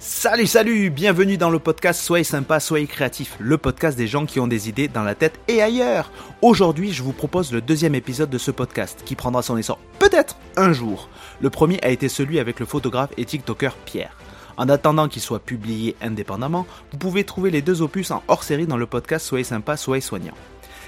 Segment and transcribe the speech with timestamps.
[0.00, 4.38] Salut, salut, bienvenue dans le podcast Soyez sympa, soyez créatif, le podcast des gens qui
[4.38, 6.12] ont des idées dans la tête et ailleurs.
[6.40, 10.36] Aujourd'hui, je vous propose le deuxième épisode de ce podcast qui prendra son essor peut-être
[10.56, 11.08] un jour.
[11.40, 14.16] Le premier a été celui avec le photographe et TikToker Pierre.
[14.56, 18.68] En attendant qu'il soit publié indépendamment, vous pouvez trouver les deux opus en hors série
[18.68, 20.34] dans le podcast Soyez sympa, soyez soignant.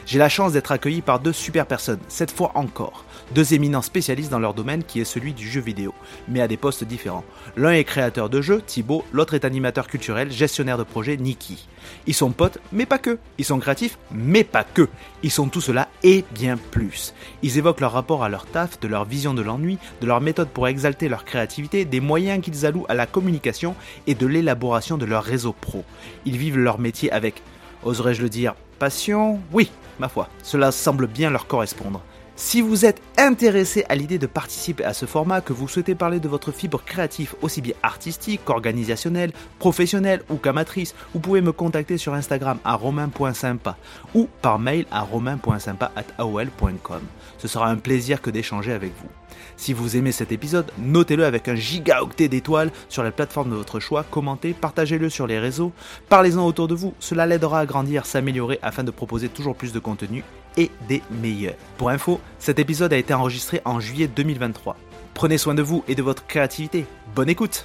[0.06, 3.04] J'ai la chance d'être accueilli par deux super personnes, cette fois encore.
[3.32, 5.94] Deux éminents spécialistes dans leur domaine qui est celui du jeu vidéo,
[6.26, 7.24] mais à des postes différents.
[7.56, 11.68] L'un est créateur de jeux, Thibaut, l'autre est animateur culturel, gestionnaire de projet, Niki.
[12.08, 13.18] Ils sont potes, mais pas que.
[13.38, 14.88] Ils sont créatifs, mais pas que.
[15.22, 17.14] Ils sont tout cela et bien plus.
[17.42, 20.48] Ils évoquent leur rapport à leur taf, de leur vision de l'ennui, de leur méthode
[20.48, 23.76] pour exalter leur créativité, des moyens qu'ils allouent à la communication
[24.08, 25.84] et de l'élaboration de leur réseau pro.
[26.24, 27.42] Ils vivent leur métier avec,
[27.84, 29.40] oserais-je le dire, passion?
[29.52, 32.02] Oui, ma foi, cela semble bien leur correspondre.
[32.40, 36.20] Si vous êtes intéressé à l'idée de participer à ce format, que vous souhaitez parler
[36.20, 41.98] de votre fibre créative aussi bien artistique qu'organisationnelle, professionnelle ou qu'amatrice, vous pouvez me contacter
[41.98, 43.76] sur Instagram à romain.sympa
[44.14, 47.02] ou par mail à romain.sympa.aol.com.
[47.40, 49.08] Ce sera un plaisir que d'échanger avec vous.
[49.56, 53.80] Si vous aimez cet épisode, notez-le avec un gigaoctet d'étoiles sur la plateforme de votre
[53.80, 55.72] choix, commentez, partagez-le sur les réseaux,
[56.08, 59.78] parlez-en autour de vous, cela l'aidera à grandir, s'améliorer afin de proposer toujours plus de
[59.78, 60.22] contenu
[60.56, 61.54] et des meilleurs.
[61.78, 64.76] Pour info, cet épisode a été enregistré en juillet 2023.
[65.14, 66.86] Prenez soin de vous et de votre créativité.
[67.14, 67.64] Bonne écoute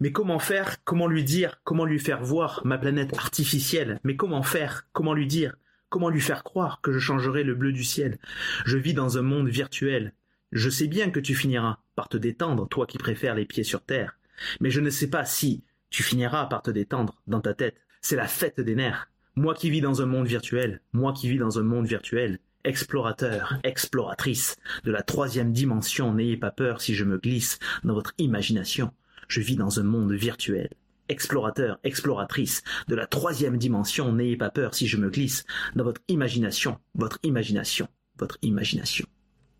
[0.00, 0.82] Mais comment faire?
[0.84, 1.60] Comment lui dire?
[1.64, 3.98] Comment lui faire voir ma planète artificielle?
[4.04, 4.86] Mais comment faire?
[4.92, 5.56] Comment lui dire?
[5.88, 8.18] Comment lui faire croire que je changerai le bleu du ciel?
[8.64, 10.12] Je vis dans un monde virtuel.
[10.52, 13.82] Je sais bien que tu finiras par te détendre, toi qui préfères les pieds sur
[13.82, 14.18] terre.
[14.60, 17.80] Mais je ne sais pas si tu finiras par te détendre dans ta tête.
[18.00, 19.10] C'est la fête des nerfs.
[19.34, 23.58] Moi qui vis dans un monde virtuel, moi qui vis dans un monde virtuel, explorateur,
[23.64, 28.92] exploratrice de la troisième dimension, n'ayez pas peur si je me glisse dans votre imagination.
[29.28, 30.70] Je vis dans un monde virtuel.
[31.10, 35.44] Explorateur, exploratrice de la troisième dimension, n'ayez pas peur si je me glisse
[35.74, 39.06] dans votre imagination, votre imagination, votre imagination,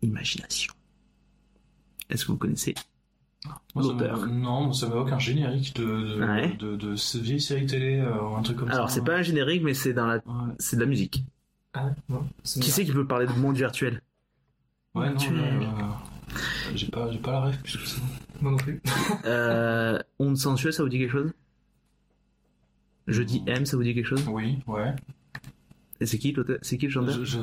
[0.03, 0.73] imagination.
[2.09, 2.75] Est-ce que vous connaissez
[3.73, 6.55] Moi, ça Non, ça m'évoque un générique de, de, Ouais.
[6.57, 8.75] de, de, ce vieille série télé euh, ou un truc comme ça.
[8.75, 11.23] Alors c'est pas un générique, mais c'est dans la, Ouais, c'est de la musique.
[11.73, 12.27] Ah, non.
[12.43, 14.01] Qui c'est qui peut parler de monde virtuel
[14.95, 18.01] ouais non, Tu- là, euh, j'ai pas, j'ai pas la rêve plus que ça.
[18.41, 18.81] Moi non plus.
[19.25, 21.31] euh, Onde sensuelle, ça vous dit quelque chose?
[23.07, 24.23] Je dis M, ça vous dit quelque chose?
[24.29, 24.93] Oui, ouais.
[25.99, 27.15] Et c'est qui C'est qui le chanteur?
[27.15, 27.39] Je, je...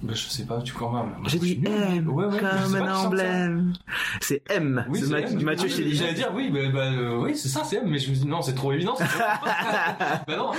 [0.00, 1.06] Bah, je sais pas, tu crois mal.
[1.18, 1.60] Moi, J'ai dit.
[1.66, 3.72] M, Ouais, ouais, comme un emblème.
[4.20, 5.94] C'est M, Oui, c'est Mathieu coup, Chédid.
[5.94, 8.26] J'allais dire oui, bah, bah, euh, oui, c'est ça, c'est M, mais je me dis
[8.26, 8.94] non, c'est trop évident.
[8.96, 9.40] c'est ça.
[10.28, 10.52] bah non.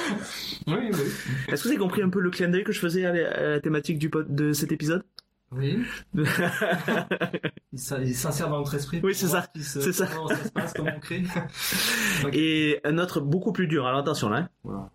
[0.67, 0.99] Oui, oui.
[1.47, 3.31] Est-ce que vous avez compris un peu le clin d'œil que je faisais à la,
[3.31, 5.03] à la thématique du pod- de cet épisode?
[5.51, 5.79] Oui.
[7.73, 8.99] Il s'in- il s'insère dans notre esprit.
[9.03, 9.47] Oui, c'est ça.
[9.55, 10.07] se- C'est ça.
[10.07, 11.23] Comment ça se passe, comment on crée.
[12.25, 12.31] Ok.
[12.33, 14.49] Et un autre beaucoup plus dur, alors attention là.
[14.63, 14.89] Voilà.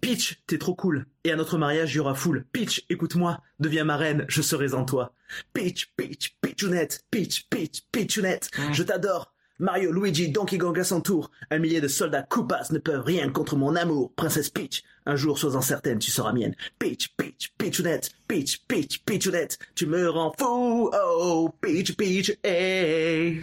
[0.00, 1.06] Peach, t'es trop cool.
[1.24, 2.46] Et à notre mariage, il y aura foule.
[2.52, 3.40] Peach, écoute-moi.
[3.58, 5.12] Deviens ma reine, je serai en toi.
[5.52, 7.04] Peach, Peach, Peachounette.
[7.10, 8.48] Peach, Peach, Peachounette.
[8.56, 8.72] Mm.
[8.72, 9.34] Je t'adore.
[9.60, 11.30] Mario, Luigi, Donkey Kong à son tour.
[11.50, 14.12] Un millier de soldats Koopas ne peuvent rien contre mon amour.
[14.14, 16.54] Princesse Peach, un jour sois-en certaine, tu seras mienne.
[16.78, 18.10] Peach, Peach, Peachounette.
[18.28, 19.58] Peach, Peach, Peachounette.
[19.74, 20.90] Tu me rends fou.
[20.92, 23.42] Oh, Peach, Peach, hey.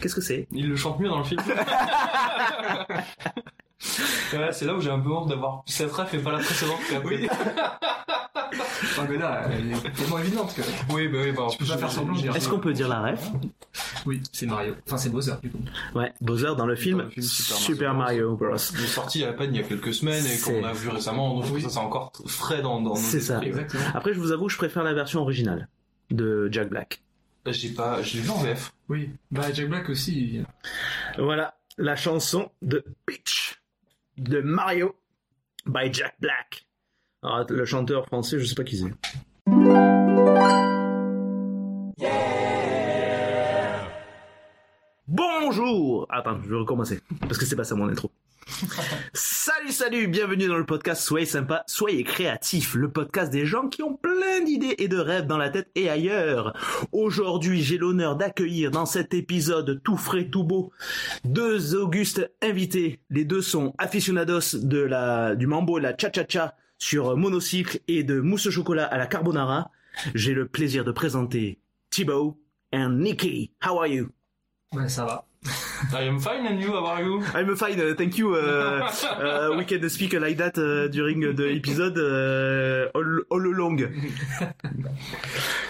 [0.00, 0.46] Qu'est-ce que c'est?
[0.52, 1.42] Il le chante mieux dans le film.
[4.32, 6.80] Ouais, c'est là où j'ai un peu honte d'avoir cette ref et pas la précédente.
[7.04, 7.28] Oui.
[8.82, 10.62] Enfin, mais là, elle est tellement évidente que.
[10.92, 11.46] Oui, bah oui, bah.
[11.50, 13.30] Tu peux pas faire semblant de dire Est-ce qu'on peut dire la ref?
[14.06, 14.74] Oui, c'est Mario.
[14.86, 15.58] Enfin, c'est Bowser, du coup.
[15.94, 18.56] Ouais, Bowser dans le film, Dans le film Super Super, Mario Mario Bros.
[18.78, 21.34] Il est sorti à peine il y a quelques semaines et qu'on a vu récemment,
[21.40, 23.40] donc ça c'est encore frais dans, dans nos C'est ça.
[23.42, 23.82] Exactement.
[23.94, 25.68] Après, je vous avoue, je préfère la version originale
[26.10, 27.02] de Jack Black.
[27.48, 28.72] J'ai pas, j'ai vu en VF.
[28.88, 29.10] Oui.
[29.30, 30.34] Bah, Jack Black aussi.
[30.34, 30.46] il-
[31.22, 33.60] Voilà la chanson de Peach
[34.18, 34.94] de Mario
[35.66, 36.66] by Jack Black.
[37.22, 38.92] Alors, le chanteur français, je sais pas qui c'est.
[45.66, 48.12] Bonjour Attends, je vais recommencer, parce que c'est pas ça mon intro.
[49.12, 53.82] salut, salut, bienvenue dans le podcast Soyez sympa, soyez créatif, le podcast des gens qui
[53.82, 56.56] ont plein d'idées et de rêves dans la tête et ailleurs.
[56.92, 60.70] Aujourd'hui, j'ai l'honneur d'accueillir dans cet épisode tout frais, tout beau,
[61.24, 63.00] deux augustes invités.
[63.10, 68.20] Les deux sont aficionados de la, du mambo et la cha-cha-cha sur monocycle et de
[68.20, 69.72] mousse au chocolat à la carbonara.
[70.14, 71.58] J'ai le plaisir de présenter
[71.90, 72.38] Thibaut
[72.72, 73.50] and Nikki.
[73.66, 74.10] How are you?
[74.72, 75.26] Ouais, ça va.
[75.92, 77.22] I am fine and you, how are you?
[77.34, 78.34] I'm fine, uh, thank you.
[78.34, 83.88] Uh, uh, we can speak like that uh, during the episode uh, all, all along.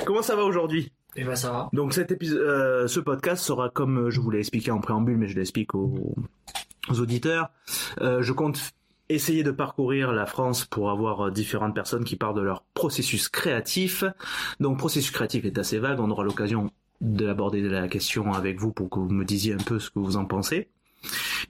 [0.05, 0.91] Comment ça va aujourd'hui?
[1.17, 1.71] Et bah ça va.
[1.73, 5.29] Donc cet épisode, euh, ce podcast sera comme je vous l'ai expliqué en préambule, mais
[5.29, 6.15] je l'explique aux,
[6.89, 7.51] aux auditeurs.
[8.01, 8.61] Euh, je compte
[9.09, 13.29] essayer de parcourir la France pour avoir euh, différentes personnes qui parlent de leur processus
[13.29, 14.05] créatif.
[14.61, 16.71] Donc processus créatif est assez vague, on aura l'occasion
[17.01, 20.17] d'aborder la question avec vous pour que vous me disiez un peu ce que vous
[20.17, 20.69] en pensez.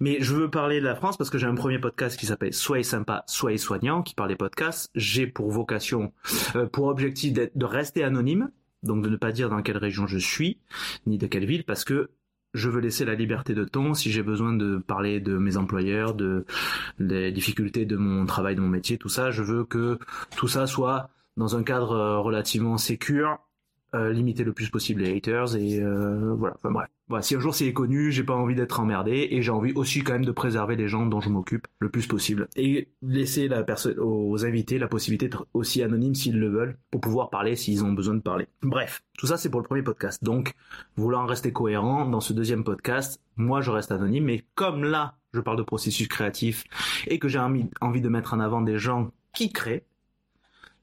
[0.00, 2.52] Mais je veux parler de la France parce que j'ai un premier podcast qui s'appelle
[2.52, 4.90] Soyez sympa, soyez soignant, qui parle des podcasts.
[4.94, 6.12] J'ai pour vocation,
[6.56, 8.50] euh, pour objectif de rester anonyme,
[8.82, 10.58] donc de ne pas dire dans quelle région je suis,
[11.06, 12.10] ni de quelle ville, parce que
[12.54, 16.14] je veux laisser la liberté de ton si j'ai besoin de parler de mes employeurs,
[16.14, 16.46] de
[16.98, 19.30] des difficultés de mon travail, de mon métier, tout ça.
[19.30, 19.98] Je veux que
[20.36, 23.38] tout ça soit dans un cadre euh, relativement sécure,
[23.96, 26.54] euh, limiter le plus possible les haters et euh, voilà.
[26.56, 26.88] Enfin bref.
[27.08, 30.02] Voilà, si un jour c'est connu, j'ai pas envie d'être emmerdé et j'ai envie aussi
[30.02, 33.62] quand même de préserver les gens dont je m'occupe le plus possible et laisser la
[33.62, 37.84] personne aux invités la possibilité d'être aussi anonymes s'ils le veulent pour pouvoir parler s'ils
[37.84, 38.48] ont besoin de parler.
[38.62, 40.24] Bref, tout ça c'est pour le premier podcast.
[40.24, 40.54] Donc,
[40.96, 45.40] voulant rester cohérent dans ce deuxième podcast, moi je reste anonyme mais comme là je
[45.40, 46.64] parle de processus créatif
[47.06, 49.84] et que j'ai envie de mettre en avant des gens qui créent,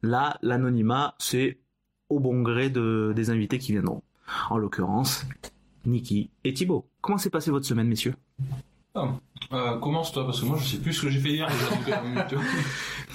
[0.02, 1.58] là l'anonymat c'est
[2.16, 4.02] au bon gré de, des invités qui viendront.
[4.50, 5.26] En l'occurrence,
[5.86, 6.88] Niki et Thibaut.
[7.02, 8.16] Comment s'est passée votre semaine, messieurs?
[8.96, 9.08] Ah,
[9.54, 11.96] euh, commence-toi, parce que moi je sais plus ce que j'ai fait hier déjà.
[11.96, 12.34] donc,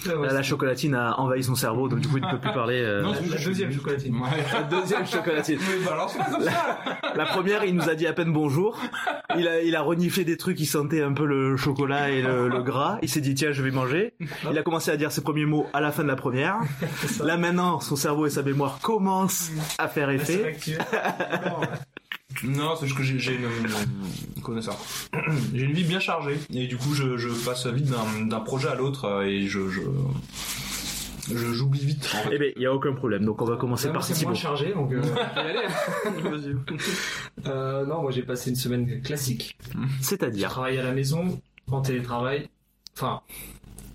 [0.08, 0.22] euh.
[0.26, 2.80] Là, La chocolatine a envahi son cerveau, donc du coup il ne peut plus parler.
[2.82, 3.02] euh.
[3.02, 4.14] Non, La deuxième chocolatine.
[4.16, 4.28] Ouais.
[4.52, 5.58] La deuxième chocolatine.
[5.84, 6.78] Pas comme ça
[7.14, 8.76] La première, il nous a dit à peine bonjour.
[9.36, 12.48] Il a, il a reniflé des trucs, il sentait un peu le chocolat et le,
[12.48, 12.98] le gras.
[13.02, 14.14] Il s'est dit tiens, je vais manger.
[14.50, 16.56] Il a commencé à dire ses premiers mots à la fin de la première.
[17.22, 20.56] Là maintenant, son cerveau et sa mémoire commencent à faire effet.
[22.44, 24.62] Non, c'est juste que j'ai une...
[24.62, 24.76] Ça
[25.54, 26.38] J'ai une vie bien chargée.
[26.52, 29.69] Et du coup, je, je passe vite d'un d'un projet à l'autre euh, et je...
[29.69, 29.80] je...
[29.80, 32.08] je- J'oublie vite.
[32.14, 32.30] En fait.
[32.34, 33.25] Eh ben, il y a aucun problème.
[33.25, 35.02] Donc on va commencer par c'est moins chargé, donc euh.
[37.46, 39.58] Euh, non, moi j'ai passé une semaine classique.
[40.00, 40.48] C'est-à-dire.
[40.50, 41.40] travaillé à la maison,
[41.70, 42.48] en télétravail.
[42.96, 43.20] Enfin,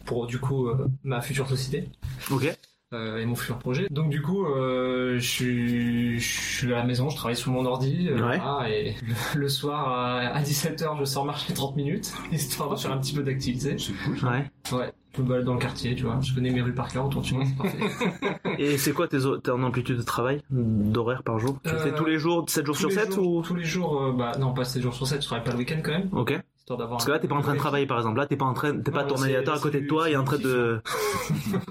[0.05, 1.89] pour du coup euh, ma future société
[2.31, 2.55] Ok.
[2.93, 3.87] Euh, et mon futur projet.
[3.89, 7.65] Donc du coup, euh, je, suis, je suis à la maison, je travaille sur mon
[7.65, 8.07] ordi.
[8.09, 8.39] euh, Ouais.
[8.71, 12.91] et le, le soir à, à 17h, je sors marcher 30 minutes, histoire de faire
[12.91, 13.75] un petit peu d'activité.
[13.77, 14.17] C'est cool.
[14.29, 14.51] Ouais.
[14.71, 16.19] Ouais, je me balade dans le quartier, tu vois.
[16.21, 18.39] Je connais mes rues par cœur autour de chez moi, c'est parfait.
[18.59, 21.59] Et c'est quoi tes, t'es en amplitude de travail d'horaire par jour?
[21.63, 23.41] Tu le Euh, fais tous les jours, 7 jours sur les 7 jours- ou?
[23.41, 25.57] Tous les jours, euh, bah non, pas 7 jours sur 7, je travaille pas le
[25.57, 26.09] week-end quand même.
[26.13, 26.39] Ok.
[26.59, 28.17] Histoire d'avoir Parce que là, t'es pas en train de travailler, par exemple.
[28.19, 30.23] Là, t'es pas en train, t'es pas ton ordinateur à côté de toi et en
[30.23, 30.81] train de.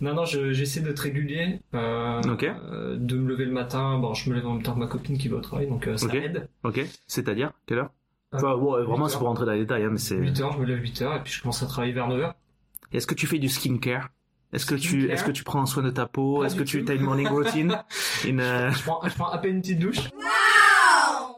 [0.00, 1.60] Non, non, je- j'essaie d'être régulier.
[1.74, 2.44] Euh, Ok.
[2.44, 3.98] euh, de me lever le matin.
[3.98, 5.86] Bon, je me lève en même temps que ma copine qui va au travail, donc
[5.86, 6.14] euh, ça Ok.
[6.14, 6.48] aide.
[6.64, 6.80] Ok.
[7.06, 7.90] C'est-à-dire quelle heure?
[8.34, 10.16] Euh, Enfin, bon, vraiment, 8 c'est pour rentrer dans les détails, hein, mais c'est.
[10.18, 12.34] 8h, je me lève 8h et puis je commence à travailler vers 9h.
[12.92, 14.10] Est-ce que tu fais du skincare?
[14.52, 16.44] Est-ce que tu, est-ce que tu prends soin de ta peau?
[16.44, 17.76] Est-ce que tu as une morning routine?
[18.26, 18.40] Une.
[18.40, 20.08] euh, Je prends, je prends à peine une petite douche.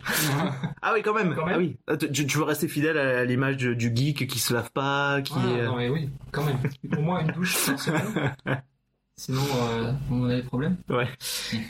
[0.82, 1.34] Ah oui, quand même.
[1.34, 1.54] Quand même.
[1.54, 1.76] Ah oui.
[1.88, 5.20] Ah, Tu, tu veux rester fidèle à l'image du, du geek qui se lave pas,
[5.22, 5.34] qui.
[5.36, 6.58] Ah, euh, non, mais oui, quand même.
[6.96, 7.56] Au moins une douche.
[9.16, 10.76] Sinon, euh, on a des problèmes.
[10.88, 11.08] Ouais.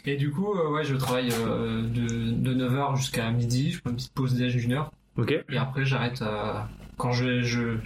[0.05, 3.73] Et du coup, euh, ouais, je travaille euh, de, de 9h jusqu'à midi.
[3.73, 4.93] Je prends une petite pause déj d'une heure.
[5.17, 5.33] Ok.
[5.49, 6.61] Et après, j'arrête euh,
[6.99, 7.79] quand je, je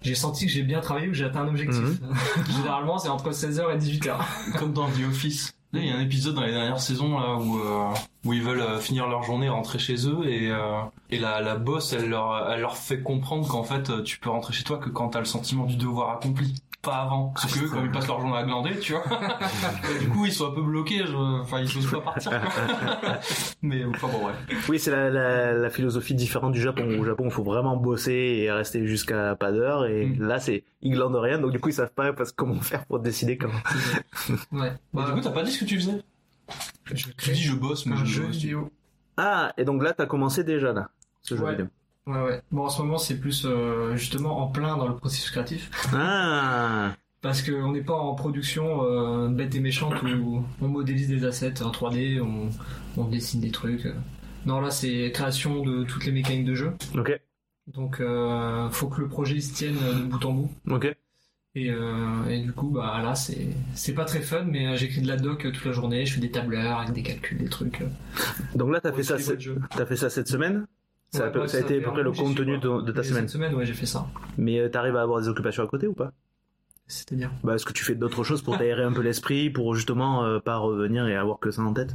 [0.00, 1.82] j'ai senti que j'ai bien travaillé ou que j'ai atteint un objectif.
[1.82, 2.14] Mhm.
[2.56, 4.16] Généralement, c'est entre 16h et 18h.
[4.58, 5.52] Comme dans The Office.
[5.72, 8.60] Il y a un épisode dans les dernières saisons là où euh, où ils veulent
[8.60, 12.50] euh, finir leur journée, rentrer chez eux et euh, et la la boss elle leur
[12.50, 15.20] elle leur fait comprendre qu'en fait euh, tu peux rentrer chez toi que quand t'as
[15.20, 17.28] le sentiment du devoir accompli, pas avant.
[17.34, 19.02] Parce que eux, comme ils passent leur journée à glander, tu vois.
[20.00, 22.32] du coup ils sont un peu bloqués, je- enfin ils osent pas partir.
[23.62, 24.32] Mais enfin bon ouais.
[24.68, 26.98] Oui, c'est la, la, la philosophie différente du Japon.
[26.98, 29.84] Au Japon, il faut vraiment bosser et rester jusqu'à pas d'heure.
[29.86, 30.22] Et Mm.
[30.26, 32.98] là, c'est ils glandent rien, donc du coup, ils savent pas parce, comment faire pour
[33.00, 33.52] décider comment.
[34.52, 34.72] Ouais.
[34.92, 36.02] Mais du coup t'as pas dit ce que tu faisais?
[36.92, 38.36] je Tu dis je bosse mais un je jeu bosse.
[38.36, 38.70] vidéo.
[39.16, 40.88] Ah, et donc là, t'as commencé déjà là,
[41.20, 41.50] ce jeu Ouais.
[41.52, 41.66] vidéo.
[42.06, 42.42] Ouais, ouais.
[42.50, 45.70] Bon, en ce moment, c'est plus euh, justement en plein dans le processus créatif.
[45.94, 51.24] Ah, Parce qu'on n'est pas en production euh, bête et méchante où on modélise des
[51.26, 52.48] assets en 3D, on,
[52.96, 53.86] on dessine des trucs.
[54.46, 56.72] Non, là, c'est création de toutes les mécaniques de jeu.
[56.96, 57.20] Ok.
[57.66, 60.50] Donc, euh, faut que le projet se tienne de bout en bout.
[60.70, 60.96] Ok.
[61.56, 65.08] Et, euh, et du coup, bah là, c'est c'est pas très fun, mais j'écris de
[65.08, 66.06] la doc toute la journée.
[66.06, 67.82] Je fais des tableurs avec des calculs, des trucs.
[68.54, 69.16] Donc là, t'as fait ça,
[69.76, 70.66] t'as fait ça cette semaine?
[71.12, 72.92] Ça, a, Ouais, peu- ouais, ça a été à peu près le contenu de, de
[72.92, 73.22] ta semaine.
[73.22, 74.06] Cette semaine, ouais, j'ai fait ça.
[74.38, 76.12] Mais euh, t'arrives à avoir des occupations à côté ou pas?
[76.86, 77.30] C'est-à-dire?
[77.42, 80.38] Bah, est-ce que tu fais d'autres choses pour t'aérer un peu l'esprit, pour justement euh,
[80.38, 81.94] pas revenir et avoir que ça en tête?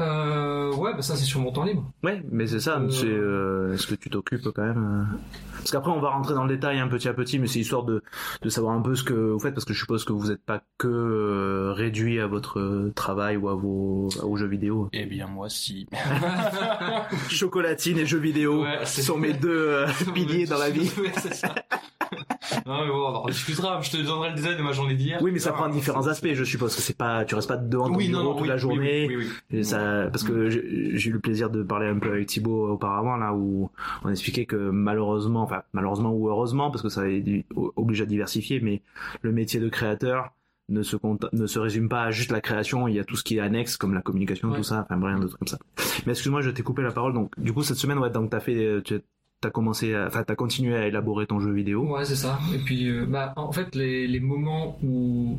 [0.00, 1.90] Euh, Ouais, bah ça, c'est sur mon temps libre.
[2.02, 2.78] Ouais, mais c'est ça.
[2.78, 5.16] Euh, C'est euh, est-ce que tu t'occupes quand même euh
[5.58, 7.84] Parce qu'après, on va rentrer dans le détail un petit à petit, mais c'est histoire
[7.84, 8.02] de
[8.42, 10.44] de savoir un peu ce que vous faites, parce que je suppose que vous n'êtes
[10.44, 14.88] pas que euh, réduit à votre euh, travail ou à vos aux jeux vidéo.
[14.92, 15.86] Eh bien, moi, si.
[17.28, 20.90] Chocolatine et jeux vidéo Ouais, sont mes deux euh, piliers dans la vie.
[21.00, 21.54] Ouais, c'est ça.
[22.66, 23.80] non, mais bon, on en discutera.
[23.80, 25.18] Je te donnerai le design de ma journée d'hier.
[25.22, 26.32] Oui, mais ça Ah, prend différents aspects.
[26.34, 28.42] Je suppose que c'est pas, tu restes pas devant ton Oui, non, bureau non, toute
[28.42, 29.06] oui, la journée.
[29.08, 29.58] Oui, oui, oui.
[29.58, 33.16] Et ça, parce que j'ai eu le plaisir de parler un peu avec Thibaut auparavant
[33.16, 33.70] là où
[34.04, 37.44] on expliquait que malheureusement, enfin malheureusement ou heureusement parce que ça est-
[37.76, 38.82] oblige à diversifier, mais
[39.22, 40.32] le métier de créateur
[40.68, 40.96] ne se
[41.32, 42.86] ne se résume pas à juste la création.
[42.86, 44.56] Il y a tout ce qui est annexe comme la communication, Ouais.
[44.56, 45.58] tout ça, enfin rien d'autre comme ça.
[46.06, 47.12] Mais excuse-moi, je t'ai coupé la parole.
[47.12, 49.00] Donc du coup cette semaine, ouais, donc t'as fait, tu
[49.46, 51.84] as commencé, à- enfin t'as continué à élaborer ton jeu vidéo.
[51.96, 52.38] Ouais, c'est ça.
[52.54, 55.38] Et puis, euh, bah, en fait, les, les moments où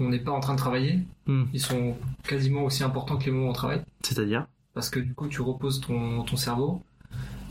[0.00, 1.44] on n'est pas en train de travailler, Hmm.
[1.52, 1.96] ils sont
[2.26, 3.82] quasiment aussi importants que les moments où on travaille.
[4.02, 4.46] C'est-à-dire?
[4.74, 6.82] Parce que du coup, tu reposes ton, ton cerveau.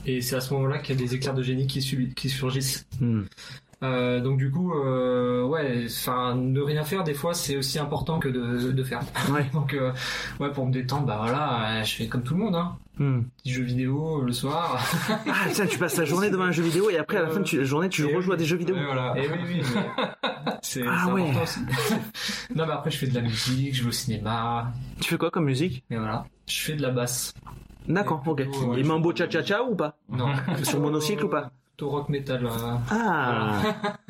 [0.06, 1.80] Et c'est à ce moment-là qu'il y a des éclairs de génie qui,
[2.16, 2.86] qui surgissent.
[3.00, 3.22] Hmm.
[3.84, 8.20] Euh, donc du coup, euh, ouais, enfin, ne rien faire des fois, c'est aussi important
[8.20, 9.00] que de, de faire.
[9.32, 9.46] Ouais.
[9.54, 9.92] Donc, euh,
[10.40, 12.78] ouais, pour me détendre, bah voilà, euh, je fais comme tout le monde, hein.
[13.00, 13.22] Hmm.
[13.38, 14.80] Petit jeu vidéo le soir.
[15.28, 17.40] Ah tiens, tu passes la journée devant un jeu vidéo et après à la fin
[17.40, 18.76] de la journée, tu Et rejoues à des jeux vidéo.
[18.76, 19.16] Ouais, voilà.
[19.18, 19.82] Et oui, oui, mais
[20.62, 21.22] c'est Ah c'est ouais.
[21.24, 21.60] important aussi.
[22.56, 25.32] non, mais après, je fais de la musique, je vais au cinéma, Tu fais quoi
[25.32, 25.84] comme musique?
[25.90, 26.26] Et voilà.
[26.48, 27.34] Je fais de la basse.
[27.88, 28.44] D'accord, ok.
[28.44, 29.98] plutôt, ouais, Et Mambo Cha Cha Cha ou pas?
[30.10, 30.28] Non.
[30.62, 31.52] Sur monocycle ou pas?
[31.82, 32.46] Plutôt rock metal.
[32.46, 32.50] euh.
[32.92, 33.60] Ah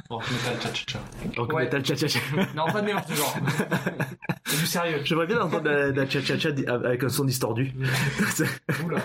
[0.09, 0.99] Bon, metal, tcha, tcha, tcha.
[1.37, 1.63] Rock Ouais.
[1.63, 2.19] metal cha cha cha.
[2.55, 3.33] Non, pas de mélange de genre.
[4.45, 4.97] c'est du sérieux.
[5.05, 7.73] J'aimerais bien entendre la, la cha cha cha di- avec un son distordu.
[8.85, 8.97] Oula.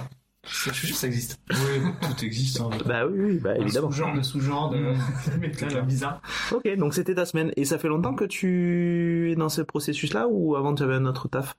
[0.49, 1.39] Je suis sûr que ça existe.
[1.51, 1.57] Oui,
[2.01, 2.61] tout existe.
[2.61, 2.71] Hein.
[2.85, 3.89] bah oui, oui, bah évidemment.
[3.93, 4.79] Sous-genre de sous-genre de
[5.33, 6.21] de métal bizarre.
[6.51, 7.53] Ok, donc c'était ta semaine.
[7.57, 11.05] Et ça fait longtemps que tu es dans ce processus-là ou avant tu avais un
[11.07, 11.55] autre taf?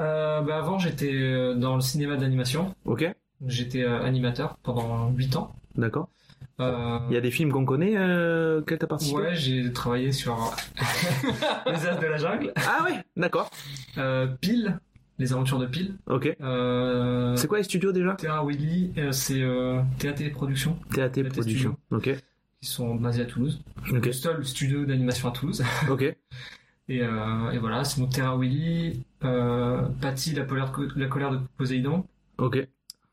[0.00, 2.74] Euh, bah avant, j'étais euh, dans le cinéma d'animation.
[2.86, 3.08] Ok,
[3.46, 5.54] J'étais euh, animateur pendant 8 ans.
[5.76, 6.08] D'accord.
[6.60, 10.10] Euh, Il y a des films qu'on connaît euh, que t'as participé Ouais, j'ai travaillé
[10.12, 10.36] sur
[11.66, 13.50] Les As de la Jungle, Ah ouais, d'accord.
[13.96, 14.78] euh, Pile,
[15.18, 16.36] Les Aventures de Pile, Ok.
[16.40, 18.14] euh, C'est quoi les studios déjà?
[18.14, 21.76] Terra Willy, euh, c'est euh, TAT Productions, TAT TAT Production.
[21.90, 22.10] Ok,
[22.60, 23.60] qui sont basés à Toulouse.
[23.92, 25.62] ok, Le seul studio d'animation à Toulouse.
[25.90, 26.02] ok.
[26.90, 31.30] Et, euh, et voilà, c'est donc Terra Willy, euh, Patty, la, colère de- la colère
[31.30, 32.04] de Poséidon,
[32.38, 32.56] Ok.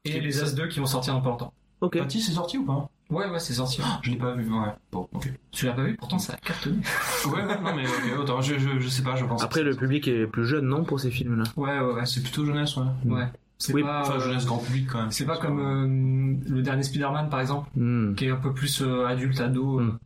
[0.05, 1.53] et Les As 2 qui vont sortir dans pas longtemps.
[1.85, 1.97] Ok.
[1.97, 3.81] Patty, c'est sorti ou pas Ouais, ouais, c'est sorti.
[4.01, 4.73] Je l'ai pas vu, ouais.
[4.91, 5.31] Bon, ok.
[5.51, 5.95] Tu l'as pas vu?
[5.95, 6.77] Pourtant, ça a cartonné.
[7.27, 9.43] Ouais, ouais, non, mais ok, autant, je, je, je sais pas, je pense.
[9.43, 11.43] Après, le public est plus jeune, non, pour ces films-là?
[11.55, 12.05] Ouais, ouais, ouais.
[12.05, 12.85] C'est plutôt jeunesse, ouais.
[13.05, 13.27] Ouais.
[13.57, 15.11] C'est Oui, pas, Enfin, euh, jeunesse grand public quand même.
[15.11, 18.13] c'est pas comme euh, le dernier Spider-Man, par exemple, Hmm.
[18.15, 19.99] qui est un peu plus euh, adulte, ado, euh, Mm.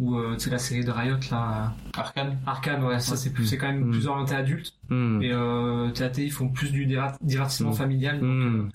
[0.00, 2.38] ou euh, tu sais la série de Riot là, Arcane.
[2.46, 3.90] Arcane, ouais, ça c'est plus, c'est quand même Mm.
[3.92, 4.74] plus orienté adulte.
[4.90, 4.94] Et
[5.32, 6.86] euh, TAT ils font plus du
[7.20, 7.74] divertissement Mm.
[7.74, 8.20] familial.
[8.20, 8.72] donc,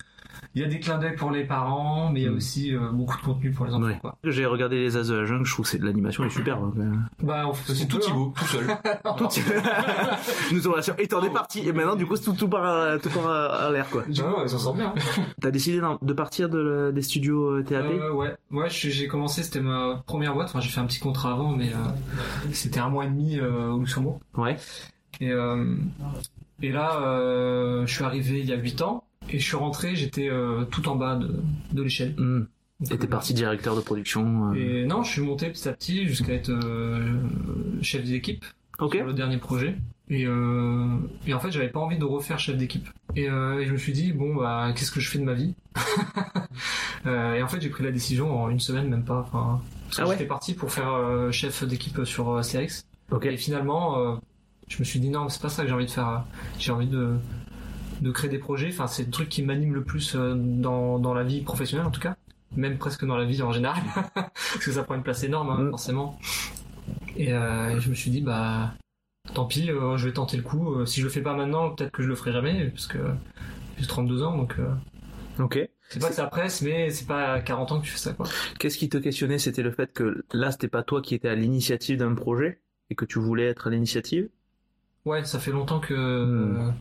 [0.56, 2.36] Il y a des clins d'œil pour les parents, mais il y a Mm.
[2.36, 3.86] aussi euh, beaucoup de contenu pour les enfants.
[3.86, 3.98] Ouais.
[4.00, 4.16] Quoi.
[4.24, 6.72] J'ai regardé les As de la jungle, je trouve que c'est l'animation est superbe.
[7.22, 8.00] Bah, on fait C'est on tout hein.
[8.02, 8.66] Thibaut, tout seul.
[9.18, 9.28] Tout...
[10.52, 11.60] Nous avons Et t'en es parti.
[11.66, 14.02] Et maintenant, du coup, c'est tout, tout part, à- tout part à, à l'air, quoi.
[14.08, 14.94] Du coup, ouais, ça sort bien.
[15.40, 19.42] T'as décidé de partir de, la- des studios euh, TAT Euh, ouais, ouais, j'ai commencé,
[19.42, 20.48] c'était ma première boîte.
[20.50, 21.76] Enfin, j'ai fait un petit contrat avant, mais euh,
[22.52, 24.20] c'était un mois et demi euh, au Luxembourg.
[24.36, 24.56] Ouais.
[25.20, 25.76] Et, euh,
[26.62, 29.94] et là, euh, je suis arrivé il y a 8 ans et je suis rentré,
[29.96, 31.40] j'étais euh, tout en bas de,
[31.72, 32.14] de l'échelle.
[32.14, 32.46] Donc,
[32.90, 34.52] Et t'es euh, parti directeur de production.
[34.52, 34.54] euh.
[34.54, 37.18] Et non, je suis monté petit à petit jusqu'à être euh,
[37.82, 38.44] chef d'équipe
[38.80, 38.96] Ok.
[38.96, 39.76] sur le dernier projet.
[40.10, 42.88] Et, euh, et en fait, j'avais pas envie de refaire chef d'équipe.
[43.16, 45.32] Et, euh, et je me suis dit bon bah qu'est-ce que je fais de ma
[45.34, 45.54] vie
[47.06, 49.20] Et en fait, j'ai pris la décision en une semaine, même pas.
[49.20, 52.86] Enfin, parce que Ah ouais j'étais parti pour faire euh, chef d'équipe sur euh, Astérix.
[53.10, 53.26] Ok.
[53.26, 54.16] Et finalement, euh,
[54.68, 56.24] je me suis dit non, c'est pas ça que j'ai envie de faire.
[56.58, 57.14] J'ai envie de
[58.00, 58.68] de créer des projets.
[58.72, 61.90] Enfin, c'est le truc qui m'anime le plus euh, dans dans la vie professionnelle en
[61.90, 62.16] tout cas,
[62.56, 63.82] même presque dans la vie en général,
[64.14, 65.70] parce que ça prend une place énorme hein, Mm.
[65.70, 66.18] forcément.
[67.16, 68.74] Et euh, je me suis dit bah
[69.34, 70.74] tant pis, euh, je vais tenter le coup.
[70.74, 72.98] Euh, si je le fais pas maintenant, peut-être que je le ferai jamais, parce que
[73.78, 74.56] j'ai 32 ans, donc
[75.40, 75.58] Ok.
[75.88, 78.12] c'est pas que ça presse, mais c'est pas à 40 ans que tu fais ça
[78.12, 78.26] quoi.
[78.58, 79.38] Qu'est-ce qui te questionnait?
[79.38, 82.60] C'était le fait que là, c'était pas toi qui étais à l'initiative d'un projet
[82.90, 84.28] et que tu voulais être à l'initiative?
[85.04, 86.72] Ouais, ça fait longtemps que Hmm.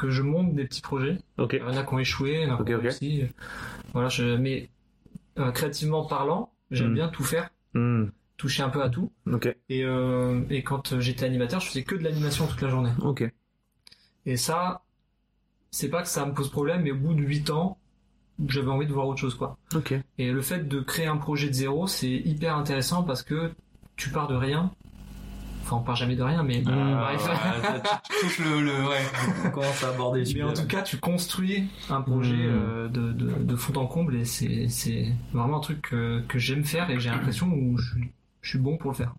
[0.00, 1.18] Que je monte des petits projets.
[1.38, 3.24] Il y en a qui ont échoué, il y en a qui ont réussi.
[3.92, 4.68] Voilà, je, mais
[5.38, 6.94] euh, créativement parlant, j'aime Mm.
[6.94, 8.06] bien tout faire, Hmm.
[8.36, 9.12] toucher un peu à tout.
[9.68, 12.90] Et, euh, et quand j'étais animateur, je faisais que de l'animation toute la journée.
[13.02, 13.24] Ok.
[14.26, 14.82] Et ça,
[15.70, 17.78] c'est pas que ça me pose problème, mais au bout de 8 ans,
[18.48, 19.58] j'avais envie de voir autre chose, quoi.
[20.18, 23.52] Et le fait de créer un projet de zéro, c'est hyper intéressant parce que
[23.96, 24.72] tu pars de rien.
[25.62, 27.28] Enfin, on part jamais de rien, mais Ah, bref.
[27.28, 29.02] ouais, tu, touches le, le ouais.
[29.46, 32.50] On commence à aborder Mais en tout cas, tu construis un projet Mm.
[32.50, 36.38] euh, de, de, de fond en comble et c'est, c'est vraiment un truc que, que
[36.38, 38.10] j'aime faire et j'ai l'impression où je, suis-
[38.42, 39.14] je suis bon pour le faire.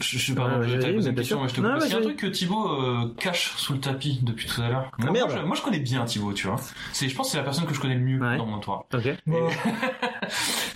[0.00, 2.00] Je, je pas, Ouais, je t'avais posé une question, mais je te Non, C'est un
[2.02, 4.90] truc que Thibaut euh, cache sous le tapis depuis tout à l'heure.
[4.92, 5.30] Ah, moi, merde.
[5.30, 6.56] moi, je, moi, je connais bien Thibaut, tu vois.
[6.92, 8.36] C'est, je pense que c'est la personne que je connais le mieux Ouais.
[8.36, 8.82] dans mon entourage.
[8.92, 9.04] Ok.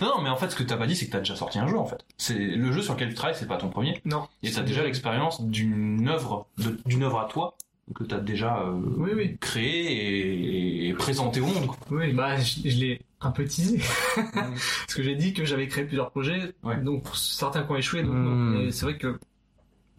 [0.01, 1.59] Non, non, mais en fait, ce que t'as pas dit, c'est que t'as déjà sorti
[1.59, 2.03] un jeu, en fait.
[2.17, 4.01] C'est le jeu sur lequel tu travailles, c'est pas ton premier.
[4.05, 4.27] Non.
[4.43, 6.47] Et t'as déjà l'expérience d'une œuvre,
[6.85, 7.55] d'une œuvre à toi
[7.95, 9.37] que t'as déjà euh, Oui, oui.
[9.39, 11.65] créée et, et présentée au monde.
[11.67, 11.77] quoi.
[11.89, 13.79] Oui, bah, je, je l'ai un peu teasé.
[14.33, 16.77] Parce que j'ai dit que j'avais créé plusieurs projets, Ouais.
[16.77, 18.55] donc certains qui ont échoué, donc Mm.
[18.67, 19.19] Et c'est vrai que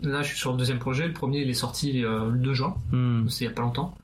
[0.02, 1.06] là, je suis sur le deuxième projet.
[1.08, 3.28] Le premier, il est sorti euh, le 2 juin, Hmm.
[3.28, 3.94] c'est il y a pas longtemps.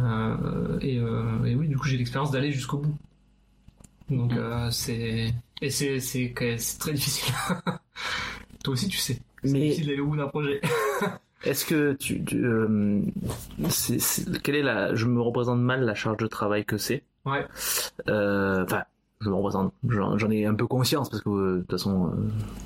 [0.00, 2.96] Euh, et, euh, et oui, du coup, j'ai l'expérience d'aller jusqu'au bout.
[4.10, 4.38] Donc, Mm.
[4.38, 5.32] euh, c'est
[5.62, 7.32] et c'est c'est très difficile.
[8.64, 9.18] Toi aussi, tu sais.
[9.42, 10.60] C'est Mais- difficile d'aller au bout d'un projet.
[11.44, 13.00] Est-ce que tu, tu euh,
[13.68, 17.02] c'est, c'est- quelle est la, je me représente mal la charge de travail que c'est?
[17.26, 17.46] Ouais.
[18.08, 18.84] Euh, Enfin,
[19.20, 22.10] je me représente, j'en, ai un peu conscience parce que euh, de toute façon, euh,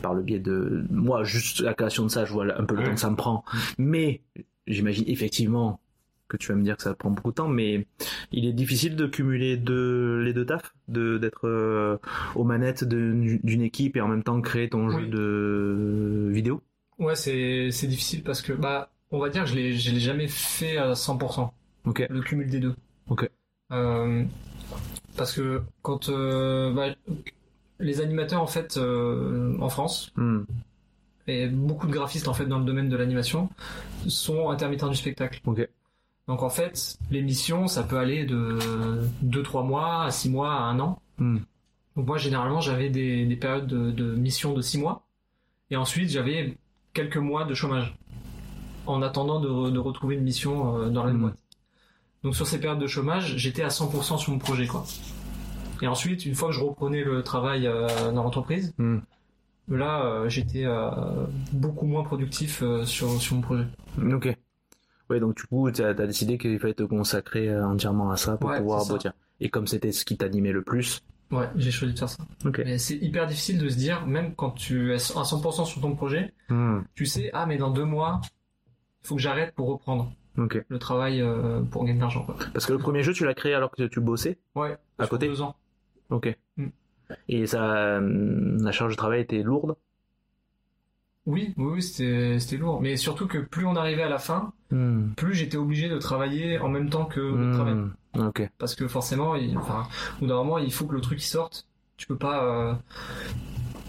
[0.02, 2.80] par le biais de moi, juste la création de ça, je vois un peu le
[2.83, 2.87] Ouais.
[2.87, 3.45] temps que ça me prend.
[3.78, 4.21] Mais
[4.68, 5.80] j'imagine effectivement
[6.28, 7.87] que tu vas me dire que ça prend beaucoup de temps, mais
[8.32, 11.97] il est difficile de cumuler deux, les deux tafs, de d'être euh,
[12.35, 15.08] aux manettes d'une équipe et en même temps créer ton jeu Oui.
[15.11, 16.62] de vidéo.
[16.99, 20.00] Ouais, c'est c'est difficile parce que bah, on va dire que je l'ai je l'ai
[20.00, 21.50] jamais fait à 100%.
[21.87, 22.06] Ok.
[22.11, 22.75] Le cumul des deux.
[23.08, 23.28] Ok.
[23.73, 24.25] Euh,
[25.16, 26.94] parce que quand euh, bah,
[27.80, 30.42] les animateurs en fait en France Hmm.
[31.26, 33.49] et beaucoup de graphistes en fait dans le domaine de l'animation
[34.08, 35.41] sont intermittents du spectacle.
[35.47, 35.69] Ok.
[36.28, 38.58] Donc en fait, l'émission ça peut aller de
[39.25, 41.00] 2-3 mois à 6 mois à 1 an.
[41.19, 41.38] Hmm.
[41.97, 45.06] Donc moi généralement j'avais des, des périodes de, de mission de 6 mois
[45.71, 46.56] et ensuite j'avais
[46.93, 47.97] quelques mois de chômage
[48.86, 51.21] en attendant de, re- de retrouver une mission euh, dans la Hmm.
[51.23, 51.38] boîte.
[52.25, 54.84] Donc sur ces périodes de chômage, j'étais à 100% sur mon projet quoi.
[55.80, 58.99] Et ensuite, une fois que je reprenais le travail euh, dans l'entreprise, Hmm.
[59.69, 60.91] là euh, j'étais euh,
[61.52, 63.64] beaucoup moins productif sur, sur mon projet.
[64.12, 64.36] Ok.
[65.10, 68.36] Ouais, donc du coup, tu as, décidé qu'il fallait te consacrer euh, entièrement à ça
[68.36, 69.12] pour Ouais, pouvoir aboutir.
[69.40, 71.02] Et comme c'était ce qui t'animait le plus.
[71.30, 72.23] Ouais, j'ai choisi de faire ça.
[72.64, 75.94] Mais c'est hyper difficile de se dire, même quand tu es à 100% sur ton
[75.94, 76.80] projet, Hmm.
[76.94, 78.21] tu sais, ah mais dans deux mois,
[79.04, 82.26] il faut que j'arrête pour reprendre le travail euh, pour gagner de l'argent.
[82.54, 84.38] Parce que le premier jeu, tu l'as créé alors que tu bossais.
[84.54, 84.76] Ouais.
[84.99, 85.56] À côté Deux ans.
[86.10, 86.34] Ok.
[86.56, 86.68] Hmm.
[87.28, 89.75] Et ça, hum, la charge de travail était lourde.
[91.28, 92.80] Oui, oui, oui, c'était lourd.
[92.80, 95.12] Mais surtout que plus on arrivait à la fin, Hmm.
[95.17, 97.76] plus j'étais obligé de travailler en même temps que travailler.
[98.14, 98.26] Hmm.
[98.28, 98.50] Ok.
[98.58, 99.84] Parce que forcément, il, enfin,
[100.17, 101.67] au bout d'un moment, il faut que le truc il sorte.
[101.99, 102.75] Tu peux pas, euh,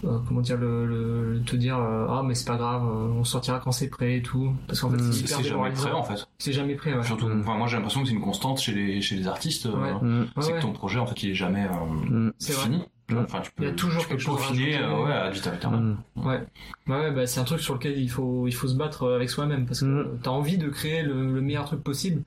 [0.04, 3.60] euh, comment dire, le, le- te dire, euh, ah mais c'est pas grave, on sortira
[3.60, 4.54] quand c'est prêt et tout.
[4.66, 5.12] Parce qu'en fait, Mm.
[5.12, 6.26] c'est jamais prêt, en fait.
[6.38, 7.02] C'est jamais prêt, ouais.
[7.04, 9.66] Surtout, enfin, moi, j'ai l'impression que c'est une constante chez les, chez les artistes.
[9.66, 9.92] Ouais.
[10.00, 10.26] Hmm.
[10.40, 10.58] C'est ouais.
[10.58, 12.32] que ton projet, en fait, il est jamais euh, Hmm.
[12.38, 12.68] C'est vrai.
[13.10, 13.20] Fini.
[13.24, 14.78] Enfin, tu peux, Il y a toujours tu peux quelque chose à rajouter.
[14.78, 15.96] euh, ouais, à.
[16.16, 19.04] Ouais, ouais, ouais, bah, c'est un truc sur lequel il faut, il faut se battre
[19.04, 19.98] euh, avec soi-même parce que Mm.
[19.98, 22.22] euh, t'as envie de créer le, le meilleur truc possible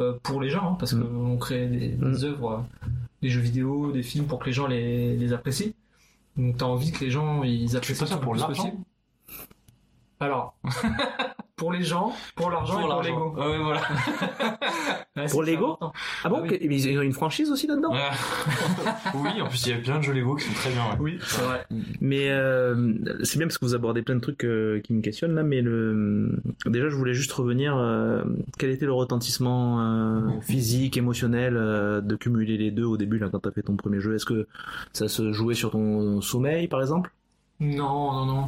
[0.00, 1.02] euh, pour les gens, hein, parce Mm.
[1.02, 2.24] qu'on crée des, des Mm.
[2.24, 2.66] œuvres,
[3.22, 5.72] des jeux vidéo, des films pour que les gens les, les apprécient.
[6.36, 8.62] Donc t'as envie que les gens ils Tu apprécient fais ça le pour plus l'argent
[8.64, 8.82] possible.
[10.20, 10.54] Alors,
[11.56, 13.34] pour les gens, pour l'argent et pour l'ego.
[13.36, 13.80] Ouais, voilà.
[15.16, 15.78] Ouais, Pour l'ego.
[15.80, 16.58] Ah bon Ah oui.
[16.60, 18.10] Ils ont une franchise aussi là-dedans Ouais.
[19.14, 20.82] oui, en plus, il y a plein de jeux Lego qui sont très bien.
[20.90, 20.96] ouais.
[21.00, 21.66] Oui, c'est vrai.
[22.02, 22.92] Mais euh,
[23.22, 25.62] c'est bien parce que vous abordez plein de trucs euh, qui me questionnent là, mais
[25.62, 27.74] le déjà je voulais juste revenir.
[27.78, 28.24] euh,
[28.58, 33.28] quel était le retentissement euh, physique, émotionnel euh, de cumuler les deux au début là
[33.32, 34.14] quand t'as fait ton premier jeu?
[34.14, 34.46] Est-ce que
[34.92, 37.10] ça se jouait sur ton sommeil par exemple?
[37.60, 38.46] Non, non, non.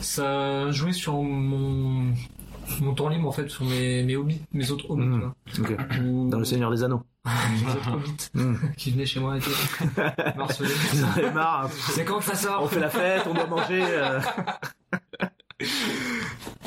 [0.00, 2.12] Ça jouait sur mon,
[2.80, 5.04] mon temps libre en fait, sur mes, mes hobbies, mes autres hobbies.
[5.06, 5.32] Mm.
[5.52, 5.70] tu vois.
[5.72, 5.86] Ok.
[6.04, 7.02] Ou- Dans le Seigneur des Anneaux.
[7.64, 8.54] les autres hobbits Mm.
[8.76, 9.50] qui venaient chez moi et tout.
[11.16, 11.64] Avaient marre.
[11.66, 11.70] hein.
[11.90, 13.82] C'est quand que ça On sort fait la fête, on doit manger.
[13.82, 14.20] euh.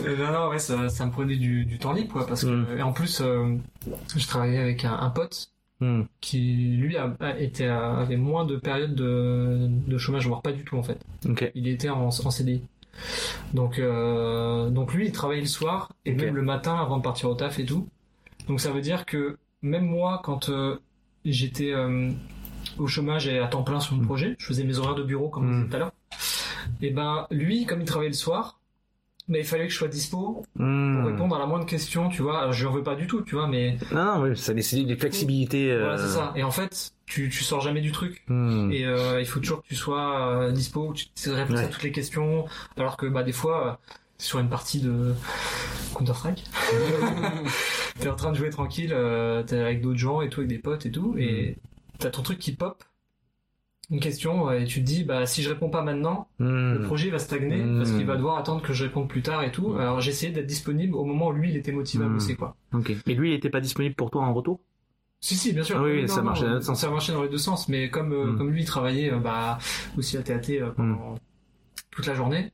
[0.06, 2.50] Euh, Non, non, ouais, ça, ça me prenait du, du temps libre, quoi, parce que,
[2.50, 2.78] Mm.
[2.78, 3.56] et en plus, euh,
[4.15, 6.04] je travaillais avec un, un pote Hmm.
[6.20, 10.63] qui, lui, a, a- à- avait moins de périodes de, de chômage, voire pas du
[10.65, 11.00] tout, en fait.
[11.28, 11.50] Ok.
[11.56, 12.62] Il était en, en CDI.
[13.54, 17.30] Donc, euh, donc lui, il travaillait le soir et même le matin avant de partir
[17.30, 17.88] au taf et tout.
[18.48, 20.76] Donc ça veut dire que même moi, quand euh,
[21.24, 22.12] j'étais euh,
[22.78, 25.30] au chômage et à temps plein sur mon projet, je faisais mes horaires de bureau
[25.30, 25.56] comme on Mm.
[25.60, 25.92] disait tout à l'heure.
[26.82, 28.59] Et ben lui, comme il travaillait le soir,
[29.30, 31.06] ben, il fallait que je sois dispo pour Hmm.
[31.06, 32.39] répondre à la moindre question, tu vois.
[32.39, 34.54] Alors je lui en veux pas du tout, tu vois, mais Non, non, oui, ça
[34.54, 35.72] nécessite des flexibilités.
[35.72, 36.34] euh, voilà, c'est ça.
[36.36, 38.24] Et en fait, tu, tu sors jamais du truc.
[38.28, 38.72] hmm.
[38.72, 41.70] Et euh, il faut toujours que tu sois euh, dispo, que tu réponds à Ouais.
[41.70, 42.46] toutes les questions.
[42.78, 43.80] Alors que bah des fois,
[44.18, 45.13] sur une partie de
[45.96, 46.44] Counter Strike,
[48.00, 50.60] t'es en train de jouer tranquille, euh, t'es avec d'autres gens et tout, avec des
[50.60, 51.58] potes et tout, et
[52.00, 52.84] t'as ton truc qui pop,
[53.91, 56.73] une question, et tu te dis bah si je réponds pas maintenant, Hmm.
[56.73, 59.52] le projet va stagner parce qu'il va devoir attendre que je réponde plus tard et
[59.52, 59.73] tout.
[59.80, 62.13] Alors j'ai essayé d'être disponible au moment où lui il était motivé à Mm.
[62.13, 62.56] bosser quoi.
[62.73, 62.91] Ok.
[63.08, 64.60] Mais lui, il était pas disponible pour toi en retour?
[65.21, 65.78] Si si bien sûr.
[65.80, 66.80] Ah oui, non, ça marchait dans l'autre sens.
[66.80, 68.38] Ça marchait dans les deux sens, mais comme euh, Mm.
[68.38, 69.58] comme lui il travaillait euh, bah
[69.97, 71.15] aussi à TAT euh, pendant
[71.91, 72.52] toute la journée,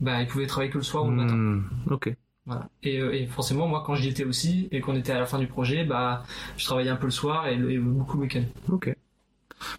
[0.00, 1.34] bah il pouvait travailler que le soir ou le matin.
[1.34, 1.64] Hmm.
[1.90, 2.14] Ok.
[2.44, 2.68] Voilà.
[2.84, 5.38] Et, euh, et forcément moi quand j'y étais aussi et qu'on était à la fin
[5.40, 6.22] du projet, bah
[6.58, 8.44] je travaillais un peu le soir et, et beaucoup le week-end.
[8.70, 8.94] Ok.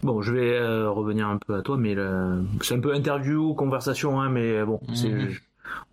[0.04, 3.54] Bon, je vais euh, revenir un peu à toi, mais le- c'est un peu interview,
[3.54, 5.30] conversation, hein, mais bon, c'est, Mhm.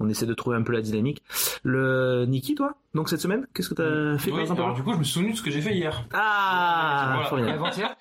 [0.01, 1.23] on essaie de trouver un peu la dynamique.
[1.65, 4.93] Le Niki, toi, donc cette semaine, qu'est-ce que t'as fait par exemple alors du coup,
[4.93, 6.05] je me souvenu de ce que j'ai fait hier.
[6.13, 7.53] Ah, Voilà.
[7.55, 7.97] Avant-hier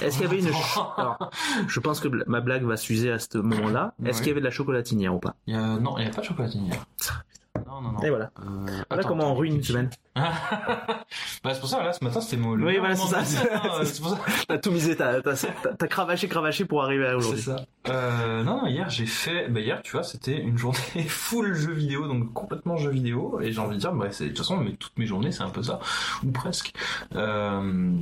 [0.00, 0.48] Est-ce qu'il y avait une,
[0.96, 1.30] alors,
[1.66, 3.94] je pense que ma blague va s'user à ce moment-là.
[4.04, 5.34] Est-ce qu'il y avait de la chocolatine hier ou pas?
[5.46, 5.76] Il y a...
[5.78, 6.84] Non, il n'y a pas de chocolatine hier.
[7.66, 8.00] Non, non, non.
[8.02, 8.30] Et voilà.
[8.40, 9.90] Euh, Voilà attends, comment on ruine une semaine.
[10.16, 12.50] bah, c'est pour ça, là, ce matin, c'était mon...
[12.50, 13.20] Oui, voilà, c'est ça.
[13.20, 14.18] hein, C'est pour ça.
[14.48, 17.42] T'as tout misé, t'as, t'as, cravaché, cravaché pour arriver à C'est aujourd'hui.
[17.42, 17.56] ça.
[17.88, 19.48] Euh, non, non, hier, j'ai fait...
[19.48, 23.40] Bah, hier, tu vois, c'était une journée full jeu vidéo, donc complètement jeu vidéo.
[23.40, 24.24] Et j'ai envie de dire, bah, c'est...
[24.24, 25.78] de toute façon, mais toutes mes journées, c'est un peu ça.
[26.24, 26.72] Ou presque.
[27.14, 27.92] Euh...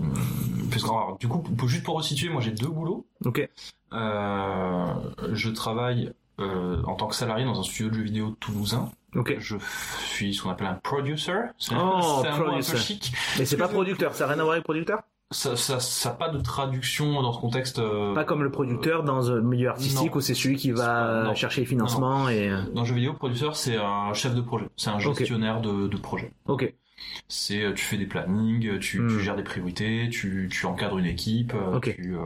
[0.70, 3.06] Parce que, alors, du coup, juste pour resituer, moi, j'ai deux boulots.
[3.24, 3.48] Ok.
[3.92, 4.94] Euh,
[5.32, 8.90] je travaille euh, en tant que salarié dans un studio de jeux vidéo toulousain.
[9.14, 9.36] Ok.
[9.38, 9.56] Je
[10.04, 11.32] suis ce qu'on appelle un producer.
[11.58, 11.78] C'est Oh,
[12.26, 13.12] un mot un peu chic.
[13.38, 15.00] Mais c'est pas producteur, ça n'a rien à voir avec producteur?
[15.32, 17.80] Ça, ça, ça a pas de traduction dans ce contexte.
[17.80, 20.18] euh, Pas comme le producteur dans un milieu artistique non.
[20.18, 21.34] où c'est celui qui pas- va non.
[21.34, 24.66] chercher les financements et, euh, Dans le jeu vidéo, producer, c'est un chef de projet.
[24.76, 26.32] C'est un gestionnaire de, de projet.
[26.46, 26.72] ok.
[27.28, 29.08] C'est, euh, tu fais des plannings, tu, Hmm.
[29.08, 31.94] tu gères des priorités, tu, tu encadres une équipe, euh, Ok.
[31.94, 32.20] tu, euh,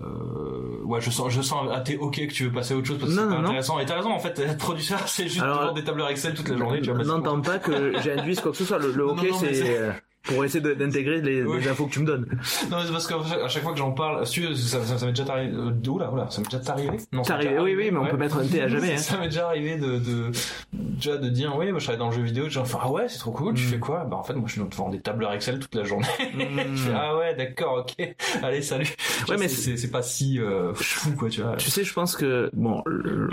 [0.00, 2.86] euh, ouais, je sens, je sens à tes ok que tu veux passer à autre
[2.86, 3.48] chose parce que Non, c'est pas non, non.
[3.48, 3.78] intéressant.
[3.80, 6.48] Et t'as raison, en fait, être producteur, c'est juste Alors, devant des tableurs Excel toute
[6.48, 8.78] la journée, tu N'entends pas que j'induise quoi que ce soit.
[8.78, 9.92] Le, le Non, ok, non, non, mais c'est euh,
[10.24, 11.60] pour essayer d'intégrer les, Oui.
[11.60, 12.26] les infos que tu me donnes.
[12.70, 15.30] Non, mais c'est parce qu'à chaque, fois que j'en parle, ça, ça, ça m'est déjà
[15.32, 16.96] arrivé, euh, oula, oula, ça m'est déjà arrivé.
[17.12, 18.10] Non, ça arrivé, oui, oui, mais on ouais.
[18.10, 18.94] peut mettre un T à jamais.
[18.94, 18.96] Hein.
[18.98, 20.30] Ça m'est déjà arrivé de, de,
[20.72, 23.18] déjà de dire, oui, moi, je travaille dans le jeu vidéo, genre, ah ouais, c'est
[23.18, 23.68] trop cool, tu Mm.
[23.68, 24.04] fais quoi?
[24.04, 26.06] Bah, en fait, moi, je suis devant des tableurs Excel toute la journée.
[26.34, 26.38] Mm.
[26.74, 28.86] je fais, ah ouais, d'accord, ok, allez, salut.
[28.86, 31.56] Tu vois, mais c'est, pas si, euh, fou, quoi, tu vois.
[31.56, 33.28] Tu sais, je pense que bon, le-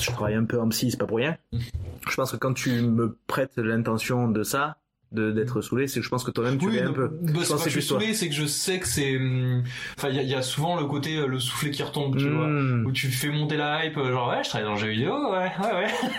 [0.00, 1.36] je travaille un peu en psy, c'est pas pour rien.
[1.52, 4.76] Je pense que quand tu me prêtes l'intention de ça,
[5.12, 7.08] d'être saoulé, c'est que je pense que toi-même tu Oui, l'es un peu.
[7.08, 9.62] bah, Je c'est pas que je suis saoulé, c'est que je sais que c'est, hum,
[9.96, 12.16] enfin, il y a, il y a souvent le côté, euh, le soufflet qui retombe,
[12.16, 12.46] tu vois.
[12.48, 12.86] Mm.
[12.86, 15.12] où tu fais monter la hype, euh, genre ouais, je travaille dans le jeu vidéo,
[15.30, 15.72] ouais, ouais,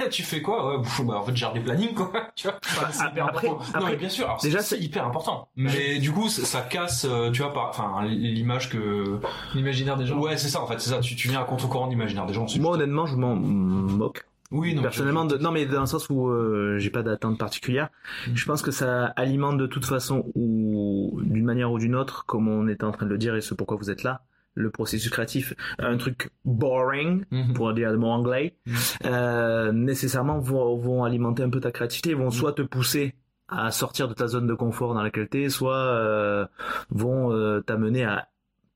[0.03, 0.09] ouais.
[0.09, 0.77] tu fais quoi?
[0.77, 2.11] Ouais, pff, bah en fait, je gère des plannings, quoi.
[2.35, 2.57] Tu vois?
[2.91, 3.65] C'est hyper après- important.
[3.69, 4.25] après- non, mais bien sûr.
[4.25, 5.49] Alors, déjà, c'est hyper important.
[5.55, 9.19] Mais du coup, ça, ça casse, euh, tu vois, par, enfin, l'image que.
[9.53, 10.17] L'imaginaire des gens.
[10.19, 10.61] Ouais, c'est ça.
[10.61, 10.99] En fait, c'est ça.
[10.99, 12.45] Tu, tu viens à contre-courant d'imaginaire des gens.
[12.59, 14.25] Moi, honnêtement, je m'en moque.
[14.51, 14.81] Oui, non.
[14.81, 17.89] Personnellement, de- non, mais dans le sens où euh, j'ai pas d'attente particulière.
[18.27, 18.35] Mm.
[18.35, 22.47] Je pense que ça alimente de toute façon ou d'une manière ou d'une autre, comme
[22.47, 24.21] on était en train de le dire et ce pourquoi vous êtes là,
[24.53, 27.53] le processus créatif, un truc boring, Mhm.
[27.53, 28.71] pour dire le mot anglais, Mm.
[29.05, 32.31] euh, nécessairement vont, vont alimenter un peu ta créativité, vont Mm.
[32.31, 33.15] soit te pousser
[33.47, 36.45] à sortir de ta zone de confort dans laquelle t'es, soit euh,
[36.89, 38.27] vont euh, t'amener à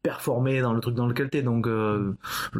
[0.01, 1.41] performer dans le truc dans lequel t'es.
[1.41, 2.15] Donc euh,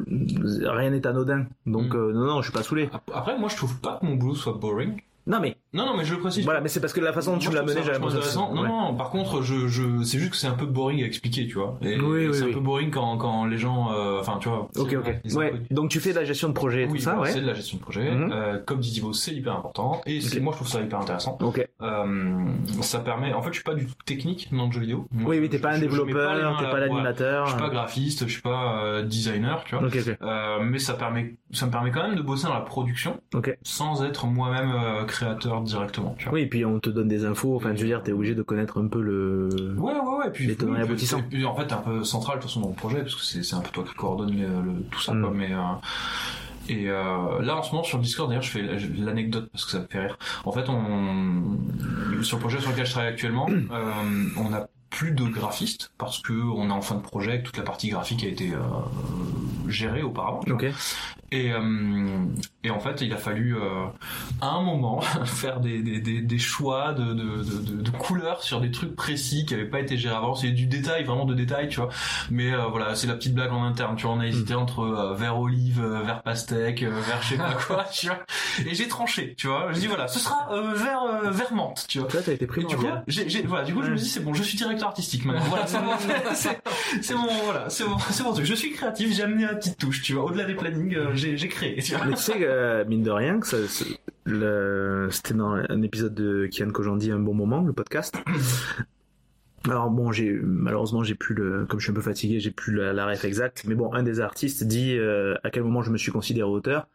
[0.08, 1.46] rien n'est anodin.
[1.66, 1.98] Donc Mm.
[1.98, 2.90] euh, non, non, je suis pas saoulé.
[2.94, 5.02] Ap- Après, moi, je trouve pas que mon boulot soit boring.
[5.28, 6.44] Non mais Non, non, mais je le précise.
[6.44, 8.54] voilà, mais c'est parce que la façon dont tu me l'as mené, vachement l'impression.
[8.56, 8.68] Non, ouais.
[8.68, 11.54] non, par contre, je, je, c'est juste que c'est un peu boring à expliquer, tu
[11.56, 11.78] vois.
[11.82, 12.52] Et, Oui, oui, c'est oui.
[12.52, 14.68] un peu boring quand, quand les gens, euh, enfin, tu vois.
[14.78, 15.16] Ok, ok.
[15.36, 15.52] Ouais.
[15.52, 17.32] peu- Donc tu fais de la gestion de projet et Oui, tout ça, voilà, ouais.
[17.36, 18.10] c'est de la gestion de projet.
[18.12, 18.32] Mhm.
[18.34, 20.02] Euh, comme dit Thibaut, c'est hyper important.
[20.08, 21.38] Et moi, je trouve ça hyper intéressant.
[21.42, 21.68] Ok.
[21.82, 22.46] Euh,
[22.82, 23.34] ça permet.
[23.34, 25.08] En fait, je suis pas du tout technique dans le jeu vidéo.
[25.12, 27.46] Moi, Oui, oui, t'es pas un développeur, t'es pas la- l'animateur.
[27.46, 29.86] Je suis pas graphiste, je suis pas euh, designer, tu vois.
[29.88, 30.18] Ok, ok.
[30.64, 33.58] Mais ça permet, ça me permet quand même de bosser dans la production Ok.
[33.64, 36.16] sans être moi-même euh, créateur directement.
[36.18, 36.34] Tu vois.
[36.36, 37.56] Oui, et puis on te donne des infos.
[37.56, 39.50] Enfin, je veux dire, t'es obligé de connaître un peu le.
[39.78, 40.32] Ouais, ouais, ouais.
[40.32, 41.18] Puis, Les tenants et oui, puis- aboutissants.
[41.20, 43.16] et puis, en fait, t'es un peu central de toute façon dans le projet parce
[43.16, 45.22] que c'est, un peu toi qui coordonne le, le- tout ça, Mm.
[45.22, 45.32] quoi.
[45.34, 45.58] Mais euh,
[46.70, 48.62] et euh, là, en ce moment, sur le Discord, d'ailleurs, je fais
[48.98, 50.20] l'anecdote parce que ça me fait rire.
[50.46, 51.58] En fait, on
[52.22, 53.92] sur le projet sur lequel je travaille actuellement, euh,
[54.38, 57.58] on a plus de graphistes parce que on est en fin de projet, que toute
[57.58, 58.58] la partie graphique a été euh,
[59.68, 60.42] gérée auparavant.
[60.44, 60.60] tu vois.
[60.62, 60.74] Ok.
[61.32, 62.26] Et, euh,
[62.64, 63.86] et en fait, il a fallu euh,
[64.42, 68.62] à un moment faire des, des, des, des choix de, de, de, de, couleurs sur
[68.62, 70.34] des trucs précis qui n'avaient pas été gérés avant.
[70.36, 71.90] C'est du détail, vraiment de détail, tu vois.
[72.32, 73.96] Mais euh, voilà, c'est la petite blague en interne.
[73.96, 74.58] Tu vois, on a hésité Mm.
[74.60, 78.20] entre euh, vert olive, vert pastèque, vert je sais pas quoi, tu vois.
[78.66, 79.68] Et j'ai tranché, tu vois.
[79.72, 82.08] Je dis voilà, ce sera euh, vert, euh, vert menthe, tu vois.
[82.08, 83.04] Toi, t'as été Et du coup, primordial.
[83.08, 85.44] j'ai, j'ai- voilà, du coup, je me dis c'est bon, je suis directeur artistique maintenant.
[85.50, 85.66] Voilà,
[87.02, 88.46] c'est mon, voilà, c'est mon, c'est mon truc.
[88.46, 90.24] Je suis créatif, j'ai amené ma petite touche, tu vois.
[90.26, 92.06] Au-delà des plannings, j'ai, créé, tu vois.
[92.06, 96.70] Mais tu sais, euh, mine de rien, que ça, c'était dans un épisode de Kian
[96.72, 98.16] Kojandi, un bon moment, le podcast.
[99.66, 102.74] Alors bon, j'ai malheureusement j'ai plus le, comme je suis un peu fatigué, j'ai plus
[102.74, 103.66] la, la ref exacte.
[103.68, 106.88] Mais bon, un des artistes dit euh, à quel moment je me suis considéré auteur.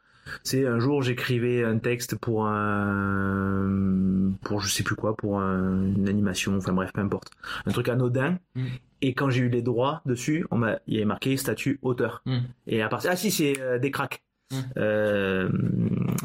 [0.42, 5.82] C'est un jour j'écrivais un texte pour un, pour je sais plus quoi, pour un-
[5.94, 7.30] une animation, enfin bref, peu importe,
[7.66, 8.38] un truc anodin.
[8.54, 8.64] Mm.
[9.06, 12.22] Et quand j'ai eu les droits dessus, on m'a, il y avait marqué statut auteur.
[12.24, 12.38] Mm.
[12.68, 14.22] Et à partir, ah si, c'est euh, des cracks.
[14.52, 14.56] Mm.
[14.78, 15.48] Euh,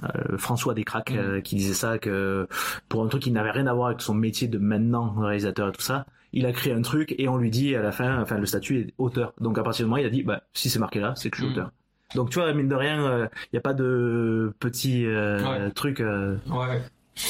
[0.04, 1.18] euh, François Descraques Mm.
[1.18, 2.48] euh, qui disait ça que
[2.88, 5.72] pour un truc qui n'avait rien à voir avec son métier de maintenant réalisateur et
[5.72, 8.38] tout ça, il a créé un truc et on lui dit à la fin, enfin
[8.38, 9.34] le statut est auteur.
[9.42, 11.38] Donc à partir du moment il a dit bah si c'est marqué là, c'est que
[11.38, 11.54] je suis Mm.
[11.58, 11.72] auteur.
[12.16, 15.72] Donc tu vois mine de rien, il n'y a pas de petit Ouais.
[15.74, 16.00] truc.
[16.00, 16.82] Ouais.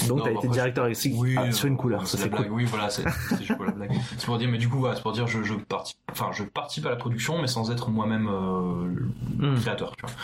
[0.07, 2.29] Donc t'as bah, été après, directeur artistique Oui, ah, sur une euh, couleur, ça c'est
[2.29, 2.47] cool.
[2.51, 3.03] Oui, voilà, c'est,
[3.37, 3.91] juste pour la blague.
[4.17, 6.43] C'est pour dire, mais du coup, voilà, c'est pour dire, je, je participe, enfin, je
[6.43, 9.59] participe à la production, mais sans être moi-même euh, le Mm.
[9.59, 10.15] créateur, tu vois.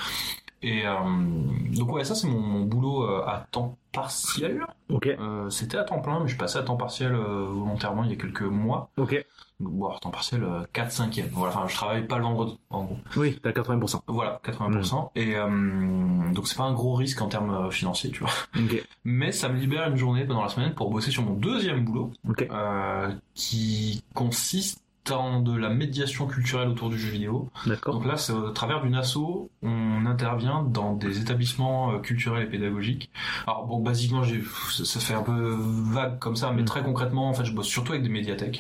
[0.66, 0.94] Et euh,
[1.78, 4.66] donc ouais, ça c'est mon, mon boulot euh, à temps partiel.
[4.90, 8.10] Ok, Euh, c'était à temps plein, mais je passé à temps partiel euh, volontairement il
[8.10, 8.90] y a quelques mois.
[8.98, 9.24] ok.
[9.60, 12.60] Bon, alors, temps partiel euh, 4 5 e Voilà, enfin, je travaille pas le vendredi,
[12.72, 12.98] en gros.
[13.16, 14.02] Oui, t'as 80%.
[14.08, 15.12] Voilà, 80%.
[15.16, 15.20] Mm.
[15.20, 18.32] Et donc c'est pas un gros risque en termes financiers, tu vois.
[18.58, 21.86] Ok, Mais ça me libère une journée pendant la semaine pour bosser sur mon deuxième
[21.86, 22.12] boulot,
[23.36, 27.50] qui consiste en de la médiation culturelle autour du jeu vidéo.
[27.66, 27.96] D'accord.
[27.96, 32.50] Donc là, c'est au travers d'une asso, on intervient dans des établissements euh, culturels et
[32.50, 33.10] pédagogiques.
[33.48, 34.44] Alors bon, basiquement, j'ai,
[34.84, 36.68] ça, fait un peu vague comme ça, mais Mm.
[36.68, 38.60] très concrètement, en fait, je bosse surtout avec des médiathèques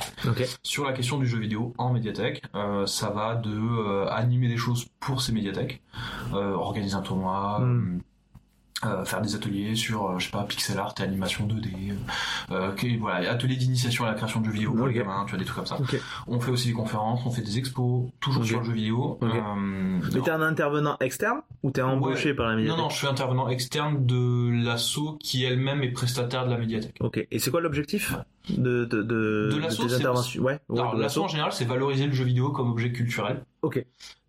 [0.63, 2.43] sur la question du jeu vidéo en médiathèque.
[2.55, 5.81] Euh, ça va de euh, animer des choses pour ces médiathèques,
[6.33, 7.59] euh, organiser un tournoi.
[7.59, 8.01] Mm.
[8.83, 11.93] Euh, faire des ateliers sur, euh, je sais pas, pixel art et animation 2D,
[12.51, 15.31] euh, euh, voilà, ateliers d'initiation à la création de jeux vidéo pour les gamins, tu
[15.31, 15.77] vois, des trucs comme ça.
[16.27, 19.17] On fait aussi des conférences, on fait des expos, toujours sur le jeu vidéo.
[19.21, 23.07] Mais t'es un intervenant externe ou t'es embauché par la non, médiathèque non, je suis
[23.07, 26.97] intervenant externe de l'asso qui elle-même est prestataire de la médiathèque.
[26.99, 27.25] Ok.
[27.31, 28.13] Et c'est quoi l'objectif
[28.49, 30.43] de de de, De tes interventions?
[30.43, 30.59] Ouais.
[30.69, 33.43] ouais, l'asso en général, c'est valoriser le jeu vidéo comme objet culturel.
[33.61, 33.83] Ok.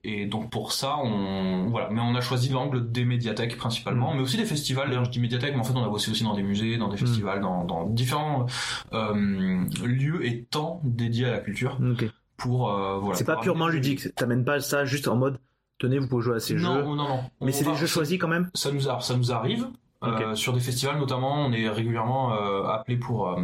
[0.08, 4.16] Et donc pour ça, on voilà, mais on a choisi l'angle des médiathèques principalement, Mm.
[4.16, 4.88] mais aussi des festivals.
[4.88, 6.88] D'ailleurs, je dis médiathèque, mais en fait, on a bossé aussi dans des musées, dans
[6.88, 8.46] des festivals, dans, dans différents
[8.92, 12.04] euh, lieux et temps dédiés à la culture Ok.
[12.36, 13.16] pour euh, voilà.
[13.18, 14.14] c'est pas purement ludique.
[14.14, 15.38] T'amènes pas ça juste en mode
[15.78, 16.82] tenez vous pouvez jouer à ces Non, jeux.
[16.84, 17.20] non, non.
[17.40, 18.48] Mais On c'est des jeux choisis quand même.
[18.54, 19.66] Ça nous, a- ça nous arrive.
[20.04, 23.36] euh, sur des festivals notamment, on est régulièrement euh, appelé pour euh,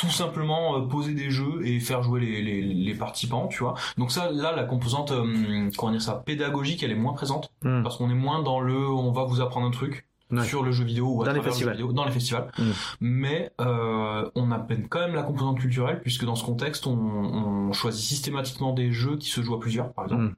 [0.00, 3.74] tout simplement euh, poser des jeux et faire jouer les, les, les participants, tu vois.
[3.98, 7.82] Donc ça, là, la composante, euh, comment dire ça, pédagogique, elle est moins présente Hmm.
[7.82, 10.06] parce qu'on est moins dans le, on va vous apprendre un truc.
[10.32, 10.44] Ouais.
[10.44, 11.76] sur le jeu vidéo ou à Dans les travers le jeu festivals.
[11.76, 12.52] vidéo, dans les festivals.
[13.00, 17.72] Mais euh, on appelle quand même la composante culturelle puisque dans ce contexte, on, on
[17.72, 20.22] choisit systématiquement des jeux qui se jouent à plusieurs, par exemple.
[20.22, 20.34] Mm.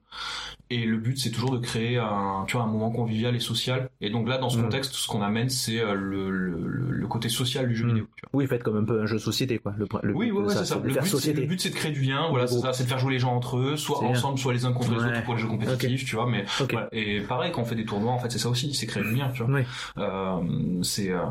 [0.75, 3.89] Et le but, c'est toujours de créer un, tu vois, un moment convivial et social.
[4.01, 4.63] Et donc là, dans ce Mm.
[4.63, 6.57] contexte, ce qu'on amène, c'est euh, le, le,
[6.89, 7.89] le, côté social du jeu Mm.
[7.89, 8.07] vidéo.
[8.15, 8.29] Tu vois.
[8.33, 9.73] Oui, faites comme un peu un jeu de société quoi.
[9.77, 10.75] Le, le Oui, ouais, ouais, c'est ça.
[10.75, 11.41] Le but, c'est, société.
[11.41, 12.27] le but, c'est de créer du lien.
[12.29, 12.73] Voilà, c'est ça.
[12.73, 14.09] C'est de faire jouer les gens entre eux, soit bien.
[14.11, 16.27] ensemble, soit les uns contre les autres pour les jeux compétitifs, tu vois.
[16.27, 16.87] Mais voilà.
[16.91, 19.15] Et pareil, quand on fait des tournois, en fait, c'est ça aussi, c'est créer du
[19.15, 19.53] lien, tu vois.
[19.53, 19.61] Oui.
[19.99, 21.21] Euh, c'est euh,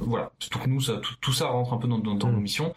[0.00, 2.32] voilà que nous ça, tout, tout ça rentre un peu dans, dans, dans Mm.
[2.32, 2.74] nos missions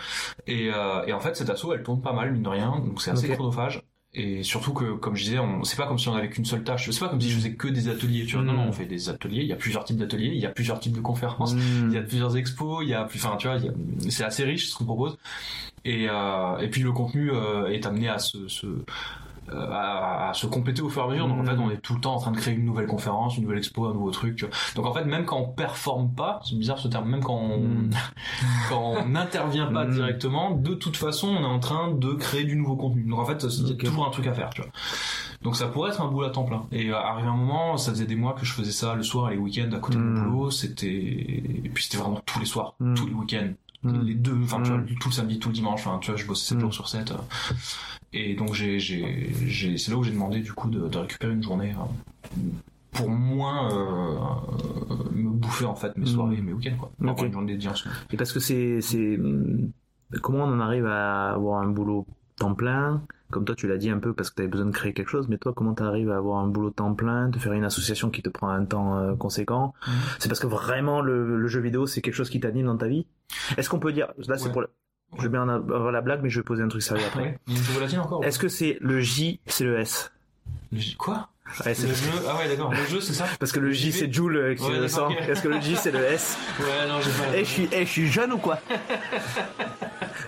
[0.48, 3.02] et, euh, et en fait cette asso elle tourne pas mal mine de rien donc
[3.02, 3.82] c'est assez chronophage
[4.14, 6.64] et surtout que comme je disais on c'est pas comme si on avait qu'une seule
[6.64, 6.90] tâche.
[6.92, 8.44] C'est pas comme si je faisais que des ateliers tu vois.
[8.44, 8.56] Non Mm.
[8.58, 9.42] non on fait des ateliers.
[9.42, 10.32] Il y a plusieurs types d'ateliers.
[10.34, 11.54] Il y a plusieurs types de conférences.
[11.54, 11.88] Hmm.
[11.90, 12.84] il y a plusieurs expos.
[12.84, 13.74] Il y a plus enfin tu vois il y a-
[14.12, 15.18] c'est assez riche ce qu'on propose.
[15.86, 18.68] Et euh, et puis le contenu euh, est amené à se, se
[19.54, 21.28] à, à se compléter au fur et à mesure.
[21.28, 23.38] Donc en fait, on est tout le temps en train de créer une nouvelle conférence,
[23.38, 24.36] une nouvelle expo, un nouveau truc.
[24.36, 24.54] Tu vois.
[24.76, 27.60] Donc en fait, même quand on performe pas, c'est bizarre ce terme, même quand on
[27.60, 27.90] Mhm.
[28.70, 29.94] quand on n'intervient pas Mhm.
[29.94, 33.04] directement, de toute façon, on est en train de créer du nouveau contenu.
[33.04, 34.50] Donc en fait, il y a toujours un truc à faire.
[34.52, 34.72] Tu vois.
[35.42, 36.64] Donc ça pourrait être un boulot à temps plein.
[36.72, 39.30] Et euh, arrivé un moment, ça faisait des mois que je faisais ça le soir
[39.32, 40.52] et les week-ends à côté de mon boulot.
[40.52, 43.50] C'était et puis c'était vraiment tous les soirs, tous les week-ends
[43.84, 44.86] les deux enfin tu vois Mm.
[45.00, 46.62] tout le samedi tout le dimanche enfin tu vois je bossais 7 Mm.
[46.62, 47.14] jours sur 7
[48.14, 51.74] et donc j'ai c'est là où j'ai demandé du coup de, de récupérer une journée
[51.78, 52.38] euh,
[52.92, 56.08] pour moins euh, me bouffer en fait mes Mm.
[56.08, 57.26] soirées et mes week-ends quoi avoir Ok.
[57.26, 59.72] une journée semaine Et parce que c'est c'est hum,
[60.22, 62.06] comment on en arrive à avoir un boulot
[62.38, 63.02] temps plein?
[63.30, 65.08] Comme toi, tu l'as dit un peu parce que tu avais besoin de créer quelque
[65.08, 67.64] chose, mais toi, comment tu arrives à avoir un boulot temps plein, de faire une
[67.64, 69.74] association qui te prend un temps euh, conséquent?
[69.88, 69.94] Mhm.
[70.20, 72.90] C'est parce que vraiment le, le jeu vidéo, c'est quelque chose qui t'anime dans ta
[72.90, 73.08] vie?
[73.56, 74.68] Est-ce qu'on peut dire, là c'est pour le...
[75.18, 77.38] Je vais bien en avoir la blague, mais je vais poser un truc sérieux après.
[77.48, 77.98] Ouais.
[78.00, 80.12] Encore Est-ce que c'est le J, c'est le S?
[80.72, 81.28] Le J- Quoi?
[81.66, 81.94] Ouais, Le jeu
[82.30, 82.72] Ah ouais, d'accord.
[82.72, 83.26] Le jeu, c'est ça?
[83.38, 84.86] Parce que le J, c'est Joule euh, qui Ouais, le.
[84.86, 86.38] Est-ce que le J, c'est le S?
[86.60, 87.36] Ouais, non, j'ai pas.
[87.36, 88.60] Eh, je suis, eh, je suis jeune ou quoi?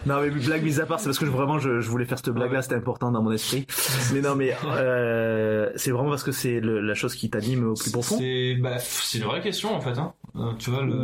[0.06, 2.18] Non, mais blague mise à part, c'est parce que je- vraiment, je, je voulais faire
[2.18, 3.66] cette blague-là, c'était important dans mon esprit.
[4.14, 7.90] Mais non, mais euh, c'est vraiment parce que c'est la chose qui t'anime au plus
[7.90, 8.18] profond.
[8.18, 8.78] C'est bah,
[9.16, 9.98] une vraie question en fait.
[9.98, 10.12] Hein.
[10.36, 11.04] Euh, tu vois, le,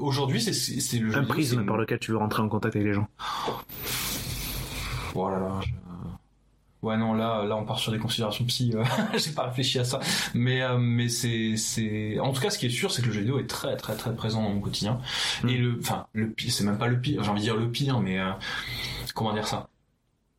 [0.00, 2.92] aujourd'hui, c'est c'est le Un prisme par lequel tu veux rentrer en contact avec les
[2.94, 3.08] gens.
[5.14, 5.70] Oh là je-
[6.82, 8.72] Ouais non là là on part sur des considérations psy.
[8.74, 8.82] euh,
[9.18, 10.00] J'ai pas réfléchi à ça.
[10.32, 13.12] Mais euh, mais c'est c'est en tout cas ce qui est sûr c'est que le
[13.12, 14.98] jeu vidéo est très très très présent dans mon quotidien.
[15.44, 15.48] Mm.
[15.50, 17.22] Et le enfin le pire c'est même pas le pire.
[17.22, 18.30] J'ai envie de dire le pire mais euh,
[19.14, 19.68] comment dire ça?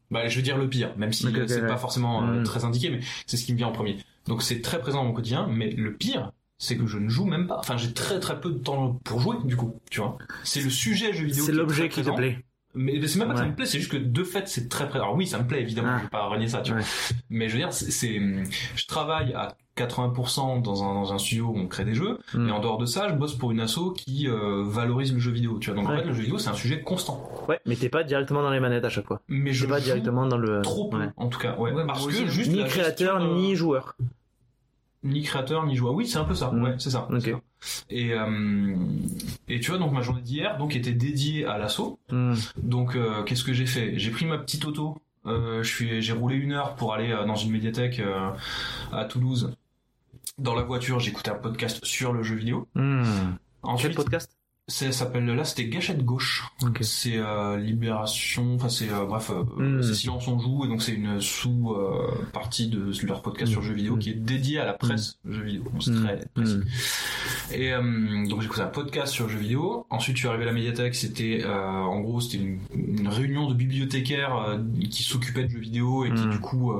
[0.10, 1.68] Bah je veux dire le pire même si Ok, euh, ok, c'est ouais.
[1.68, 2.44] pas forcément euh, Mm.
[2.44, 3.98] très indiqué mais c'est ce qui me vient en premier.
[4.28, 6.32] Donc c'est très présent dans mon quotidien mais le pire
[6.64, 7.58] c'est que je ne joue même pas.
[7.58, 10.18] Enfin, j'ai très très peu de temps pour jouer, du coup, tu vois.
[10.44, 11.44] C'est le sujet jeu vidéo.
[11.44, 12.38] C'est qui est l'objet très qui te plaît.
[12.76, 14.88] Mais c'est même pas que ça me plaît, c'est juste que de fait c'est très
[14.88, 15.04] présent.
[15.06, 15.98] Alors oui, ça me plaît évidemment, Ah.
[15.98, 16.82] je vais pas renier ça, tu vois.
[17.30, 18.22] Mais je veux dire, c'est,
[18.76, 22.48] je travaille à 80% dans un, dans un studio où on crée des jeux, Mm.
[22.48, 25.32] et en dehors de ça, je bosse pour une asso qui euh, valorise le jeu
[25.32, 25.82] vidéo, tu vois.
[25.82, 27.30] Donc en fait, le jeu vidéo c'est un sujet constant.
[27.50, 29.22] Ouais, mais t'es pas directement dans les manettes à chaque fois.
[29.28, 30.62] Mais je T'es pas directement dans le.
[30.62, 31.74] trop peu, en tout cas, ouais.
[31.74, 32.26] Ouais, parce que hein.
[32.28, 33.96] juste Ni créateur, gestion, euh, ni joueur.
[35.04, 35.94] Ni créateur ni joueur.
[35.94, 36.52] Oui, c'est un peu ça.
[36.52, 36.64] Mm.
[36.64, 37.08] Ouais, c'est ça.
[37.10, 37.22] Ok.
[37.22, 37.42] c'est ça.
[37.90, 38.76] Et euh,
[39.48, 42.00] et tu vois donc ma journée d'hier donc était dédiée à l'assaut.
[42.12, 42.34] Mm.
[42.64, 43.98] Donc euh, qu'est-ce que j'ai fait?
[43.98, 45.02] J'ai pris ma petite auto.
[45.28, 48.32] Euh, je suis j'ai roulé une heure pour aller euh, dans une médiathèque euh,
[48.92, 49.56] à Toulouse.
[50.38, 52.68] Dans la voiture, j'écoutais un podcast sur le jeu vidéo.
[52.76, 53.04] Mm.
[53.04, 54.32] Quel Ensuite, podcast?
[54.72, 56.46] Ça s'appelle là, c'était Gâchette gauche.
[56.82, 59.44] C'est euh, Libération, enfin c'est euh, bref, euh,
[59.80, 59.84] Mm.
[59.84, 61.76] c'est Silence on joue et donc c'est une sous
[62.34, 63.54] partie de leur podcast Mm.
[63.54, 64.00] sur jeux vidéo Mm.
[64.00, 65.64] qui est dédiée à la presse jeux vidéo.
[65.80, 66.60] C'est très précis.
[67.54, 67.82] Et euh,
[68.28, 69.86] donc j'écoutais un podcast sur jeux vidéo.
[69.90, 70.96] Ensuite, je suis arrivé à la médiathèque.
[70.96, 74.58] C'était en gros c'était une, une réunion de bibliothécaires
[74.90, 76.74] qui s'occupaient de jeux vidéo et qui du coup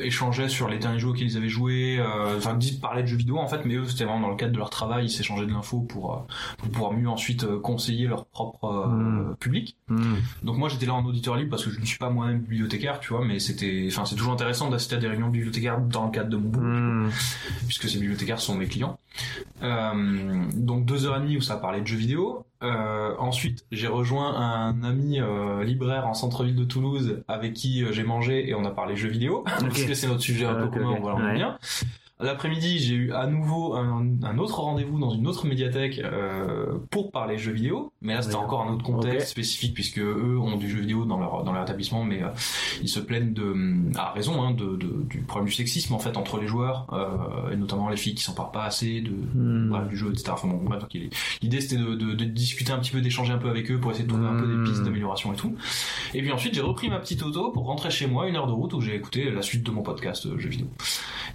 [0.00, 1.98] échangeaient sur les derniers jeux auxquels ils avaient joué.
[1.98, 4.52] euh, Enfin, parlaient de jeux vidéo en fait, mais eux c'était vraiment dans le cadre
[4.52, 5.06] de leur travail.
[5.06, 6.26] Ils s'échangeaient de l'info pour,
[6.58, 9.36] pour pouvoir mieux ensuite euh, conseiller leur propre euh, Mm.
[9.40, 9.76] public.
[9.88, 10.14] Mm.
[10.42, 13.00] Donc moi j'étais là en auditeur libre parce que je ne suis pas moi-même bibliothécaire,
[13.00, 16.06] tu vois, mais c'était, enfin c'est toujours intéressant d'assister à des réunions de bibliothécaires dans
[16.06, 17.10] le cadre de mon boulot Mm.
[17.66, 18.98] puisque ces bibliothécaires sont mes clients.
[19.62, 22.44] Euh, donc deux heures et demie où ça parlait de jeux vidéo.
[22.62, 28.02] Euh, ensuite, j'ai rejoint un ami euh, libraire en centre-ville de Toulouse avec qui j'ai
[28.02, 30.96] mangé et on a parlé jeux vidéo parce que c'est notre sujet un peu commun.
[31.02, 31.34] on aime Ouais.
[31.34, 31.58] bien.
[32.18, 37.10] L'après-midi, j'ai eu à nouveau un, un autre rendez-vous dans une autre médiathèque euh, pour
[37.10, 40.70] parler jeux vidéo, mais là c'était encore un autre contexte spécifique puisque eux ont du
[40.70, 42.28] jeu vidéo dans leur dans leur établissement, mais euh,
[42.80, 43.54] ils se plaignent de
[43.98, 47.50] à raison hein, de, de- du problème du sexisme en fait entre les joueurs euh,
[47.52, 49.12] et notamment les filles qui s'en parlent pas assez de
[49.68, 50.30] bref, du jeu etc.
[50.32, 50.96] Enfin bon bref, donc,
[51.42, 53.90] l'idée c'était de, de, de discuter un petit peu, d'échanger un peu avec eux pour
[53.90, 55.54] essayer de trouver un peu des pistes d'amélioration et tout.
[56.14, 58.52] Et puis ensuite j'ai repris ma petite auto pour rentrer chez moi une heure de
[58.52, 60.68] route où j'ai écouté la suite de mon podcast euh, jeux vidéo.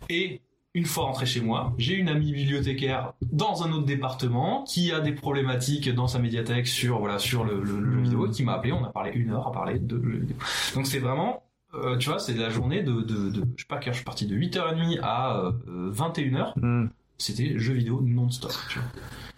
[0.10, 0.42] Et
[0.74, 5.00] une fois rentré chez moi, j'ai une amie bibliothécaire dans un autre département qui a
[5.02, 8.04] des problématiques dans sa médiathèque sur voilà sur le, le- le jeu Mm.
[8.04, 8.72] vidéo et qui m'a appelé.
[8.72, 10.38] On a parlé une heure à parler de jeux vidéo.
[10.76, 13.68] Donc c'est vraiment euh, tu vois, c'est de la journée de, de, de je sais
[13.68, 16.90] pas je suis parti de 8h30 à euh, 21h, Mm.
[17.18, 18.52] c'était jeux vidéo non-stop.
[18.70, 18.88] tu vois.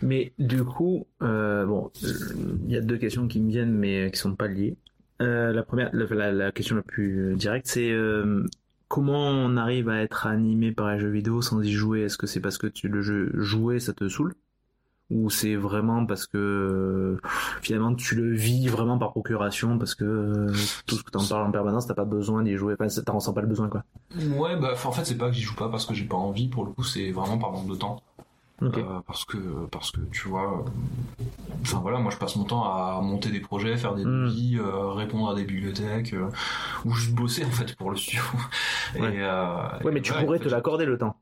[0.02, 2.10] Mais du coup, euh, bon, euh,
[2.66, 4.76] il y a deux questions qui me viennent, mais qui sont pas liées.
[5.22, 8.46] Euh, la première, la, la- la question la plus euh, directe, c'est euh,
[8.94, 12.02] comment on arrive à être animé par un jeu vidéo sans y jouer?
[12.02, 14.36] Est-ce que c'est parce que tu le jeu jouer, ça te saoule?
[15.10, 17.18] Ou c'est vraiment parce que
[17.64, 20.54] finalement tu le vis vraiment par procuration parce que euh,
[20.86, 23.34] tout ce que t'en parles en permanence t'as pas besoin d'y jouer enfin t'en ressens
[23.34, 23.84] pas le besoin quoi?
[24.16, 26.48] Ouais, bah en fait c'est pas que j'y joue pas parce que j'ai pas envie.
[26.48, 28.00] Pour le coup, c'est vraiment par manque de temps.
[28.64, 29.38] Euh, parce que
[29.72, 31.24] parce que tu vois euh,
[31.62, 34.92] enfin voilà moi je passe mon temps à monter des projets faire des devis euh,
[34.92, 36.30] répondre à des bibliothèques euh,
[36.86, 38.24] ou juste bosser en fait pour le studio.
[38.96, 39.10] Et, Ouais.
[39.84, 41.18] ouais mais et tu pourrais en te l'accorder le temps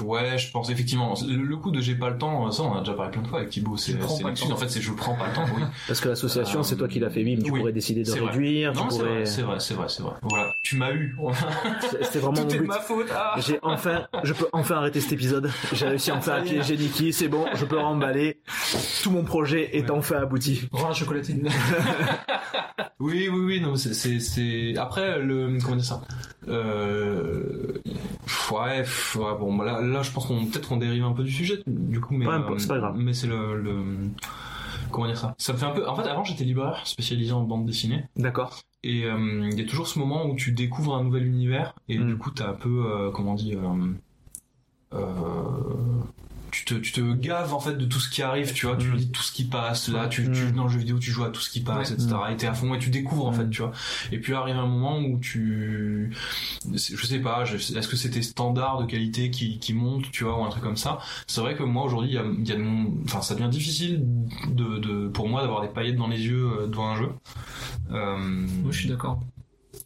[0.00, 1.14] ouais je pense effectivement.
[1.28, 3.28] Le, le coup de j'ai pas le temps ça on a déjà parlé plein de
[3.28, 4.50] fois avec Thibaut c'est l'excuse.
[4.52, 5.62] en fait c'est je prends pas le temps oui.
[5.86, 8.10] Parce que l'association Euh, c'est toi qui l'as fait vivre tu oui, pourrais décider de
[8.10, 8.20] vrai.
[8.20, 10.12] réduire tu non c'est pourrais vrai c'est vrai c'est vrai c'est vrai.
[10.22, 10.52] Voilà.
[10.62, 11.16] Tu m'as eu.
[12.02, 12.66] C'était vraiment tout mon est de but.
[12.68, 13.06] ma faute.
[13.14, 13.34] Ah.
[13.38, 15.50] J'ai enfin, je peux enfin arrêter cet épisode.
[15.72, 18.40] J'ai réussi enfin à piéger Niki, c'est bon, je peux remballer.
[19.02, 19.90] Tout mon projet est Ouais.
[19.98, 20.68] enfin abouti.
[20.72, 21.48] Rends la chocolatine.
[22.98, 26.00] Oui, oui, oui, non, c'est, c'est, c'est, après, le, comment dire ça,
[26.48, 27.72] euh,
[28.52, 28.84] ouais,
[29.38, 32.00] bon, bah là, là, je pense qu'on, peut-être qu'on dérive un peu du sujet, du
[32.00, 32.96] coup, mais, euh, c'est pas grave.
[32.96, 33.74] mais c'est le, le,
[34.90, 35.34] comment dire ça?
[35.38, 35.86] Ça me fait un peu.
[35.88, 38.04] En fait, avant j'étais libraire spécialisé en bande dessinée.
[38.16, 38.60] D'accord.
[38.82, 41.98] Et euh, il y a toujours ce moment où tu découvres un nouvel univers et
[41.98, 42.06] Mm.
[42.06, 43.94] du coup t'as un peu euh, comment dire euh,
[44.94, 46.02] euh,
[46.56, 48.88] tu te tu te gaves en fait de tout ce qui arrive tu vois tu
[48.88, 48.94] Mm.
[48.96, 50.52] lis tout ce qui passe là tu, tu Mm.
[50.52, 52.54] dans le jeu vidéo tu joues à tout ce qui passe etc et t'es à
[52.54, 53.34] fond et tu découvres en Mm.
[53.34, 53.72] fait tu vois
[54.12, 56.10] et puis arrive un moment où tu
[56.76, 60.40] c'est- je sais pas est-ce que c'était standard de qualité qui qui monte tu vois
[60.40, 62.56] ou un truc comme ça c'est vrai que moi aujourd'hui il y a, y a
[62.56, 64.02] de mon- enfin ça devient difficile
[64.48, 67.08] de, de pour moi d'avoir des paillettes dans les yeux euh, devant un jeu
[67.92, 69.20] euh, Moi, je suis d'accord.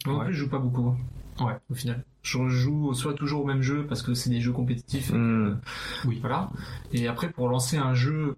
[0.05, 0.25] Moi, en Ouais.
[0.25, 0.95] plus, je joue pas beaucoup.
[1.39, 1.53] Ouais.
[1.69, 2.03] Au final.
[2.23, 5.09] Je joue soit toujours au même jeu parce que c'est des jeux compétitifs.
[5.09, 5.59] et Hmm.
[6.05, 6.17] Oui.
[6.21, 6.49] Voilà.
[6.91, 8.35] Et après, pour lancer un jeu,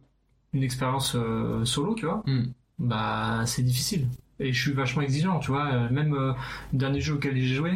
[0.54, 2.46] une expérience euh, solo, tu vois, Hmm.
[2.80, 4.08] bah, c'est difficile.
[4.40, 5.66] Et je suis vachement exigeant, tu vois.
[5.74, 6.34] Euh, Même euh,
[6.72, 7.74] le dernier jeu auquel j'ai joué,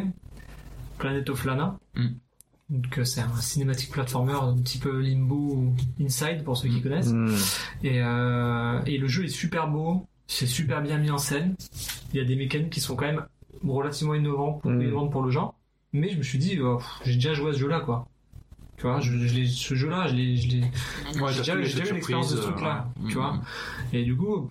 [0.98, 1.78] Planet of Lana.
[2.70, 6.82] Donc, euh, c'est un cinématique platformer un petit peu limbo ou inside pour ceux qui
[6.82, 7.12] connaissent.
[7.12, 7.34] Hmm.
[7.82, 11.54] Et, euh, et le jeu est super beau, c'est super bien mis en scène.
[12.12, 13.24] Il y a des mécaniques qui sont quand même
[13.66, 15.54] relativement innovantes pour, innovantes pour le genre.
[15.92, 18.06] Mais je me suis dit, euh, pff, j'ai déjà joué à ce jeu-là, quoi.
[18.76, 20.60] Tu vois, je, je l'ai- ce jeu-là, je l'ai, je l'ai.
[21.20, 21.62] Ouais, J'ai déjà eu-
[21.94, 23.32] l'expérience de ce truc-là, euh, tu vois.
[23.32, 23.42] mm.
[23.94, 24.48] Et du coup,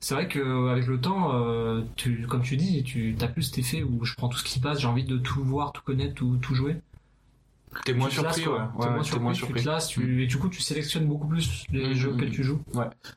[0.00, 3.58] c'est vrai que avec le temps, euh, tu, comme tu dis, tu as plus cet
[3.58, 6.14] effet où je prends tout ce qui passe, j'ai envie de tout voir, tout connaître,
[6.14, 6.76] tout, tout jouer.
[7.84, 8.52] T'es moins Tu surpris, ouais.
[8.52, 9.62] Ouais, T'es moins surpris, moins tu surpris.
[9.62, 12.28] te lasses, tu- et du coup, tu sélectionnes beaucoup plus les Mm, jeux mm, auxquels
[12.28, 12.32] mm.
[12.32, 12.60] tu joues.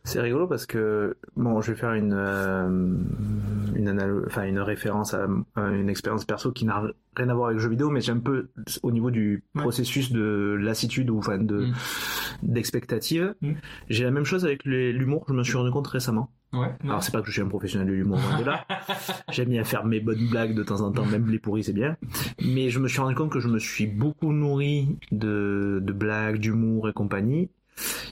[0.03, 2.67] C'est rigolo parce que bon, je vais faire une euh,
[3.75, 6.81] une analo- enfin une référence à, à une expérience perso qui n'a
[7.15, 8.49] rien à voir avec le jeu vidéo, mais j'ai un peu
[8.83, 9.61] au niveau du Ouais.
[9.61, 11.73] processus de lassitude ou enfin de Mm.
[12.43, 13.35] d'expectative.
[13.41, 13.51] Mm.
[13.89, 15.25] J'ai la même chose avec l'humour.
[15.27, 16.31] Je me suis rendu compte récemment.
[16.59, 16.71] Ouais.
[16.83, 18.65] Alors c'est pas que je suis un professionnel de l'humour loin de là.
[19.31, 21.97] J'aime bien faire mes bonnes blagues de temps en temps, même les pourris c'est bien.
[22.43, 26.37] Mais je me suis rendu compte que je me suis beaucoup nourri de, de blagues,
[26.39, 27.49] d'humour et compagnie.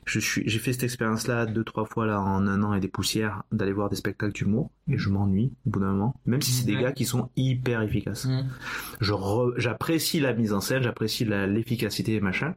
[0.06, 2.88] Je suis, j'ai fait cette expérience-là deux trois fois là en un an et des
[2.88, 6.14] poussières d'aller voir des spectacles d'humour et je m'ennuie au bout d'un moment.
[6.28, 6.84] Même si c'est des Ouais.
[6.84, 8.28] gars qui sont hyper efficaces.
[9.02, 12.54] Je re- j'apprécie la mise en scène, j'apprécie la- l'efficacité et machin,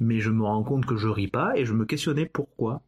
[0.00, 2.82] mais je me rends compte que je ris pas et je me questionnais pourquoi.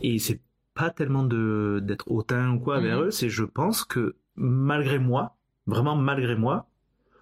[0.00, 0.40] Et c'est
[0.74, 2.84] pas tellement de d'être hautain ou quoi Mhm.
[2.84, 6.66] vers eux, c'est je pense que malgré moi, vraiment malgré moi,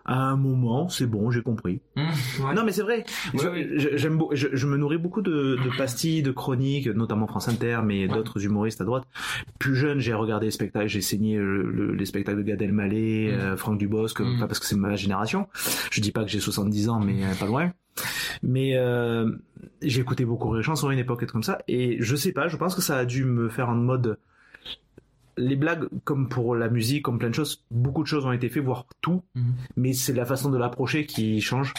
[0.05, 1.81] à un moment, c'est bon, j'ai compris.
[1.97, 2.55] Ouais.
[2.57, 3.05] Non mais c'est vrai.
[3.35, 3.69] Ouais, ouais.
[3.95, 8.09] J'aime, je, je me nourris beaucoup de, de pastilles, de chroniques, notamment France Inter, mais
[8.09, 9.05] d'autres humoristes à droite.
[9.61, 13.31] Plus jeune, j'ai regardé les spectacles, j'ai saigné le- le- les spectacles de Gad Elmaleh,
[13.31, 13.35] Mm.
[13.41, 15.47] euh, Franck Dubosc, pas parce que c'est ma génération.
[15.93, 17.71] Je dis pas que j'ai 70 ans, mais euh, pas loin.
[18.43, 19.31] Mais euh,
[19.83, 22.33] j'ai écouté beaucoup Rire et Chanson à une époque et comme ça, et je sais
[22.33, 24.19] pas, je pense que ça a dû me faire en mode
[25.39, 28.49] les blagues, comme pour la musique, comme plein de choses, beaucoup de choses ont été
[28.51, 29.55] faites, voire tout, Mhm.
[29.77, 31.73] mais c'est la façon de l'approcher qui change.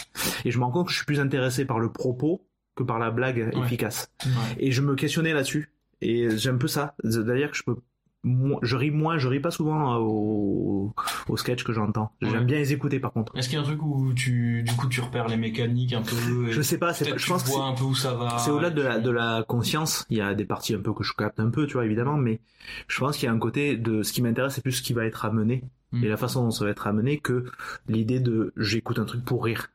[0.44, 2.44] Et je me rends compte que je suis plus intéressé par le propos
[2.74, 3.64] que par la blague Ouais.
[3.64, 4.10] efficace.
[4.26, 4.32] Ouais.
[4.58, 5.70] Et je me questionnais là-dessus.
[6.00, 6.96] Et j'aime un peu ça.
[7.04, 7.76] C'est-à-dire que je peux,
[8.24, 10.94] je ris moins, je ris pas souvent euh, au,
[11.28, 12.10] au sketch que j'entends.
[12.22, 12.44] J'aime Ouais.
[12.44, 13.36] bien les écouter par contre.
[13.36, 16.02] Est-ce qu'il y a un truc où tu, du coup, tu repères les mécaniques un
[16.02, 18.14] peu Je sais pas, c'est pas, je pense que vois c'est- un peu où ça
[18.14, 18.38] va.
[18.38, 20.06] c'est au-delà de la, de conscience.
[20.10, 22.16] Il y a des parties un peu que je capte un peu, tu vois, évidemment,
[22.16, 22.40] mais
[22.88, 24.92] je pense qu'il y a un côté de ce qui m'intéresse, c'est plus ce qui
[24.94, 25.62] va être amené
[25.92, 26.04] Mm.
[26.04, 27.44] et la façon dont ça va être amené que
[27.88, 29.68] l'idée de j'écoute un truc pour rire.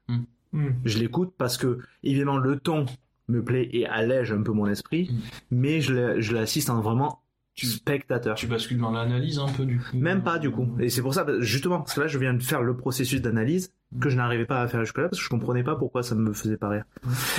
[0.52, 0.70] Hmm.
[0.84, 2.88] Je l'écoute parce que, évidemment, le ton
[3.28, 5.16] me plaît et allège un peu mon esprit, Mm.
[5.52, 7.22] mais je l'assiste en vraiment
[7.60, 8.36] Tu- spectateur.
[8.36, 9.96] Tu bascules dans l'analyse un peu du coup.
[9.98, 10.68] Même pas du coup.
[10.80, 13.74] Et c'est pour ça, justement, parce que là, je viens de faire le processus d'analyse
[14.00, 16.34] que je n'arrivais pas à faire jusque-là parce que je comprenais pas pourquoi ça me
[16.34, 16.84] faisait pas rire.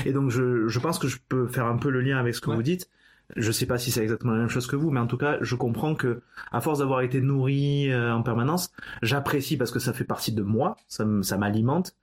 [0.05, 2.41] Et donc, je, je pense que je peux faire un peu le lien avec ce
[2.41, 2.57] que Ouais.
[2.57, 2.89] vous dites.
[3.37, 5.39] Je sais pas si c'est exactement la même chose que vous, mais en tout cas,
[5.41, 9.93] je comprends que, à force d'avoir été nourri euh, en permanence, j'apprécie parce que ça
[9.93, 11.05] fait partie de moi, ça,
[11.39, 11.95] m'alimente,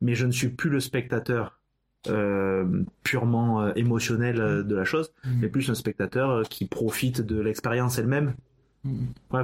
[0.00, 1.60] mais je ne suis plus le spectateur
[3.02, 5.30] purement euh, émotionnel euh, de la chose, Mm.
[5.40, 8.34] mais plus un spectateur euh, qui profite de l'expérience elle-même.
[8.84, 9.06] Mm.
[9.32, 9.42] Ouais,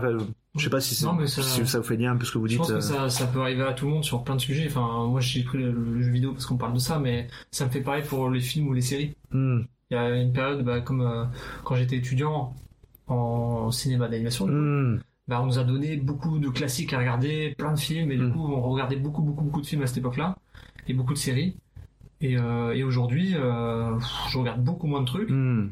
[0.56, 2.24] je sais pas si, c'est- Non, mais ça- si ça vous fait lien un peu
[2.24, 2.58] ce que vous Je dites.
[2.58, 2.80] pense que euh.
[2.80, 4.66] ça, ça peut arriver à tout le monde sur plein de sujets.
[4.68, 7.64] Enfin, moi, j'ai pris le, le jeu vidéo parce qu'on parle de ça, mais ça
[7.66, 9.14] me fait pareil pour les films ou les séries.
[9.32, 9.60] Hmm.
[9.90, 11.24] Il y a une période, bah, comme euh,
[11.64, 12.54] quand j'étais étudiant
[13.06, 14.98] en cinéma d'animation, Hmm.
[15.28, 18.24] bah, on nous a donné beaucoup de classiques à regarder, plein de films, et du
[18.24, 18.32] Mm.
[18.32, 20.36] coup, on regardait beaucoup, beaucoup, beaucoup de films à cette époque-là,
[20.88, 21.54] et beaucoup de séries.
[22.20, 23.98] Et, euh, et aujourd'hui, euh,
[24.30, 25.30] je regarde beaucoup moins de trucs.
[25.30, 25.68] Hmm.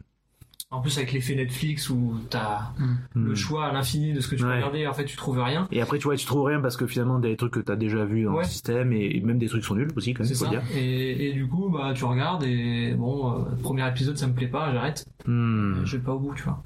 [0.73, 2.97] En plus, avec l'effet Netflix où t'as Hmm.
[3.15, 4.57] le choix à l'infini de ce que tu peux Ouais.
[4.57, 5.69] regarder, en fait, tu trouves rien.
[5.71, 8.05] Et après, tu vois, tu trouves rien parce que finalement, des trucs que t'as déjà
[8.05, 8.43] vu dans Ouais.
[8.43, 10.51] le système et même des trucs sont nuls aussi, quand même, C'est faut ça.
[10.51, 10.63] dire.
[10.75, 14.49] Et, et du coup, bah, tu regardes et bon, euh, premier épisode, ça me plaît
[14.49, 15.05] pas, j'arrête.
[15.27, 15.85] Hmm.
[15.85, 16.63] Je vais pas au bout, tu vois.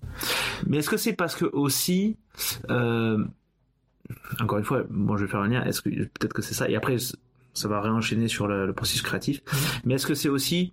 [0.66, 2.16] Mais est-ce que c'est parce que aussi,
[2.70, 3.22] euh,
[4.40, 5.62] encore une fois, bon, je vais faire un lien.
[5.64, 6.96] Est-ce que peut-être que c'est ça Et après,
[7.54, 9.40] ça va réenchaîner sur le, le processus créatif.
[9.84, 10.72] Mais est-ce que c'est aussi,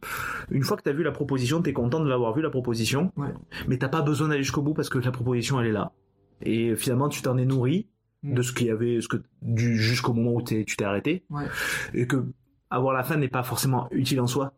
[0.51, 2.49] une fois que tu as vu la proposition, tu es content de l'avoir vu la
[2.49, 3.29] proposition, Ouais.
[3.67, 5.91] mais t'as pas besoin d'aller jusqu'au bout parce que la proposition elle est là.
[6.41, 7.87] Et finalement tu t'en es nourri
[8.23, 8.33] Mm.
[8.33, 11.45] de ce qu'il y avait, ce que du jusqu'au moment où tu t'es arrêté, Ouais.
[11.93, 12.25] et que
[12.71, 14.53] avoir la fin n'est pas forcément utile en soi.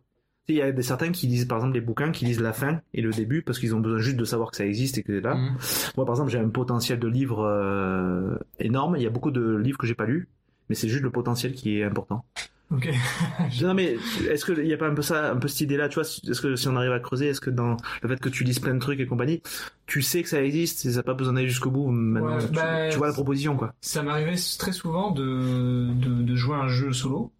[0.48, 2.80] Il y a des certains qui lisent par exemple des bouquins qui lisent la fin
[2.94, 5.14] et le début parce qu'ils ont besoin juste de savoir que ça existe et que
[5.14, 5.36] c'est là.
[5.36, 5.58] Mhm.
[5.98, 8.96] Moi, par exemple, j'ai un potentiel de livres euh, énorme.
[8.96, 10.30] Il y a beaucoup de livres que j'ai pas lus,
[10.70, 12.24] mais c'est juste le potentiel qui est important.
[12.72, 12.88] Ok.
[13.64, 13.98] Non, mais
[14.30, 16.40] est-ce qu'il y a pas un peu ça, un peu cette idée-là, tu vois Est-ce
[16.40, 18.76] que si on arrive à creuser, est-ce que dans le fait que tu lises plein
[18.76, 19.42] de trucs et compagnie,
[19.88, 22.46] tu sais que ça existe et ça n'a pas besoin d'aller jusqu'au bout Maintenant, Ouais,
[22.46, 23.74] tu, bah, tu vois la proposition, quoi.
[23.82, 27.32] Ça m'arrivait très souvent de, de, de jouer un jeu solo.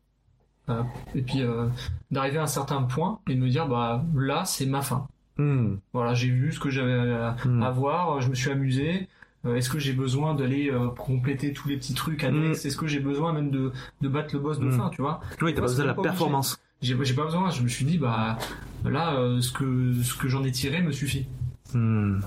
[0.70, 0.82] euh,
[1.14, 1.68] et puis euh,
[2.10, 5.08] d'arriver à un certain point et de me dire bah là c'est ma fin.
[5.38, 5.76] Hmm.
[5.94, 7.62] Voilà, j'ai vu ce que j'avais à, Hmm.
[7.64, 9.08] à voir, je me suis amusé.
[9.46, 12.88] Euh, Est-ce que j'ai besoin d'aller euh, compléter tous les petits trucs annexes Est-ce que
[12.88, 13.72] j'ai besoin même de,
[14.02, 14.72] de battre le boss de Mm.
[14.74, 15.22] fin, tu vois?
[15.42, 16.60] Oui, t'as pas besoin de la performance.
[16.82, 17.50] J'ai pas besoin.
[17.50, 18.38] Je me suis dit bah
[18.86, 21.26] là euh, ce que ce que j'en ai tiré me suffit.
[21.74, 22.20] Hmm.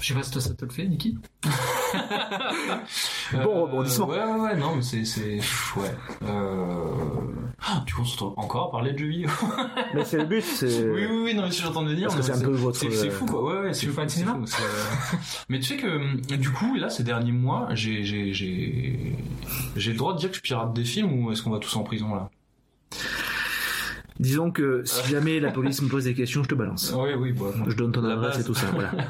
[0.00, 1.18] Je sais pas si toi ça te le fait, Niki?
[3.44, 4.10] Bon rebondissement.
[4.10, 5.38] Euh, ouais, ouais, ouais, non, mais c'est, c'est,
[5.76, 5.94] ouais.
[6.24, 6.84] Euh...
[7.66, 9.30] Ah, tu penses encore parler de jeux vidéo
[9.94, 10.66] Mais c'est le but, c'est.
[10.66, 12.08] Oui, oui, oui, non, mais je suis en train de dire.
[12.08, 13.42] Parce que c'est un peu votre, C'est, c'est fou, quoi.
[13.42, 15.16] Ouais, ouais, c'est c'est cinéma fou, c'est, euh,
[15.48, 19.16] Mais tu sais que, euh, du coup, là, ces derniers mois, j'ai, j'ai, j'ai,
[19.76, 21.74] j'ai le droit de dire que je pirate des films ou est-ce qu'on va tous
[21.76, 22.28] en prison, là?
[24.20, 26.94] Disons que si jamais la police me pose des questions, je te balance.
[26.96, 28.90] Oui, oui, bah, Je donne ton adresse et tout ça, voilà.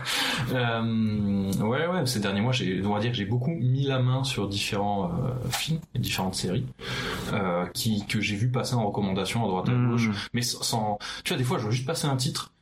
[0.52, 3.98] Euh, ouais, ouais, ces derniers mois, j'ai, on va dire que j'ai beaucoup mis la
[4.00, 6.66] main sur différents euh, films et différentes séries
[7.32, 9.90] euh, qui que j'ai vu passer en recommandation à droite à Hmm.
[9.90, 12.52] gauche, mais sans, tu vois, des fois, je veux juste passer un titre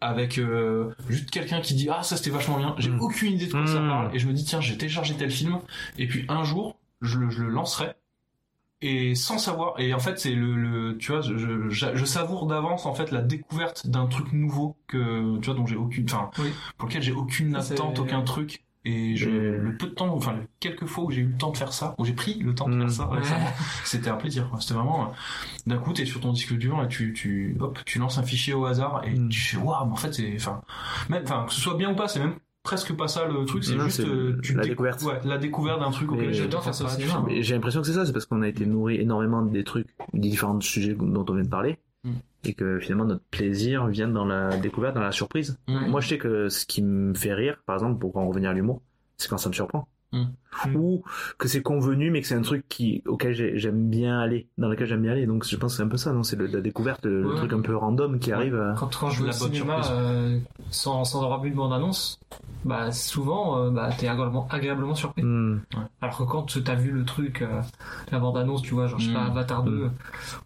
[0.00, 3.00] avec euh, juste quelqu'un qui dit ah ça c'était vachement bien, j'ai Mm.
[3.00, 3.88] aucune idée de quoi ça Mm.
[3.88, 5.58] parle et je me dis tiens j'ai téléchargé tel film
[5.98, 7.94] et puis un jour je, le- je le lancerai
[8.82, 12.46] et sans savoir et en fait c'est le, le tu vois je, je, je savoure
[12.46, 16.30] d'avance en fait la découverte d'un truc nouveau que tu vois dont j'ai aucune enfin
[16.38, 16.50] Oui.
[16.76, 20.84] pour lequel j'ai aucune attente aucun truc et je, le peu de temps enfin quelques
[20.86, 22.74] fois où j'ai eu le temps de faire ça où j'ai pris le temps de
[22.76, 22.80] Mm.
[22.82, 23.18] faire ça Ouais.
[23.18, 23.48] récemment
[23.84, 24.60] c'était un plaisir quoi.
[24.60, 25.08] c'était vraiment euh,
[25.66, 28.52] d'un coup t'es sur ton disque dur et tu tu hop tu lances un fichier
[28.54, 29.28] au hasard et Mm.
[29.30, 30.60] tu fais waouh mais en fait c'est enfin
[31.08, 32.36] même enfin que ce soit bien ou pas c'est même
[32.66, 35.02] presque pas ça le truc c'est juste euh, tu la décou- découverte.
[35.02, 37.22] ouais, la découverte d'un truc auquel j'adore faire ça au cinéma.
[37.26, 39.86] Mais j'ai l'impression que c'est ça, c'est parce qu'on a été nourri énormément des trucs,
[40.12, 42.10] des différents sujets dont on vient de parler, Mm.
[42.44, 45.58] et que finalement notre plaisir vient dans la découverte, dans la surprise.
[45.68, 45.86] Mm.
[45.88, 48.52] Moi, je sais que ce qui me fait rire, par exemple, pour en revenir à
[48.52, 48.80] l'humour,
[49.16, 49.88] c'est quand ça me surprend.
[50.12, 50.24] Mm.
[50.74, 51.02] Ou
[51.36, 54.68] que c'est convenu, mais que c'est un truc qui, auquel j'ai- j'aime bien aller, dans
[54.68, 55.26] lequel j'aime bien aller.
[55.26, 56.22] Donc, je pense que c'est un peu ça, non?
[56.22, 57.34] C'est la découverte, le, Ouais.
[57.36, 58.74] truc un peu random qui arrive à...
[58.78, 60.38] Quand, quand je La au cinéma euh,
[60.70, 62.18] sans, sans avoir vu de bande-annonce,
[62.64, 65.22] bah souvent euh, bah, t'es agréablement, agréablement surpris.
[65.22, 65.60] Hmm.
[66.00, 67.60] Alors que quand t'as vu le truc, euh,
[68.10, 69.30] la bande-annonce, tu vois, genre je sais pas, Mm.
[69.30, 69.90] Avatar 2,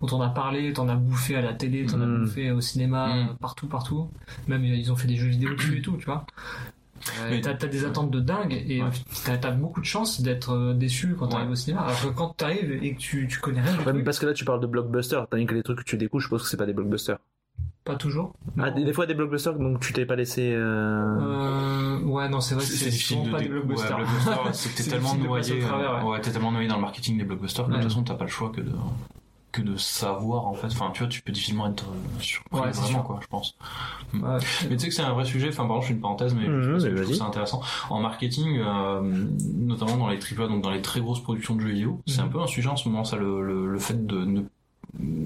[0.00, 3.14] on t'en a parlé, t'en as bouffé à la télé, t'en as bouffé au cinéma,
[3.16, 4.08] euh, partout, partout.
[4.48, 6.26] Même euh, ils ont fait des jeux vidéo dessus et tout, tu vois.
[7.30, 8.88] Mais- t'as, des attentes de dingue et Ouais.
[9.40, 11.52] t'as, beaucoup de chances d'être euh, déçu quand t'arrives Ouais.
[11.52, 11.80] au cinéma.
[11.82, 14.32] Alors que quand t'arrives et que tu, tu connais rien Ouais, mais parce que là,
[14.32, 16.56] tu parles de blockbuster, tandis que les trucs que tu découvres, je suppose que c'est
[16.56, 17.18] pas des blockbusters.
[17.84, 18.34] pas toujours.
[18.58, 20.52] Ah, des, des fois des blockbusters, donc tu t'es pas laissé...
[20.54, 21.16] Euh...
[21.20, 23.96] Euh, ouais, non, c'est vrai que C'est difficile de pas dé- des blockbusters.
[23.98, 26.10] Ouais, blockbusters, c'est que t'es tellement noyé, travers, ouais.
[26.12, 28.24] ouais, t'es tellement noyé dans le marketing des blockbusters que de toute façon t'as pas
[28.24, 28.70] le choix que de
[29.52, 30.68] que de savoir en fait.
[30.68, 33.02] Enfin, tu vois, tu peux difficilement être euh, surpris Ouais, vraiment sûr.
[33.04, 33.56] quoi, je pense.
[34.14, 34.20] Ouais.
[34.68, 35.48] Mais tu sais que c'est un vrai sujet.
[35.48, 37.60] Enfin, pardon, je fais une parenthèse, mais Mhm, je, mais trouve ça intéressant.
[37.90, 39.00] En marketing, euh,
[39.56, 42.26] notamment dans les AAA, donc dans les très grosses productions de jeux vidéo, c'est Mhm.
[42.26, 44.42] un peu un sujet en ce moment, ça, le, le, le fait de ne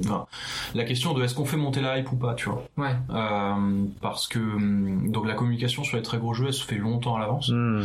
[0.04, 0.26] Enfin,
[0.74, 2.64] la question de est-ce qu'on fait monter la hype ou pas, tu vois.
[2.76, 2.94] Ouais.
[3.10, 6.76] Euh, parce que hum, donc la communication sur les très gros jeux, elle se fait
[6.76, 7.84] longtemps à l'avance Hmm.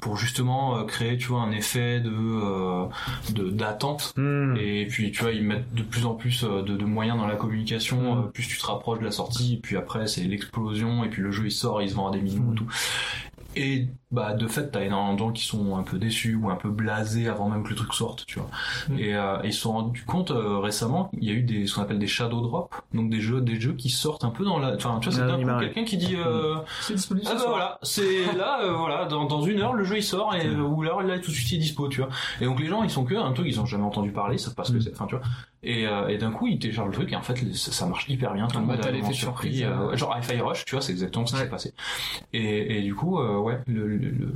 [0.00, 2.84] pour justement euh, créer, tu vois, un effet de euh,
[3.32, 4.12] de d'attente.
[4.16, 4.54] Hmm.
[4.58, 7.26] Et puis tu vois, ils mettent de plus en plus euh, de, de moyens dans
[7.26, 8.16] la communication.
[8.16, 8.18] Mm.
[8.18, 11.22] euh, plus tu te rapproches de la sortie, et puis après c'est l'explosion, et puis
[11.22, 12.66] le jeu il sort, il se vend à des millions et tout.
[13.56, 16.56] Et bah de fait, t'as énormément de gens qui sont un peu déçus ou un
[16.56, 18.48] peu blasés avant même que le truc sorte, tu vois.
[18.88, 18.98] Mm.
[18.98, 21.74] Et euh, ils se sont rendus compte euh, récemment, il y a eu des ce
[21.74, 24.58] qu'on appelle des shadow drop, donc des jeux des jeux qui sortent un peu dans
[24.58, 24.74] la.
[24.74, 25.58] Enfin, tu vois, c'est ouais.
[25.60, 26.16] quelqu'un qui dit.
[26.16, 27.50] Euh, C'est disponible ah bah soir.
[27.50, 30.60] voilà, c'est là, euh, voilà, dans, dans une heure le jeu il sort et Mm.
[30.64, 32.08] ou là là tout de suite il est dispo, tu vois.
[32.40, 34.40] Et donc les gens ils sont que un truc ils ont jamais entendu parler, ils
[34.40, 34.80] savent pas ce que Mm.
[34.82, 35.24] c'est, enfin tu vois.
[35.64, 38.08] Et, euh, et d'un coup ils téléchargent le truc et en fait ça, ça marche
[38.08, 39.64] hyper bien, tout le Ah monde vraiment l'effet surpris.
[39.64, 41.44] euh, ouais, genre Hi-Fi Rush, tu vois, c'est exactement ce qui Ouais.
[41.44, 41.74] s'est passé.
[42.32, 44.32] Et, et du coup euh, ouais, le, le, le- le-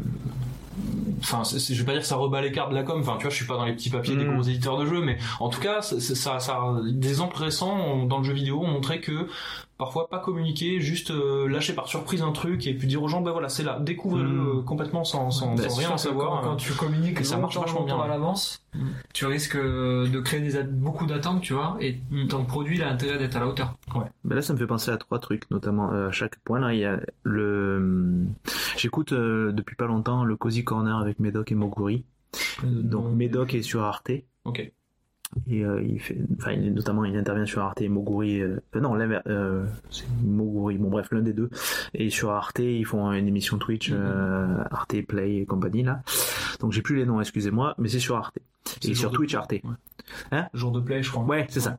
[1.20, 2.98] Enfin, c'est- c'est- je vais pas dire que ça rebat les cartes de la com.
[3.00, 4.32] Enfin, tu vois, je suis pas dans les petits papiers des Mm.
[4.34, 8.18] gros éditeurs de jeux, mais en tout cas, ça, ça, ça, des exemples récents dans
[8.18, 9.28] le jeu vidéo ont montré que
[9.84, 13.20] parfois pas communiquer, juste euh, lâcher par surprise un truc et puis dire aux gens,
[13.20, 14.58] bah voilà, c'est là, découvrez-le Mm.
[14.58, 16.40] euh, complètement sans, sans, Bah, sans rien en savoir.
[16.42, 17.98] Quand, quand tu communiques et ça marche vachement bien.
[18.00, 18.86] à l'avance, Mm.
[19.12, 22.28] tu risques euh, de créer des, beaucoup d'attentes, tu vois, et Mm.
[22.28, 23.74] ton produit il a intérêt d'être à la hauteur.
[24.24, 26.60] Ben là, ça me fait penser à trois trucs, notamment euh, à chaque point.
[26.60, 28.24] Là, il y a le.
[28.76, 32.04] J'écoute euh, depuis pas longtemps le Cozy Corner avec Médoc et Moguri.
[32.62, 33.12] Donc.
[33.14, 34.10] Médoc est sur Arte
[35.48, 38.40] et euh, il fait, enfin, il- notamment il intervient sur Arte et Moguri.
[38.42, 38.94] Euh, non,
[39.26, 40.78] euh, c'est Moguri.
[40.78, 41.50] Bon bref, l'un des deux.
[41.94, 43.96] Et sur Arte, ils font une émission Twitch, Mhm.
[44.00, 46.02] euh, Arte Play et compagnie là.
[46.60, 48.38] Donc j'ai plus les noms, excusez-moi, mais c'est sur Arte.
[48.80, 49.54] C'est Et sur Twitch Arte.
[50.54, 51.24] Jour de play, je crois.
[51.24, 51.78] Ouais, c'est ça.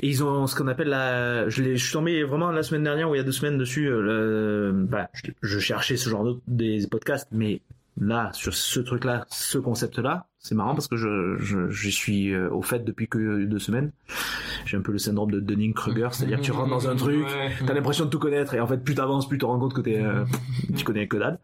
[0.00, 1.48] Et ils ont ce qu'on appelle la.
[1.50, 3.88] Je, je suis tombé vraiment la semaine dernière ou il y a deux semaines dessus.
[3.90, 4.72] le...
[4.88, 7.60] bah, je, je cherchais ce genre de des podcasts, mais
[8.00, 12.50] là sur ce truc-là, ce concept-là, c'est marrant parce que je je, je suis euh,
[12.50, 13.92] au fait depuis que deux semaines.
[14.64, 17.26] J'ai un peu le syndrome de Dunning-Kruger, c'est-à-dire que tu rentres dans un truc.
[17.66, 19.74] T'as l'impression de tout connaître et en fait plus t'avances plus tu te rends compte
[19.74, 20.24] que t'es, euh,
[20.76, 21.38] tu connais que dalle.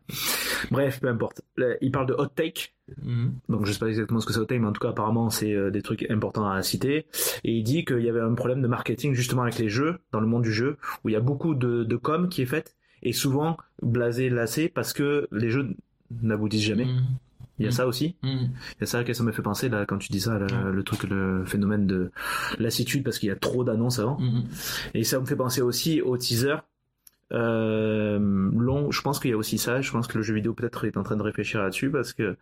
[0.70, 1.42] Bref, peu importe.
[1.56, 2.72] Là, il parle de hot take,
[3.04, 3.34] Mhm.
[3.50, 5.28] donc je sais pas exactement ce que c'est hot take, mais en tout cas apparemment
[5.28, 7.04] c'est euh, des trucs importants à citer.
[7.44, 10.20] Et il dit qu'il y avait un problème de marketing justement avec les jeux, dans
[10.20, 12.76] le monde du jeu, où il y a beaucoup de, de com qui est faite
[13.02, 15.68] et souvent blasé, lassé parce que les jeux
[16.22, 16.84] n'aboutissent jamais.
[16.86, 17.04] Mhm.
[17.60, 17.72] Il y a Mm.
[17.72, 18.14] ça aussi.
[18.22, 18.48] Il
[18.80, 21.02] y a ça que ça me fait penser là quand tu dis ça, le, truc,
[21.04, 22.12] le phénomène de
[22.60, 24.16] lassitude parce qu'il y a trop d'annonces avant.
[24.94, 26.54] Et ça me fait penser aussi au teaser.
[27.32, 29.80] Euh, long, je pense qu'il y a aussi ça.
[29.80, 32.36] Je pense que le jeu vidéo peut-être est en train de réfléchir là-dessus parce que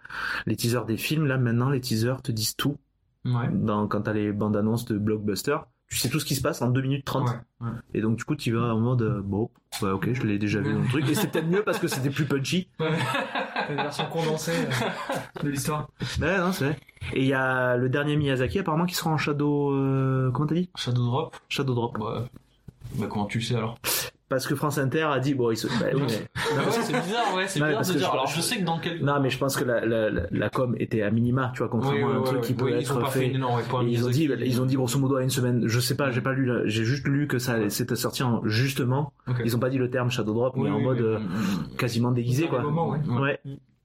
[0.47, 2.77] les teasers des films, là maintenant, les teasers te disent tout.
[3.25, 3.49] Ouais.
[3.53, 5.57] Dans, quand t'as les bandes annonces de blockbuster,
[5.89, 7.27] tu sais tout ce qui se passe en 2 minutes 30.
[7.29, 7.35] Ouais.
[7.63, 7.73] Ouais.
[7.95, 9.51] Et donc du coup, tu vas en mode euh, bon,
[9.83, 11.09] ouais, ok, je l'ai déjà vu dans le truc.
[11.09, 12.69] Et c'est peut-être mieux parce que c'était plus punchy.
[13.71, 15.89] Une version condensée euh, de l'histoire.
[16.21, 16.79] Ouais, non, c'est vrai.
[17.13, 19.73] Et il y a le dernier Miyazaki apparemment qui sera en Shadow.
[19.73, 20.71] Euh, comment t'as dit?
[20.77, 21.37] Shadow Drop.
[21.49, 21.99] Shadow Drop.
[21.99, 22.25] Bah,
[22.95, 23.79] bah comment tu le sais alors?
[24.29, 25.69] Parce que France Inter a dit bon, il se.
[25.69, 27.99] bah, oui, mais- Ouais, c'est bizarre, ouais, c'est bizarre de dire.
[28.09, 29.05] je- Alors, je sais que dans quel.
[29.05, 32.07] Non, mais je pense que la, la, la, com était à minima, tu vois, contrairement
[32.09, 32.59] Oui, à un ouais, truc ouais, qui ouais.
[32.59, 35.23] peut ils être fait ouais, Et ils ont dit, ils ont dit grosso modo à
[35.23, 35.63] une semaine.
[35.69, 39.13] Je sais pas, j'ai pas lu, j'ai juste lu que ça c'était sorti en, justement.
[39.45, 41.19] Ils ont pas dit le terme Shadow Drop, mais en mode euh,
[41.79, 42.61] quasiment déguisé, quoi.
[42.63, 42.99] moments, ouais.
[43.21, 43.41] Ouais.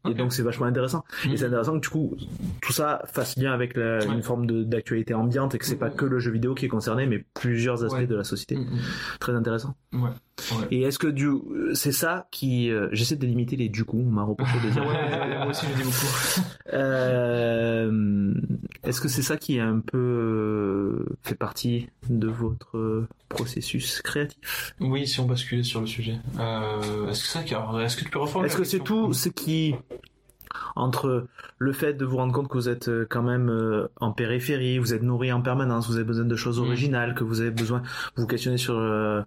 [0.07, 0.15] Et Ok.
[0.17, 1.03] donc c'est vachement intéressant.
[1.31, 2.15] Et c'est intéressant que du coup
[2.63, 4.05] tout ça fasse lien avec la, Ouais.
[4.07, 5.95] une forme d'actualité ambiante et que c'est pas Mhm.
[5.95, 8.07] que le jeu vidéo qui est concerné, mais plusieurs aspects Ouais.
[8.07, 8.55] de la société.
[8.55, 8.79] Mhm.
[9.19, 9.75] Très intéressant.
[9.93, 10.09] Ouais.
[10.51, 10.67] Ouais.
[10.71, 11.29] Et est-ce que du,
[11.73, 14.81] c'est ça qui, euh, j'essaie de limiter les du coup, on m'a reproché de dire.
[14.91, 16.47] Ouais, moi aussi je dis beaucoup.
[16.73, 18.33] Euh,
[18.83, 24.73] Est-ce que c'est ça qui est un peu euh, fait partie de votre processus créatif?
[24.79, 26.15] Oui, si on basculait sur le sujet.
[26.39, 29.75] Euh, est-ce que ça, est-ce que tu peux reformuler Est-ce que c'est tout ce qui
[30.75, 31.27] entre
[31.57, 34.77] le fait de vous rendre compte que vous êtes euh, quand même euh, en périphérie,
[34.79, 36.63] vous êtes nourri en permanence, vous avez besoin de choses Mm.
[36.63, 37.81] originales, que vous avez besoin,
[38.15, 39.21] vous vous questionnez sur euh,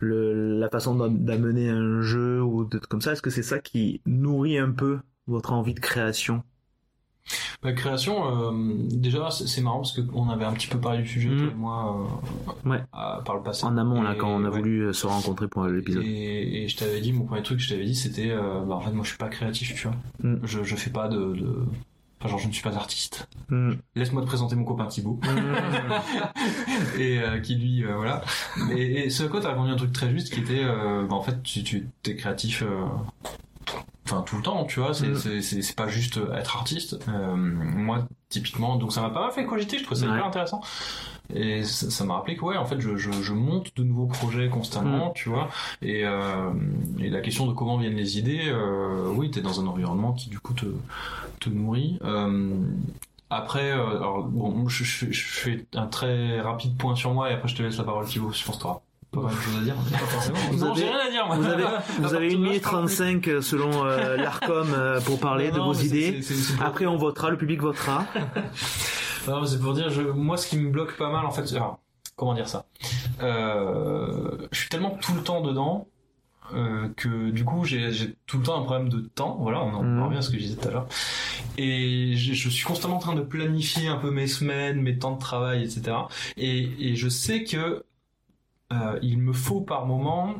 [0.00, 3.58] le, la façon d'am- d'amener un jeu ou de comme ça, est-ce que c'est ça
[3.58, 6.42] qui nourrit un peu votre envie de création?
[7.62, 8.52] La création, euh,
[8.90, 11.38] déjà, c'est marrant parce qu'on avait un petit peu parlé du sujet, Mhm.
[11.38, 12.08] toi et moi,
[12.66, 12.82] euh, Ouais.
[12.92, 13.64] à- par le passé.
[13.64, 14.58] En amont, là, Et- quand on a ouais.
[14.58, 16.02] voulu euh, se rencontrer pour l'épisode.
[16.04, 18.74] Et, et je t'avais dit, mon premier truc que je t'avais dit, c'était, euh, bah,
[18.74, 19.96] en fait, moi, je suis pas créatif, tu vois.
[20.24, 20.38] Mm.
[20.44, 21.54] Je, je fais pas de, de...
[22.18, 23.28] Enfin, genre, je ne suis pas artiste.
[23.48, 23.72] Mm.
[23.94, 25.20] Laisse-moi te présenter mon copain Thibaut.
[26.98, 28.22] et euh, qui lui, euh, voilà.
[28.76, 31.14] Et, et ce à quoi t'as répondu un truc très juste qui était, euh, bah,
[31.14, 32.64] en fait, tu, tu es créatif,
[34.04, 34.94] enfin tout le temps, tu vois.
[34.94, 35.42] C'est Mm.
[35.42, 36.98] c'est pas juste être artiste.
[37.08, 39.78] Euh, moi, typiquement, donc ça m'a pas mal fait cogiter.
[39.78, 40.12] Je trouve ça Ouais.
[40.12, 40.60] hyper intéressant.
[41.34, 44.48] Et ça m'a rappelé que ouais, en fait, je, je, je monte de nouveaux projets
[44.48, 45.12] constamment, Mm.
[45.14, 45.48] tu vois.
[45.80, 46.50] Et, euh,
[46.98, 50.28] et la question de comment viennent les idées, euh, oui, t'es dans un environnement qui
[50.30, 50.66] du coup te,
[51.40, 51.98] te nourrit.
[52.02, 52.58] Euh,
[53.30, 57.34] après, euh, alors bon, je, je, je fais un très rapide point sur moi et
[57.34, 58.30] après je te laisse la parole Thibaut.
[58.32, 58.66] Je pense que
[59.12, 59.74] pas mal de choses à dire.
[59.92, 60.38] Pas forcément.
[60.52, 61.36] Vous non, avez- j'ai rien à dire moi.
[61.36, 62.96] Vous avez, vous avez partir une de là, minute je parle plus.
[62.96, 66.22] 35 euh, selon euh, l'ARCOM euh, pour parler de Non, vos idées.
[66.22, 68.04] c'est- c'est- c'est pour- Après, on votera, le public votera.
[69.28, 71.48] Non, mais c'est pour dire, je, moi, ce qui me bloque pas mal, en fait,
[71.54, 71.78] alors,
[72.16, 72.64] comment dire ça?
[73.22, 75.86] Euh, Je suis tellement tout le temps dedans
[76.54, 79.38] euh, que du coup, j'ai j'ai tout le temps un problème de temps.
[79.40, 80.02] Voilà, on en Mhm.
[80.02, 80.86] revient à ce que je disais tout à l'heure.
[81.56, 85.12] Et je, je suis constamment en train de planifier un peu mes semaines, mes temps
[85.12, 85.96] de travail, etc.
[86.36, 87.84] Et, et je sais que
[88.72, 90.36] euh, il me faut par moment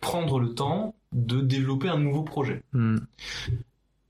[0.00, 2.62] prendre le temps de développer un nouveau projet.
[2.72, 2.98] Hmm.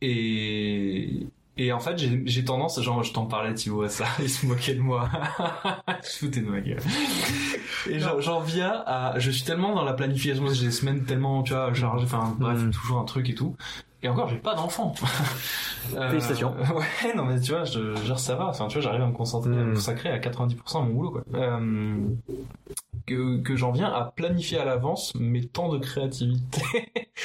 [0.01, 1.27] Et,
[1.57, 1.97] et en fait,
[2.27, 5.09] j'ai tendance, genre, je t'en parlais, Thibaut, à ça, il se moquait de moi.
[6.03, 6.81] je se foutais de ma gueule.
[7.89, 11.43] Et j'en j'en viens à, je suis tellement dans la planification, j'ai des semaines tellement,
[11.43, 12.71] tu vois, chargées, enfin, bref, Mm.
[12.71, 13.57] toujours un truc et tout.
[14.05, 14.95] Et encore, j'ai pas d'enfant.
[15.99, 16.55] Euh, Félicitations.
[16.75, 18.47] Ouais, non, mais tu vois, je, genre, ça va.
[18.47, 19.75] Enfin, tu vois, j'arrive à me concentrer, à me Mm.
[19.75, 21.23] consacrer à 90% à mon boulot, quoi.
[21.35, 21.99] Euh,
[23.07, 26.63] que, que j'en viens à planifier à l'avance mes temps de créativité.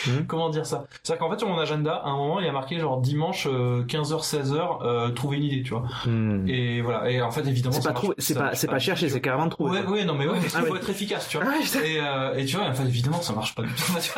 [0.08, 0.26] Mhm.
[0.28, 0.84] Comment dire ça?
[1.04, 3.48] C'est-à-dire qu'en fait, sur mon agenda, à un moment, il y a marqué genre dimanche
[3.48, 5.84] 15h, 16h, euh, trouver une idée, tu vois.
[6.06, 6.46] Hmm.
[6.50, 7.10] Et voilà.
[7.10, 9.80] Et en fait, évidemment, C'est pas c'est c'est chercher, c'est carrément trouver.
[9.80, 9.94] Ouais, quoi.
[9.94, 10.80] ouais, non, mais ouais, parce qu'il Ah faut ouais.
[10.80, 11.48] être efficace, tu vois.
[11.50, 11.78] Ah.
[11.86, 13.78] Et, euh, et tu vois, enfin, évidemment, ça marche pas du tout.
[13.78, 14.14] Ça marche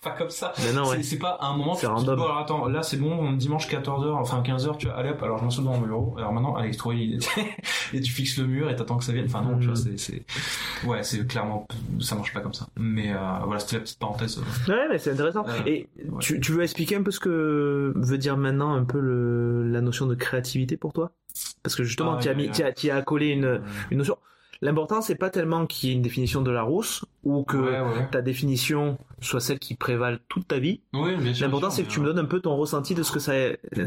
[0.00, 0.52] pas comme ça.
[0.54, 1.74] C'est- C'est pas à un moment,
[2.16, 5.38] Bon, alors attends, là, c'est bon, dimanche 14h, enfin 15h, tu vois, allez hop, alors
[5.38, 6.14] je m'assois devant mon bureau.
[6.18, 7.18] Alors maintenant, allez, idée.
[7.92, 9.26] et tu fixes le mur et t'attends que ça vienne.
[9.26, 9.70] Enfin, non, tu Mm.
[9.70, 10.24] vois, c'est, c'est,
[10.86, 11.66] ouais, c'est clairement,
[12.00, 12.66] ça marche pas comme ça.
[12.78, 14.38] Mais, euh, voilà, c'était la petite parenthèse.
[14.68, 15.44] Ouais, mais c'est intéressant.
[15.48, 16.18] Euh, Et ouais.
[16.20, 19.80] tu, tu veux expliquer un peu ce que veut dire maintenant un peu le, la
[19.80, 21.10] notion de créativité pour toi?
[21.62, 23.60] Parce que justement, Ah, tu as mis, tu as, tu as accolé une,
[23.90, 24.16] une notion.
[24.62, 27.80] L'important, c'est pas tellement qu'il y ait une définition de la rousse ou que Ouais,
[27.80, 28.08] ouais.
[28.10, 30.80] ta définition soit celle qui prévale toute ta vie.
[30.92, 31.16] Oui.
[31.40, 33.32] L'important, c'est que tu me donnes un peu ton ressenti de ce que ça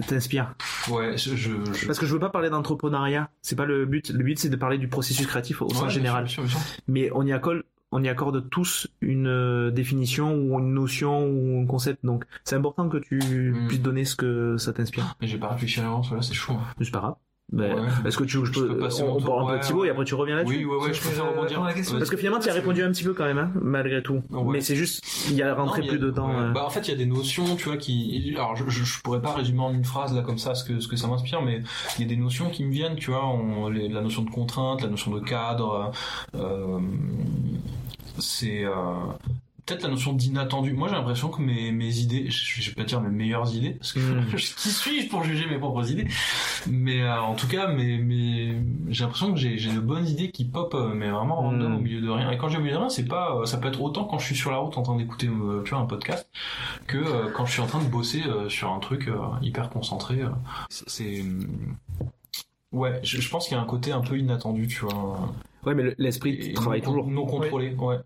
[0.08, 0.54] t'inspire.
[0.90, 3.30] Ouais, je, je, je- Parce que je veux pas parler d'entrepreneuriat.
[3.42, 4.10] C'est pas le but.
[4.10, 6.28] Le but, c'est de parler du processus créatif au Ouais, sens général.
[6.28, 6.82] sûr, bien sûr, bien sûr.
[6.88, 7.64] mais on y accorde
[7.94, 12.58] on y accorde tous une euh, définition ou une notion ou un concept donc c'est
[12.58, 13.18] important que tu
[13.54, 13.68] Mm.
[13.70, 16.52] puisses donner ce que ça t'inspire Mais j'ai pas réfléchi à l'avance, voilà, c'est chaud.
[16.52, 16.66] hein.
[16.82, 17.16] c'est pas grave
[17.54, 17.88] ben, Ouais.
[18.06, 19.82] est-ce que tu veux que je, Je peux, passer on, parle un peu de Thibaut
[19.82, 19.88] ouais.
[19.88, 21.62] et après tu reviens là-dessus Oui, ouais, ouais, je préfère Euh, rebondir.
[21.98, 24.44] parce que finalement tu as répondu un petit peu quand même hein, malgré tout Ouais.
[24.54, 26.36] mais c'est juste il y a rentré Non, plus a- dedans ouais.
[26.36, 26.52] euh.
[26.52, 28.34] Bah, en fait, il y a des notions, tu vois, qui.
[28.36, 30.80] Alors, je, je, je pourrais pas résumer en une phrase là comme ça ce que
[30.82, 31.62] ce que ça m'inspire, mais
[31.98, 34.30] il y a des notions qui me viennent, tu vois, on, les- la notion de
[34.30, 35.92] contrainte, la notion de cadre.
[36.36, 36.80] Euh,
[38.20, 38.72] c'est euh,
[39.68, 40.74] peut-être la notion d'inattendu.
[40.74, 43.72] Moi, j'ai l'impression que mes mes idées, je, je vais pas dire mes meilleures idées,
[43.72, 44.26] parce que Mm.
[44.36, 46.08] qui suis-je pour juger mes propres idées?
[46.68, 48.56] Mais euh, en tout cas, mes, mes,
[48.88, 51.76] j'ai l'impression que j'ai j'ai de bonnes idées qui pop, euh, mais vraiment random Mm.
[51.76, 52.32] au milieu de rien.
[52.32, 54.18] Et quand j'ai au milieu de rien, c'est pas, euh, ça peut être autant quand
[54.18, 56.28] je suis sur la route en train d'écouter, euh, tu vois, un podcast,
[56.88, 59.10] que euh, quand je suis en train de bosser euh, sur un truc
[59.42, 60.22] hyper concentré.
[60.70, 61.46] C'est, euh,
[62.72, 65.20] ouais, je, je pense qu'il y a un côté un peu inattendu, tu vois,
[65.66, 67.98] ouais mais le- l'esprit travaille non, toujours non contrôlé, ouais.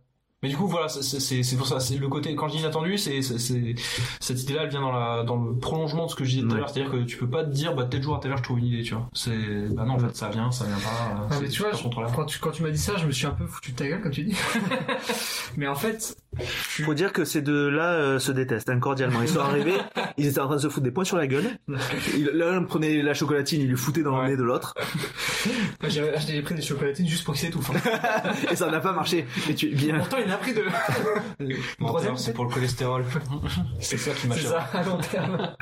[0.43, 1.79] Mais du coup, voilà, c'est- c'est c'est pour ça.
[1.79, 3.75] C'est le côté quand je dis inattendu, c'est c'est- c'est-
[4.19, 6.53] cette idée-là, elle vient dans la dans le prolongement de ce que je disais tout
[6.53, 6.69] à l'heure.
[6.69, 8.57] C'est-à-dire que tu peux pas te dire, bah tel jour à telle heure, je trouve
[8.57, 9.07] une idée, tu vois.
[9.13, 11.15] C'est bah non, en fait, ça vient, ça vient pas.
[11.15, 11.83] Non, c'est- mais tu vois, je-
[12.15, 13.87] quand tu, quand tu m'as dit ça, je me suis un peu foutu de ta
[13.87, 14.35] gueule, comme tu dis.
[15.57, 19.41] mais en fait, faut dire que ces deux-là euh, se détestent hein, cordialement ils sont
[19.41, 19.75] arrivés
[20.17, 21.45] ils étaient en train de se foutre des points sur la gueule
[22.15, 24.29] Il- l'un prenait la chocolatine il lui foutait dans le Ouais.
[24.29, 24.73] nez de l'autre
[25.81, 27.71] Moi, j'ai pris des chocolatines juste pour qu'il s'étouffe.
[28.51, 30.65] et ça n'a pas marché et tu bien Pourtant, il en a pris deux.
[31.79, 33.03] Troisième, c'est pour le cholestérol.
[33.79, 35.55] c'est ça qui m'a C'est ça, à long terme.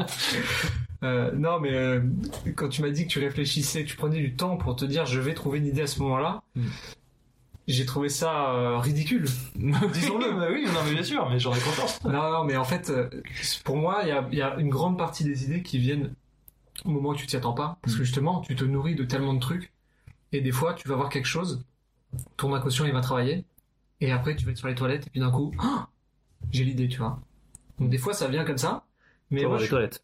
[1.04, 2.02] Euh, non, mais euh,
[2.56, 5.06] quand tu m'as dit que tu réfléchissais, que tu prenais du temps pour te dire
[5.06, 6.66] je vais trouver une idée à ce moment-là, Mm.
[7.74, 9.26] J'ai trouvé ça euh, ridicule.
[9.56, 10.34] Disons-le.
[10.34, 12.04] bah oui, non mais bien sûr, mais j'en ai confiance.
[12.04, 13.10] Non, non, mais en fait, euh,
[13.64, 16.14] pour moi, il y a, il y a une grande partie des idées qui viennent
[16.86, 19.34] au moment où tu t'y attends pas, parce que justement, tu te nourris de tellement
[19.34, 19.74] de trucs,
[20.32, 21.64] et des fois, tu vas voir quelque chose,
[22.38, 23.46] ton inconscient, il va travailler,
[24.02, 25.90] et après, tu vas être sur les toilettes, et puis d'un coup, Ah
[26.52, 27.20] j'ai l'idée, tu vois.
[27.80, 28.86] Donc des fois, ça vient comme ça,
[29.30, 30.04] mais moi, les je toilettes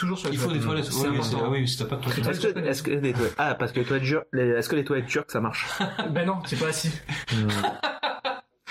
[0.00, 0.84] toujours sur les Il faut des toilettes.
[0.86, 1.44] C'est Oui, oui, c'est- important.
[1.46, 2.26] ah oui, si t'as pas de toilettes.
[2.26, 4.76] Est-ce que, est-ce que les toilettes, ah, parce que les toilettes turques, les- est-ce que
[4.76, 5.66] les toilettes turques, ça marche?
[6.10, 6.90] Ben non, c'est pas assis.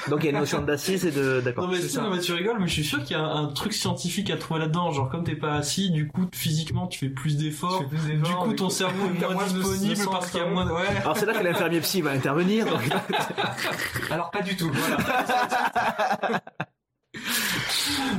[0.07, 1.65] Donc il y a une notion d'assise et de, d'accord.
[1.67, 2.01] Non mais, ça, ça.
[2.01, 4.29] non, mais tu rigoles, mais je suis sûr qu'il y a un, un truc scientifique
[4.31, 4.91] à trouver là-dedans.
[4.91, 7.83] Genre comme t'es pas assis, du coup physiquement tu fais plus d'efforts.
[7.89, 10.71] Du coup ton coup, cerveau est moins disponible parce qu'il y a moins de...
[10.71, 10.87] Ouais.
[11.01, 12.65] Alors c'est là que l'infirmier psy va intervenir.
[12.65, 12.81] donc-
[14.09, 14.71] Alors pas du tout.
[14.73, 16.41] Voilà.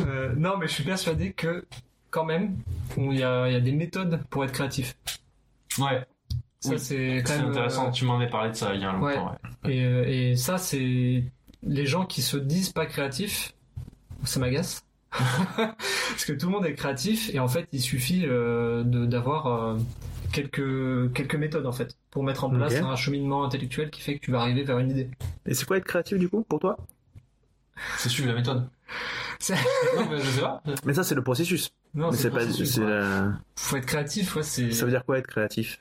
[0.06, 1.64] Euh, non, mais je suis persuadé que
[2.10, 2.56] quand même,
[2.96, 4.96] il y a, il y a des méthodes pour être créatif.
[5.78, 6.04] Ouais,
[6.60, 6.78] Ça Oui.
[6.78, 7.88] c'est quand c'est même intéressant.
[7.88, 9.06] euh, Tu m'en avais parlé de ça il y a longtemps.
[9.06, 9.14] Ouais.
[9.64, 9.74] Ouais.
[9.76, 11.24] et, euh, et ça c'est
[11.62, 13.54] les gens qui se disent pas créatifs,
[14.24, 14.84] ça m'agace.
[15.56, 19.76] Parce que tout le monde est créatif et en fait il suffit euh, d'avoir euh,
[20.32, 24.24] quelques quelques méthodes en fait pour mettre en place un cheminement intellectuel qui fait que
[24.24, 25.08] tu vas arriver vers une idée.
[25.46, 26.76] Et c'est quoi être créatif du coup pour toi?
[27.98, 28.68] C'est suivre la méthode.
[29.96, 30.62] Non mais je sais pas.
[30.84, 31.70] Mais ça c'est le processus.
[31.94, 33.32] Non, Mais c'est pas, c'est la...
[33.56, 34.70] Faut être créatif, ouais, c'est.
[34.72, 35.80] ça veut dire quoi être créatif?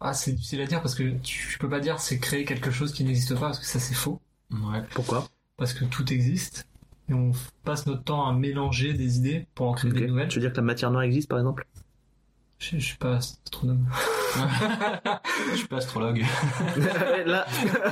[0.00, 2.70] Ah, c'est difficile à dire parce que tu, tu peux pas dire c'est créer quelque
[2.70, 4.20] chose qui n'existe pas parce que ça c'est faux.
[4.50, 4.82] Ouais.
[4.94, 5.26] Pourquoi?
[5.56, 6.66] Parce que tout existe
[7.08, 7.32] et on
[7.64, 9.98] passe notre temps à mélanger des idées pour en créer Ok.
[9.98, 10.28] des nouvelles.
[10.28, 11.66] Tu veux dire que la matière noire existe par exemple?
[12.58, 13.88] Je, je suis pas astronome.
[15.52, 16.24] Je suis pas astrologue.
[17.26, 17.46] Là,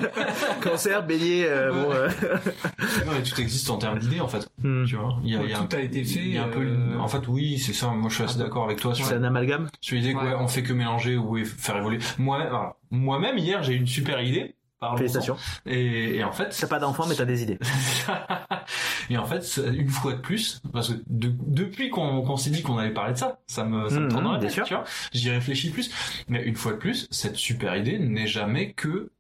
[0.63, 1.93] cancer, bélier, euh, bon.
[1.93, 2.09] euh,
[3.07, 4.49] non mais tout existe en termes d'idées en fait.
[4.63, 4.85] hmm.
[4.85, 5.19] Tu vois.
[5.25, 6.21] Il y a, il y a un- tout a été fait.
[6.21, 6.63] il y a un peu.
[6.63, 7.89] une- euh, En fait oui c'est ça.
[7.89, 8.43] Moi je suis assez un peu.
[8.45, 9.69] d'accord avec toi sur C'est un amalgame?
[9.81, 10.25] sur l'idée que Ouais.
[10.27, 11.99] ouais, on fait que mélanger ou faire évoluer.
[12.19, 12.77] Moi, voilà.
[12.91, 14.55] moi-même hier j'ai eu une super idée.
[14.97, 15.37] Félicitations.
[15.67, 17.59] Et, et en fait, T'as pas d'enfant mais t'as des idées.
[19.11, 22.79] et en fait, une fois de plus, parce que de- depuis qu'on s'est dit qu'on
[22.79, 24.85] allait parler de ça, ça me, ça me Mhm, tourne dans la tête, tu vois.
[25.13, 25.91] J'y réfléchis plus.
[26.29, 29.11] Mais une fois de plus, cette super idée n'est jamais que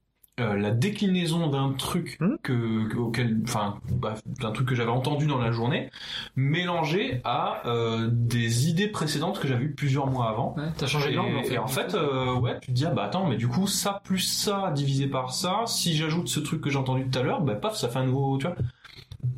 [0.41, 2.37] euh, la déclinaison d'un truc Hmm.
[2.43, 5.91] que, que- auquel, enfin, bref, d'un truc que j'avais entendu dans la journée,
[6.37, 10.55] mélangé à euh, des idées précédentes que j'avais eues plusieurs mois avant.
[10.57, 11.55] Ouais, t'as changé de Et, langue en fait.
[11.55, 14.01] et en fait, euh, ouais, tu te dis ah bah attends, mais du coup ça
[14.05, 17.41] plus ça divisé par ça, si j'ajoute ce truc que j'ai entendu tout à l'heure,
[17.43, 18.57] bah paf, ça fait un nouveau, tu vois,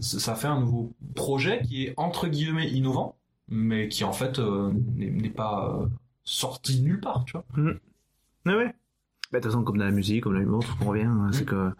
[0.00, 3.16] ça fait un nouveau projet qui est entre guillemets innovant,
[3.48, 5.86] mais qui en fait euh, n'est pas euh,
[6.24, 7.44] sorti nulle part, tu vois.
[8.46, 8.74] Ouais, ouais.
[9.32, 11.28] Bah, de toute façon, comme dans la musique, comme dans l'humour, tout qu'on revient, hein,
[11.32, 11.70] c'est que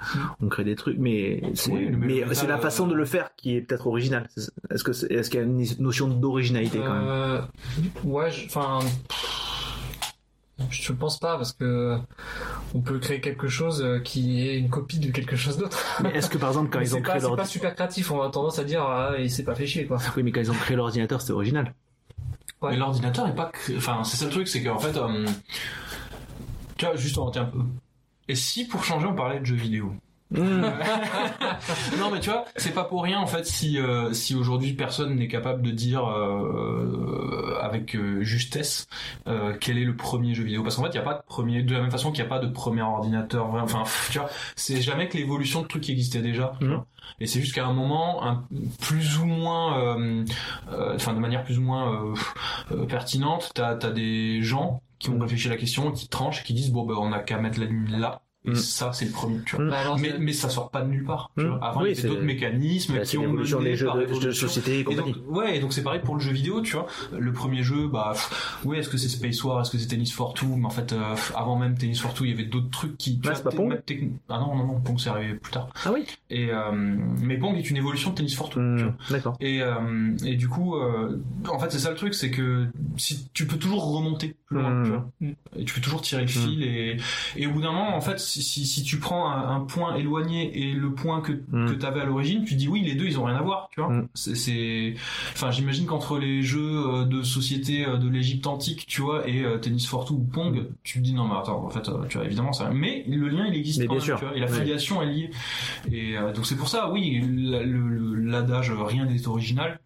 [0.41, 2.95] on crée des trucs, mais c'est, Oui, le mais métal, c'est la euh, façon de
[2.95, 4.29] le faire qui est peut-être originale.
[4.71, 7.05] Est-ce que, c'est- est-ce qu'il y a une notion d'originalité quand même?
[7.09, 7.41] Euh,
[8.05, 8.79] ouais, je- enfin,
[10.71, 11.97] je pense pas parce que
[12.75, 15.79] on peut créer quelque chose euh, qui est une copie de quelque chose d'autre.
[16.05, 18.11] Mais est-ce que par exemple, quand ils ont pas, créé c'est pas l'ordinateur, super créatif.
[18.13, 19.99] On a tendance à dire ah il s'est pas fait chier quoi.
[20.17, 21.75] oui, mais quand ils ont créé l'ordinateur, c'était original.
[22.63, 22.73] Ouais.
[22.73, 25.25] Mais l'ordinateur est pas, cré- enfin c'est ça le truc, c'est qu'en fait, euh,
[26.81, 27.61] tu vois, juste un peu.
[28.27, 29.93] Et si pour changer on parlait de jeux vidéo?
[30.33, 35.17] Non mais tu vois, c'est pas pour rien en fait si euh, si aujourd'hui personne
[35.17, 38.87] n'est capable de dire euh, avec euh, justesse
[39.27, 40.63] euh, quel est le premier jeu vidéo.
[40.63, 42.27] Parce qu'en fait il y a pas de premier de la même façon qu'il y
[42.27, 45.83] a pas de premier ordinateur vrai- enfin tu vois c'est jamais que l'évolution de trucs
[45.83, 46.87] qui existaient déjà vois.
[47.21, 48.45] et c'est juste qu'à un moment un,
[48.81, 50.25] plus ou moins euh,
[50.73, 52.15] euh, enfin de manière plus ou moins
[52.89, 56.71] pertinente t'as as des gens qui ont réfléchi à la question qui tranchent qui disent
[56.71, 58.55] bon ben on a qu'à mettre la ligne là et Mhm.
[58.57, 59.69] ça c'est le premier tu vois Mm.
[59.71, 61.31] Bah, alors, mais, mais ça sort pas de nulle part.
[61.37, 61.49] tu Mm.
[61.49, 61.59] vois.
[61.65, 63.97] Avant, Oui, il y avait d'autres mécanismes Bah, qui c'est ont mené des jeux par
[63.97, 65.13] de, jeux de société et Et compagnie.
[65.13, 66.87] donc, ouais, et donc c'est pareil pour le jeu vidéo, tu vois.
[67.19, 70.13] Le premier jeu, bah, pff, oui, est-ce que c'est Space War, est-ce que c'est Tennis
[70.13, 72.71] for Two, mais en fait, euh, avant même Tennis for Two, il y avait d'autres
[72.71, 73.21] trucs qui.
[73.21, 73.79] tu Ouais, vois, c'est pas Pong
[74.29, 75.69] Ah non, non, non, Pong c'est arrivé plus tard.
[75.85, 76.07] Ah oui.
[76.31, 76.71] Et euh,
[77.21, 78.61] mais Pong est une évolution de Tennis for Two.
[78.79, 78.95] tu vois.
[79.11, 79.37] D'accord.
[79.41, 82.67] Et, euh, et du coup, euh, en fait, c'est ça le truc, c'est que
[82.97, 84.85] si tu peux toujours remonter plus loin, Mm.
[84.85, 85.07] tu vois.
[85.21, 85.31] Mm.
[85.59, 86.97] Et tu peux toujours tirer le fil et,
[87.37, 89.97] et au bout d'un moment, en fait, si, si, si tu prends un, un point
[89.97, 91.67] éloigné et le point que, Mm.
[91.71, 93.81] que t'avais à l'origine, tu dis oui, les deux, ils ont rien à voir, tu
[93.81, 93.91] vois.
[93.93, 94.09] Mm.
[94.15, 94.95] C'est, c'est,
[95.33, 99.43] enfin, j'imagine qu'entre les jeux euh, de société euh, de l'Égypte antique, tu vois, et
[99.45, 102.05] euh, Tennis for Two ou Pong, tu te dis non, mais attends, en fait, euh,
[102.09, 104.19] tu vois, évidemment, ça, mais le lien, il existe Mais quand bien même, sûr.
[104.19, 105.31] tu vois, et la filiation est liée.
[105.91, 109.81] Et euh, donc c'est pour ça, oui, la- le- le- l'adage rien n'est original.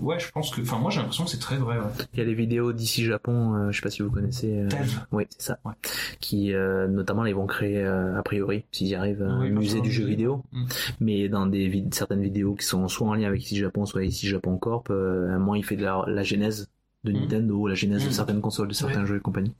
[0.00, 1.76] Ouais, je pense que, enfin, moi j'ai l'impression que c'est très vrai.
[1.78, 1.84] Ouais.
[2.12, 4.58] Il y a les vidéos d'ici Japon, euh, je sais pas si vous connaissez.
[4.60, 4.68] euh.
[5.12, 5.58] Oui, c'est ça.
[5.64, 5.72] Ouais.
[6.20, 9.80] Qui, euh, notamment, ils vont créer, euh, a priori, s'ils y arrivent, un Oui, musée
[9.80, 10.42] du jeu vidéo.
[10.52, 10.64] Mm.
[11.00, 14.04] Mais dans des vid- certaines vidéos qui sont soit en lien avec ici Japon, soit
[14.04, 16.68] ici Japon Corp, euh, à un moment, il fait de la, la genèse
[17.04, 17.16] de Mm.
[17.20, 18.12] Nintendo, la genèse de Mm.
[18.12, 19.52] certaines consoles, de certains jeux et compagnie.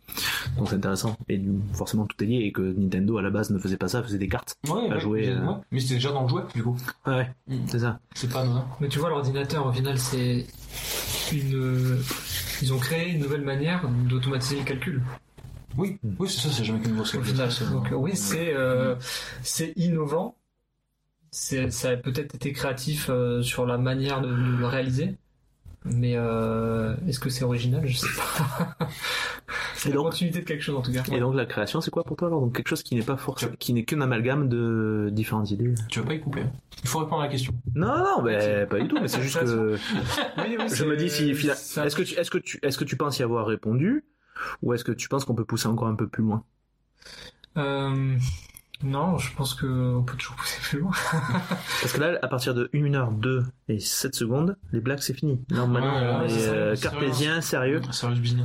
[0.57, 1.16] Donc c'est intéressant.
[1.28, 3.88] Et du- forcément, tout est lié et que Nintendo, à la base, ne faisait pas
[3.88, 4.55] ça, faisait des cartes.
[4.68, 5.53] Ouais, À ouais, jouer, mais- euh.
[5.70, 6.76] Mais c'était déjà dans le jouet, du coup.
[7.07, 7.57] Ouais, ouais, Mm.
[7.66, 8.01] c'est ça.
[8.14, 8.66] C'est pas anodin.
[8.80, 10.47] Mais tu vois, l'ordinateur, au final, c'est
[11.32, 11.99] une.
[12.62, 15.03] Ils ont créé une nouvelle manière d'automatiser le calcul.
[15.76, 17.49] Oui, oui, c'est ça, c'est jamais qu'une grosse Au final.
[17.49, 18.95] Donc c'est- euh, oui, c'est euh,
[19.42, 20.36] c'est innovant.
[21.32, 25.16] C'est ça a peut-être été créatif euh, sur la manière de, de le réaliser.
[25.85, 27.87] Mais euh, est-ce que c'est original?
[27.87, 28.76] Je sais pas.
[29.74, 31.03] c'est la donc- continuité de quelque chose en tout cas.
[31.12, 33.18] Et donc la création, c'est quoi pour toi alors Donc quelque chose qui n'est pas
[33.18, 35.74] forcément, qui n'est qu'un amalgame de différentes idées?
[35.91, 36.41] Tu vas pas y couper?
[36.41, 36.53] hein.
[36.82, 37.53] Il faut répondre à la question.
[37.74, 38.99] Non, non, ben pas du tout.
[39.01, 39.74] Mais c'est juste que
[40.39, 42.97] Oui, oui, je me dis si est-ce que tu est-ce que tu est-ce que tu
[42.97, 44.05] penses y avoir répondu
[44.62, 46.45] ou est-ce que tu penses qu'on peut pousser encore un peu plus loin?
[47.59, 48.16] Euh,
[48.82, 49.66] non, je pense que
[49.96, 50.90] on peut toujours pousser plus loin.
[51.80, 55.40] Parce que là, à partir de 1h02 et 7 secondes, les blagues c'est fini.
[55.50, 57.80] Non, maintenant, Ouais, on ouais, est euh, cartésien, sérieux.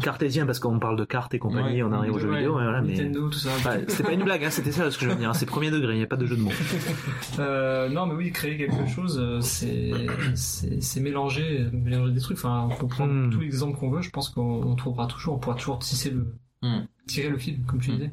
[0.01, 2.55] Cartésien parce qu'on parle de cartes et compagnie, Ouais, on arrive aux jeux Ouais, vidéo,
[2.57, 2.93] ouais, voilà, mais.
[2.93, 3.49] Nintendo, tout ça.
[3.57, 5.35] Enfin, c'était pas une blague, hein, c'était ça ce que je veux dire.
[5.35, 6.51] C'est premier degré, il n'y a pas de jeu de mots.
[7.39, 12.37] Euh, non, mais oui, créer quelque chose, euh, c'est mélanger, mélanger des trucs.
[12.37, 13.29] Enfin, on peut prendre Hmm.
[13.29, 14.01] tous les exemples qu'on veut.
[14.01, 16.81] Je pense qu'on on trouvera toujours, on pourra toujours tisser le Hmm.
[17.07, 18.09] tirer le fil, comme tu Hmm.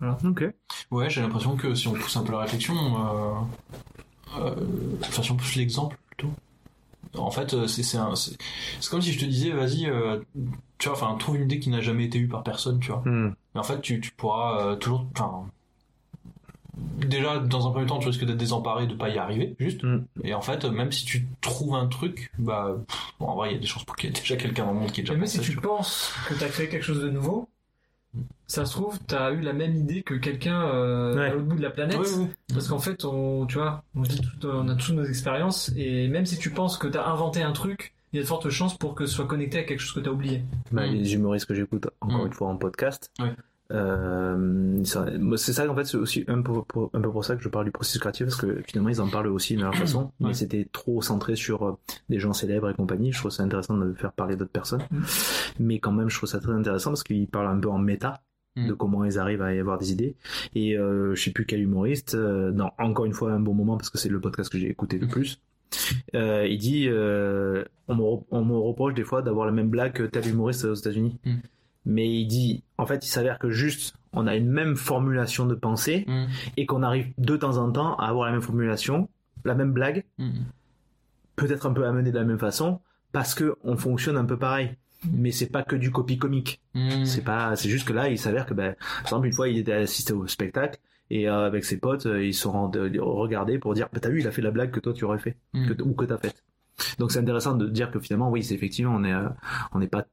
[0.00, 0.44] Ok.
[0.90, 3.34] Ouais, j'ai l'impression que si on pousse un peu la réflexion, euh,
[4.38, 4.54] euh,
[5.02, 6.32] enfin si on pousse l'exemple plutôt,
[7.16, 7.98] en fait euh, c'est
[8.90, 10.20] comme si je te disais vas-y, euh,
[10.78, 13.02] tu vois, enfin trouve une idée qui n'a jamais été eue par personne, tu vois.
[13.04, 13.34] Hmm.
[13.54, 15.46] Mais en fait tu tu pourras euh, toujours, enfin
[16.98, 19.82] déjà dans un premier temps tu risques d'être désemparé de pas y arriver juste.
[19.82, 20.04] Mm.
[20.22, 23.54] Et en fait même si tu trouves un truc, bah pff, bon, en vrai il
[23.54, 25.02] y a des chances pour qu'il y ait déjà quelqu'un dans le monde qui ait
[25.02, 27.48] déjà Mais même si tu tu penses que tu as créé quelque chose de nouveau,
[27.48, 27.57] Hmm.
[28.46, 31.26] Ça se trouve, tu as eu la même idée que quelqu'un euh, Ouais.
[31.26, 31.98] à l'autre bout de la planète.
[31.98, 32.26] Ouais.
[32.52, 36.08] Parce qu'en fait, on, tu vois, on, vit tout- on a tous nos expériences, et
[36.08, 38.48] même si tu penses que tu as inventé un truc, il y a de fortes
[38.48, 40.42] chances pour que ce soit connecté à quelque chose que tu as oublié.
[40.72, 42.26] Bah, les humoristes que j'écoute encore Mm.
[42.28, 43.10] une fois en podcast.
[43.20, 43.32] Ouais.
[43.72, 47.42] Euh, c'est ça en fait c'est aussi un peu, pour, un peu pour ça que
[47.42, 50.10] je parle du processus créatif parce que finalement ils en parlent aussi de leur façon
[50.20, 51.72] mais c'était trop centré sur euh,
[52.08, 55.02] des gens célèbres et compagnie je trouve ça intéressant de faire parler d'autres personnes Mm.
[55.60, 58.22] mais quand même je trouve ça très intéressant parce qu'ils parlent un peu en méta
[58.56, 58.68] Mm.
[58.68, 60.16] de comment ils arrivent à y avoir des idées.
[60.54, 63.76] Et euh, je sais plus quel humoriste, euh, non, encore une fois un bon moment
[63.76, 65.10] parce que c'est le podcast que j'ai écouté le Mm.
[65.10, 65.40] plus.
[66.16, 69.68] Euh, il dit, euh, on, me, re- on me reproche des fois d'avoir la même
[69.68, 71.18] blague que tel humoriste aux États-Unis.
[71.24, 71.34] Mm.
[71.84, 75.54] Mais il dit, en fait, il s'avère que juste, on a une même formulation de
[75.54, 76.26] pensée Mm.
[76.56, 79.08] et qu'on arrive de temps en temps à avoir la même formulation,
[79.44, 80.30] la même blague, Mm.
[81.36, 82.80] peut-être un peu amenée de la même façon,
[83.12, 84.76] parce que on fonctionne un peu pareil.
[85.12, 86.60] Mais c'est pas que du copie comique.
[86.74, 87.04] Mm.
[87.04, 89.58] C'est pas, c'est juste que là, il s'avère que, ben, par exemple, une fois, il
[89.58, 90.78] était assisté au spectacle
[91.10, 94.08] et euh, avec ses potes, euh, ils se sont rendus- regardés pour dire, bah, t'as
[94.08, 95.68] vu, il a fait la blague que toi tu aurais fait, Mm.
[95.74, 96.42] que, ou que t'as faite.
[96.98, 99.28] Donc c'est intéressant de dire que finalement, oui, c'est effectivement, on est, euh,
[99.72, 100.04] on n'est pas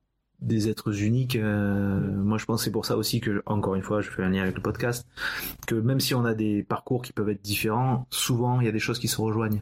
[0.42, 1.36] des êtres uniques.
[1.36, 4.24] euh, moi, je pense que c'est pour ça aussi que, encore une fois, je fais
[4.24, 5.08] un lien avec le podcast,
[5.68, 8.72] que même si on a des parcours qui peuvent être différents, souvent il y a
[8.72, 9.62] des choses qui se rejoignent.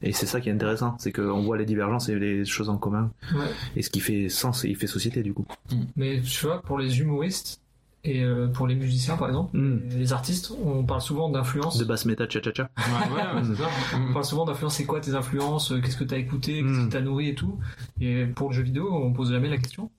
[0.00, 2.76] Et c'est ça qui est intéressant, c'est qu'on voit les divergences et les choses en
[2.78, 3.10] commun.
[3.34, 3.46] Ouais.
[3.74, 5.44] Et ce qui fait sens et il fait société du coup.
[5.96, 7.60] Mais tu vois, pour les humoristes
[8.04, 9.80] et euh, pour les musiciens par exemple, Mm.
[9.98, 11.78] les artistes, on parle souvent d'influence.
[11.78, 12.70] De basse méta cha cha cha.
[12.78, 13.68] Ouais, ouais, ouais, c'est ça.
[13.96, 14.12] On Mm.
[14.12, 16.84] parle souvent d'influence, c'est quoi tes influences, euh, qu'est-ce que t'as écouté, qu'est-ce Mm.
[16.84, 17.58] qui t'a nourri et tout.
[18.00, 19.90] Et pour le jeu vidéo, on pose jamais la question.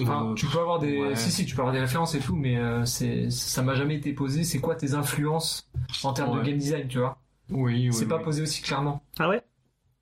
[0.00, 1.16] Enfin, Euh, tu peux avoir des, ouais.
[1.16, 3.94] si si, tu peux avoir des références et tout, mais euh, c'est, ça m'a jamais
[3.96, 4.44] été posé.
[4.44, 5.68] C'est quoi tes influences
[6.02, 7.18] en termes de game design, tu vois?
[7.50, 7.92] Oui, oui.
[7.92, 8.24] C'est pas oui.
[8.24, 9.02] posé aussi clairement.
[9.18, 9.42] Ah ouais?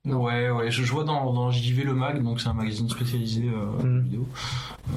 [0.05, 3.43] Ouais, ouais, je, je vois dans, dans JV Le Mag, donc c'est un magazine spécialisé
[3.47, 4.01] euh, Mm.
[4.01, 4.27] vidéo.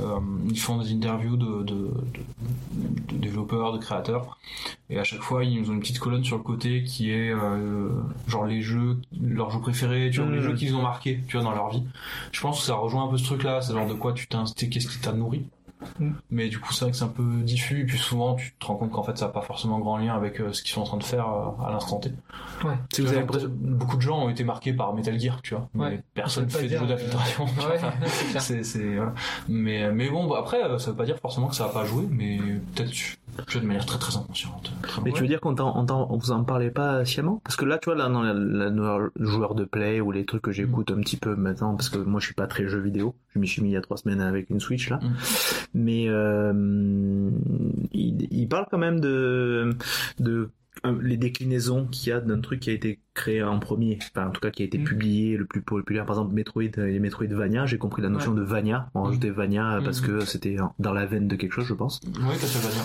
[0.03, 0.19] Euh,
[0.51, 4.37] ils font des interviews de, de, de, de développeurs, de créateurs,
[4.91, 7.89] et à chaque fois ils ont une petite colonne sur le côté qui est euh,
[8.27, 10.35] genre les jeux, leurs jeux préférés, tu vois, Mm.
[10.35, 11.85] les jeux qu'ils ont marqués, tu vois, dans leur vie.
[12.33, 14.69] Je pense que ça rejoint un peu ce truc-là, c'est genre de quoi tu t'es,
[14.69, 15.45] qu'est-ce qui t'a nourri?
[15.99, 16.11] Mm.
[16.31, 18.67] Mais du coup, c'est vrai que c'est un peu diffus, et puis souvent tu te
[18.67, 20.81] rends compte qu'en fait ça n'a pas forcément grand lien avec euh, ce qu'ils sont
[20.81, 22.13] en train de faire euh, à l'instant T.
[22.65, 22.75] Ouais.
[22.93, 25.69] Si vous avez beaucoup de gens ont été marqués par Metal Gear, tu vois.
[25.75, 25.91] Ouais.
[25.91, 27.45] Mais personne veut fait jeux dire, d'infiltration.
[27.45, 27.79] Ouais,
[28.39, 29.15] c'est c'est, voilà.
[29.49, 31.85] Mais, mais bon, bah, après, euh, ça veut pas dire forcément que ça va pas
[31.85, 32.39] jouer, mais
[32.75, 32.93] peut-être
[33.55, 34.73] de manière très très inconsciente.
[34.83, 37.41] Très Mais tu veux dire qu'on on on vous en parlait pas sciemment?
[37.45, 40.25] Parce que là, tu vois, là, dans la, la- le joueur de play ou les
[40.25, 42.81] trucs que j'écoute un petit peu maintenant, parce que moi, je suis pas très jeu
[42.81, 43.15] vidéo.
[43.35, 44.97] Je m'y suis mis il y a trois semaines avec une Switch là.
[45.03, 45.15] Mm.
[45.79, 47.31] Mais euh,
[47.93, 49.71] il, il parle quand même de
[50.19, 50.51] de
[50.87, 54.29] euh, les déclinaisons qu'il y a d'un truc qui a été créé en premier, enfin
[54.29, 54.85] en tout cas qui a été Mm.
[54.85, 58.43] publié le plus populaire, par exemple Metroid, euh, les Metroidvania, j'ai compris la notion de
[58.43, 59.05] Vania, on Mm.
[59.07, 60.07] rajoutait Vania euh, parce Mm.
[60.07, 62.01] que c'était dans la veine de quelque chose je pense.
[62.07, 62.83] Ouais, Castlevania.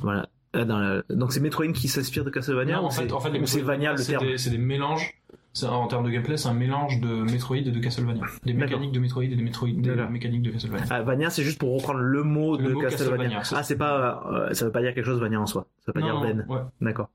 [0.00, 0.28] Voilà.
[0.56, 3.12] Euh, dans la- Donc c'est Metroid qui s'inspire de Castlevania Non, ou en fait, c'est
[3.12, 5.14] en fait, les ou c'est Metroidvania, Vania le terme c'est des mélanges.
[5.62, 8.22] En termes de gameplay, c'est un mélange de Metroid et de Castlevania.
[8.44, 10.84] Des mécaniques de Metroid et des, Metroid, des mécaniques de Castlevania.
[10.90, 13.42] Ah, Vania, c'est juste pour reprendre le mot Le de mot Castlevania.
[13.52, 15.66] Ah, c'est pas, euh, ça veut pas dire quelque chose Vania en soi.
[15.84, 16.46] Ça veut pas dire veine.
[16.48, 16.60] ouais.
[16.80, 17.10] D'accord.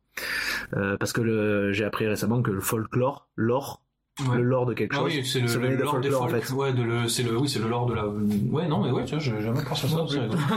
[0.76, 3.82] Euh, parce que le, j'ai appris récemment que le folklore, l'or,
[4.30, 4.38] Ouais.
[4.38, 6.28] le lore de quelque Ah chose, oui, c'est le, venait de lore des folklore en
[6.30, 6.50] fait.
[6.54, 8.08] Ouais, de le, c'est le, oui, c'est le lore de la.
[8.08, 10.06] Ouais, non, mais ouais, tu vois, j'ai jamais pensé à ça.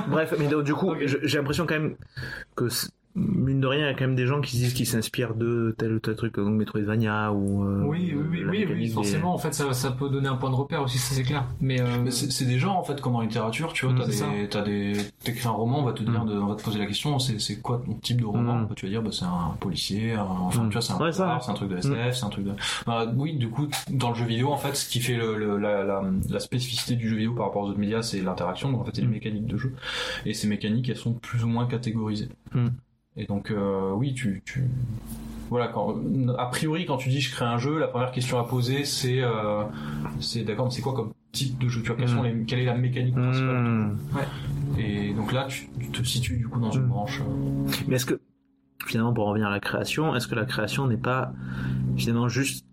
[0.08, 1.96] Bref, mais donc, du coup, j'ai l'impression quand même
[2.54, 2.68] que
[3.18, 5.74] mine de rien, il y a quand même des gens qui disent qu'ils s'inspirent de
[5.76, 7.64] tel ou tel truc, donc Metroidvania ou.
[7.64, 9.34] euh, Oui, oui, oui, oui, des- forcément.
[9.34, 11.44] En fait, ça, ça peut donner un point de repère aussi, ça c'est clair.
[11.60, 13.98] Mais, euh, Mais c'est c'est des genres en fait comme en littérature, tu vois, Mm,
[13.98, 14.92] t'as des, t'as des,
[15.24, 16.28] t'écris un roman, on va te dire, Mm.
[16.28, 18.68] de, on va te poser la question, c'est c'est quoi ton type de roman Mm.
[18.76, 20.68] Tu vas dire, bah c'est un policier, un- enfin Mm.
[20.68, 22.52] tu vois, c'est un Ouais, c'est un truc de SF, c'est un truc de.
[22.86, 25.58] Bah, oui, du coup, dans le jeu vidéo, en fait, ce qui fait le, le-
[25.58, 28.70] la, la, la spécificité du jeu vidéo par rapport aux autres médias, c'est l'interaction.
[28.72, 29.74] Donc en fait, c'est les mécaniques de jeu,
[30.26, 32.28] et ces mécaniques, elles sont plus ou moins catégorisées.
[33.18, 33.22] Mm.
[33.22, 34.64] Et donc, euh, oui, tu, tu,
[35.50, 35.96] voilà, quand,
[36.38, 39.20] a priori, quand tu dis je crée un jeu, la première question à poser, c'est,
[39.22, 39.64] euh,
[40.20, 41.82] c'est d'accord, mais c'est quoi comme type de jeu?
[41.82, 42.16] Tu vois, quelles Mm.
[42.16, 43.96] sont les, quelle est la mécanique principale Hmm.
[44.78, 46.88] Et donc là, tu, tu te situes du coup dans une Mm.
[46.88, 47.20] branche.
[47.22, 48.20] euh, Mais est-ce que,
[48.86, 51.32] finalement, pour revenir à la création, est-ce que la création n'est pas,
[51.96, 52.64] finalement, juste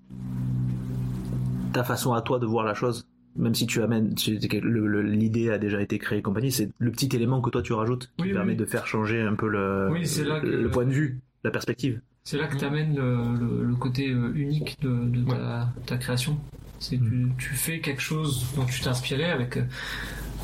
[1.73, 3.07] ta façon à toi de voir la chose?
[3.35, 6.69] Même si tu amènes, tu- le- le- l'idée a déjà été créée et compagnie, c'est
[6.79, 8.57] le petit élément que toi tu rajoutes qui Oui, permet oui.
[8.57, 11.51] de faire changer un peu le, Oui, c'est là que- le point de vue, la
[11.51, 11.99] perspective.
[12.23, 16.37] c'est là que t'amènes le, le, le côté euh, unique de, de ta, ta création.
[16.79, 19.57] C'est que tu, tu fais quelque chose dont tu t'es inspiré avec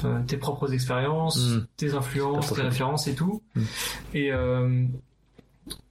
[0.06, 1.66] euh, tes propres expériences, Mm.
[1.78, 3.42] tes influences, tes références et tout.
[3.56, 3.62] Mm.
[4.16, 4.86] Et euh,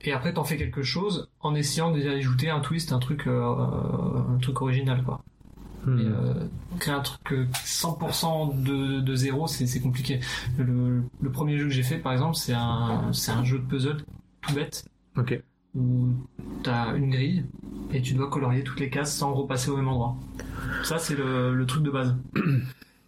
[0.03, 3.42] et après t'en fais quelque chose en essayant d'y ajouter un twist, un truc, euh,
[3.42, 5.22] un truc original quoi.
[5.87, 5.99] Hmm.
[5.99, 6.35] Et, euh,
[6.78, 10.20] créer un truc euh, 100% de, de zéro, c'est c'est compliqué.
[10.59, 13.64] Le, le premier jeu que j'ai fait, par exemple, c'est un, c'est un jeu de
[13.64, 14.05] puzzle
[14.43, 14.85] tout bête
[15.16, 15.41] Ok.
[15.74, 16.09] où
[16.62, 17.45] t'as une grille
[17.93, 20.16] et tu dois colorier toutes les cases sans repasser au même endroit.
[20.85, 22.16] Ça, c'est le, le truc de base.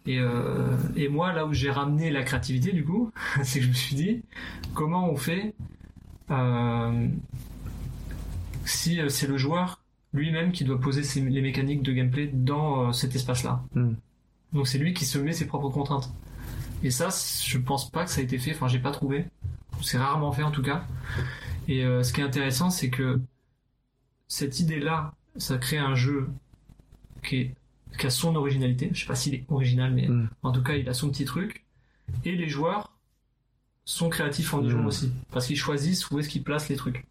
[0.05, 3.09] Et, euh, et moi, là où j'ai ramené la créativité, du coup,
[3.43, 4.21] c'est que je me suis dit,
[4.73, 5.55] comment on fait
[6.31, 7.07] euh,
[8.65, 9.82] si euh, c'est le joueur
[10.13, 13.63] lui-même qui doit poser ses- les mécaniques de gameplay dans euh, cet espace-là.
[13.73, 13.93] Hmm.
[14.53, 16.11] Donc c'est lui qui se met ses propres contraintes.
[16.83, 17.09] Et ça,
[17.43, 18.51] je pense pas que ça a été fait.
[18.53, 19.25] Enfin, j'ai pas trouvé.
[19.81, 20.85] C'est rarement fait en tout cas.
[21.67, 23.19] Et euh, ce qui est intéressant, c'est que
[24.27, 26.29] cette idée-là, ça crée un jeu
[27.23, 27.55] qui, est,
[27.97, 28.89] qui a son originalité.
[28.93, 30.29] Je sais pas s'il est original, mais Mm.
[30.43, 31.63] en tout cas, il a son petit truc.
[32.25, 32.91] Et les joueurs
[33.85, 34.87] sont créatifs en y jouant Mm.
[34.87, 37.05] aussi, parce qu'ils choisissent où est-ce qu'ils placent les trucs.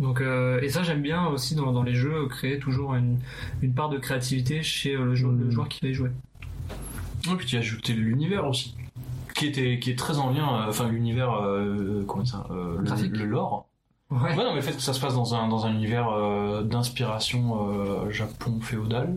[0.00, 3.18] Donc, euh, et ça, j'aime bien aussi dans, dans les jeux, créer toujours une,
[3.60, 5.50] une part de créativité chez euh, le, Mm.
[5.50, 6.10] joueur qui va y jouer.
[7.30, 8.74] Et puis tu as ajouté l'univers aussi,
[9.34, 13.24] qui était qui est très en lien, euh, enfin l'univers, euh, comment ça, euh, le,
[13.24, 13.66] lore.
[14.10, 14.18] Ouais.
[14.30, 16.62] Ouais, non, mais le fait que ça se passe dans un dans un univers euh,
[16.64, 19.14] d'inspiration euh, Japon féodal.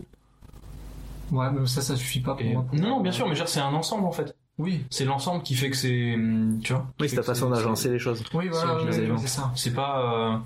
[1.32, 2.52] Ouais, mais ça, ça suffit pas pour Et...
[2.52, 2.64] moi.
[2.72, 4.36] Non, non, bien sûr, mais genre c'est un ensemble en fait.
[4.58, 4.84] Oui.
[4.90, 6.86] C'est l'ensemble qui fait que c'est, hum, tu vois.
[7.00, 8.22] Oui, c'est ta façon d'agencer les choses.
[8.34, 8.78] Oui, voilà,
[9.18, 9.52] C'est ça.
[9.54, 10.42] C'est pas.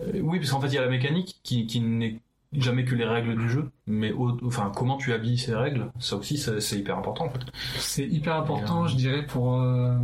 [0.00, 2.18] euh, Oui, parce qu'en fait il y a la mécanique qui qui n'est
[2.54, 6.16] jamais que les règles du jeu, mais au- enfin comment tu habilles ces règles, ça
[6.16, 7.40] aussi c'est hyper important en fait.
[7.78, 9.94] C'est hyper important, euh, je dirais, pour euh,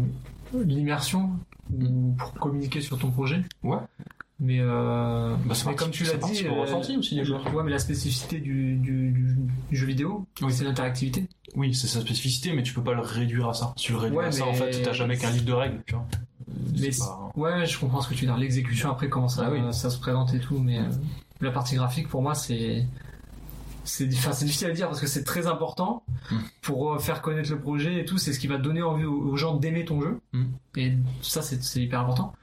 [0.54, 1.30] l'immersion
[1.72, 3.42] ou pour communiquer sur ton projet.
[3.62, 3.78] Ouais.
[4.40, 7.52] Mais, euh, Bah, mais comme tu l'as dit, euh, ressenti aussi des joueurs.
[7.54, 9.36] Ouais, mais la spécificité du, du, du,
[9.70, 10.52] du jeu vidéo, Oui.
[10.52, 11.26] c'est l'interactivité.
[11.56, 13.72] Oui, c'est sa spécificité, mais tu peux pas le réduire à ça.
[13.76, 15.82] Si tu le réduis Ouais, à ça, en fait, t'as jamais qu'un livre de règles,
[15.86, 16.06] tu vois.
[16.78, 18.36] Mais C'est pas- ouais, je comprends ce que tu veux dire.
[18.38, 19.60] L'exécution après comment ça, Ah oui.
[19.72, 20.82] ça se présente et tout, mais euh,
[21.40, 22.84] la partie graphique pour moi c'est
[23.84, 26.36] c'est difficile à dire parce que c'est très important Mm.
[26.62, 28.18] pour euh, faire connaître le projet et tout.
[28.18, 30.44] C'est ce qui va donner envie aux, gens d'aimer ton jeu Mm.
[30.76, 32.34] et ça c'est hyper important.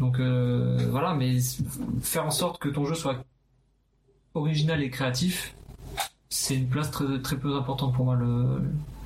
[0.00, 1.38] Donc euh, voilà, mais
[2.02, 3.24] faire en sorte que ton jeu soit
[4.34, 5.54] original et créatif,
[6.28, 8.60] c'est une place très très peu importante pour moi le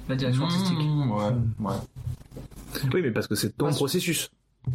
[0.08, 0.78] la direction artistique.
[0.78, 1.24] Mmh, ouais,
[1.60, 1.74] ouais.
[2.94, 4.30] Oui, mais parce que c'est ton processus.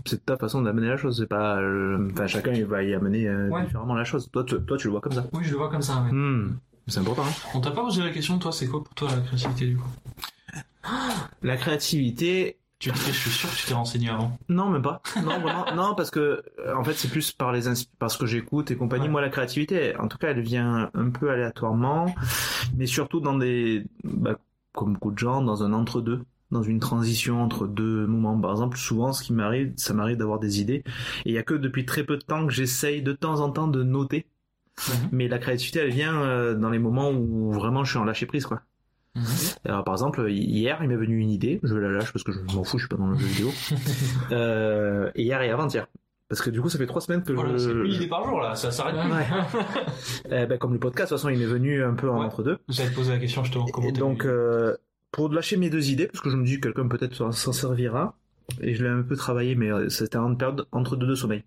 [0.06, 1.18] C'est ta façon d'amener la chose.
[1.20, 1.58] C'est pas.
[1.60, 3.64] euh, Enfin, chacun il va y amener euh, Ouais.
[3.66, 4.30] différemment la chose.
[4.32, 5.26] Toi, tu, toi, tu le vois comme ça.
[5.34, 6.02] Oui, je le vois comme ça.
[6.04, 6.12] ouais.
[6.12, 6.58] Hmm.
[6.88, 7.24] C'est important.
[7.24, 7.34] hein.
[7.56, 9.88] On t'a pas posé la question, toi, c'est quoi pour toi la créativité du coup?
[11.42, 12.58] La créativité.
[12.84, 14.38] Tu te je suis sûr que tu t'es renseigné avant.
[14.50, 15.02] Non, même pas.
[15.24, 15.66] Non, vraiment.
[15.74, 17.62] non, parce que euh, en fait, c'est plus par les
[17.98, 19.06] parce que j'écoute et compagnie.
[19.06, 19.12] Ouais.
[19.12, 22.14] Moi, la créativité, en tout cas, elle vient un peu aléatoirement,
[22.76, 24.38] mais surtout dans des, bah,
[24.74, 28.38] comme beaucoup de gens, dans un entre-deux, dans une transition entre deux moments.
[28.38, 30.84] Par exemple, souvent, ce qui m'arrive, ça m'arrive d'avoir des idées,
[31.24, 33.50] et il y a que depuis très peu de temps que j'essaye de temps en
[33.50, 34.28] temps de noter.
[34.90, 35.10] Mhm.
[35.14, 38.26] Mais la créativité, elle vient euh, dans les moments où vraiment je suis en lâcher
[38.26, 38.62] prise, quoi.
[39.66, 42.40] Alors par exemple hier il m'est venu une idée, je la lâche parce que je
[42.56, 43.52] m'en fous, je suis pas dans le jeu vidéo.
[44.32, 45.88] euh, et hier et avant-hier,
[46.30, 47.70] parce que du coup ça fait trois semaines que Voilà, je.
[47.86, 49.12] une idée par jour là, ça s'arrête plus.
[49.12, 49.26] Ouais.
[50.44, 52.26] Eh ben, comme le podcast, de toute façon il est venu un peu en Ouais.
[52.26, 52.58] entre deux.
[52.70, 53.66] J'allais te poser la question justement.
[53.66, 54.76] Comment Et t'es donc euh,
[55.12, 58.16] pour lâcher mes deux idées, parce que je me dis que quelqu'un peut-être s'en- servira,
[58.62, 61.44] et je l'ai un peu travaillé, mais euh, c'était en période entre deux de sommeil.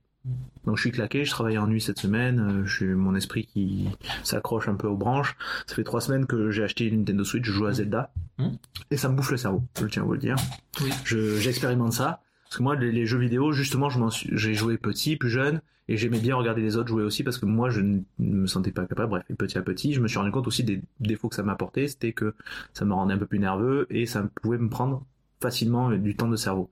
[0.65, 3.87] Donc je suis claqué, je travaille en nuit cette semaine, euh, j'ai mon esprit qui
[4.25, 5.37] s'accroche un peu aux branches.
[5.67, 8.57] Ça fait trois semaines que j'ai acheté une Nintendo Switch, je joue à Zelda, Mhm.
[8.91, 10.37] et ça me bouffe le cerveau, je tiens à vous le dire.
[10.83, 10.91] Oui.
[11.05, 14.55] Je- J'expérimente ça, parce que moi les, les jeux vidéo, justement, je m'en suis- j'ai
[14.55, 17.71] joué petit, plus jeune, et j'aimais bien regarder les autres jouer aussi, parce que moi
[17.71, 19.11] je ne me sentais pas capable.
[19.11, 21.45] Bref, et petit à petit, je me suis rendu compte aussi des défauts que ça
[21.45, 22.35] m'apportait, c'était que
[22.75, 25.05] ça me rendait un peu plus nerveux, et ça pouvait me prendre
[25.41, 26.71] facilement euh, du temps de cerveau.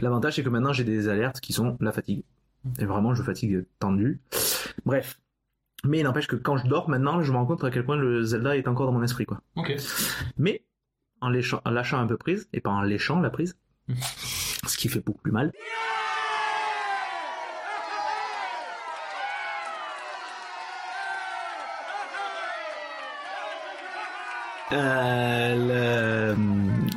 [0.00, 2.24] L'avantage, c'est que maintenant, j'ai des alertes qui sont la fatigue.
[2.78, 4.20] Et vraiment, je fatigue tendu.
[4.84, 5.20] Bref.
[5.84, 7.96] Mais il n'empêche que quand je dors, maintenant, je me rends compte à quel point
[7.96, 9.40] le Zelda est encore dans mon esprit, quoi.
[9.56, 9.74] Ok.
[10.36, 10.62] Mais,
[11.22, 13.56] en, léchant- en lâchant un peu prise, et pas en léchant la prise,
[14.66, 15.52] ce qui fait beaucoup plus mal.
[24.72, 26.36] Euh, le-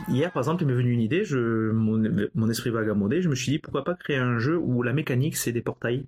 [0.10, 2.04] Hier, par exemple, il m'est venu une idée, je, mon,
[2.36, 5.38] mon esprit vagabondé, je me suis dit pourquoi pas créer un jeu où la mécanique
[5.38, 6.06] c'est des portails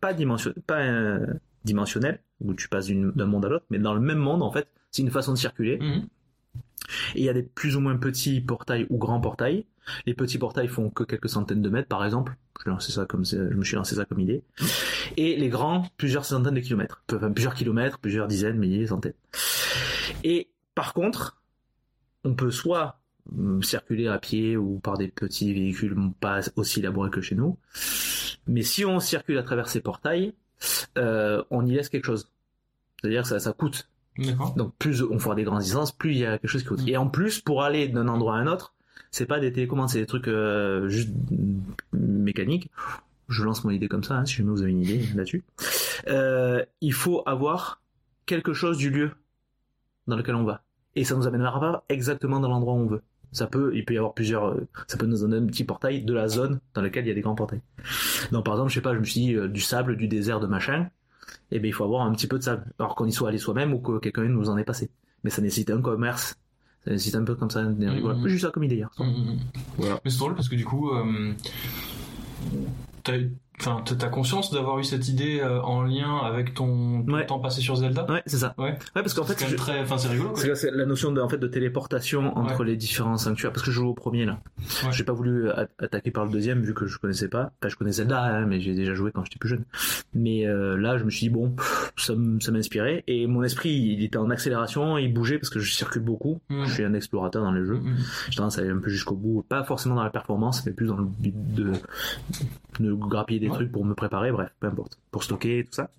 [0.00, 1.26] pas, dimension, pas euh,
[1.64, 4.68] dimensionnels, où tu passes d'un monde à l'autre, mais dans le même monde en fait,
[4.90, 5.78] c'est une façon de circuler.
[5.78, 6.08] Mhm.
[7.14, 9.64] Et il y a des plus ou moins petits portails ou grands portails.
[10.04, 12.36] Les petits portails font que quelques centaines de mètres, par exemple.
[12.64, 14.42] Je, lancé ça comme, je me suis lancé ça comme idée.
[15.16, 17.02] Et les grands, plusieurs centaines de kilomètres.
[17.12, 19.14] Enfin, plusieurs kilomètres, plusieurs dizaines, milliers, centaines.
[20.24, 21.40] Et par contre,
[22.24, 23.00] on peut soit
[23.62, 27.58] circuler à pied ou par des petits véhicules pas aussi élaborés que chez nous.
[28.46, 30.34] Mais si on circule à travers ces portails,
[30.98, 32.30] euh, on y laisse quelque chose.
[33.00, 33.88] C'est-à-dire que ça, ça coûte.
[34.56, 36.82] Donc plus on fera des grandes distances, plus il y a quelque chose qui coûte.
[36.82, 36.88] Mm.
[36.88, 38.74] Et en plus, pour aller d'un endroit à un autre,
[39.10, 41.60] c'est pas des télécommandes, c'est des trucs euh, juste mm,
[41.92, 42.70] mécaniques.
[43.28, 45.44] Je lance mon idée comme ça, hein, si jamais vous avez une idée là-dessus.
[46.08, 47.80] Euh, il faut avoir
[48.24, 49.10] quelque chose du lieu
[50.06, 50.62] dans lequel on va.
[50.94, 53.02] Et ça nous amènera pas exactement dans l'endroit où on veut.
[53.32, 56.02] Ça peut, il peut y avoir plusieurs, euh, ça peut nous donner un petit portail
[56.04, 57.60] de la zone dans laquelle il y a des grands portails.
[58.32, 60.40] Donc par exemple, je sais pas, je me suis dit euh, du sable, du désert,
[60.40, 60.88] de machin.
[61.50, 62.64] Eh bien, il faut avoir un petit peu de sable.
[62.78, 64.90] Alors qu'on y soit allé soi-même ou que quelqu'un nous en ait passé.
[65.24, 66.36] Mais ça nécessite un commerce.
[66.84, 67.86] C'est un site un peu comme ça, des.
[67.86, 68.28] Mhm.
[68.28, 68.90] J'ai eu ça comme idée hier.
[68.98, 69.38] Mhm.
[69.76, 70.00] Voilà.
[70.04, 71.32] Mais c'est drôle parce que du coup, euh,
[73.02, 77.12] t'as eu- enfin, t'as conscience d'avoir eu cette idée euh, en lien avec ton, ton
[77.12, 77.26] Ouais.
[77.26, 78.06] temps passé sur Zelda.
[78.10, 78.54] Ouais, c'est ça.
[78.58, 78.70] Ouais.
[78.72, 80.34] Ouais, parce qu'en fait, très, enfin, c'est rigolo.
[80.36, 83.52] c'est la notion de, en fait, de téléportation entre les différents sanctuaires.
[83.52, 84.40] Parce que je joue au premier là.
[84.92, 87.52] J'ai pas voulu attaquer par le deuxième vu que je connaissais pas.
[87.60, 89.64] Enfin, je connaissais Zelda, hein, mais j'ai déjà joué quand j'étais plus jeune.
[90.14, 91.54] Mais euh, là, je me suis dit bon,
[91.96, 96.02] ça, m'inspirait et mon esprit, il était en accélération, il bougeait parce que je circule
[96.02, 96.40] beaucoup.
[96.50, 96.64] Mhm.
[96.66, 97.78] Je suis un explorateur dans les jeux.
[97.78, 97.96] Mhm.
[98.30, 100.86] J'ai tendance à aller un peu jusqu'au bout, pas forcément dans la performance, mais plus
[100.88, 101.72] dans le but de,
[102.80, 103.54] de grappiller des Ouais.
[103.56, 105.90] trucs pour me préparer, bref, peu importe, pour stocker tout ça.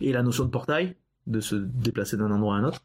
[0.00, 0.96] Et la notion de portail,
[1.28, 2.82] de se déplacer d'un endroit à un autre.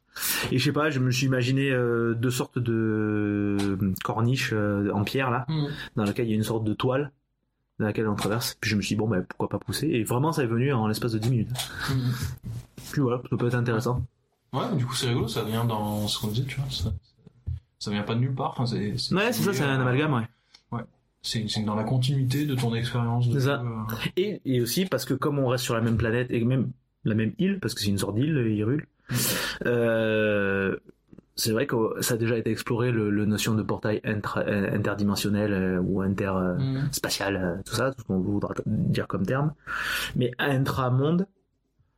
[0.52, 3.58] Et je sais pas, je me suis imaginé euh, deux sortes de
[4.04, 5.70] corniches euh, en pierre là, Mhm.
[5.96, 7.12] dans laquelle il y a une sorte de toile
[7.80, 8.56] dans laquelle on traverse.
[8.62, 9.88] Puis je me suis dit bon ben pourquoi pas pousser.
[9.88, 11.50] Et vraiment ça est venu en l'espace de 10 minutes.
[11.90, 12.12] Mhm.
[12.92, 14.04] Puis voilà, ça peut être intéressant.
[14.54, 16.70] Ouais, mais du coup, c'est rigolo, ça vient dans ce qu'on disait, tu vois.
[16.70, 16.92] Ça,
[17.80, 18.52] ça vient pas de nulle part.
[18.52, 20.22] Enfin, c'est, Ouais, c'est ça, c'est un euh, amalgame, ouais.
[20.72, 20.78] C'est,
[21.28, 23.28] c'est dans la continuité de ton expérience.
[23.30, 23.62] de ça.
[23.64, 23.96] euh.
[24.16, 26.72] Et, et aussi parce que comme on reste sur la même planète et même
[27.04, 28.86] la même île, parce que c'est une sorte d'île, Hyrule,
[29.66, 30.76] euh,
[31.36, 34.74] c'est vrai que ça a déjà été exploré le, le notion de portail intra- euh,
[34.76, 36.90] interdimensionnel euh, ou inter euh, Mhm.
[36.92, 39.54] spatial, euh, tout ça, tout ce qu'on voudra dire comme terme.
[40.16, 41.28] Mais intramonde,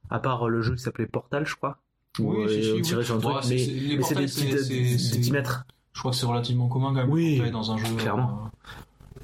[0.10, 1.78] à part le jeu qui s'appelait Portal, je crois,
[2.20, 2.84] Oui, oui.
[2.86, 5.66] sur un Ouais, truc, c'est- mais, c'est- les mais c'est des 10 mètres.
[5.94, 7.10] Je crois que c'est relativement commun quand même.
[7.10, 7.86] Oui, dans un jeu.
[7.98, 8.52] clairement.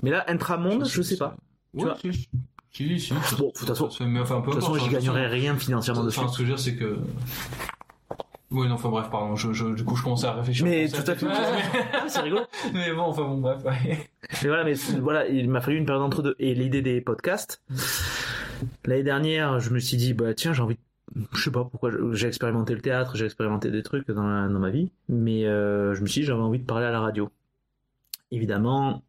[0.03, 1.35] Mais là, intramonde, je sais pas.
[1.73, 1.97] Ouais, vois.
[2.01, 2.11] si,
[2.71, 5.27] si, si, Bon, de toute façon- mais enfin, peu De toute façon, j'y hein, gagnerais
[5.27, 6.19] rien financièrement dessus.
[6.19, 6.97] Enfin, ce que je veux dire, c'est que.
[8.51, 10.65] Oui, non, enfin bref, pardon, je, je, du coup, je commençais à réfléchir.
[10.65, 11.25] Mais tout à fait.
[11.29, 12.41] Ah, c'est rigolo.
[12.73, 14.07] mais bon, enfin bon, bref, ouais.
[14.43, 16.35] Mais voilà, mais voilà, il m'a fallu une période entre deux.
[16.39, 17.61] Et l'idée des podcasts,
[18.85, 20.75] l'année dernière, je me suis dit, bah tiens, j'ai envie,
[21.15, 24.47] de- je sais pas pourquoi, j'ai expérimenté le théâtre, j'ai expérimenté des trucs dans, la-
[24.47, 26.99] dans ma vie, mais euh, je me suis dit, j'avais envie de parler à la
[27.01, 27.29] radio.
[28.31, 29.03] Évidemment,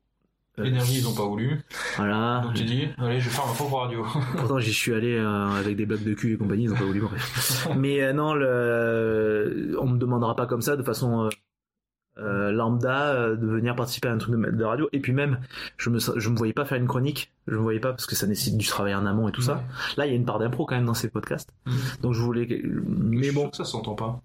[0.58, 1.60] L'énergie, ils ont pas voulu.
[1.96, 2.40] voilà.
[2.44, 4.04] Donc, tu dis, allez, je vais faire ma propre radio.
[4.36, 6.84] Pourtant, j'y suis allé euh, avec des blocs de cul et compagnie, ils ont pas
[6.84, 7.00] voulu.
[7.00, 7.68] bref.
[7.76, 9.76] Mais euh, non, le...
[9.80, 11.28] on me demandera pas comme ça de façon euh,
[12.18, 14.88] euh, lambda euh, de venir participer à un truc de, de radio.
[14.92, 15.40] Et puis même,
[15.76, 17.30] je me je me voyais pas faire une chronique.
[17.46, 19.62] Je me voyais pas parce que ça nécessite du travail en amont et tout ça.
[19.98, 21.50] Là, il y a une part d'impro quand même dans ces podcasts.
[21.66, 21.74] Mhm.
[22.02, 22.46] Donc je voulais.
[22.48, 24.22] Mais Mais je suis bon, sûr que ça s'entend pas.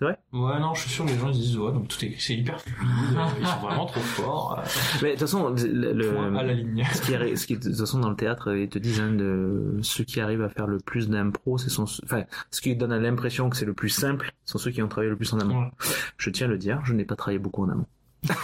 [0.00, 0.18] C'est vrai?
[0.32, 2.14] Ouais, non, je suis sûr que les gens ils se disent, ouais, donc tout est,
[2.18, 2.78] c'est hyper fluide,
[3.16, 4.58] euh, ils sont vraiment trop forts.
[4.58, 4.62] euh,
[5.02, 6.82] mais de toute façon, le, le- à la ligne.
[6.90, 8.98] ce qui, est- ce qui est- de toute façon dans le théâtre, ils te disent
[9.00, 12.74] hein, de ceux qui arrivent à faire le plus d'impro, c'est son, enfin, ce qui
[12.76, 15.38] donne l'impression que c'est le plus simple, sont ceux qui ont travaillé le plus en
[15.40, 15.60] amont.
[15.64, 15.70] Ouais.
[16.16, 17.86] Je tiens à le dire, je n'ai pas travaillé beaucoup en amont.
[18.28, 18.34] Non,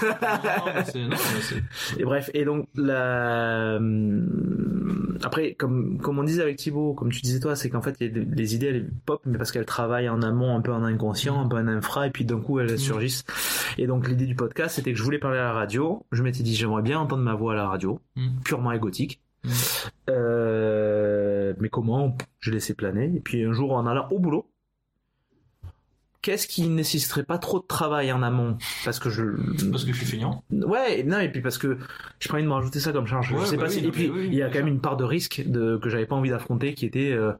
[1.09, 6.95] non, c'est, Et bref, et donc la hum, après, comme comme on disait avec Thibaut,
[6.95, 9.67] comme tu disais toi, c'est qu'en fait des- les idées elles pop, mais parce qu'elles
[9.67, 12.59] travaillent en amont, un peu en inconscient, un peu en infra, et puis d'un coup
[12.61, 12.77] elles Mhm.
[12.79, 13.25] surgissent.
[13.79, 16.05] Et donc l'idée du podcast, c'était que je voulais parler à la radio.
[16.13, 18.41] Je m'étais dit j'aimerais bien entendre ma voix à la radio, Mhm.
[18.45, 19.21] purement égotique.
[19.45, 19.53] Mhm.
[20.11, 22.17] Euh, mais comment?
[22.41, 23.13] Je laissais planer.
[23.15, 24.49] Et puis un jour en allant au boulot.
[26.27, 28.59] Qu'est-ce qui nécessiterait pas trop de travail en amont?
[28.85, 29.23] Parce que je,
[29.71, 30.43] parce que je suis feignant.
[30.51, 31.79] Ouais, non, et puis parce que
[32.19, 33.31] j'ai pas envie de me rajouter ça comme charge.
[33.31, 33.83] Ouais, je sais bah pas oui, si.
[33.83, 35.77] non, Et puis, mais oui, il y a quand même une part de risque de,
[35.77, 37.13] que j'avais pas envie d'affronter qui était.
[37.13, 37.31] euh,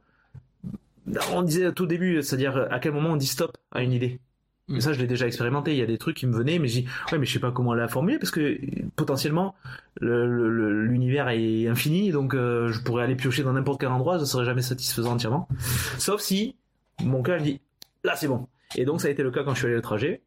[1.33, 4.21] on disait au tout début, c'est-à-dire à quel moment on dit stop à une idée.
[4.69, 4.77] Mm.
[4.77, 5.71] Et ça, je l'ai déjà expérimenté.
[5.73, 7.39] Il y a des trucs qui me venaient, mais je dis, ouais, mais je sais
[7.39, 8.57] pas comment la formuler parce que
[8.95, 9.53] potentiellement,
[9.99, 13.89] le- le- le- l'univers est infini, donc euh, je pourrais aller piocher dans n'importe quel
[13.89, 15.49] endroit, je serais jamais satisfaisant entièrement.
[15.97, 16.55] Sauf si
[17.03, 17.59] mon cœur dit,
[18.05, 18.47] là c'est bon.
[18.75, 20.21] Et donc ça a été le cas quand je suis allé au trajet.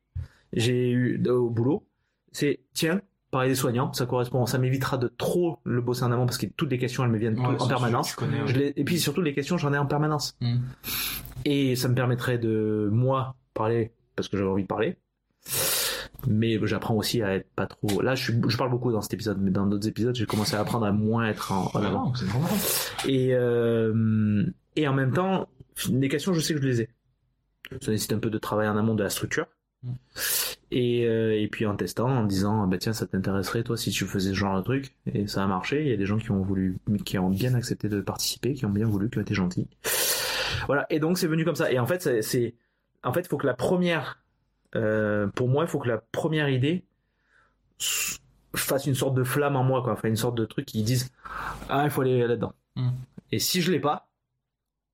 [0.53, 1.87] J'ai eu au boulot.
[2.33, 3.01] C'est tiens,
[3.31, 6.47] parler des soignants, ça correspond, ça m'évitera de trop le bosser en amont parce que
[6.47, 8.15] toutes les questions elles me viennent Ouais, tout- en permanence.
[8.15, 8.73] Connais, ouais.
[8.77, 10.37] et puis surtout les questions j'en ai en permanence.
[10.41, 10.57] Mm.
[11.45, 14.97] Et ça me permettrait de moi parler parce que j'avais envie de parler.
[16.27, 18.03] Mais j'apprends aussi à être pas trop.
[18.03, 18.35] Là, je, suis...
[18.49, 20.93] je parle beaucoup dans cet épisode, mais dans d'autres épisodes, j'ai commencé à apprendre à
[20.93, 22.13] moins être en, en avant.
[23.09, 24.45] Et, euh,
[24.77, 25.49] et en même temps,
[25.91, 26.89] les questions, je sais que je les ai.
[27.81, 29.47] Ça nécessite un peu de travail en amont de la structure.
[29.83, 29.93] Mm.
[30.73, 34.05] Et, euh, et puis en testant, en disant, bah tiens, ça t'intéresserait toi si tu
[34.05, 34.95] faisais ce genre de truc.
[35.13, 35.83] Et ça a marché.
[35.83, 38.67] Il y a des gens qui ont voulu, qui ont bien accepté de participer, qui
[38.67, 39.69] ont bien voulu, qui ont été gentils.
[40.67, 40.87] Voilà.
[40.91, 41.73] Et donc c'est venu comme ça.
[41.73, 42.55] Et en fait, c'est,
[43.03, 44.23] en fait, faut que la première,
[44.77, 46.85] euh, pour moi, il faut que la première idée
[48.55, 49.95] fasse une sorte de flamme en moi, quoi.
[49.95, 51.11] Enfin, une sorte de truc qui dise,
[51.69, 52.53] ah, il faut aller là-dedans.
[52.77, 52.91] Mm.
[53.33, 54.09] Et si je l'ai pas,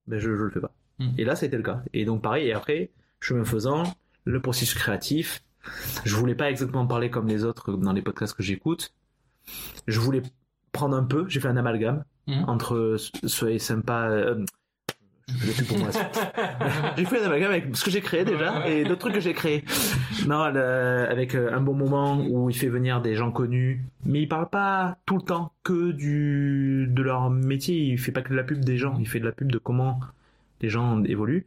[0.06, 0.72] ben je, je le fais pas.
[1.18, 1.82] Et là, ça a été le cas.
[1.92, 2.48] Et donc pareil.
[2.48, 2.90] Et après,
[3.20, 3.82] chemin faisant,
[4.24, 5.42] le processus créatif.
[6.04, 8.92] Je voulais pas exactement parler comme les autres dans les podcasts que j'écoute.
[9.86, 10.22] Je voulais
[10.72, 11.26] prendre un peu.
[11.28, 12.44] J'ai fait un amalgame Mm.
[12.48, 14.08] entre ce- soyez sympa.
[14.10, 14.44] euh,
[15.28, 15.88] Je l'ai plus pour moi.
[16.96, 19.32] j'ai fait un amalgame avec ce que j'ai créé déjà et d'autres trucs que j'ai
[19.32, 19.64] créés.
[20.26, 24.22] Non, le- avec euh, un bon moment où il fait venir des gens connus, mais
[24.22, 27.76] il parle pas tout le temps que du de leur métier.
[27.76, 28.96] Il fait pas que de la pub des gens.
[28.98, 30.00] Il fait de la pub de comment
[30.60, 31.46] les gens évoluent.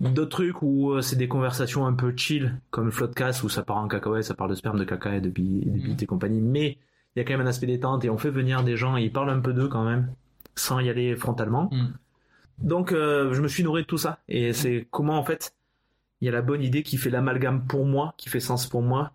[0.00, 3.76] D'autres trucs où euh, c'est des conversations un peu chill, comme Floodcast où ça part
[3.78, 6.06] en cacahuète, ça parle de sperme, de caca et de bi- et de bites et
[6.06, 6.40] compagnie.
[6.40, 6.78] Mais
[7.14, 9.02] il y a quand même un aspect détente et on fait venir des gens et
[9.02, 10.12] ils parlent un peu d'eux quand même,
[10.54, 11.68] sans y aller frontalement.
[11.72, 11.86] Mm.
[12.58, 15.54] Donc euh, je me suis nourri de tout ça et c'est comment en fait
[16.20, 18.82] il y a la bonne idée qui fait l'amalgame pour moi, qui fait sens pour
[18.82, 19.12] moi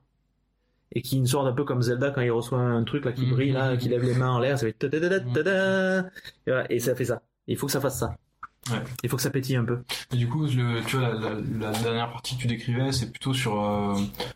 [0.91, 3.25] et qui une sorte un peu comme Zelda quand il reçoit un truc là qui
[3.25, 3.31] Mhm.
[3.31, 7.05] brille là, qui lève les mains en l'air, ça fait et, voilà, et ça fait
[7.05, 7.21] ça.
[7.47, 8.17] Il faut que ça fasse ça.
[8.71, 8.83] Ouais.
[9.03, 9.79] Il faut que ça pétille un peu.
[10.13, 13.09] Et du coup, le, tu vois, la, la, la dernière partie que tu décrivais, c'est
[13.11, 13.95] plutôt sur euh,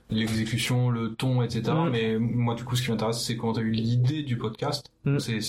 [0.10, 1.72] l'exécution, le ton, etc.
[1.72, 1.90] Mm.
[1.92, 4.90] Mais moi, du coup, ce qui m'intéresse, c'est comment tu as eu l'idée du podcast.
[5.06, 5.20] Mm.
[5.20, 5.40] C'est,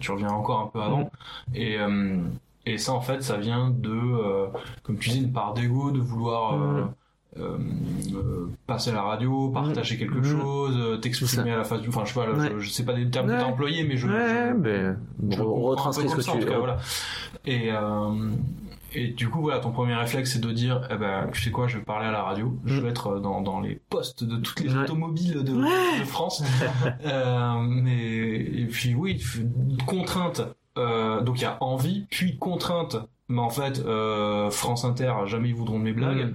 [0.00, 1.10] tu reviens encore un peu avant.
[1.50, 1.54] Mm.
[1.54, 2.16] Et, euh,
[2.64, 4.46] et ça, en fait, ça vient de, euh,
[4.82, 6.90] comme tu dis, une part d'ego, de vouloir
[7.38, 8.14] euh, Mm.
[8.14, 10.24] euh, euh, passer à la radio, partager quelque Mm.
[10.24, 11.88] chose, euh, t'exprimer à la face du...
[11.88, 12.50] Enfin, je sais pas, Ouais.
[12.54, 13.38] je, je sais pas des termes que Ouais.
[13.38, 14.06] t'as employés, mais je...
[14.08, 14.98] ouais, je- ben,
[15.36, 16.76] comprends retranscris ce que ça, tu en tout cas, voilà.
[17.44, 18.30] Et, euh,
[18.94, 21.68] et du coup, voilà, ton premier réflexe, c'est de dire, eh ben, tu sais quoi,
[21.68, 22.82] je vais parler à la radio, je Mm.
[22.82, 24.82] vais être dans, dans les postes de toutes les Ouais.
[24.84, 26.42] automobiles de, de France.
[27.04, 29.22] euh, mais, et puis oui,
[29.86, 30.42] contrainte.
[30.78, 32.96] Euh, donc il y a envie, puis contrainte.
[33.28, 36.26] Mais en fait, euh, France Inter, jamais ils voudront de mes blagues.
[36.28, 36.34] Mm.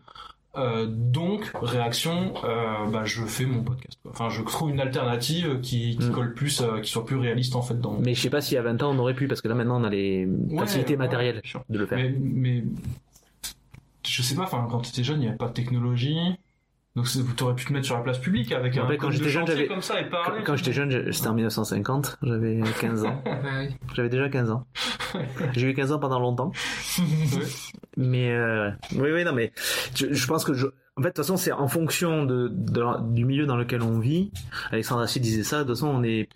[0.57, 3.97] Euh, donc réaction, euh, bah, je fais mon podcast.
[4.03, 4.11] quoi.
[4.11, 6.11] Enfin, je trouve une alternative qui, qui Mm.
[6.11, 7.97] colle plus, euh, qui soit plus réaliste en fait dans.
[7.99, 9.79] Mais je sais pas si à 20 ans on aurait pu, parce que là maintenant
[9.79, 11.97] on a les Ouais, facilités ouais, matérielles de le faire.
[11.97, 12.63] Mais, mais
[14.05, 16.17] je sais pas, enfin, quand t'étais jeune, il n'y avait pas de technologie.
[16.95, 19.47] Donc c'est- t'aurais pu te mettre sur la place publique avec un quand j'étais jeune,
[19.47, 20.43] j'avais- comme ça et Quand, parler.
[20.43, 23.21] quand j'étais jeune, je- c'était en 1950, j'avais 15 ans.
[23.25, 23.75] Ouais, oui.
[23.95, 24.67] J'avais déjà 15 ans.
[25.53, 26.51] J'ai eu 15 ans pendant longtemps.
[27.97, 29.51] Mais euh, oui, oui, non, mais
[29.95, 33.13] je, je pense que je, en fait, de toute façon, c'est en fonction de, de
[33.13, 34.31] du milieu dans lequel on vit.
[34.71, 35.59] Alexandre Assier disait ça.
[35.59, 36.27] De toute façon, on est,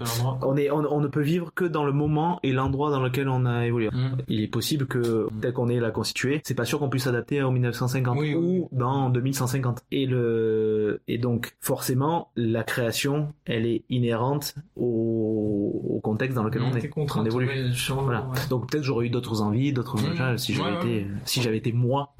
[0.41, 3.27] on est, on, on ne peut vivre que dans le moment et l'endroit dans lequel
[3.27, 3.90] on a évolué.
[3.91, 4.15] Mm.
[4.30, 7.41] Il est possible que tel qu'on est là constitué, c'est pas sûr qu'on puisse s'adapter
[7.44, 9.84] en 1950 Oui, ou dans 2150.
[9.91, 16.61] Et le et donc forcément la création, elle est inhérente au, au contexte dans lequel
[16.61, 16.90] on Tes est.
[16.90, 17.49] contraintes, on évolue.
[17.90, 18.22] Voilà.
[18.27, 18.38] ouais.
[18.49, 20.38] Donc peut-être j'aurais eu d'autres envies, d'autres Mmh.
[20.38, 22.14] si j'avais Ouais, été si j'avais été moi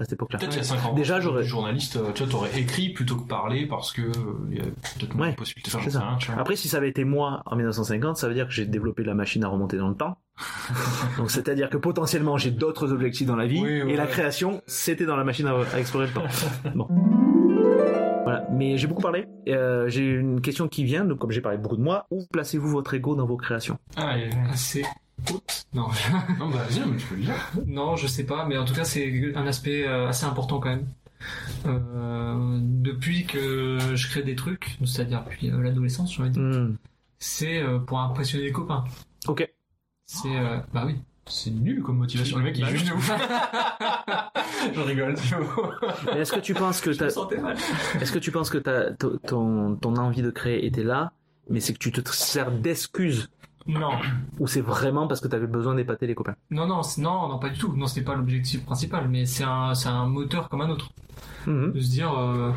[0.00, 0.38] à cette époque-là.
[0.38, 0.94] Peut-être il y a 5 ans.
[0.94, 4.12] Déjà, j'aurais- journaliste, euh, tu vois, t'aurais écrit plutôt que parler parce que euh,
[4.50, 5.70] il y a peut-être moins Ouais, de possibilités.
[5.70, 6.00] C'est j'en sais ça.
[6.00, 6.38] rien.
[6.38, 9.14] Après, si ça avait été moi en 1950, ça veut dire que j'ai développé la
[9.14, 10.18] machine à remonter dans le temps.
[11.18, 13.60] Donc, c'est-à-dire que potentiellement, j'ai d'autres objectifs dans la vie.
[13.62, 13.92] Oui, ouais.
[13.92, 16.24] et la création, c'était dans la machine à, à explorer le temps.
[16.74, 16.86] Bon.
[18.24, 18.46] Voilà.
[18.52, 19.26] Mais j'ai beaucoup parlé.
[19.48, 21.04] Euh, j'ai une question qui vient.
[21.04, 23.78] Donc, comme j'ai parlé beaucoup de moi, où placez-vous votre ego dans vos créations?
[23.96, 24.30] Ah, et...
[25.74, 25.88] Non.
[26.38, 27.34] non, bah vas-y, mais tu peux le dire.
[27.66, 30.70] non, je sais pas, mais en tout cas, c'est un aspect euh, assez important quand
[30.70, 30.86] même.
[31.66, 36.60] Euh, depuis que je crée des trucs, c'est-à-dire depuis euh, l'adolescence, j'ai envie de dire,
[36.60, 36.76] Hmm.
[37.18, 38.84] c'est pour impressionner les copains.
[39.28, 39.48] Ok.
[40.06, 40.96] C'est euh, bah oui.
[41.26, 42.38] C'est nul comme motivation.
[42.38, 42.78] Le mec, il Bah est oui.
[42.78, 43.12] juste de ouf.
[44.74, 45.74] Je rigole, tu vois.
[46.06, 46.90] Mais est-ce que tu penses que
[48.00, 51.12] est-ce que tu penses que ton- ton, ton envie de créer était là,
[51.48, 53.30] mais c'est que tu te sers d'excuse
[53.66, 53.90] Non,
[54.38, 56.34] ou c'est vraiment parce que t'avais besoin d'épater les copains?
[56.50, 57.74] Non, non, non, non, pas du tout.
[57.76, 60.90] Non, c'était pas l'objectif principal, mais c'est un, c'est un moteur comme un autre.
[61.46, 61.72] Mhm.
[61.72, 62.50] de se dire euh,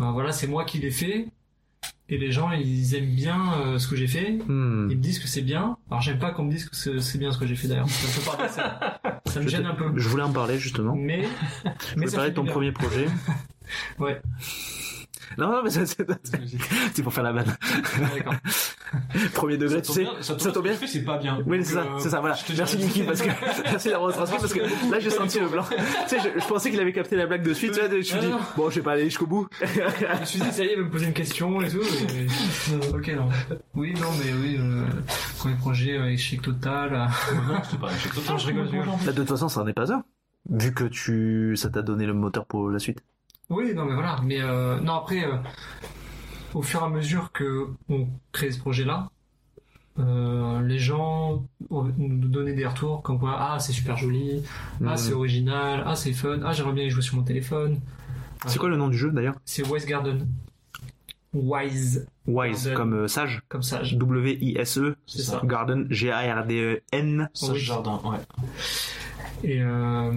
[0.00, 1.26] ben voilà c'est moi qui l'ai fait
[2.08, 4.88] et les gens ils aiment bien euh, ce que j'ai fait Hmm.
[4.90, 7.32] ils me disent que c'est bien alors j'aime pas qu'on me dise que c'est bien
[7.32, 7.88] ce que j'ai fait d'ailleurs
[8.48, 10.94] ça, me Je gêne te- un peu Je voulais en parler justement.
[10.96, 11.26] mais
[11.90, 12.52] Je voulais ça parler de ton bien.
[12.52, 13.06] premier projet.
[13.98, 14.20] ouais
[15.38, 16.06] Non, non, mais c'est, c'est,
[16.94, 17.56] c'est pour faire la vanne.
[18.14, 18.34] d'accord
[19.34, 20.06] Premier degré, tu sais.
[20.20, 20.74] ça ça tombe bien.
[20.86, 21.38] C'est pas bien.
[21.46, 22.36] Oui, c'est ça, euh, c'est ça, voilà.
[22.56, 23.28] Merci Niki, parce que,
[23.64, 24.60] merci d'avoir retranscrit, parce que
[24.90, 25.64] là, j'ai senti le blanc.
[25.68, 25.76] tu
[26.08, 28.02] sais, je, je pensais qu'il avait capté la blague de suite, tu vois, je me
[28.02, 29.48] suis dit, bon, je vais pas aller jusqu'au bout.
[29.60, 31.80] je me suis dit ça y est il va me poser une question et tout
[31.82, 33.28] et- ok non
[33.74, 34.84] oui non mais oui euh,
[35.38, 38.38] premier projet euh, échec total euh, Non, c'est pas un échec total.
[38.38, 38.86] Je rigole, je rigole.
[39.06, 40.04] Là, de toute façon, ça en est pas un.
[40.50, 43.02] Vu que tu, ça t'a donné le moteur pour la suite.
[43.50, 44.16] Oui, non, mais voilà.
[44.22, 45.36] Mais euh, non, après, euh,
[46.54, 49.10] au fur et à mesure que on crée ce projet-là,
[49.98, 54.42] euh, les gens nous donner des retours comme quoi ah c'est super joli,
[54.84, 57.80] ah c'est original, ah c'est fun, ah j'aimerais bien y jouer sur mon téléphone.
[58.46, 59.36] C'est quoi le nom du jeu, d'ailleurs?
[59.44, 60.26] C'est Wise Garden.
[61.32, 62.76] Wise Wise, Garden.
[62.76, 63.42] comme sage.
[63.48, 63.96] comme sage.
[63.96, 64.96] W-I-S-E.
[65.06, 65.40] C'est ça.
[65.44, 67.28] Garden, G-A-R-D-E-N.
[67.32, 67.58] Sage Oui.
[67.58, 68.18] jardin, ouais.
[69.42, 70.12] Et euh,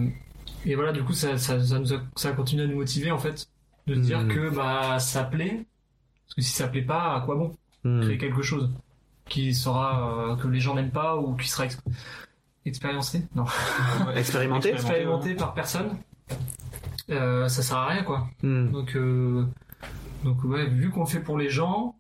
[0.70, 3.10] et voilà du coup ça ça ça nous a, ça a continué à nous motiver
[3.12, 3.48] en fait
[3.88, 4.28] de se dire Mhm.
[4.34, 5.66] que bah ça plaît
[6.26, 8.02] parce que si ça plaît pas à quoi bon Hmm.
[8.02, 8.70] créer quelque chose
[9.30, 11.80] qui sera euh, que les gens n'aiment pas ou qui sera ex-
[12.66, 13.46] expériencé Non.
[14.16, 15.90] Expérimenté Expérimenté par personne.
[17.10, 18.28] Euh, ça sert à rien quoi.
[18.44, 18.72] Hmm.
[18.72, 19.46] Donc, euh,
[20.24, 21.96] donc ouais, vu qu'on fait pour les gens,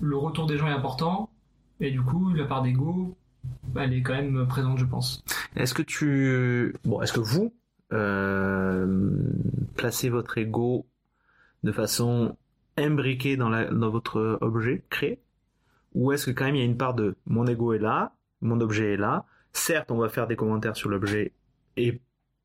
[0.00, 1.30] le retour des gens est important,
[1.80, 3.16] et du coup, la part d'ego,
[3.76, 5.22] elle est quand même présente, je pense.
[5.56, 7.50] Est-ce que tu, bon, est-ce que vous euh,
[9.74, 10.86] placez votre ego
[11.62, 12.36] de façon
[12.76, 13.50] imbriquée dans,
[13.90, 15.20] votre objet créé,
[15.94, 18.14] ou est-ce que quand même il y a une part de mon ego est là,
[18.40, 19.24] mon objet est là.
[19.52, 21.32] Certes, on va faire des commentaires sur l'objet
[21.76, 22.00] et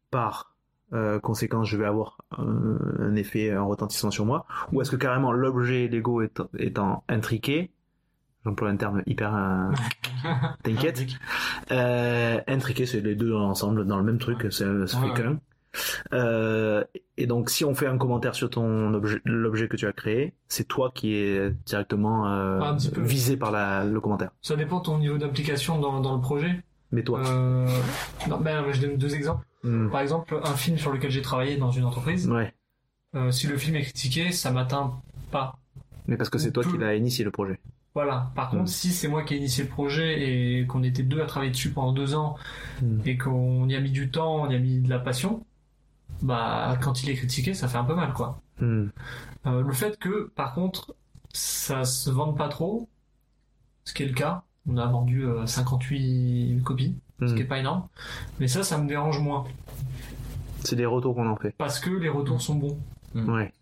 [0.10, 0.56] par
[0.94, 4.96] euh, conséquent, je vais avoir un, un effet, un retentissement sur moi, ou est-ce que
[4.96, 7.73] carrément l'objet et l'ego étant, étant intriqués,
[8.46, 9.72] j'emploie un terme hyper euh,
[10.64, 11.06] t'inquiète,
[11.72, 15.40] euh, intriqué, c'est les deux ensemble dans le même truc, c'est ça fait Ouais, qu'un.
[16.14, 16.84] Euh,
[17.18, 20.34] et donc, si on fait un commentaire sur ton objet, l'objet que tu as créé,
[20.48, 23.02] c'est toi qui est directement euh, peu.
[23.02, 24.30] visé par la, le commentaire.
[24.42, 26.64] Ça dépend de ton niveau d'implication dans, dans le projet.
[26.92, 27.68] Mais toi, Euh,
[28.30, 29.46] non, ben, je donne deux exemples.
[29.64, 29.90] Hmm.
[29.90, 32.54] Par exemple, un film sur lequel j'ai travaillé dans une entreprise, ouais.
[33.16, 34.94] euh, si le film est critiqué, ça m'atteint
[35.32, 35.56] pas.
[36.06, 37.60] Mais parce que c'est toi qui l'as initié le projet.
[37.96, 38.32] Voilà.
[38.36, 38.68] Par contre, Mm.
[38.68, 41.70] si c'est moi qui ai initié le projet et qu'on était deux à travailler dessus
[41.72, 42.36] pendant deux ans
[42.82, 43.00] Mm.
[43.06, 45.46] et qu'on y a mis du temps, on y a mis de la passion,
[46.22, 48.40] bah quand il est critiqué, ça fait un peu mal, quoi.
[48.60, 48.88] Hmm.
[49.46, 50.96] Euh, le fait que, par contre,
[51.34, 52.88] ça se vende pas trop,
[53.84, 57.36] ce qui est le cas, on a vendu euh, 58 copies, ce Hmm.
[57.36, 57.88] qui est pas énorme,
[58.40, 59.44] mais ça, ça me dérange moins
[60.64, 61.54] C'est des retours qu'on en fait.
[61.58, 62.78] parce que les retours sont bons.
[63.16, 63.54] Ouais.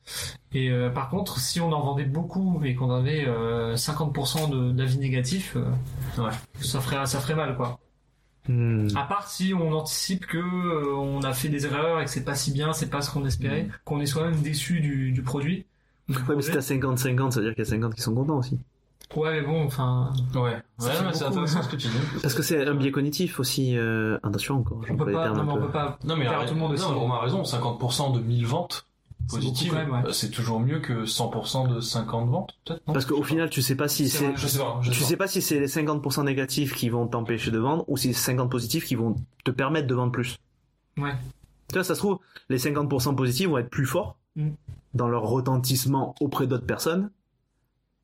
[0.54, 4.72] Et euh, par contre, si on en vendait beaucoup et qu'on avait euh, 50% de-
[4.72, 6.32] d'avis négatifs, euh, Ouais.
[6.62, 7.80] ça ferait ça ferait mal quoi.
[8.50, 8.88] Hmm.
[8.96, 12.26] À part si on anticipe que euh, on a fait des erreurs et que c'est
[12.26, 15.66] pas si bien, c'est pas ce qu'on espérait, qu'on est soi-même déçu du, du produit.
[16.10, 18.16] du Ouais, mais si t'as 50-50, ça veut dire qu'il y a 50 qui sont
[18.16, 18.58] contents aussi.
[19.16, 21.24] Ouais, mais bon, enfin, Ouais, c'est beaucoup.
[21.26, 21.98] intéressant ce que tu dis.
[22.22, 23.78] Parce que c'est un biais cognitif aussi.
[23.78, 24.18] Euh...
[24.24, 25.62] Attention encore, on peut pas, non, mais on peu.
[25.66, 28.14] peut pas Non, mais il faire a, tout le monde non, Romain a raison, 50%
[28.16, 28.88] de 1000 ventes
[29.74, 30.00] Même, ouais.
[30.08, 32.94] euh, c'est toujours mieux que 100% de 50 ventes, peut-être, non?
[32.94, 35.28] Parce qu'au final, tu sais pas si C'est sais pas, je Tu sais sais pas
[35.28, 38.86] si c'est les 50% négatifs qui vont t'empêcher de vendre ou si c'est 50 positifs
[38.86, 39.16] qui vont
[39.46, 40.38] te permettre de vendre plus.
[40.98, 41.14] Ouais.
[41.70, 42.20] Tu vois, ça se trouve,
[42.50, 44.52] les 50% positifs vont être plus forts Mm.
[44.94, 47.12] dans leur retentissement auprès d'autres personnes.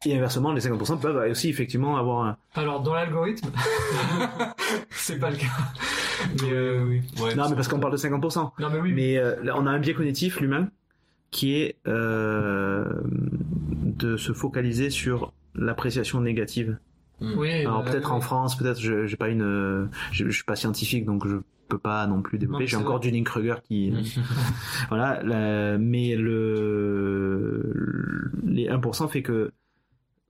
[0.05, 2.37] Et inversement, les 50% peuvent aussi effectivement avoir un...
[2.53, 3.49] Alors dans l'algorithme,
[4.91, 5.45] c'est pas le cas.
[6.41, 7.01] Mais euh, oui.
[7.21, 8.51] Ouais, Non, mais parce qu'on parle de 50%.
[8.59, 8.91] Non mais oui.
[8.93, 10.67] Mais euh, on a un biais cognitif, l'humain,
[11.31, 16.77] qui est euh, de se focaliser sur l'appréciation négative.
[17.21, 17.51] oui.
[17.61, 18.17] Alors bah, peut-être oui.
[18.17, 21.37] en France, peut-être je j'ai pas une, euh, je, je suis pas scientifique donc je
[21.67, 22.65] peux pas non plus développer.
[22.67, 23.11] J'ai encore vrai.
[23.11, 23.93] du Kruger qui,
[24.89, 25.21] voilà.
[25.23, 29.51] la- mais le, le- les 1% fait que,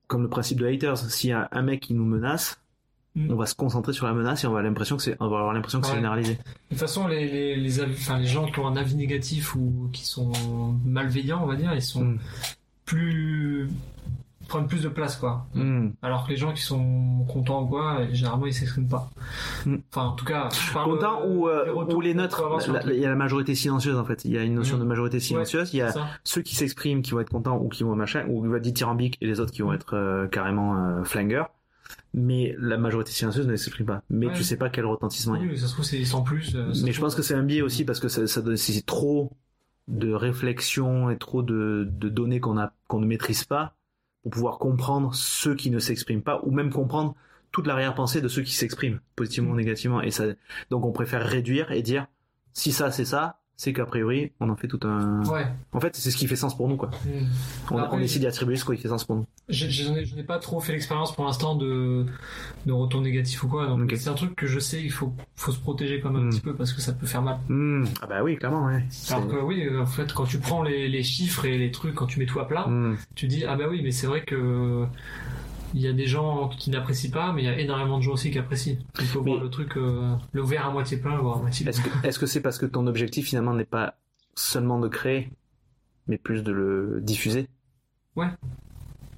[0.07, 2.59] comme le principe de haters, s'il y a un mec qui nous menace.
[3.29, 5.27] On va se concentrer sur la menace et on va avoir l'impression que c'est, on
[5.27, 6.33] va avoir l'impression que c'est généralisé.
[6.35, 6.39] De
[6.69, 9.89] toute façon, les, les, les, avis- enfin, les gens qui ont un avis négatif ou
[9.91, 10.31] qui sont
[10.85, 12.17] malveillants, on va dire, ils sont Mm.
[12.85, 13.69] plus
[14.47, 15.45] prennent plus de place, quoi.
[15.55, 15.89] Mm.
[16.01, 19.09] Alors que les gens qui sont contents ou quoi, généralement, ils s'expriment pas.
[19.65, 19.75] Mm.
[19.91, 22.41] Enfin, en tout cas, je parle, Content euh, ou, euh, ou les neutres.
[22.87, 24.23] Il y a la majorité silencieuse en fait.
[24.23, 24.79] Il y a une notion Mm.
[24.79, 25.73] de majorité silencieuse.
[25.73, 26.07] Il y a Ça.
[26.23, 28.61] ceux qui s'expriment qui vont être contents ou qui vont machin ou qui vont être
[28.61, 31.49] dithyrambiques et les autres qui vont être euh, carrément euh, flingueurs
[32.13, 34.33] mais la majorité silencieuse ne s'exprime pas mais Ouais.
[34.33, 36.21] tu sais pas quel retentissement il y a Oui, mais ça se trouve, c'est sans
[36.23, 36.55] plus.
[36.55, 38.57] euh, ça mais je pense que c'est un biais aussi parce que ça, ça donne
[38.57, 39.31] c'est trop
[39.87, 43.75] de réflexion et trop de, de données qu'on a qu'on ne maîtrise pas
[44.23, 47.15] pour pouvoir comprendre ceux qui ne s'expriment pas ou même comprendre
[47.51, 50.25] toute l'arrière-pensée de ceux qui s'expriment positivement ou négativement et ça
[50.69, 52.07] donc on préfère réduire et dire
[52.53, 55.45] si ça c'est ça c'est qu'a priori on en fait tout un Ouais.
[55.73, 56.91] en fait c'est ce qui fait sens pour nous quoi
[57.71, 60.37] on, Après, on essaie d'y attribuer ce qui fait sens pour nous Je, n'ai- pas
[60.39, 62.05] trop fait l'expérience pour l'instant de,
[62.65, 63.65] de retour négatif ou quoi.
[63.67, 66.25] Donc c'est un truc que je sais, il faut, faut se protéger quand même un
[66.25, 66.29] Mm.
[66.29, 67.39] petit peu parce que ça peut faire mal.
[67.49, 67.85] Hmm.
[68.01, 71.03] ah bah oui clairement ouais Alors que oui, en fait, quand tu prends les, les
[71.03, 72.95] chiffres et les trucs, quand tu mets tout à plat, Hmm.
[73.15, 74.85] tu dis ah bah oui, mais c'est vrai que
[75.73, 78.13] il y a des gens qui n'apprécient pas, mais il y a énormément de gens
[78.13, 78.77] aussi qui apprécient.
[78.99, 81.39] Il faut Mais- voir le truc, euh, le verre à moitié plein, le verre à
[81.39, 81.67] moitié.
[82.03, 83.95] Est-ce que c'est parce que ton objectif finalement n'est pas
[84.35, 85.29] seulement de créer,
[86.07, 87.47] mais plus de le diffuser?
[88.15, 88.27] Ouais.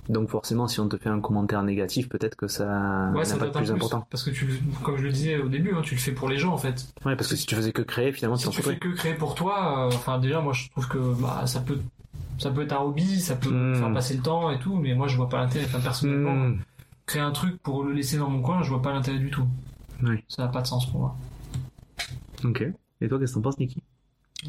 [0.09, 3.45] Donc forcément, si on te fait un commentaire négatif, peut-être que ça Ouais, n'a pas
[3.45, 4.07] de plus plus, important.
[4.09, 4.47] parce que tu,
[4.83, 6.87] comme je le disais au début, hein, tu le fais pour les gens en fait.
[7.05, 9.35] Ouais, parce que si tu faisais que créer, finalement, si tu fais que créer pour
[9.35, 11.77] toi, euh, enfin déjà moi je trouve que bah, ça peut
[12.39, 13.75] ça peut être un hobby, ça peut Mm.
[13.75, 15.65] faire passer le temps et tout, mais moi je vois pas l'intérêt.
[15.65, 16.57] Enfin, personnellement, Hmm.
[17.05, 19.45] créer un truc pour le laisser dans mon coin, je vois pas l'intérêt du tout.
[20.03, 20.23] Oui.
[20.27, 21.15] Ça n'a pas de sens pour moi.
[22.43, 22.63] Ok.
[23.01, 23.81] Et toi, qu'est-ce que t'en penses, Niki?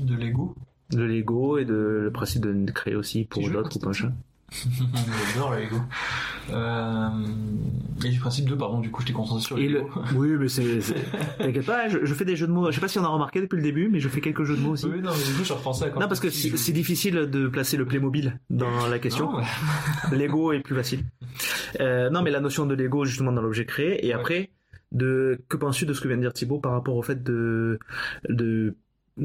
[0.00, 0.54] De Lego.
[0.90, 4.12] De l'ego et de le principe de créer aussi pour d'autres ou pas machin.
[5.34, 5.76] J'adore le Lego.
[6.50, 7.08] Euh,
[8.04, 9.62] et du principe 2, pardon, du coup, je t'ai concentré sur le.
[9.62, 9.90] Lego.
[10.16, 10.78] Oui, mais c'est.
[11.38, 12.70] T'inquiète pas, je, je fais des jeux de mots.
[12.70, 14.56] Je sais pas si on a remarqué depuis le début, mais je fais quelques jeux
[14.56, 14.86] de mots aussi.
[14.86, 17.14] Oui, non, mais du coup, je repensais à quand Non, parce que c'est je- difficile
[17.30, 19.30] de placer le Playmobil dans la question.
[19.32, 19.40] Non.
[20.16, 21.04] Lego est plus facile.
[21.80, 24.04] Euh, non, mais la notion de Lego justement dans l'objet créé.
[24.06, 24.20] Et Ouais.
[24.20, 24.50] après,
[24.92, 27.78] de que penses-tu de ce que vient de dire Thibaut par rapport au fait de
[28.28, 28.74] de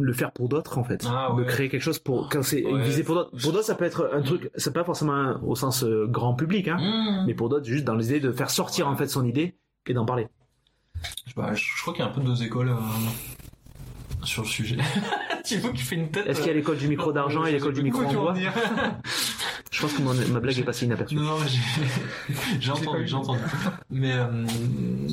[0.01, 1.45] le faire pour d'autres en fait, Ah, de ouais.
[1.47, 2.83] créer quelque chose pour quand c'est Ouais.
[2.83, 3.31] visé pour d'autres.
[3.41, 6.33] Pour d'autres, ça peut être un truc, c'est pas forcément un- au sens euh, grand
[6.35, 7.25] public, hein, Mmh.
[7.27, 9.57] mais pour d'autres, juste dans l'idée de faire sortir en fait son idée
[9.87, 10.27] et d'en parler.
[11.25, 12.75] Je, sais pas, je, je crois qu'il y a un peu deux écoles euh,
[14.23, 14.77] sur le sujet.
[15.43, 16.25] Thibaut qui fait une tête.
[16.27, 18.33] Est-ce qu'il y a l'école du micro d'argent et l'école du micro en bois.
[19.71, 21.15] Je pense que mon- ma blague est passée inaperçue.
[21.15, 21.35] Non,
[22.59, 23.39] j'ai entendu, j'ai entendu.
[23.89, 24.45] Mais euh,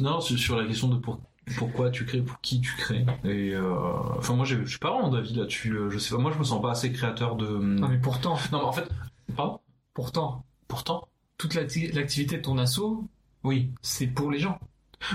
[0.00, 1.18] non, sur la question de pour,
[1.56, 3.04] pourquoi tu crées, pour qui tu crées.
[3.24, 3.74] Et euh,
[4.18, 5.72] enfin, moi, je suis pas vraiment d'avis là-dessus.
[5.72, 7.46] euh, Je sais pas, moi, je me sens pas assez créateur de.
[7.46, 8.88] Non, mais pourtant, Non, mais en fait,
[9.36, 9.60] pardon?
[9.94, 13.04] pourtant, Pourtant, toute l'acti- l'activité de ton assaut,
[13.44, 14.58] oui, c'est pour les gens.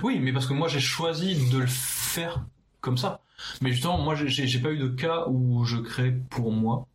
[0.03, 2.45] oui, mais parce que moi, j'ai choisi de le faire
[2.81, 3.21] comme ça.
[3.61, 6.87] Mais justement, moi, j'ai pas eu de cas où je crée pour moi.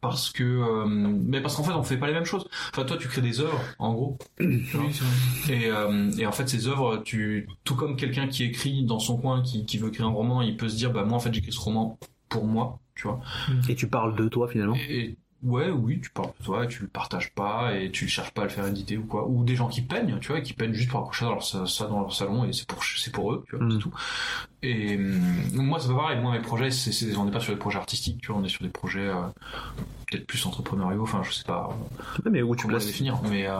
[0.00, 2.48] Parce que, euh, mais parce qu'en fait, on fait pas les mêmes choses.
[2.70, 4.18] Enfin, toi, tu crées des œuvres, en gros.
[4.40, 4.98] Oui.
[5.50, 9.18] Et, euh, et en fait, ces œuvres, tu, tout comme quelqu'un qui écrit dans son
[9.18, 11.32] coin, qui, qui veut écrire un roman, il peut se dire, bah moi en fait
[11.34, 11.98] j'écris ce roman
[12.30, 13.20] pour moi, tu vois.
[13.68, 14.74] Et tu parles de toi finalement.
[14.88, 18.30] Et, et- ouais, oui, tu parles de toi, tu le partages pas et tu cherches
[18.32, 19.26] pas à le faire éditer ou quoi.
[19.28, 21.42] Ou des gens qui peignent, tu vois, et qui peignent juste pour accrocher dans leur,
[21.42, 23.72] ça, dans leur salon et c'est pour c'est pour eux, tu vois, Mm.
[23.72, 23.92] c'est tout.
[24.62, 25.20] Et hum,
[25.54, 26.20] moi c'est pas pareil.
[26.20, 28.44] Moi mes projets, c'est, c'est- on n'est pas sur des projets artistiques, tu vois, on
[28.44, 29.14] est sur des projets euh,
[30.10, 31.02] peut-être plus entrepreneuriaux.
[31.02, 31.68] Enfin, je sais pas
[32.24, 32.86] Ouais, mais où tu places.
[32.86, 33.54] définir, mais euh,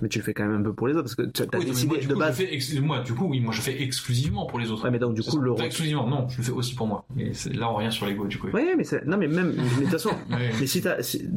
[0.00, 1.58] Mais tu le fais quand même un peu pour les autres parce que tu as
[1.58, 2.40] oui, décidé moi, de coup, base.
[2.40, 4.84] ex- moi, du coup, oui, moi, je fais exclusivement pour les autres.
[4.84, 5.38] Ouais, mais donc du coup ça.
[5.38, 7.04] le exclusivement, non, je le fais aussi pour moi.
[7.18, 8.48] Et là, on revient sur l'ego, du coup.
[8.48, 9.04] Ouais, mais c'est...
[9.06, 11.28] non, mais même, mais de toute façon, mais si t'as, si,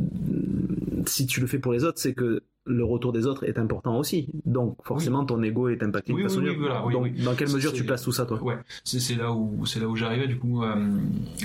[1.05, 3.97] si tu le fais pour les autres, c'est que le retour des autres est important
[3.97, 4.29] aussi.
[4.45, 6.61] Donc, forcément, ton ego est impacté Oui, de oui, façon oui, directe.
[6.61, 8.41] voilà, oui, Donc, dans quelle mesure tu places tout ça, toi?
[8.43, 10.75] Ouais, c'est c'est là où c'est là où j'arrivais du coup euh,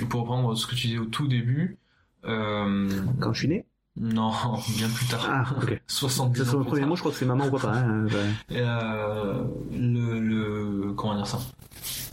[0.09, 1.77] pour reprendre ce que tu disais au tout début.
[2.25, 2.89] Euh,
[3.19, 3.65] Quand je suis né?
[3.99, 4.31] Non,
[4.77, 5.25] bien plus tard.
[5.27, 5.81] Ah, ok.
[5.87, 7.71] 70 Ça, c'est ans plus premier mot, je crois que c'est maman ou papa.
[7.73, 8.11] Hein, ouais.
[8.55, 11.39] Et, euh, le, le comment dire ça?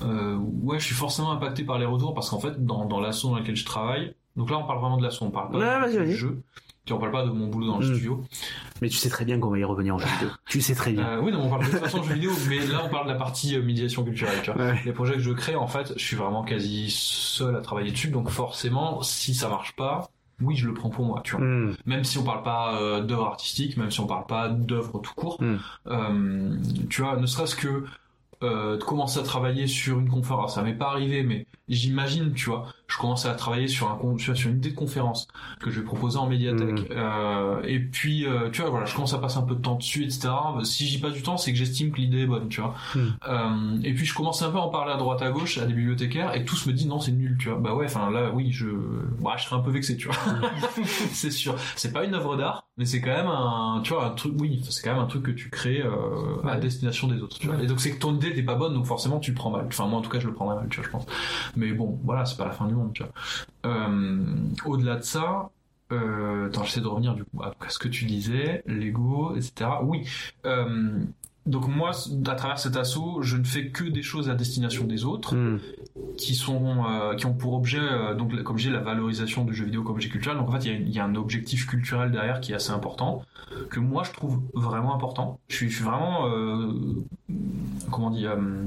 [0.03, 3.29] Euh, Ouais, je suis forcément impacté par les retours parce qu'en fait, dans dans l'assaut
[3.31, 5.75] dans lequel je travaille, donc là on parle vraiment de l'assaut, on parle pas Ouais,
[5.89, 6.13] du vas-y, vas-y.
[6.15, 6.43] jeu.
[6.85, 7.95] Puis on parle pas de mon boulot dans le Mm.
[7.95, 8.25] studio.
[8.83, 10.29] Mais tu sais très bien qu'on va y revenir en jeu vidéo.
[10.47, 11.07] Tu sais très bien.
[11.07, 13.07] Euh, oui, non, on parle de toute façon de jeux vidéo, mais là on parle
[13.07, 14.39] de la partie euh, médiation culturelle.
[14.43, 14.63] Tu vois.
[14.63, 14.81] Ouais.
[14.85, 18.09] Les projets que je crée, en fait, je suis vraiment quasi seul à travailler dessus,
[18.09, 20.11] donc forcément, si ça marche pas,
[20.43, 21.45] oui, je le prends pour moi, tu vois.
[21.47, 21.75] Hmm.
[21.87, 25.15] Même si on parle pas euh, d'œuvre artistique, même si on parle pas d'œuvre tout
[25.15, 25.57] court, Mm.
[25.87, 26.57] euh,
[26.91, 27.85] tu vois, ne serait-ce que
[28.43, 32.51] euh, de commencer à travailler sur une conférence, ça m'est pas arrivé, mais j'imagine, tu
[32.51, 35.29] vois, je commence à travailler sur un sur sur une idée de conférence
[35.61, 39.15] que je vais proposer en médiathèque, euh, et puis euh, tu vois, voilà, je commence
[39.15, 40.29] à passer un peu de temps dessus, etc.
[40.65, 42.75] Si j'y passe du temps, c'est que j'estime que l'idée est bonne, tu vois.
[42.95, 43.01] Mm.
[43.29, 45.65] Euh, et puis je commence un peu à en parler à droite à gauche à
[45.67, 47.59] des bibliothécaires, et tous me disent non, c'est nul, tu vois.
[47.59, 48.67] Bah ouais, enfin là, oui, je,
[49.21, 50.17] bah, je serais un peu vexé, tu vois.
[50.85, 51.57] c'est sûr.
[51.77, 54.63] C'est pas une œuvre d'art, mais c'est quand même un, tu vois, un truc, oui,
[54.69, 56.61] c'est quand même un truc que tu crées euh, à Ouais.
[56.61, 57.39] destination des autres.
[57.39, 57.61] Tu vois.
[57.63, 59.65] Et donc c'est que ton idée n'était pas bonne, donc forcément tu le prends mal.
[59.69, 61.07] Enfin moi en tout cas je le prendrais mal, tu vois, je pense.
[61.57, 63.13] Mais bon, voilà, c'est pas la fin du monde, tu vois.
[63.67, 64.25] Euh,
[64.65, 65.51] Au-delà de ça.
[65.93, 69.71] Euh, attends, j'essaie de revenir du coup à ce que tu disais, Lego, etc.
[69.83, 70.09] Oui,
[70.47, 70.99] euh,
[71.47, 71.91] donc moi,
[72.27, 75.59] à travers cet assaut, je ne fais que des choses à destination des autres Hmm.
[76.17, 79.65] qui sont euh, qui ont pour objet euh, donc comme j'ai la valorisation du jeu
[79.67, 81.67] vidéo comme objet culturel donc en fait il y a, il y a un objectif
[81.67, 83.23] culturel derrière qui est assez important
[83.71, 86.73] que moi je trouve vraiment important je suis, je suis vraiment euh,
[87.91, 88.65] comment dire euh,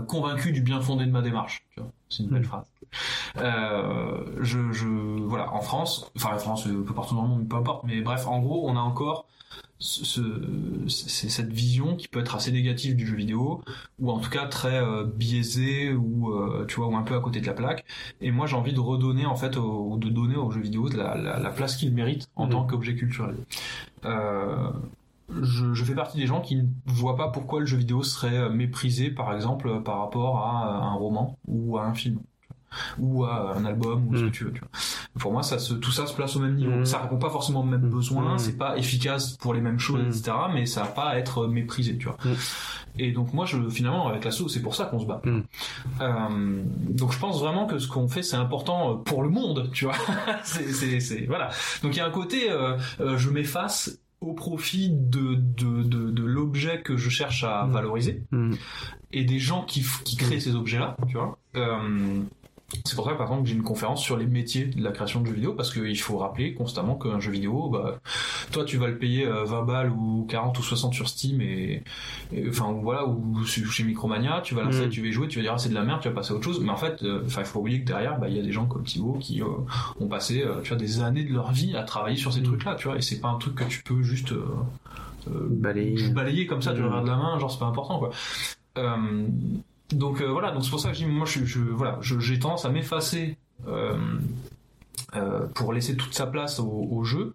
[0.00, 1.90] convaincu du bien fondé de ma démarche tu vois.
[2.08, 2.44] c'est une belle Mm.
[2.44, 2.66] phrase
[3.38, 7.48] euh, je, je voilà en France enfin en France un peu partout dans le monde
[7.48, 9.26] peu importe mais bref en gros on a encore
[9.78, 10.04] ce,
[10.86, 13.62] ce- cette vision qui peut être assez négative du jeu vidéo
[13.98, 17.20] ou en tout cas très euh, biaisée ou euh, tu vois ou un peu à
[17.20, 17.84] côté de la plaque
[18.20, 20.96] et moi j'ai envie de redonner en fait au, de donner aux jeux vidéo de
[20.96, 22.50] la, la, la place qu'il mérite en Mhm.
[22.52, 23.36] tant qu'objet culturel
[24.04, 24.70] euh,
[25.42, 28.36] je, je fais partie des gens qui ne voient pas pourquoi le jeu vidéo serait
[28.36, 32.18] euh, méprisé par exemple euh, par rapport à euh, un roman ou à un film
[32.98, 34.30] ou à un album ou ce Mhm.
[34.30, 34.68] que tu veux tu vois.
[35.20, 36.84] pour moi ça se, tout ça se place au même niveau Mhm.
[36.86, 37.90] ça répond pas forcément aux mêmes Mhm.
[37.90, 38.38] besoins Mhm.
[38.38, 41.98] c'est pas efficace pour les mêmes choses etc mais ça va pas à être méprisé
[41.98, 42.16] tu vois
[42.98, 45.20] et donc moi je finalement avec l'assaut c'est pour ça qu'on se bat
[46.00, 49.84] euh, donc je pense vraiment que ce qu'on fait c'est important pour le monde tu
[49.84, 49.94] vois
[50.44, 51.50] c'est c'est c'est voilà
[51.82, 52.78] donc il y a un côté euh,
[53.16, 57.72] je m'efface au profit de de de, de l'objet que je cherche à Mhm.
[57.72, 58.54] valoriser Hmm.
[59.12, 62.20] et des gens qui qui créent ces objets là tu vois euh,
[62.84, 65.20] c'est pour ça, par exemple, que j'ai une conférence sur les métiers de la création
[65.20, 67.98] de jeux vidéo, parce qu'il faut rappeler constamment qu'un jeu vidéo, bah,
[68.50, 71.82] toi, tu vas le payer euh, 20 balles ou 40 ou 60 sur Steam, et,
[72.32, 74.90] et- enfin, voilà, ou chez Micromania, tu vas l'installer, Mm.
[74.90, 76.36] tu vas jouer, tu vas dire, ah, c'est de la merde, tu vas passer à
[76.36, 76.60] autre chose.
[76.60, 78.52] Mais en fait, euh, enfin, il faut oublier que derrière, bah, il y a des
[78.52, 79.46] gens comme Thibaut qui euh,
[80.00, 82.44] ont passé, euh, tu vois, des années de leur vie à travailler sur ces Mm.
[82.44, 84.44] trucs-là, tu vois, et c'est pas un truc que tu peux juste euh,
[85.28, 86.08] euh, Balayer.
[86.10, 86.84] balayer comme ça du Mm.
[86.86, 88.10] revers de la main, genre c'est pas important, quoi.
[88.78, 89.26] Euh,
[89.94, 92.70] donc euh, voilà, donc c'est pour ça que je dis, moi, je, j'ai tendance à
[92.70, 93.36] m'effacer
[93.66, 93.96] euh,
[95.16, 97.34] euh, pour laisser toute sa place au, jeu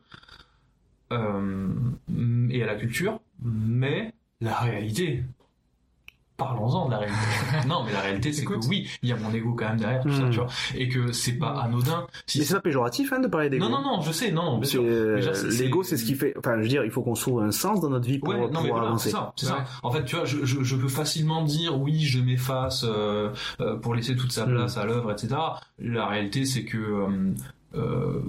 [1.12, 5.24] et à la culture, mais la réalité.
[6.38, 7.20] Parlons-en de la réalité.
[7.68, 10.02] non, mais la réalité, c'est que oui, il y a mon ego quand même derrière
[10.02, 10.30] tout ça, Mm.
[10.30, 12.06] tu vois, et que c'est pas anodin.
[12.28, 13.66] Si Mais c'est pas péjoratif hein, de parler d'ego.
[13.68, 14.84] non, non, non, je sais, non, non, bien sûr.
[14.86, 15.20] euh,
[15.60, 16.36] L'ego, c'est- ce qui fait.
[16.38, 18.50] Enfin, je veux dire, il faut qu'on trouve un sens dans notre vie pour Ouais,
[18.52, 19.10] non mais voilà, avancer.
[19.10, 19.52] c'est ça, c'est Ouais.
[19.54, 19.66] ça.
[19.82, 23.76] En fait, tu vois, je, je, je peux facilement dire oui, je m'efface euh, euh,
[23.76, 24.54] pour laisser toute sa Mm.
[24.54, 25.36] place à l'œuvre, etc.
[25.80, 27.08] La réalité, c'est que euh,
[27.76, 28.22] euh,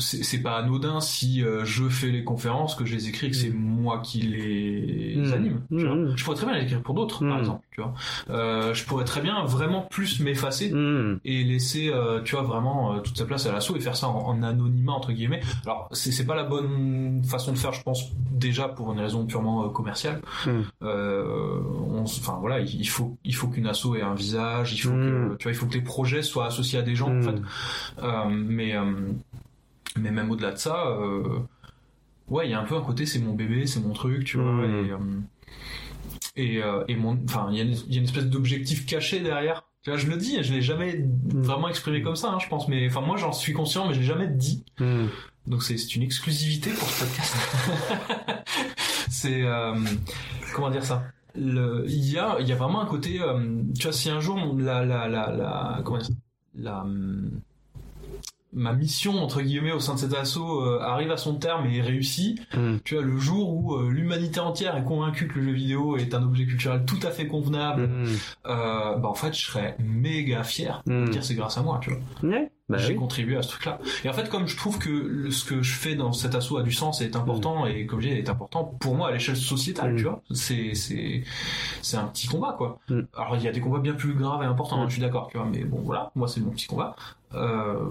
[0.00, 3.36] c'est c'est pas anodin si euh, je fais les conférences, que je les écris, que
[3.36, 5.32] c'est moi qui les Mm.
[5.32, 5.60] anime.
[5.70, 5.94] tu vois.
[5.96, 6.16] Mm.
[6.16, 7.28] Je pourrais très bien les écrire pour d'autres, Mm.
[7.28, 7.66] par exemple.
[7.72, 7.94] Tu vois.
[8.30, 10.72] Euh, je pourrais très bien vraiment plus m'effacer
[11.24, 14.08] et laisser euh, tu vois vraiment euh, toute sa place à l'assaut et faire ça
[14.08, 17.82] en, en anonymat entre guillemets alors c'est c'est pas la bonne façon de faire je
[17.82, 20.50] pense déjà pour une raison purement euh, commerciale Mm.
[20.82, 21.60] euh,
[22.02, 25.30] enfin voilà il il faut il faut qu'une asso ait un visage il faut Mm.
[25.30, 27.22] que tu vois il faut que les projets soient associés à des gens en Mm.
[27.22, 27.42] fait
[28.02, 28.84] Euh, mais euh,
[29.98, 31.38] mais même au-delà de ça euh,
[32.28, 34.36] ouais il y a un peu un côté c'est mon bébé c'est mon truc tu
[34.38, 34.64] vois Mm.
[34.86, 34.98] et euh,
[36.36, 38.86] et, euh, et mon enfin il y, a une- il y a une espèce d'objectif
[38.86, 39.64] caché derrière.
[39.82, 42.68] Tu vois je le dis je l'ai jamais vraiment exprimé comme ça hein, je pense
[42.68, 44.64] mais enfin moi j'en suis conscient mais je l'ai jamais dit.
[44.78, 45.06] Mmh.
[45.48, 47.34] donc c'est une exclusivité pour ce podcast.
[49.08, 49.74] C'est euh,
[50.54, 51.02] comment dire ça?
[51.34, 51.54] Il
[51.88, 54.84] y a il y a vraiment un côté euh, tu vois si un jour la
[54.84, 56.12] la la la comment dire ça?
[56.54, 56.84] La
[58.52, 61.80] ma mission entre guillemets au sein de cet assaut euh, arrive à son terme et
[61.80, 62.78] réussit Mmh.
[62.84, 66.14] tu vois le jour où euh, l'humanité entière est convaincue que le jeu vidéo est
[66.14, 68.04] un objet culturel tout à fait convenable Mmh.
[68.46, 71.08] euh, bah en fait je serais méga fier de Mmh.
[71.10, 72.00] dire c'est grâce à moi tu vois
[72.68, 72.94] bah j'ai oui.
[73.00, 73.80] contribué à ce truc-là.
[74.04, 76.56] Et en fait, comme je trouve que le- ce que je fais dans cet assaut
[76.56, 79.10] a du sens et est important, et comme je dis, est important pour moi à
[79.10, 81.24] l'échelle sociétale, tu vois, c'est c'est
[81.82, 82.78] c'est un petit combat, quoi.
[83.16, 85.26] Alors il y a des combats bien plus graves et importants, hein, je suis d'accord,
[85.32, 86.94] tu vois, mais bon, voilà, moi c'est mon petit combat.
[87.34, 87.88] Euh,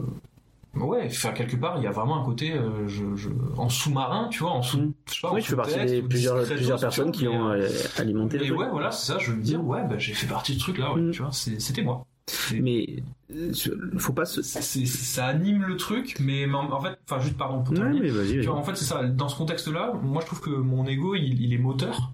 [0.76, 4.28] ouais, enfin quelque part, il y a vraiment un côté, euh, je, je, en sous-marin,
[4.30, 4.94] tu vois, en sous, Mm.
[5.12, 8.38] je Oui, tu fais partie des plusieurs, plusieurs personnes qui mais, ont euh, euh, alimenté
[8.38, 9.20] le et ouais, voilà, c'est ça.
[9.20, 11.12] Je veux me dire, ouais, bah, j'ai fait partie de ce truc-là, ouais, Mm.
[11.12, 12.06] tu vois, c'était moi.
[12.54, 13.02] Mais
[13.34, 13.52] euh,
[13.98, 14.44] faut pas se.
[14.44, 18.02] Ça anime le truc, mais mais en fait, enfin juste pardon pour Ouais, terminer.
[18.02, 18.28] mais vas-y.
[18.30, 18.46] Tu vas-y.
[18.46, 19.04] vois, en fait, c'est ça.
[19.04, 22.12] Dans ce contexte-là, moi, je trouve que mon ego, il, il est moteur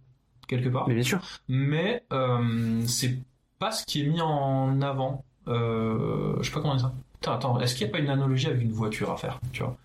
[0.48, 1.20] quelque part, Mais bien sûr.
[1.50, 3.20] mais euh, c'est
[3.60, 5.26] pas ce qui est mis en avant.
[5.48, 6.94] Je sais pas comment dire ça.
[7.34, 9.76] Attends, est-ce qu'il n'y a pas une analogie avec une voiture à faire, tu vois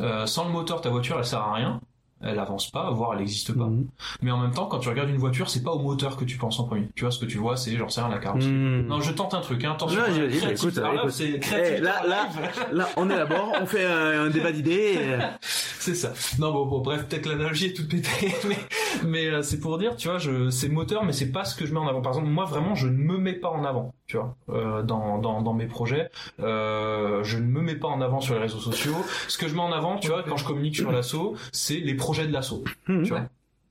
[0.00, 1.80] Euh, Sans le moteur, ta voiture, elle sert à rien.
[2.22, 3.66] Elle avance pas, voire elle n'existe pas.
[3.66, 3.88] Mmh.
[4.22, 6.38] Mais en même temps, quand tu regardes une voiture, c'est pas au moteur que tu
[6.38, 6.88] penses en premier.
[6.94, 8.50] Tu vois, ce que tu vois, c'est, j'en sais rien, la carrosserie.
[8.52, 8.86] Mmh.
[8.86, 10.00] Non, je tente un truc, hein, attention.
[10.00, 11.12] Non, écoute, là, écoute.
[11.42, 11.74] créatif.
[11.76, 12.26] Eh, là, là,
[12.72, 14.94] là, on élabore, on fait un, un débat d'idées.
[14.98, 16.14] et- C'est ça.
[16.38, 18.56] Non, bon, bon bref, peut-être l'analogie est toute pétée, mais,
[19.04, 20.18] mais euh, c'est pour dire, tu vois,
[20.50, 22.00] c'est moteur, mais c'est pas ce que je mets en avant.
[22.00, 25.18] Par exemple, moi, vraiment, je ne me mets pas en avant, tu vois, euh, dans,
[25.18, 26.10] dans, dans mes projets.
[26.40, 28.94] Euh, je ne me mets pas en avant sur les réseaux sociaux.
[29.28, 31.94] Ce que je mets en avant, tu vois, quand je communique sur l'assaut, c'est les
[31.94, 33.02] projets de l'assaut, Mmh.
[33.02, 33.22] tu vois.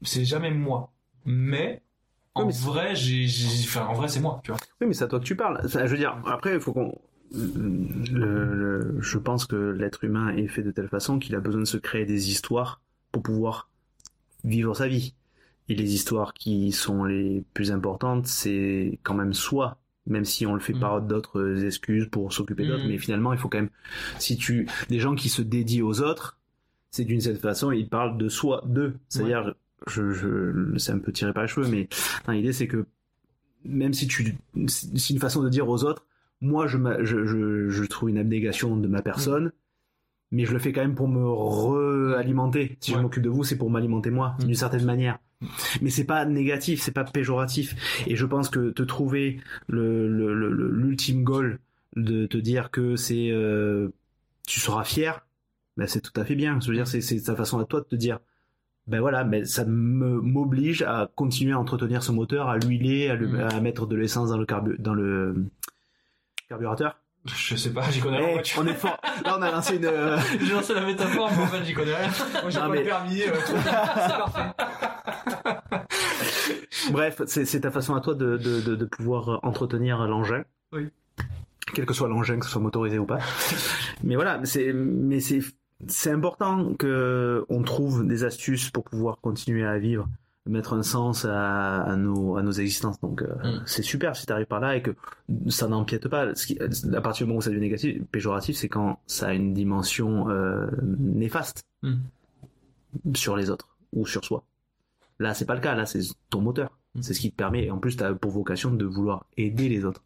[0.02, 0.92] C'est jamais moi.
[1.26, 1.82] Mais,
[2.36, 3.26] en mais vrai, j'ai,
[3.64, 4.60] enfin, en vrai, c'est moi, tu vois.
[4.82, 5.62] Oui, mais c'est à toi que tu parles.
[5.66, 6.94] Je veux dire, après, il faut qu'on.
[7.32, 11.62] Le, le- je pense que l'être humain est fait de telle façon qu'il a besoin
[11.62, 12.82] de se créer des histoires
[13.12, 13.70] pour pouvoir
[14.44, 15.14] vivre sa vie.
[15.68, 19.78] Et les histoires qui sont les plus importantes, c'est quand même soi.
[20.08, 20.80] Même si on le fait Mm.
[20.80, 22.90] par d'autres excuses pour s'occuper d'autres, Mm.
[22.90, 23.70] mais finalement, il faut quand même,
[24.20, 26.38] si tu, les gens qui se dédient aux autres,
[26.92, 28.94] c'est d'une certaine façon, ils parlent de soi, d'eux.
[29.10, 29.56] C'est-à-dire,
[29.88, 31.90] je, je, c'est un peu tiré par les cheveux, mais
[32.32, 32.86] l'idée c'est que
[33.64, 34.36] même si tu,
[34.68, 36.06] c'est une façon de dire aux autres,
[36.40, 39.52] moi je, je, je, je trouve une abnégation de ma personne,
[40.32, 41.24] mais je le fais quand même pour me
[42.14, 42.78] réalimenter.
[42.80, 44.44] Si je m'occupe de vous, c'est pour m'alimenter moi, Mm.
[44.46, 45.18] d'une certaine manière.
[45.82, 47.76] Mais c'est pas négatif, c'est pas péjoratif.
[48.08, 51.60] Et je pense que te trouver le le- le- le- l'ultime goal
[51.96, 53.90] de te dire que c'est euh,
[54.48, 55.26] tu seras fier,
[55.78, 56.60] ben c'est tout à fait bien.
[56.62, 58.20] Je veux dire, c'est ta façon à toi de te dire
[58.88, 63.16] ben voilà, mais ça me m'oblige à continuer à entretenir ce moteur, à l'huiler, à,
[63.18, 63.36] Mm.
[63.36, 65.46] à mettre de l'essence dans le carbu dans le
[66.50, 67.00] carburateur.
[67.26, 69.00] Je sais pas, j'y connais rien en Eh, on est fort.
[69.24, 69.86] Là, on a lancé une.
[69.86, 72.10] euh, J'ai lancé la métaphore, mais en fait, j'y connais rien.
[72.42, 73.22] Moi, j'ai pas mais- le permis.
[73.24, 74.52] euh, c'est parfait.
[76.92, 80.44] Bref, c'est ta façon à toi de, de, de, de pouvoir entretenir l'engin.
[80.72, 80.90] Oui.
[81.74, 83.20] quel que soit l'engin, que ce soit motorisé ou pas.
[84.04, 85.40] mais voilà, c'est mais c'est
[85.88, 90.08] c'est important que on trouve des astuces pour pouvoir continuer à vivre,
[90.48, 93.00] mettre un sens à, à nos à nos existences.
[93.02, 93.64] Donc euh, Mm.
[93.66, 94.96] c'est super si t'arrives par là et que
[95.50, 96.36] ça n'empiète pas.
[96.36, 99.34] Ce qui, à partir du moment où ça devient négatif, péjoratif, c'est quand ça a
[99.34, 100.68] une dimension euh,
[101.00, 101.96] néfaste Mm.
[103.16, 104.44] sur les autres ou sur soi.
[105.20, 105.76] Là, c'est pas le cas.
[105.76, 106.78] Là, c'est ton moteur.
[106.96, 107.02] Mm.
[107.02, 107.66] C'est ce qui te permet.
[107.66, 110.04] Et en plus, t'as pour vocation de vouloir aider les autres.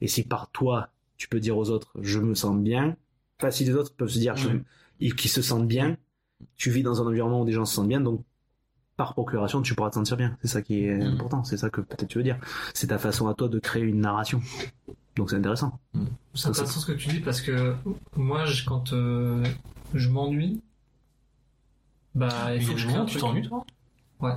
[0.00, 2.96] Et si par toi, tu peux dire aux autres, je me sens bien.
[3.38, 4.48] Enfin, si les autres peuvent se dire, je-
[5.00, 5.96] ils- qu'ils se sentent bien,
[6.56, 8.24] tu vis dans un environnement où des gens se sentent bien, donc
[8.96, 10.36] par procuration, tu pourras te sentir bien.
[10.42, 11.14] C'est ça qui est Mm.
[11.14, 11.44] important.
[11.44, 12.38] C'est ça que peut-être tu veux dire.
[12.74, 14.40] C'est ta façon à toi de créer une narration.
[15.16, 15.78] Donc c'est intéressant.
[16.34, 17.74] C'est intéressant ce que tu dis parce que
[18.16, 19.44] moi, je- quand euh,
[19.94, 20.62] je m'ennuie,
[22.14, 23.20] bah, il faut a que je crée un où tu truc.
[23.22, 23.64] t'ennuies, toi?
[24.20, 24.34] Ouais.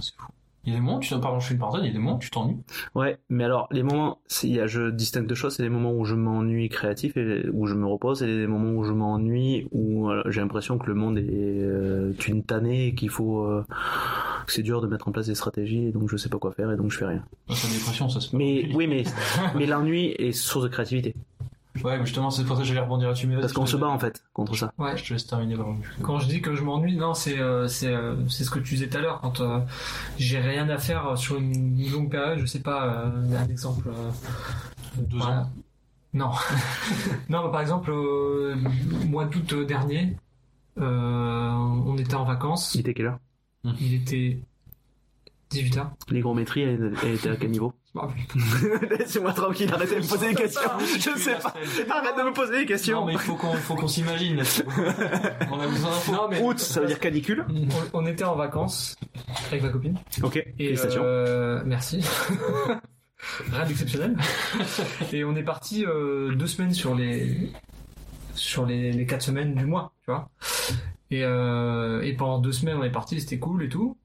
[0.00, 0.28] C'est fou.
[0.68, 1.92] Il y a des moments où tu pardon, je fais une parenthèse, il y a
[1.94, 2.58] des moments où tu t'ennuies.
[2.94, 5.56] Ouais, mais alors les moments, il y a, je distingue deux choses.
[5.56, 8.78] C'est les moments où je m'ennuie créatif et où je me repose, et les moments
[8.78, 12.94] où je m'ennuie où euh, j'ai l'impression que le monde est euh, une tannée et
[12.94, 13.64] qu'il faut, euh,
[14.46, 16.52] que c'est dur de mettre en place des stratégies et donc je sais pas quoi
[16.52, 17.24] faire et donc je fais rien.
[17.48, 19.04] C'est la dépression, ça se Mais oui, mais
[19.54, 21.14] mais l'ennui est source de créativité
[21.84, 23.28] Ouais, mais justement, c'est pour ça que j'allais rebondir là-dessus.
[23.40, 24.72] parce qu'on se bat en fait contre ça.
[24.78, 24.96] Ouais.
[24.96, 25.76] Je te laisse terminer avant.
[26.02, 28.74] Quand je dis que je m'ennuie, non, c'est euh, c'est euh, c'est ce que tu
[28.74, 29.20] disais tout à l'heure.
[29.20, 29.60] Quand euh,
[30.18, 33.88] j'ai rien à faire sur une longue période, je sais pas, euh, un exemple.
[33.88, 34.10] euh,
[34.98, 35.40] Deux voilà.
[35.42, 35.50] ans.
[36.14, 36.30] Non,
[37.28, 37.44] non.
[37.44, 40.16] mais Par exemple, euh, le mois d'août dernier,
[40.80, 42.74] euh, on était en vacances.
[42.74, 43.18] Il était quelle heure?
[43.80, 44.38] Il était
[45.50, 45.86] 18h.
[46.10, 47.72] L'hygrométrie, elle, elle était à quel niveau?
[48.98, 50.70] Laissez-moi tranquille, arrêtez de me poser des questions.
[50.78, 51.54] Je sais pas.
[51.90, 53.04] Arrête de me poser des Non, questions.
[53.06, 54.42] mais il faut qu'on faut qu'on s'imagine.
[55.50, 56.12] On a besoin d'infos.
[56.12, 57.44] Non, mais Août, ça veut dire canicule.
[57.92, 58.96] on, on était en vacances
[59.48, 59.98] avec ma copine.
[60.22, 60.36] Ok.
[60.58, 62.04] Et euh, merci.
[63.50, 64.16] Rien d'exceptionnel.
[65.12, 67.50] Et on est parti euh, deux semaines sur les
[68.34, 70.28] sur les, les quatre semaines du mois, tu vois.
[71.10, 73.96] Et, euh, et pendant deux semaines, on est parti, c'était cool et tout.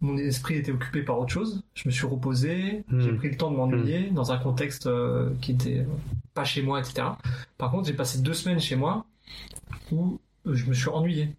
[0.00, 1.62] Mon esprit était occupé par autre chose.
[1.74, 3.00] Je me suis reposé, Hmm.
[3.00, 5.86] j'ai pris le temps de m'ennuyer dans un contexte euh, qui était
[6.34, 7.08] pas chez moi, etc.
[7.58, 9.06] Par contre, j'ai passé deux semaines chez moi
[9.92, 11.34] où je me suis ennuyé.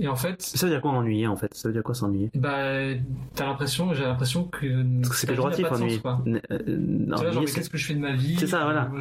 [0.00, 1.52] Et en fait, Ça veut dire quoi ennuyer en fait?
[1.54, 2.30] Ça veut dire quoi s'ennuyer?
[2.34, 2.94] bah,
[3.34, 4.66] t'as l'impression, j'ai l'impression que
[5.00, 5.66] Parce que c'est péjoratif
[7.46, 8.36] c'est qu'est-ce que je fais de ma vie?
[8.38, 8.90] C'est ça, voilà.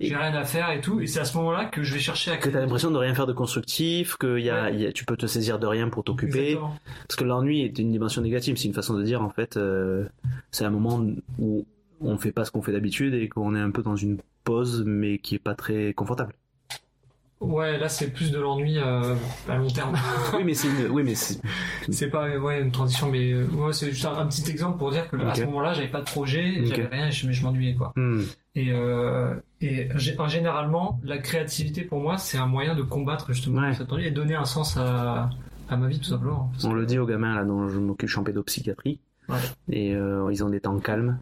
[0.00, 1.00] J'ai Et- rien à faire et tout.
[1.00, 3.14] Et c'est à ce moment-là que je vais chercher à que t'as l'impression de rien
[3.14, 4.76] faire de constructif, que y a, Ouais.
[4.76, 6.58] y a- tu peux te saisir de rien pour t'occuper.
[7.06, 8.56] Parce que l'ennui est une dimension négative.
[8.56, 10.06] C'est une façon de dire en fait, euh,
[10.50, 11.04] c'est un moment
[11.38, 11.64] où
[12.00, 14.82] on fait pas ce qu'on fait d'habitude et qu'on est un peu dans une pause,
[14.86, 16.34] mais qui est pas très confortable.
[17.40, 19.14] Ouais, là, c'est plus de l'ennui euh,
[19.48, 19.96] à long terme.
[20.36, 21.40] oui, mais c'est une, oui, mais c'est,
[21.88, 25.08] c'est pas ouais, une transition, mais euh, ouais, c'est juste un, petit exemple pour dire
[25.08, 25.36] que à Ok.
[25.36, 27.92] ce moment-là, j'avais pas de projet, j'avais rien, je, je m'ennuyais quoi.
[27.94, 28.22] Hmm.
[28.56, 33.32] Et, euh, et gé- en généralement, la créativité pour moi, c'est un moyen de combattre
[33.32, 33.74] justement Ouais.
[33.74, 35.30] cet ennui et donner un sens à,
[35.68, 36.50] à ma vie tout simplement.
[36.64, 38.98] On que- le dit aux gamins là dont je m'occupe, je suis en pédopsychiatrie.
[39.28, 39.36] Ouais.
[39.70, 41.20] Et euh, ils ont des temps calmes,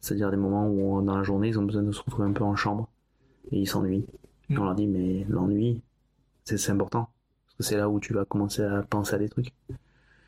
[0.00, 2.44] c'est-à-dire des moments où dans la journée ils ont besoin de se retrouver un peu
[2.44, 2.88] en chambre
[3.52, 4.06] et ils s'ennuient.
[4.48, 4.58] Mm.
[4.58, 5.82] on leur dit mais l'ennui,
[6.44, 7.08] c'est important
[7.46, 9.52] parce que c'est là où tu vas commencer à penser à des trucs.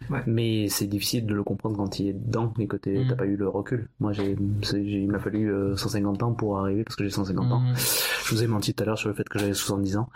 [0.08, 0.22] Ouais.
[0.26, 3.08] Mais c'est difficile de le comprendre quand il est dedans et que t'es- Mm.
[3.08, 3.88] t'as pas eu le recul.
[4.00, 4.34] Moi j'ai,
[4.72, 7.60] il m'a fallu euh, 150 ans pour arriver parce que j'ai 150 ans.
[7.60, 7.74] Mmh.
[8.24, 10.08] Je vous ai menti tout à l'heure sur le fait que j'avais 70 ans.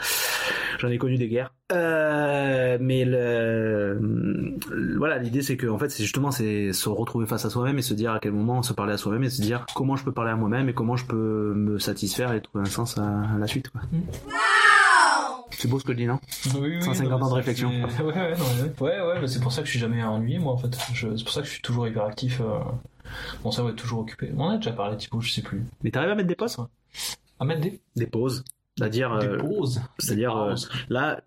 [0.85, 1.55] J'en ai connu des guerres.
[1.73, 7.25] Euh, mais le, le- voilà, l'idée c'est que en fait c'est justement c'est se retrouver
[7.25, 9.41] face à soi-même et se dire à quel moment se parler à soi-même et se
[9.41, 12.63] dire comment je peux parler à moi-même et comment je peux me satisfaire et trouver
[12.67, 13.03] un sens à,
[13.35, 13.71] à la suite.
[13.71, 13.81] Quoi.
[15.53, 16.19] C'est beau ce que je dis, non?
[16.57, 17.71] Oui, oui, 150 non, mais ans de réflexion.
[18.01, 20.39] Ouais, ouais, non, mais- ouais, ouais, mais c'est pour ça que je suis jamais ennuyé,
[20.39, 20.77] moi, en fait.
[20.93, 22.41] Je- C'est pour ça que je suis toujours hyper actif.
[22.41, 22.59] Euh...
[23.45, 24.31] Mon cerveau est toujours occupé.
[24.37, 25.63] On en a déjà parlé, Thibaut, je sais plus.
[25.83, 26.59] Mais t'arrives à mettre des pauses?
[27.41, 28.45] À mettre des, Des pauses.
[28.77, 29.39] C'est-à-dire, euh,
[29.99, 30.55] c'est-à-dire, euh,
[30.89, 31.21] là,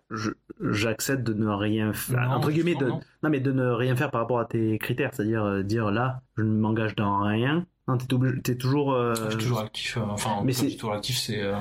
[0.60, 3.00] j'accepte de ne rien faire, entre guillemets, de, non.
[3.22, 6.20] non mais de ne rien faire par rapport à tes critères, c'est-à-dire euh, dire là,
[6.36, 7.64] je ne m'engage dans rien.
[7.86, 8.92] Non, t'es toujours.
[8.92, 9.96] euh, Je suis toujours actif.
[9.96, 11.16] euh, enfin, mais c'est toujours actif.
[11.16, 11.54] C'est, euh,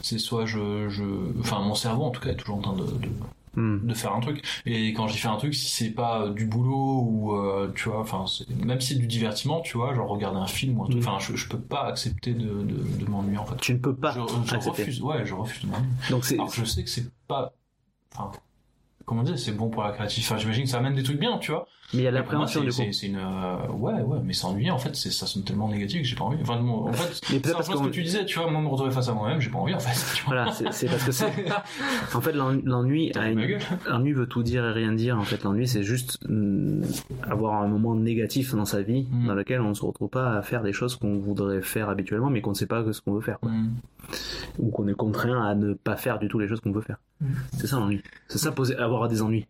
[0.00, 1.04] c'est soit je, je,
[1.38, 3.08] enfin, mon cerveau en tout cas est toujours en train de, de,
[3.54, 3.86] hmm.
[3.86, 4.42] de faire un truc.
[4.66, 7.88] Et quand j'y fais un truc, si c'est pas euh, du boulot ou euh, tu
[7.88, 8.24] vois, enfin,
[8.64, 11.02] même si c'est du divertissement, tu vois, genre regarder un film ou un truc.
[11.02, 11.08] Mm.
[11.08, 13.56] Enfin, je, je peux pas accepter de, de, de m'ennuyer en fait.
[13.56, 15.02] Tu ne peux pas je, je refuse.
[15.02, 15.92] Ouais, je refuse de m'ennuyer.
[16.10, 17.52] Donc c'est Alors je sais que c'est pas,
[18.14, 18.32] enfin,
[19.04, 20.32] comment dire, c'est bon pour la créativité.
[20.32, 21.66] Enfin, j'imagine que ça amène des trucs bien, tu vois.
[21.92, 22.82] Mais il y a moi, l'appréhension du coup.
[22.92, 26.06] c'est- une, euh, ouais, ouais, mais s'ennuyer, en fait, c'est, ça sonne tellement négatif que
[26.06, 26.38] j'ai pas envie.
[26.42, 28.90] Enfin, bon, en fait, c'est parce qu'on que tu disais, tu vois, moi, me retrouver
[28.92, 30.22] face à moi-même, j'ai pas envie, en fait.
[30.26, 31.26] Voilà, c'est parce que c'est.
[32.14, 33.58] En fait, l'en- l'ennui a une...
[33.88, 35.18] l'ennui veut tout dire et rien dire.
[35.18, 36.82] En fait, l'ennui, c'est juste hum,
[37.28, 39.26] avoir un moment négatif dans sa vie, Mm.
[39.26, 42.40] dans lequel on se retrouve pas à faire des choses qu'on voudrait faire habituellement, mais
[42.40, 43.50] qu'on ne sait pas ce qu'on veut faire, quoi.
[43.50, 43.74] Mm.
[44.58, 46.98] ou qu'on est contraint à ne pas faire du tout les choses qu'on veut faire.
[47.20, 47.26] Mm.
[47.58, 48.02] C'est ça l'ennui.
[48.28, 49.46] C'est ça poser, avoir des ennuis.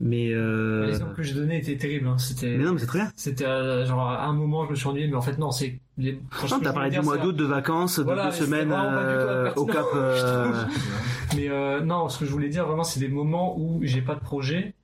[0.00, 0.86] Mais euh...
[0.86, 2.08] L'exemple que j'ai donné était terrible.
[2.08, 2.18] Hein.
[2.18, 2.56] C'était.
[2.56, 3.12] mais non, mais c'est très bien.
[3.16, 5.78] C'était euh, genre à un moment je me suis ennuyé, mais en fait non, c'est
[5.98, 6.14] les.
[6.50, 9.66] Non, t'as parlé du mois d'août, de vacances, de deux semaines euh, au.
[9.66, 9.86] Cap.
[11.36, 11.48] Mais
[11.84, 14.74] non, ce que je voulais dire vraiment, c'est des moments où j'ai pas de projet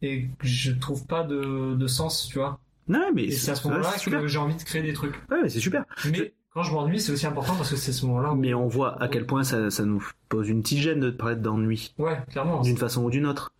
[0.00, 2.58] et que je trouve pas de, de sens, tu vois.
[2.88, 4.20] Non, mais Et c'est à ce moment-là super.
[4.20, 5.14] que j'ai envie de créer des trucs.
[5.30, 5.84] Ouais, mais c'est super.
[6.10, 8.32] Mais quand je m'ennuie, c'est aussi important parce que c'est ce moment-là.
[8.32, 8.36] Où...
[8.36, 11.36] Mais on voit à quel point ça, ça nous pose une petite gêne de parler
[11.36, 12.60] d'ennui, Ouais, clairement.
[12.60, 13.52] d'une façon ou d'une autre.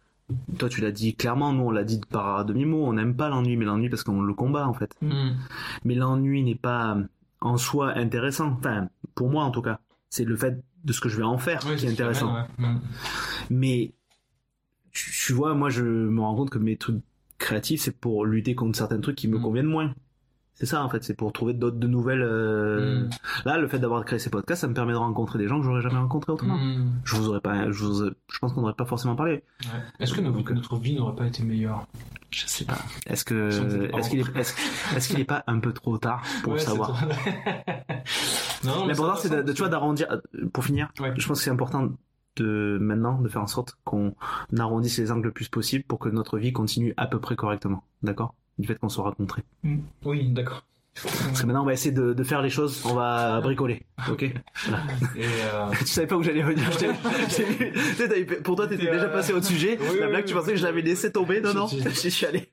[0.58, 3.56] Toi, tu l'as dit clairement, nous on l'a dit par demi-mot, on n'aime pas l'ennui,
[3.56, 4.94] mais l'ennui parce qu'on le combat en fait.
[5.02, 5.30] Mm.
[5.84, 6.96] Mais l'ennui n'est pas
[7.40, 8.56] en soi intéressant.
[8.58, 9.80] Enfin, pour moi en tout cas.
[10.10, 12.34] C'est le fait de ce que je vais en faire qui est intéressant.
[12.34, 12.66] amène, ouais.
[12.68, 12.80] Mm.
[13.50, 13.92] Mais
[14.92, 17.00] tu, tu vois, moi je me rends compte que mes trucs
[17.38, 19.42] créatifs, c'est pour lutter contre certains trucs qui me Mm.
[19.42, 19.94] conviennent moins.
[20.54, 22.22] C'est ça en fait, c'est pour trouver d'autres de nouvelles.
[22.22, 23.10] euh, Mm.
[23.46, 25.64] Là, le fait d'avoir créé ces podcasts, ça me permet de rencontrer des gens que
[25.64, 26.56] j'aurais jamais rencontrés autrement.
[26.56, 26.92] Mm.
[27.04, 29.32] Je vous aurais pas, je, vous aurais- je pense qu'on n'aurait pas forcément parlé.
[29.64, 29.80] Ouais.
[29.98, 31.86] Est-ce que notre, euh, notre vie n'aurait pas été meilleure?
[32.30, 32.78] Je sais pas.
[33.06, 33.48] Est-ce que,
[33.96, 34.54] est-ce qu'il est, est-ce,
[34.96, 36.92] est-ce qu'il est pas un peu trop tard pour Ouais, le savoir?
[36.96, 37.06] trop-
[38.64, 40.06] non, mais L'important c'est de, tu vois, d'arrondir.
[40.10, 41.12] euh, Pour finir, Ouais.
[41.16, 41.88] je pense que c'est important
[42.36, 44.14] de maintenant de faire en sorte qu'on
[44.58, 47.84] arrondisse les angles le plus possible pour que notre vie continue à peu près correctement.
[48.02, 48.34] D'accord?
[48.58, 49.42] Du fait qu'on soit rencontrés.
[50.04, 50.64] Oui, d'accord.
[51.02, 53.82] Parce que maintenant on va essayer de, de faire les choses, on va bricoler.
[54.10, 54.34] Ok Et
[55.18, 56.68] euh, Tu savais pas où j'allais venir.
[58.44, 59.78] Pour toi, t'étais déjà euh, passé au sujet.
[59.80, 61.40] oui, la blague, oui, tu pensais que je l'avais laissé tomber.
[61.40, 61.66] Non, non.
[62.02, 62.50] J'y suis allé.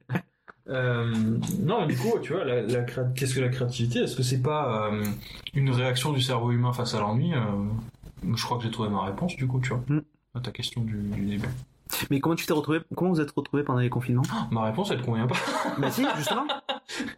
[0.69, 1.13] Euh,
[1.59, 2.63] non, du coup, tu vois, la,
[3.15, 3.99] qu'est-ce que la créativité?
[3.99, 5.03] Est-ce que c'est pas euh,
[5.53, 7.33] une réaction du cerveau humain face à l'ennui?
[8.23, 9.99] Je crois que j'ai trouvé ma réponse, du coup, tu vois, Mm.
[10.35, 11.49] à ta question du, du début.
[12.09, 14.23] Mais comment tu t'es retrouvé Comment vous êtes retrouvé pendant les confinements?
[14.51, 15.35] Ma réponse, elle te convient pas.
[15.77, 16.45] Mais si, justement.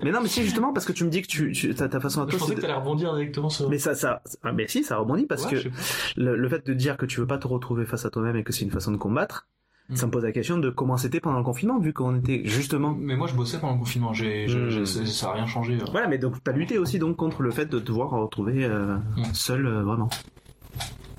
[0.04, 2.00] mais non, mais si, justement, parce que tu me dis que tu, tu ta, ta
[2.00, 3.70] façon à Je toi, pensais c'est que t'allais rebondir directement sur.
[3.70, 5.74] Mais ça, ça, ah, mais si, ça rebondit parce Ouais, je que
[6.18, 8.44] le, le fait de dire que tu veux pas te retrouver face à toi-même et
[8.44, 9.48] que c'est une façon de combattre,
[9.90, 9.96] Mm.
[9.96, 12.96] ça me pose la question de comment c'était pendant le confinement, vu qu'on était justement.
[12.98, 14.14] Mais moi, je bossais pendant le confinement.
[14.14, 14.86] J'ai, Mm.
[14.86, 15.74] c'est- ça a rien changé.
[15.82, 15.86] euh.
[15.92, 18.96] Voilà, mais donc t'as lutté aussi donc contre le fait de te voir retrouver euh,
[19.18, 19.24] Mm.
[19.34, 20.08] seul euh, vraiment.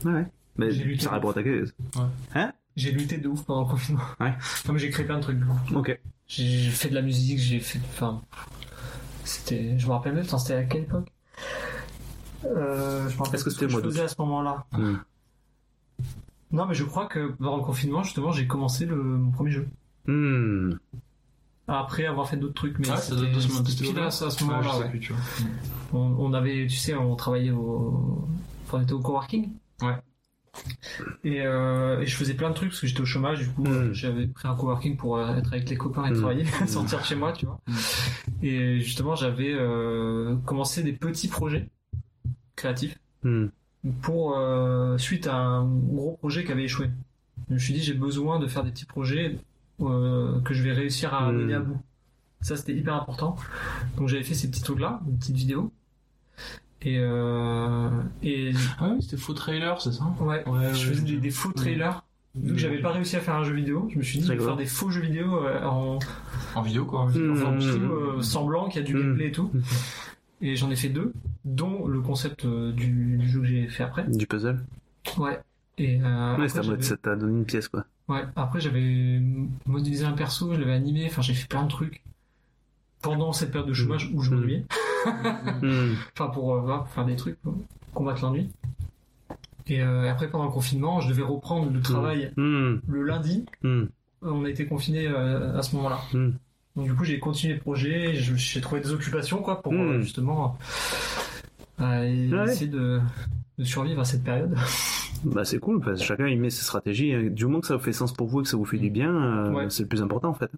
[0.04, 0.26] Ouais, ouais.
[0.56, 1.74] Mais ça répond à ta question.
[2.76, 4.02] J'ai lutté de ouf pendant le confinement.
[4.20, 4.34] Ouais.
[4.72, 5.38] Mais j'ai créé plein de trucs.
[5.74, 5.98] Ok.
[6.26, 7.80] J'ai j'ai fait de la musique, j'ai fait.
[7.90, 8.22] Enfin.
[9.24, 9.78] C'était.
[9.78, 11.12] Je me rappelle même, c'était à quelle époque?
[12.44, 14.66] Euh, Je me rappelle Est-ce que c'était d'août faisais à ce moment-là.
[14.72, 14.94] Mm.
[16.52, 19.68] Non, mais je crois que pendant le confinement, justement, j'ai commencé le, mon premier jeu.
[20.06, 20.72] Hmm.
[21.66, 23.26] Après avoir fait d'autres trucs, mais Ah, ça doit
[23.64, 24.78] c'était pile à ce à ce moment-là.
[24.80, 24.98] ouais.
[24.98, 25.18] vois.
[25.94, 28.26] On, on avait, tu sais, on travaillait au,
[28.66, 29.50] enfin, on était au coworking.
[29.80, 29.96] Ouais.
[31.24, 33.38] Et, euh, et je faisais plein de trucs parce que j'étais au chômage.
[33.40, 33.92] Du coup, Mm.
[33.92, 36.16] j'avais pris un coworking pour euh, être avec les copains et Mm.
[36.18, 36.66] travailler, Mm.
[36.66, 37.60] sortir de chez moi, tu vois.
[38.42, 41.68] Et justement, j'avais euh, commencé des petits projets
[42.56, 42.98] créatifs
[44.02, 46.90] pour euh, suite à un gros projet qui avait échoué.
[47.48, 49.38] Je me suis dit, j'ai besoin de faire des petits projets
[49.80, 51.80] euh, que je vais réussir à mener à bout.
[52.42, 53.36] Ça, c'était hyper important.
[53.96, 55.71] Donc, j'avais fait ces petits trucs-là, des petites vidéos.
[56.84, 57.88] Et, euh,
[58.22, 62.02] et Ah oui, c'était faux trailer, c'est ça ouais, Ouais, je faisais des, faux trailers.
[62.34, 64.28] Vu que j'avais pas réussi à faire un jeu vidéo, je me suis dit, je
[64.28, 64.50] vais Rigolo.
[64.50, 65.98] faire des faux jeux vidéo euh, en,
[66.54, 67.02] En vidéo, quoi.
[67.02, 68.98] Enfin, en vidéo, euh, semblant qu'il y a du Mm.
[69.00, 69.50] gameplay et tout.
[70.44, 71.12] Et j'en ai fait deux,
[71.44, 74.04] dont le concept euh, du, du jeu que j'ai fait après.
[74.08, 74.58] Du puzzle.
[75.18, 75.38] Ouais.
[75.78, 77.84] Et euh, Ouais, après, ça t'a donné une pièce, quoi.
[78.08, 79.20] Ouais, après j'avais
[79.66, 82.02] modélisé un perso, je l'avais animé, enfin j'ai fait plein de trucs
[83.02, 84.34] pendant cette période de chômage où je Mm.
[84.34, 84.64] m'ennuyais,
[85.04, 85.94] Hmm.
[86.14, 87.54] enfin pour, euh, voilà, faire des trucs, pour
[87.92, 88.50] combattre l'ennui.
[89.66, 92.76] Et euh, après pendant le confinement, je devais reprendre le travail Hmm.
[92.88, 93.84] le lundi, Hmm.
[94.22, 95.98] on a été confinés euh, à ce moment-là.
[96.74, 99.98] Donc du coup j'ai continué le projet, je- j'ai trouvé des occupations quoi pour euh,
[99.98, 100.02] Mm.
[100.02, 100.56] justement
[101.80, 102.44] euh, Ouais.
[102.52, 103.00] essayer de,
[103.58, 104.54] de survivre à cette période.
[105.24, 107.30] Bah c'est cool, parce que chacun il met ses stratégies.
[107.30, 109.14] Du moment que ça fait sens pour vous et que ça vous fait du bien,
[109.14, 109.70] euh, Ouais.
[109.70, 110.50] c'est le plus important en fait.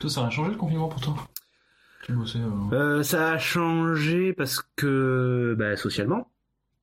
[0.00, 1.14] Toi, ça a changé le confinement pour toi?
[2.10, 2.72] Euh...
[2.72, 6.30] Euh, ça a changé parce que bah, socialement,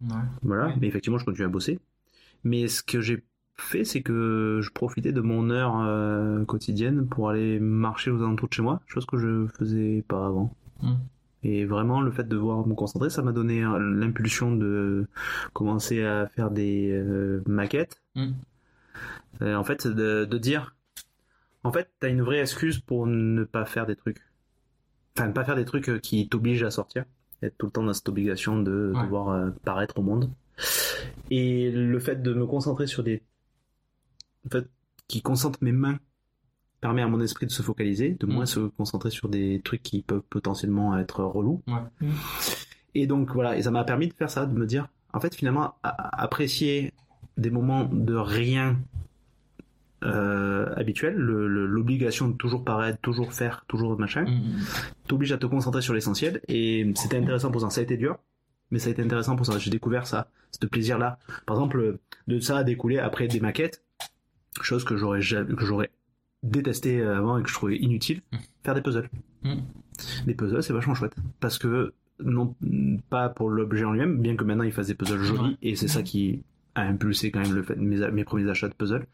[0.01, 0.15] Ouais.
[0.43, 0.73] voilà.
[0.79, 1.79] Mais effectivement, je continue à bosser.
[2.43, 3.23] Mais ce que j'ai
[3.57, 8.49] fait, c'est que je profitais de mon heure euh, quotidienne pour aller marcher aux alentours
[8.49, 10.53] de chez moi, chose que je faisais pas avant.
[10.81, 10.93] Mm.
[11.43, 15.07] Et vraiment, le fait de devoir me concentrer, ça m'a donné l'impulsion de
[15.53, 18.01] commencer à faire des euh, maquettes.
[18.15, 18.31] Mm.
[19.41, 20.75] Euh, en fait, de, de dire,
[21.63, 24.21] en fait, t'as une vraie excuse pour ne pas faire des trucs.
[25.17, 27.05] Enfin, ne pas faire des trucs euh, qui t'obligent à sortir.
[27.41, 29.03] Être tout le temps dans cette obligation de Ouais.
[29.03, 30.29] devoir euh, paraître au monde.
[31.31, 33.21] Et le fait de me concentrer sur des.
[34.45, 34.69] En fait,
[35.07, 35.99] qui concentre mes mains
[36.81, 38.47] permet à mon esprit de se focaliser, de moins Mm.
[38.47, 41.61] se concentrer sur des trucs qui peuvent potentiellement être relous.
[41.67, 41.73] Ouais.
[42.01, 42.11] Mm.
[42.95, 45.33] Et donc voilà, et ça m'a permis de faire ça, de me dire, en fait,
[45.35, 46.93] finalement, apprécier
[47.37, 48.77] des moments de rien
[50.03, 54.59] euh, habituel, l'obligation de toujours paraître, toujours faire, toujours machin, Mm.
[55.07, 56.41] t'oblige à te concentrer sur l'essentiel.
[56.47, 57.69] Et c'était intéressant pour ça.
[57.69, 58.17] Ça a été dur,
[58.71, 59.57] mais ça a été intéressant pour ça.
[59.57, 61.17] J'ai découvert ça, ce plaisir-là.
[61.45, 61.97] Par exemple,
[62.27, 63.83] de ça a découlé après des maquettes,
[64.61, 65.91] chose que j'aurais que j'aurais
[66.43, 68.37] détesté avant et que je trouvais inutile, Mm.
[68.63, 69.09] faire des puzzles.
[69.43, 69.55] Mm.
[70.27, 71.15] Des puzzles, c'est vachement chouette.
[71.39, 71.93] Parce que,
[72.23, 72.53] non
[73.09, 75.57] pas pour l'objet en lui-même, bien que maintenant il fasse des puzzles jolis, Ouais.
[75.61, 76.43] et c'est ça qui
[76.75, 79.07] a impulsé quand même le fait, mes, mes premiers achats de puzzles.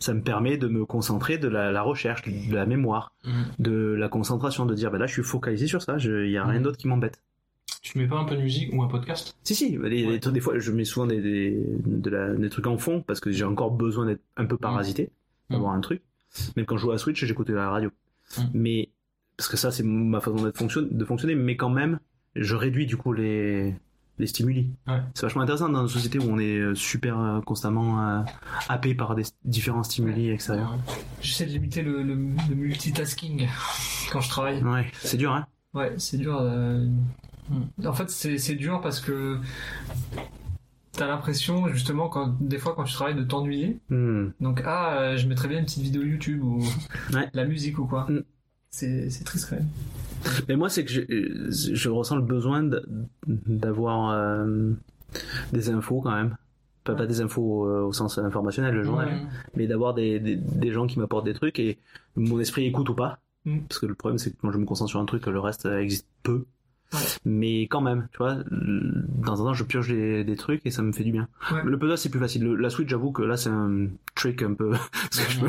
[0.00, 3.30] Ça me permet de me concentrer de la, la recherche, de la mémoire, Mm.
[3.58, 6.44] de la concentration, de dire, bah là je suis focalisé sur ça, il y a
[6.46, 6.64] rien Mhm.
[6.64, 7.20] d'autre qui m'embête.
[7.82, 9.36] Tu mets pas un peu de musique ou un podcast?
[9.44, 10.18] Si, si, les- les Ouais.
[10.20, 13.20] trucs, des fois je mets souvent des, des, de la- des trucs en fond parce
[13.20, 15.10] que j'ai encore besoin d'être un peu parasité,
[15.50, 15.56] Mhm.
[15.56, 16.02] d'avoir un truc.
[16.56, 17.90] Même quand je joue à Switch, j'écoutais la radio.
[18.54, 18.90] Mais,
[19.36, 21.98] parce que ça c'est ma façon de fonctionner, mais quand même,
[22.36, 23.74] je réduis du coup les,
[24.18, 24.70] les stimuli.
[24.86, 25.00] Ouais.
[25.14, 28.20] C'est vachement intéressant dans une société où on est euh, super euh, constamment euh,
[28.68, 30.76] happé par des différents stimuli extérieurs.
[31.20, 33.48] J'essaie de limiter le, le, le multitasking
[34.12, 34.62] quand je travaille.
[34.62, 36.38] Ouais, c'est dur, hein Ouais, c'est dur.
[36.40, 36.86] euh,
[37.84, 39.38] En fait, c'est dur parce que
[40.92, 43.78] t'as l'impression, justement, quand, des fois, quand tu travailles, de t'ennuyer.
[43.88, 44.30] Hmm.
[44.40, 46.60] Donc, ah, je mettrais bien une petite vidéo YouTube ou
[47.12, 47.28] Ouais.
[47.34, 48.06] la musique ou quoi.
[48.10, 48.22] Mm.
[48.70, 49.68] C'est c'est triste quand même.
[50.48, 51.02] Mais moi, c'est que je,
[51.74, 52.68] je ressens le besoin
[53.26, 54.70] d'avoir euh,
[55.52, 56.36] des infos quand même.
[56.84, 59.22] Pas, pas des infos euh, au sens informationnel, le journal, Ouais.
[59.56, 61.78] mais d'avoir des, des, des gens qui m'apportent des trucs et
[62.16, 63.18] mon esprit écoute ou pas.
[63.44, 63.58] Mm.
[63.68, 65.66] Parce que le problème, c'est que quand je me concentre sur un truc, le reste
[65.66, 66.44] euh, existe peu.
[66.92, 66.98] Ouais.
[67.26, 70.80] Mais quand même, tu vois, dans un temps, je pioche des, des trucs et ça
[70.82, 71.28] me fait du bien.
[71.52, 71.60] Ouais.
[71.64, 72.44] Le puzzle, c'est plus facile.
[72.44, 74.70] Le- la Switch, j'avoue que là, c'est un trick un peu.
[75.02, 75.46] parce que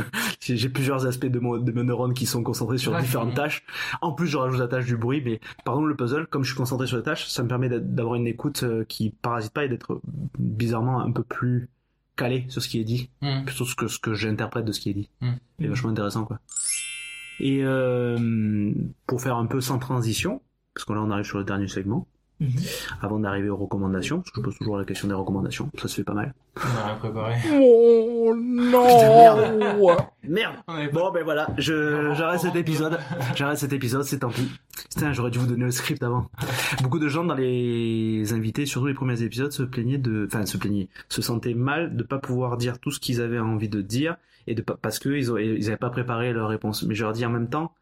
[0.55, 3.63] j'ai plusieurs aspects de, mon, de mes neurones qui sont concentrés sur différentes tâches.
[4.01, 6.49] En plus, je rajoute la tâche du bruit, mais par exemple, le puzzle, comme je
[6.49, 9.63] suis concentré sur les tâches, ça me permet d'avoir une écoute euh, qui parasite pas
[9.63, 10.01] et d'être
[10.37, 11.69] bizarrement un peu plus
[12.17, 13.45] calé sur ce qui est dit, Mm.
[13.45, 15.09] plutôt que ce que j'interprète de ce qui est dit.
[15.57, 16.39] C'est vachement intéressant, quoi.
[17.39, 18.73] Et euh,
[19.07, 20.41] pour faire un peu sans transition,
[20.79, 22.07] parce que là on arrive sur le dernier segment,
[22.41, 22.51] Mhm.
[23.01, 25.95] avant d'arriver aux recommandations, parce que je pose toujours la question des recommandations, ça se
[25.95, 26.33] fait pas mal.
[26.55, 27.35] On a rien préparé.
[27.51, 28.87] Oh non
[30.23, 32.97] Merde pas- Bon ben voilà, je j'arrête cet épisode.
[33.35, 34.49] J'arrête cet épisode, c'est tant pis.
[34.89, 36.27] Putain, j'aurais dû vous donner le script avant.
[36.81, 40.55] Beaucoup de gens dans les invités, surtout les premiers épisodes, se plaignaient de, enfin se
[40.57, 44.15] plaignaient, se sentaient mal de pas pouvoir dire tout ce qu'ils avaient envie de dire
[44.47, 46.83] et de pas parce que ils, ont- ils avaient pas préparé leur réponse.
[46.83, 47.73] Mais je leur dis en même temps,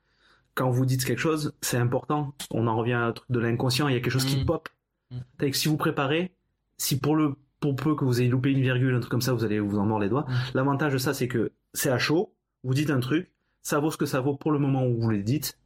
[0.58, 2.34] quand vous dites quelque chose, c'est important.
[2.52, 3.88] On en revient à un truc de l'inconscient.
[3.88, 4.46] Il y a quelque chose qui Mm.
[4.46, 4.70] pop.
[5.12, 5.18] Mm.
[5.38, 6.34] Que si vous préparez,
[6.78, 9.34] si pour le pour peu que vous ayez loupé une virgule, un truc comme ça,
[9.34, 10.26] vous allez vous en mordre les doigts.
[10.28, 10.34] Mm.
[10.56, 12.34] L'avantage de ça, c'est que c'est à chaud.
[12.64, 13.32] Vous dites un truc,
[13.64, 15.58] ça vaut ce que ça vaut pour le moment où vous le dites.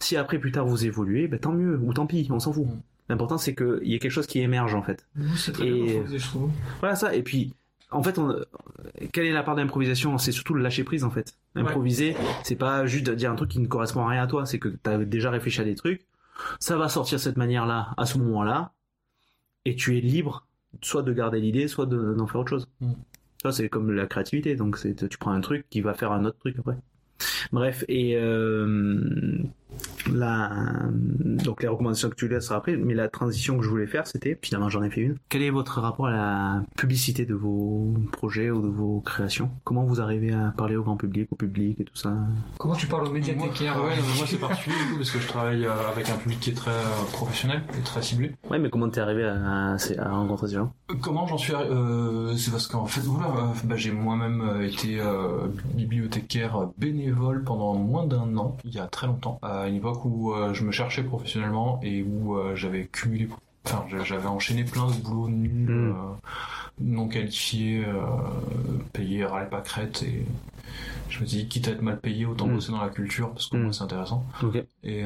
[0.00, 2.66] Si après plus tard vous évoluez, ben tant mieux ou tant pis, on s'en fout.
[2.66, 2.80] Mm.
[3.10, 5.06] L'important c'est qu'il y ait quelque chose qui émerge en fait.
[5.36, 6.50] C'est très Et- bien organisé, je trouve.
[6.80, 7.14] Voilà ça.
[7.14, 7.54] Et puis,
[7.94, 8.42] en fait, on, euh,
[9.12, 10.18] quelle est la part d'improvisation?
[10.18, 11.34] C'est surtout le lâcher prise en fait.
[11.54, 14.44] Improviser, c'est pas juste dire un truc qui ne correspond à rien à toi.
[14.46, 16.06] C'est que tu as déjà réfléchi à des trucs.
[16.58, 18.72] Ça va sortir de cette manière-là, à ce moment-là,
[19.64, 20.46] et tu es libre,
[20.82, 22.68] soit de garder l'idée, soit de- d'en faire autre chose.
[22.80, 22.92] Mm.
[23.42, 24.56] Ça, c'est comme la créativité.
[24.56, 26.76] Donc, c'est tu prends un truc qui va faire un autre truc après.
[27.52, 29.38] Bref, et euh,
[30.12, 30.50] la,
[30.92, 34.38] donc les recommandations que tu laisseras après, mais la transition que je voulais faire, c'était,
[34.42, 35.16] finalement j'en ai fait une.
[35.28, 39.50] Quel est votre rapport à la publicité de vos projets ou de vos créations?
[39.64, 42.14] Comment vous arrivez à parler au grand public, au public et tout ça?
[42.58, 45.18] Comment tu parles aux Moi, médiathécaires ouais, mais moi c'est particulier du coup parce que
[45.18, 48.32] je travaille euh, avec un public qui est très euh, professionnel et très ciblé.
[48.50, 50.72] Ouais, mais comment t'es arrivé à, à, à rencontrer ces gens?
[51.00, 55.46] Comment j'en suis arrivé euh, C'est parce qu'en fait, voilà, bah, j'ai moi-même été euh,
[55.74, 60.32] bibliothécaire bénévole pendant moins d'un an, il y a très longtemps, à une époque où
[60.32, 63.28] euh, je me cherchais professionnellement et où euh, j'avais cumulé,
[63.66, 65.90] enfin, j'a- j'avais enchaîné plein de boulots nuls, Mm.
[65.90, 65.94] euh,
[66.80, 68.00] non qualifiés, euh,
[68.92, 70.26] payés à la pâquerette et
[71.08, 72.54] je me dis quitte à être mal payé, autant Mm.
[72.54, 73.62] bosser dans la culture parce que Mm.
[73.62, 74.26] moi c'est intéressant.
[74.82, 75.04] Et,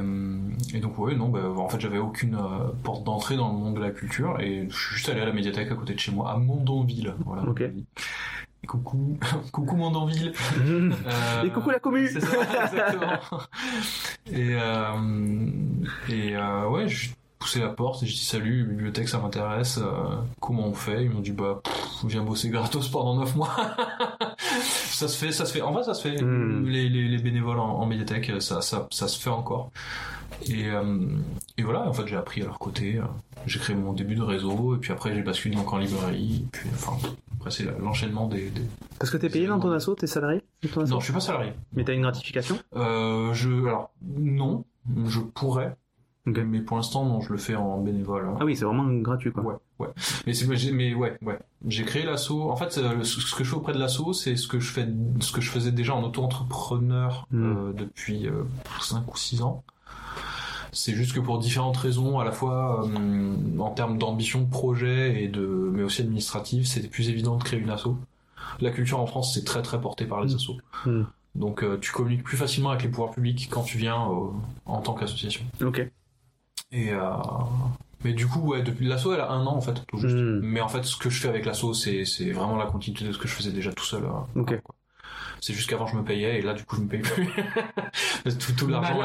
[0.75, 3.75] et donc ouais non bah, en fait j'avais aucune euh, porte d'entrée dans le monde
[3.75, 6.11] de la culture et je suis juste allé à la médiathèque à côté de chez
[6.13, 7.43] moi à Mondonville voilà.
[8.66, 9.18] Coucou.
[9.52, 10.32] Coucou Mondonville
[11.06, 12.06] Euh, Et coucou la commu.
[12.09, 13.40] c'est ça exactement.
[14.30, 15.47] Et euh,
[16.09, 20.16] et euh, ouais je- poussé la porte et j'ai dit salut, bibliothèque ça m'intéresse, euh,
[20.40, 21.05] comment on fait?
[21.05, 23.51] Ils m'ont dit bah pff, viens bosser gratos pendant 9 mois.
[24.39, 25.62] ça se fait, ça se fait.
[25.62, 26.20] En vrai ça se fait.
[26.23, 26.66] Hmm.
[26.66, 29.70] Les, les, les bénévoles en, en médiathèque, ça, ça, ça se fait encore.
[30.47, 31.09] Et, euh,
[31.56, 32.97] et voilà, en fait j'ai appris à leur côté.
[32.98, 33.02] euh,
[33.47, 36.43] J'ai créé mon début de réseau et puis après j'ai basculé donc en librairie.
[36.44, 36.97] Et puis enfin
[37.39, 38.62] après c'est l'enchaînement des, des...
[38.98, 40.43] Parce que t'es payé dans ton asso, t'es salarié
[40.73, 41.52] ton Non, je suis pas salarié.
[41.73, 42.59] Mais t'as une gratification?
[42.77, 44.65] Euh, je alors non,
[45.06, 45.77] je pourrais.
[46.37, 48.27] Mais pour l'instant non, je le fais en bénévole.
[48.29, 48.37] hein.
[48.41, 49.43] Ah oui, c'est vraiment gratuit quoi.
[49.43, 49.89] Ouais, ouais.
[50.27, 51.39] Mais c'est, mais ouais, ouais.
[51.67, 52.31] J'ai créé l'asso.
[52.33, 54.87] En fait, euh, ce que je fais auprès de l'asso, c'est ce que je fais,
[55.21, 57.45] ce que je faisais déjà en auto-entrepreneur Mm.
[57.45, 58.29] euh, depuis
[58.81, 59.63] 5 ou 6 ans.
[60.73, 65.23] C'est juste que pour différentes raisons, à la fois euh, en termes d'ambition de projet
[65.23, 65.41] et de,
[65.73, 67.97] mais aussi administrative, c'était plus évident de créer une asso.
[68.61, 70.37] La culture en France, c'est très très porté par les Mm.
[70.37, 70.59] assos.
[70.87, 71.03] Mm.
[71.35, 74.29] Donc, euh, tu communiques plus facilement avec les pouvoirs publics quand tu viens euh,
[74.67, 75.43] en tant qu'association.
[75.65, 75.89] Ok.
[76.73, 77.01] Et euh,
[78.05, 80.15] mais du coup, ouais, depuis l'asso, elle a un an en fait, tout juste.
[80.15, 80.40] Hmm.
[80.43, 83.12] Mais en fait, ce que je fais avec l'asso, c'est c'est vraiment la continuité de
[83.12, 84.05] ce que je faisais déjà tout seul.
[84.05, 84.61] euh, Ok.
[84.62, 84.74] quoi.
[85.40, 87.28] C'est juste qu'avant je me payais et là du coup je me paye plus.
[88.39, 88.99] tout, tout l'argent.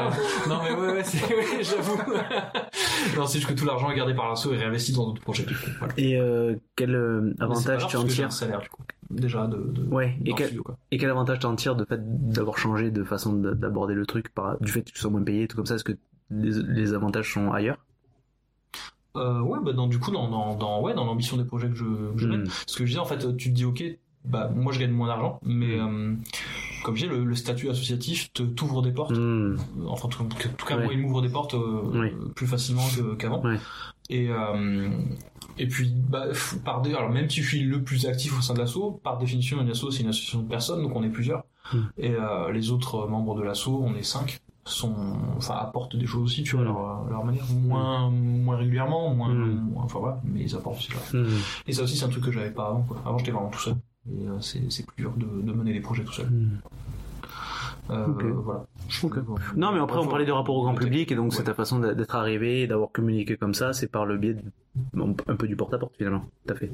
[0.48, 1.96] Non mais ouais ouais, c'est oui, j'avoue.
[3.16, 5.44] non c'est juste que tout l'argent est gardé par l'asso et réinvesti dans d'autres projets.
[5.44, 5.94] Du coup, voilà.
[5.96, 8.82] Et euh, quel euh, avantage grave tu en tires salaire du coup.
[9.10, 9.56] Déjà de.
[9.58, 10.16] de Ouais.
[10.24, 10.76] Et quel, studio, quoi.
[10.90, 14.34] et quel avantage t'en tires de fait d'avoir changé de façon de- d'aborder le truc
[14.34, 15.92] par du fait que tu sois moins payé, tout comme ça Est-ce que
[16.30, 17.78] les, les avantages sont ailleurs
[19.16, 21.76] Euh, ouais bah dans du coup dans dans, dans ouais dans l'ambition des projets que
[21.76, 22.42] je, que je mène.
[22.42, 22.50] Hmm.
[22.66, 23.82] Ce que je disais, en fait, tu te dis, ok,
[24.24, 26.14] bah, moi je gagne moins d'argent, mais euh,
[26.84, 29.16] comme je dis, le, le statut associatif t'ouvre des portes.
[29.16, 29.56] Hmm.
[29.86, 30.36] Enfin, en tout,
[30.66, 30.84] cas- Ouais.
[30.84, 32.08] moi, il m'ouvre des portes euh, Oui.
[32.34, 32.82] plus facilement
[33.18, 33.40] qu'avant.
[33.42, 33.58] Ouais.
[34.10, 34.90] Et, euh,
[35.58, 36.26] et puis, bah,
[36.64, 36.92] par dé...
[36.94, 39.70] alors même si je suis le plus actif au sein de l'asso, par définition, une
[39.70, 41.44] asso, c'est une association de personnes, donc on est plusieurs.
[41.96, 42.12] Et
[42.52, 44.94] les autres membres de l'asso, on est cinq, sont,
[45.36, 46.68] enfin, apportent des choses aussi, tu vois, Mm.
[46.68, 47.44] leur, leur manière.
[47.52, 49.70] Moins, moins régulièrement, moins, Mm.
[49.72, 50.90] moins- enfin voilà, mais ils apportent aussi.
[50.92, 51.28] leur- Hmm.
[51.66, 52.82] et ça aussi, c'est un truc que j'avais pas avant.
[52.82, 52.96] Quoi.
[53.04, 53.74] Avant, j'étais vraiment tout seul.
[54.10, 56.30] Et euh, c'est plus dur de, de mener des projets tout seul.
[57.90, 58.06] Euh.
[58.44, 58.66] Voilà.
[59.56, 61.78] Non, mais après, on parlait de rapport au grand public, et donc c'est ta façon
[61.78, 64.42] d'être arrivé et d'avoir communiqué comme ça, c'est par le biais de,
[65.28, 66.24] un peu du porte-à-porte finalement.
[66.46, 66.70] T'as fait.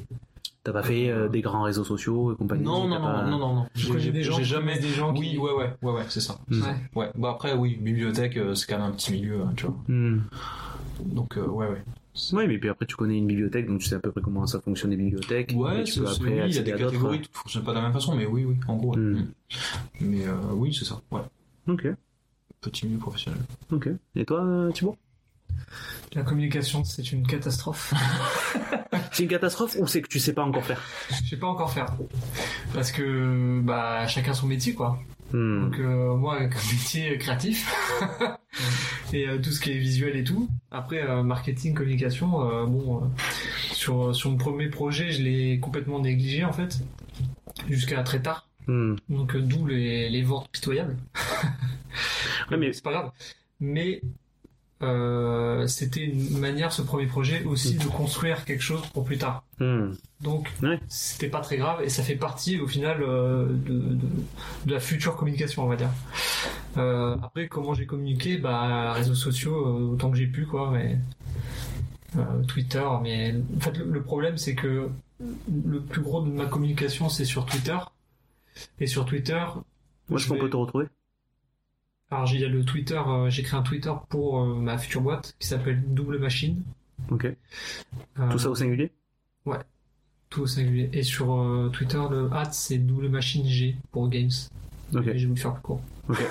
[0.62, 2.64] T'as pas fait euh, des grands réseaux sociaux et compagnie.
[2.64, 4.74] Non, non, non, pas- non, non, J'ai- j'ai- des gens qui jamais.
[4.74, 6.38] connaissent des gens Oui, qui- ouais, ouais, ouais, ouais, c'est ça.
[6.50, 6.58] Ouais.
[6.94, 7.10] Ouais.
[7.16, 9.74] Bah après, oui, bibliothèque, euh, c'est quand même un petit milieu, hein, tu vois.
[9.88, 10.18] Hmm.
[11.02, 11.82] Donc, euh, ouais, ouais.
[12.32, 14.46] Oui, mais puis après tu connais une bibliothèque, donc tu sais à peu près comment
[14.46, 15.52] ça fonctionne les bibliothèques.
[15.54, 17.82] Ouais, tu peux après oui, il y a des catégories, tout fonctionne pas de la
[17.82, 18.96] même façon, mais oui, oui, en gros.
[18.96, 19.12] Hmm.
[19.18, 19.26] Hmm.
[20.00, 21.00] Mais euh, oui, c'est ça.
[21.10, 21.20] Ouais.
[21.68, 21.86] Ok,
[22.60, 23.40] Petit milieu professionnel.
[23.70, 23.88] ok.
[24.16, 24.96] Et toi, euh, Thibaut?
[26.14, 27.94] La communication, c'est une catastrophe.
[29.12, 30.80] C'est une catastrophe ou c'est que tu sais pas encore faire?
[31.10, 31.96] Je sais pas encore faire.
[32.72, 34.98] Parce que, bah, chacun son métier, quoi.
[35.32, 35.64] Hmm.
[35.70, 37.72] Donc, euh, moi, un métier créatif.
[39.12, 40.48] et euh, tout ce qui est visuel et tout.
[40.70, 43.10] Après, euh, marketing, communication, euh, bon,
[43.72, 46.78] sur, sur mon premier projet, je l'ai complètement négligé, en fait.
[47.68, 48.48] Jusqu'à très tard.
[48.66, 48.96] Hmm.
[49.08, 50.96] Donc, d'où les, les ventes pitoyables.
[52.50, 53.10] Ouais, mais- C'est pas grave.
[53.60, 54.00] Mais,
[54.82, 59.44] euh, c'était une manière, ce premier projet, aussi de construire quelque chose pour plus tard.
[59.58, 59.90] Hmm.
[60.20, 60.78] Donc, Ouais.
[60.88, 64.08] c'était pas très grave et ça fait partie au final euh, de, de,
[64.66, 65.90] de la future communication, on va dire.
[66.78, 68.38] Euh, après, comment j'ai communiqué?
[68.38, 70.70] Bah, réseaux sociaux, euh, autant que j'ai pu, quoi.
[70.72, 70.98] Mais
[72.16, 74.88] euh, Twitter, mais en fait, le, problème, c'est que
[75.20, 77.76] le plus gros de ma communication, c'est sur Twitter.
[78.78, 79.42] Et sur Twitter,
[80.10, 80.86] est-ce je qu'on vais- peut te retrouver
[82.10, 85.46] alors j'ai le Twitter, euh, j'ai créé un Twitter pour euh, ma future boîte qui
[85.46, 86.62] s'appelle Double Machine.
[87.10, 87.24] Ok.
[87.26, 88.90] Euh, Tout ça au singulier?
[90.28, 90.88] Tout au singulier.
[90.92, 94.30] Et sur Twitter, le hat c'est Double Machine G pour Games.
[94.94, 95.06] Ok.
[95.08, 95.80] Et je vais vous le faire plus court.
[96.08, 96.20] Ok.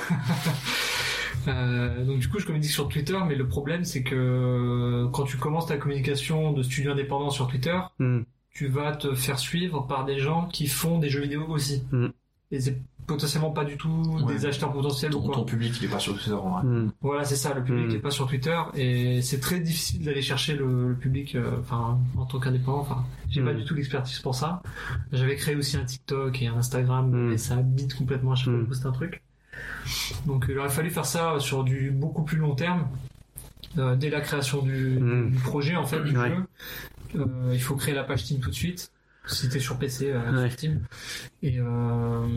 [1.47, 5.37] Euh, donc du coup, je communique sur Twitter, mais le problème c'est que quand tu
[5.37, 8.23] commences ta communication de studio indépendant sur Twitter, Hmm.
[8.51, 11.83] tu vas te faire suivre par des gens qui font des jeux vidéo aussi.
[11.91, 12.07] Mm.
[12.51, 12.77] Et c'est
[13.09, 13.89] potentiellement pas du tout
[14.23, 14.33] Ouais.
[14.33, 15.35] des acheteurs potentiels ou Ton, quoi.
[15.35, 16.63] ton public, il est pas sur Twitter, en vrai.
[16.63, 16.91] Hmm.
[17.01, 17.91] Voilà, c'est ça, le public Mm.
[17.91, 21.99] n'est pas sur Twitter et c'est très difficile d'aller chercher le, le public, euh, enfin,
[22.17, 23.57] en tant qu'indépendant, enfin, j'ai pas Mm.
[23.57, 24.61] du tout l'expertise pour ça.
[25.11, 27.29] J'avais créé aussi un TikTok et un Instagram, Mm.
[27.31, 29.21] mais ça bite complètement à chaque fois que je poste un truc.
[30.25, 32.87] Donc, il aurait fallu faire ça sur du beaucoup plus long terme,
[33.77, 35.31] euh, dès la création du, Mm.
[35.31, 36.29] du projet, en fait, du Ouais.
[36.29, 36.43] jeu.
[37.19, 38.91] Euh, il faut créer la page Steam tout de suite.
[39.29, 40.49] Si t'es sur PC, euh, Ouais.
[40.49, 40.81] sur Steam.
[41.41, 42.27] Et, euh,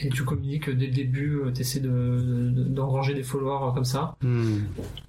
[0.00, 3.84] et tu communiques dès le début, tu essaies de, de- d'engranger des followers euh, comme
[3.84, 4.16] ça.
[4.22, 4.58] Hmm.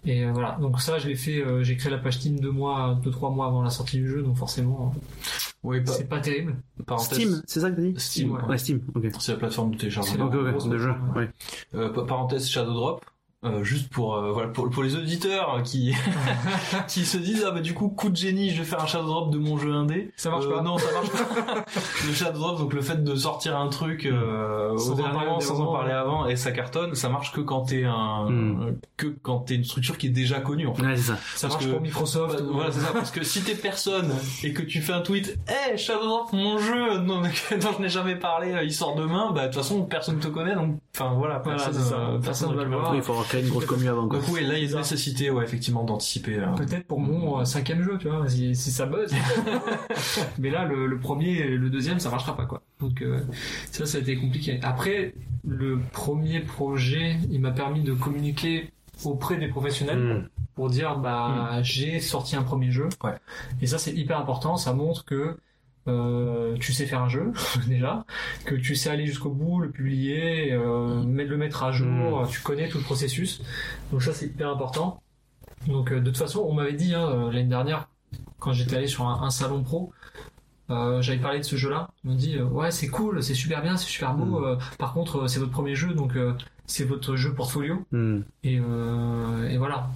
[0.06, 2.52] Et euh, voilà, donc ça je l'ai fait, euh, j'ai créé la page Steam deux
[2.52, 4.94] mois, deux trois mois avant la sortie du jeu, donc forcément
[5.64, 6.56] Oui, pa- c'est pas terrible.
[6.86, 7.18] parenthèse.
[7.18, 8.42] Steam, c'est ça que t'as dit Steam, ouais.
[8.42, 8.48] ouais.
[8.50, 9.06] Ouais, Steam, ok.
[9.20, 10.26] C'est la plateforme de C'est téléchargement.
[10.26, 11.30] Ok, la ok, grosse de jeu, ouais.
[11.76, 13.06] Euh, pa- parenthèse Shadow Drop.
[13.46, 15.94] Euh, juste pour euh, voilà pour, pour les auditeurs qui
[16.88, 19.08] qui se disent ah bah du coup coup de génie je vais faire un shadow
[19.08, 20.62] drop de mon jeu indé Ça marche Euh, pas.
[20.62, 21.66] non ça marche pas
[22.08, 25.12] le shadow drop donc le fait de sortir un truc euh, Sans au en dernier
[25.14, 28.30] parler moment, sans en parler avant et ça cartonne ça marche que quand t'es un
[28.30, 28.76] Mm.
[28.98, 31.18] que quand t'es une structure qui est déjà connue en fait Ouais, c'est ça.
[31.36, 32.36] Ça Parce marche que- pour Microsoft.
[32.40, 34.12] Bah, ou- voilà, c'est ça, parce que si t'es personne
[34.44, 37.90] et que tu fais un tweet, hey, Shadow Drop, mon jeu, dont, dont je n'ai
[37.90, 41.14] jamais parlé, euh, il sort demain, bah, de toute façon, personne te connaît, donc, enfin,
[41.16, 41.96] voilà, Voilà, personne, c'est ça.
[42.00, 42.96] euh, Personne va le voir.
[42.96, 44.08] Il faut avoir créé une grosse commu avant.
[44.08, 44.20] Quoi.
[44.20, 46.38] Donc, oui, là, il y a une nécessité, ouais, effectivement, d'anticiper.
[46.40, 46.48] euh.
[46.56, 49.12] Peut-être pour mon euh, cinquième jeu, tu vois, si, si ça buzz.
[50.40, 52.62] Mais là, le, le premier et le deuxième, ça marchera pas, quoi.
[52.80, 53.20] Donc euh,
[53.72, 54.60] ça, ça a été compliqué.
[54.64, 55.14] Après,
[55.48, 58.72] le premier projet, il m'a permis de communiquer
[59.06, 60.30] auprès des professionnels Mm.
[60.56, 62.90] pour dire, bah, j'ai sorti un premier jeu.
[63.04, 63.16] Ouais.
[63.62, 64.58] Et ça, c'est hyper important.
[64.58, 65.38] Ça montre que
[65.90, 67.32] euh, tu sais faire un jeu
[67.68, 68.06] déjà,
[68.46, 72.70] que tu sais aller jusqu'au bout, le publier, euh, le mettre à jour, tu connais
[72.70, 73.42] tout le processus.
[73.92, 75.02] Donc ça c'est hyper important.
[75.68, 77.90] Donc euh, de toute façon, on m'avait dit hein, euh, l'année dernière
[78.40, 79.92] quand j'étais allé sur un, un salon pro,
[80.70, 81.90] euh, j'avais parlé de ce jeu-là.
[82.04, 84.40] Ils m'ont dit euh, ouais c'est cool, c'est super bien, c'est super beau.
[84.40, 84.44] Mm.
[84.44, 86.14] euh, par contre, c'est votre premier jeu, donc
[86.66, 87.86] c'est votre jeu portfolio.
[87.92, 88.20] Mm.
[88.44, 89.90] Et, euh, et voilà.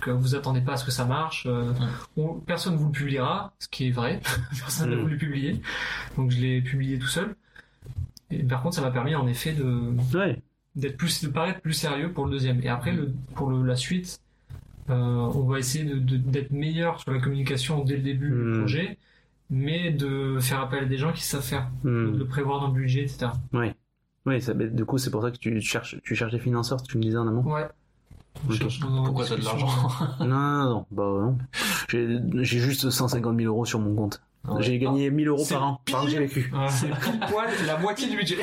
[0.00, 1.44] Donc euh, vous attendez pas à ce que ça marche.
[1.46, 1.72] euh,
[2.16, 4.20] on- personne vous le publiera, ce qui est vrai.
[4.58, 5.00] personne n'a Mm.
[5.00, 5.62] voulu le publier.
[6.16, 7.34] Donc je l'ai publié tout seul.
[8.30, 10.40] Et par contre, ça m'a permis en effet de Ouais.
[10.76, 12.60] d'être plus de paraître plus sérieux pour le deuxième.
[12.62, 14.20] Et après le pour le, la suite,
[14.88, 18.34] euh, on va essayer de- de- d'être meilleur sur la communication dès le début du
[18.36, 18.58] Mm.
[18.60, 18.98] projet,
[19.50, 22.18] mais de faire appel à des gens qui savent faire, de Mm.
[22.18, 23.32] le prévoir dans le budget, etc.
[24.26, 26.98] Oui, ça, du coup, c'est pour ça que tu cherches, tu cherches des financeurs, tu
[26.98, 27.42] me disais en amont.
[27.42, 27.66] Ouais.
[28.46, 29.68] Pourquoi t'as de l'argent
[30.20, 31.38] non, non, non, bah non.
[31.88, 34.20] J'ai juste 150 000 euros sur mon compte.
[34.48, 34.62] Ouais.
[34.62, 36.50] J'ai gagné 1000 euros c'est par an, par an que j'ai vécu.
[36.54, 36.66] Ouais.
[36.68, 38.38] C'est pile poil la moitié du budget.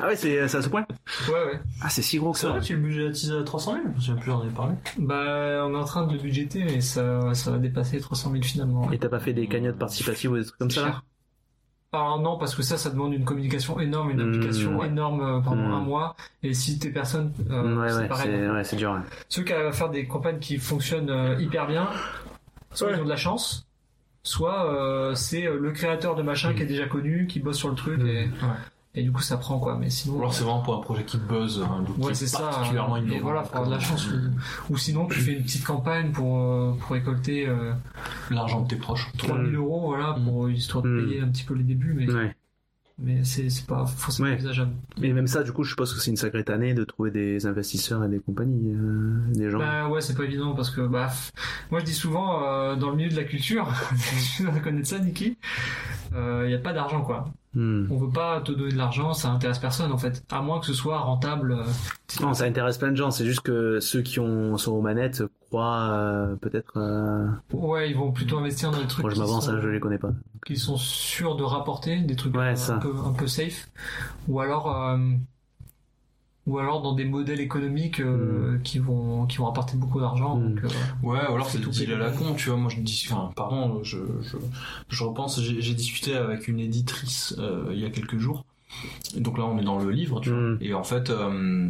[0.00, 0.84] Ah ouais, c'est à ce point
[1.28, 1.60] ouais, ouais.
[1.80, 2.52] Ah, c'est si gros que C'est ça.
[2.52, 4.74] vrai, tu le budgétises à 300 000 Je souviens plus, on en avait parlé.
[4.98, 8.42] Bah, on est en train de le budgéter, mais ça, ça va dépasser 300 000
[8.42, 8.90] finalement.
[8.90, 11.04] Et t'as pas fait des cagnottes participatives ou des trucs comme ça Cher.
[11.92, 14.86] Alors non, parce que ça, ça demande une communication énorme, une Mmh, application ouais.
[14.86, 15.72] énorme euh, pendant Mmh.
[15.72, 16.16] un mois.
[16.44, 18.30] Et si t'es personne, euh, Ouais, c'est ouais, pareil.
[18.32, 18.92] c'est ouais, c'est dur.
[18.92, 19.00] ouais.
[19.28, 21.88] Ceux qui arrivent à faire des campagnes qui fonctionnent euh, hyper bien,
[22.72, 22.94] soit Ouais.
[22.96, 23.66] ils ont de la chance,
[24.22, 27.74] soit euh, c'est le créateur de machin qui est déjà connu, qui bosse sur le
[27.74, 28.28] truc, et,
[28.94, 29.76] et du coup ça prend quoi.
[29.78, 32.24] Mais sinon, Alors, c'est vraiment pour un projet qui buzz, hein, donc Ouais, qui c'est
[32.24, 32.38] est ça.
[32.40, 33.20] particulièrement Et innovant.
[33.22, 34.08] voilà, faut avoir de la chance.
[34.08, 37.72] Ou, ou sinon, tu fais une petite campagne pour, euh, pour récolter euh,
[38.30, 39.08] L'argent de tes proches.
[39.18, 41.06] 3000 euros, voilà, pour histoire de Mm.
[41.08, 42.34] payer un petit peu les débuts, mais, Ouais.
[42.98, 44.34] mais c'est c'est pas forcément Ouais.
[44.34, 44.72] envisageable.
[45.02, 47.46] Et même ça, du coup, je suppose que c'est une sacrée année de trouver des
[47.46, 49.58] investisseurs et des compagnies, euh, des gens.
[49.58, 51.08] Bah ouais, c'est pas évident parce que bah
[51.70, 53.66] moi je dis souvent euh, dans le milieu de la culture,
[54.36, 55.38] tu dois connaître ça, Niki.
[56.12, 57.24] Il y a pas d'argent quoi.
[57.52, 57.86] Hmm.
[57.90, 60.66] On veut pas te donner de l'argent, ça intéresse personne en fait, à moins que
[60.66, 61.52] ce soit rentable.
[61.52, 61.64] euh,
[62.20, 63.10] Non, ça intéresse plein de gens.
[63.10, 66.76] C'est juste que ceux qui ont sont aux manettes croient euh, peut-être.
[66.76, 69.68] euh, Ouais, ils vont plutôt investir dans des trucs Moi, je m'avance, sont, hein, je
[69.68, 70.12] les connais pas.
[70.46, 73.68] qui sont sûrs de rapporter, des trucs Ouais, un peu un peu safe,
[74.28, 74.98] ou alors euh,
[76.50, 80.36] ou alors dans des modèles économiques euh, qui vont qui vont rapporter beaucoup d'argent.
[80.36, 80.54] Mm.
[80.54, 80.68] Donc, euh,
[81.02, 82.58] Ouais, ou alors C'est tout deal à la con, tu vois.
[82.58, 84.36] Moi, je dis, enfin, pardon, je, je,
[84.88, 88.44] je repense, j'ai discuté avec une éditrice euh, il y a quelques jours.
[89.16, 90.56] Et donc là, on est dans le livre, tu vois.
[90.60, 91.68] Et en fait, euh,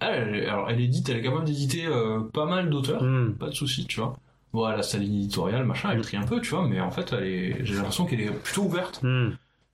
[0.00, 3.32] elle, alors elle édite, elle est capable d'éditer euh, pas mal d'auteurs, Hmm.
[3.34, 4.16] pas de souci, tu vois.
[4.56, 7.24] A sa ligne éditoriale, machin, elle trie un peu, tu vois, mais en fait, elle
[7.26, 9.02] est, j'ai l'impression qu'elle est plutôt ouverte.
[9.02, 9.30] Hmm.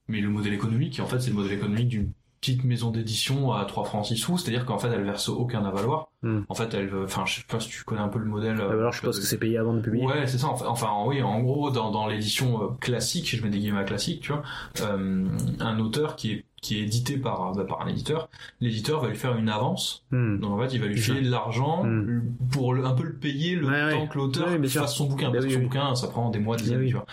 [0.07, 2.11] Mais le modèle économique, en fait, c'est le modèle économique d'une
[2.41, 6.07] petite maison d'édition à 3 francs 6 sous, c'est-à-dire qu'en fait, elle verse aucun avaloir.
[6.23, 6.39] Mm.
[6.49, 8.55] En fait, elle, enfin, je sais pas si tu connais un peu le modèle.
[8.59, 10.05] Ah, euh, bah alors, je suppose que c'est payé avant de publier.
[10.05, 10.47] Ouais, c'est ça.
[10.49, 14.21] Enfin, oui, en gros, dans, dans l'édition euh, classique, je mets des guillemets à classique,
[14.21, 14.41] tu vois,
[14.81, 15.25] euh,
[15.59, 19.15] un auteur qui est qui est édité par bah, par un éditeur, l'éditeur va lui
[19.15, 20.03] faire une avance.
[20.11, 20.37] Hmm.
[20.39, 22.21] Donc en fait, il va lui filer de l'argent Mm.
[22.51, 24.07] pour le- un peu le payer le Ouais, temps ouais.
[24.07, 25.27] que l'auteur Ouais, fasse son bouquin.
[25.29, 25.65] Bah parce oui, que son oui.
[25.65, 27.07] bouquin, ça prend des mois, des Bah années, tu vois.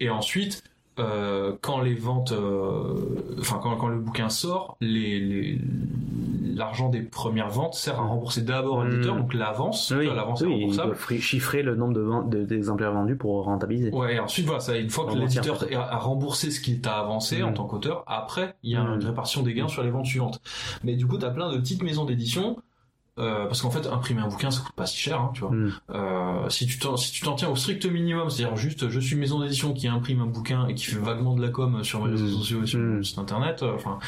[0.00, 0.62] Et ensuite,
[0.98, 2.94] euh, quand les ventes, euh,
[3.38, 5.60] enfin quand, quand le bouquin sort, les les-
[6.54, 10.46] l'argent des premières ventes sert à rembourser d'abord l'éditeur, donc l'avance, Oui, vois, l'avance est
[10.46, 13.90] oui, il doit fri- chiffrer le nombre de ventes- de- d'exemplaires vendus pour rentabiliser.
[13.92, 16.98] Ouais, et ensuite, voilà, ça, une fois que l'éditeur a a remboursé ce qu'il t'a
[16.98, 20.06] avancé en tant qu'auteur, après, il y a une répartition des gains sur les ventes
[20.06, 20.40] suivantes.
[20.82, 22.56] Mais du coup, t'as plein de petites maisons d'édition,
[23.18, 25.50] euh, parce qu'en fait, imprimer un bouquin, ça coûte pas si cher, hein, tu vois.
[25.50, 25.72] Hmm.
[25.90, 29.16] Euh, si tu t'en, si tu t'en tiens au strict minimum, c'est-à-dire juste, je suis
[29.16, 32.08] maison d'édition qui imprime un bouquin et qui fait vaguement de la com sur mes
[32.10, 32.12] Mm.
[32.12, 32.96] réseaux sociaux et sur Mm.
[32.96, 33.98] mon site internet, euh, enfin,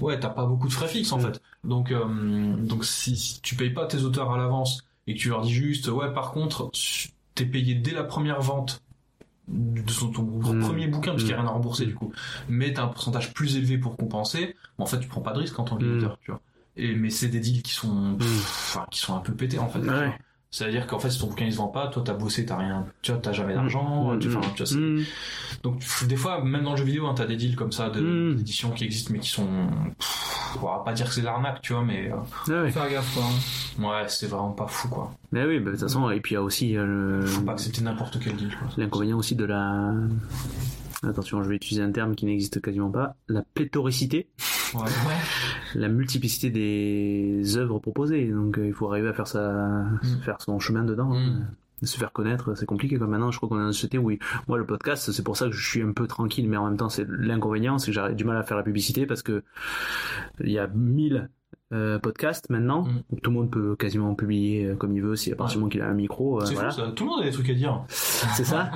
[0.00, 1.40] ouais, t'as pas beaucoup de frais fixes, en fait.
[1.64, 5.28] Donc, euh, donc si, si tu payes pas tes auteurs à l'avance et que tu
[5.28, 6.70] leur dis juste, ouais, par contre,
[7.34, 8.80] t'es payé dès la première vente
[9.48, 10.24] de son, ton
[10.60, 12.12] premier bouquin, parce qu'il n'y a rien à rembourser, du coup.
[12.48, 15.56] Mais t'as un pourcentage plus élevé pour compenser, en fait, tu prends pas de risque
[15.60, 16.40] en tant qu'éditeur, tu vois.
[16.76, 19.78] Et mais c'est des deals qui sont, pff, qui sont un peu pétés en fait.
[19.80, 20.12] Ouais.
[20.50, 22.86] C'est-à-dire qu'en fait, si ton bouquin il se vend pas, toi t'as bossé, t'as rien,
[23.02, 24.18] tu vois, t'as jamais d'argent, Mm.
[24.20, 25.02] tu, enfin, tu vois, c'est- Mm.
[25.64, 28.00] donc des fois, même dans le jeu vidéo, hein, t'as des deals comme ça de-
[28.00, 28.36] Mm.
[28.36, 29.46] d'éditions qui existent, mais qui sont,
[29.98, 32.16] pff, on va pas dire que c'est l'arnaque, tu vois, mais euh.
[32.24, 33.24] Faut faire gaffe, quoi.
[33.24, 33.82] hein.
[34.02, 35.12] ouais, c'est vraiment pas fou quoi.
[35.32, 36.86] Mais oui, bah, de toute façon, et puis il y a aussi euh,
[37.20, 38.54] le- Faut pas accepter n'importe quel deal.
[38.56, 38.68] Quoi.
[38.78, 39.92] l'inconvénient aussi de la.
[41.02, 43.14] Attention, je vais utiliser un terme qui n'existe quasiment pas.
[43.28, 44.28] La pléthoricité,
[44.74, 44.84] Ouais.
[45.74, 48.26] la multiplicité des œuvres proposées.
[48.26, 49.86] Donc euh, il faut arriver à faire sa,
[50.22, 51.10] faire son chemin dedans.
[51.10, 51.16] Mm.
[51.16, 51.40] hein.
[51.82, 53.30] Se faire connaître, c'est compliqué comme maintenant.
[53.30, 54.10] Je crois qu'on est dans une société où
[54.48, 56.78] moi le podcast, c'est pour ça que je suis un peu tranquille, mais en même
[56.78, 59.44] temps c'est l'inconvénient, c'est que j'ai du mal à faire la publicité parce que
[60.40, 61.28] il y a 1000
[61.72, 62.82] euh, podcasts maintenant.
[62.82, 63.02] Mm.
[63.10, 65.58] Donc, tout le monde peut quasiment publier euh, comme il veut, si à partir du
[65.60, 66.40] moment qu'il a un micro.
[66.40, 66.70] euh, C'est voilà.
[66.70, 67.82] fou ça, tout le monde a des trucs à dire.
[67.88, 68.70] C'est ça.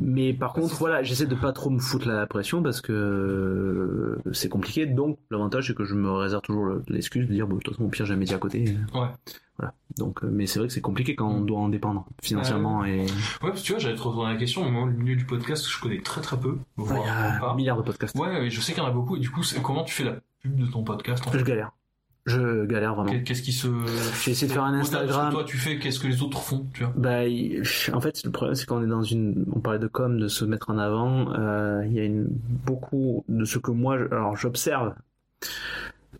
[0.00, 4.48] Mais par contre, voilà, j'essaie de pas trop me foutre la pression parce que c'est
[4.48, 4.86] compliqué.
[4.86, 7.74] Donc, l'avantage, c'est que je me réserve toujours le- l'excuse de dire, bon, de toute
[7.74, 8.76] façon, au pire, j'ai un média à côté.
[8.94, 9.06] Ouais.
[9.58, 9.74] Voilà.
[9.96, 13.06] Donc, mais c'est vrai que c'est compliqué quand on doit en dépendre financièrement et Ouais,
[13.42, 15.80] parce que tu vois, j'allais te retourner la question, moi, le milieu du podcast, je
[15.80, 16.58] connais très très peu.
[16.76, 17.50] voire il y a pas.
[17.50, 18.16] un milliard de podcasts.
[18.16, 20.14] Ouais, je sais qu'il y en a beaucoup, et du coup, comment tu fais la
[20.42, 21.38] pub de ton podcast en fait?
[21.40, 21.72] Je galère.
[22.28, 23.10] Je galère vraiment.
[23.10, 23.66] Qu'est- Qu'est-ce qui se.
[24.22, 25.32] J'ai essayé de faire un ce que Instagram.
[25.32, 27.20] toi, tu fais, qu'est-ce que les autres font, tu vois Bah,
[27.92, 30.44] en fait, le problème, c'est qu'on est dans une, on parlait de com, de se
[30.44, 31.32] mettre en avant.
[31.38, 32.26] euh, Il y a une,
[32.66, 34.94] beaucoup de ce que moi, alors j'observe.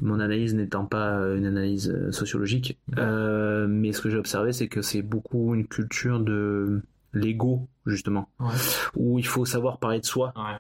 [0.00, 4.52] Mon analyse n'étant pas euh, une analyse euh, sociologique, euh, mais ce que j'ai observé,
[4.52, 6.82] c'est que c'est beaucoup une culture de
[7.14, 8.54] l'ego justement, Ouais.
[8.96, 10.32] où il faut savoir parler de soi.
[10.36, 10.58] Ouais.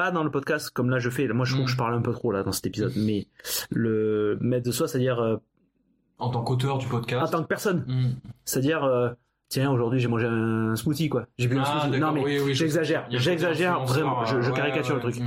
[0.00, 1.28] Pas dans le podcast comme là je fais.
[1.28, 1.66] Moi, je trouve Mm.
[1.66, 3.26] que je parle un peu trop là dans cet épisode, mais
[3.70, 5.36] le mettre de soi, c'est-à-dire euh,
[6.18, 7.30] En tant qu'auteur du en podcast.
[7.30, 7.84] tant que personne.
[7.86, 8.12] Hmm.
[8.46, 9.10] C'est-à-dire, euh,
[9.50, 11.26] tiens, aujourd'hui j'ai mangé un smoothie, quoi.
[11.38, 11.98] J'ai bu un Ah, smoothie.
[12.00, 15.12] d'accord, Non, mais oui, oui, je- j'exagère, j'exagère vraiment, je, je ouais, caricature ouais, le
[15.12, 15.22] truc.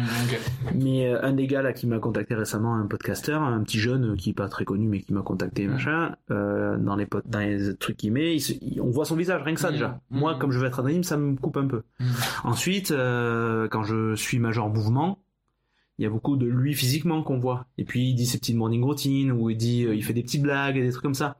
[0.73, 4.13] Mais euh, un des gars là qui m'a contacté récemment, un podcasteur, un petit jeune
[4.13, 5.71] euh, qui est pas très connu mais qui m'a contacté, Mm.
[5.71, 9.15] machin, euh, dans les dans les trucs qu'il met, il se- il- on voit son
[9.15, 9.73] visage, rien que ça Mm.
[9.73, 9.99] déjà.
[10.09, 10.19] Mm.
[10.19, 11.83] Moi, comme je veux être anonyme, ça me coupe un peu.
[12.43, 15.19] Ensuite, euh, quand je suis major mouvement,
[15.99, 17.65] il y a beaucoup de lui physiquement qu'on voit.
[17.77, 20.23] Et puis il dit ses petites morning routines, ou il dit, euh, il fait des
[20.23, 21.37] petites blagues et des trucs comme ça.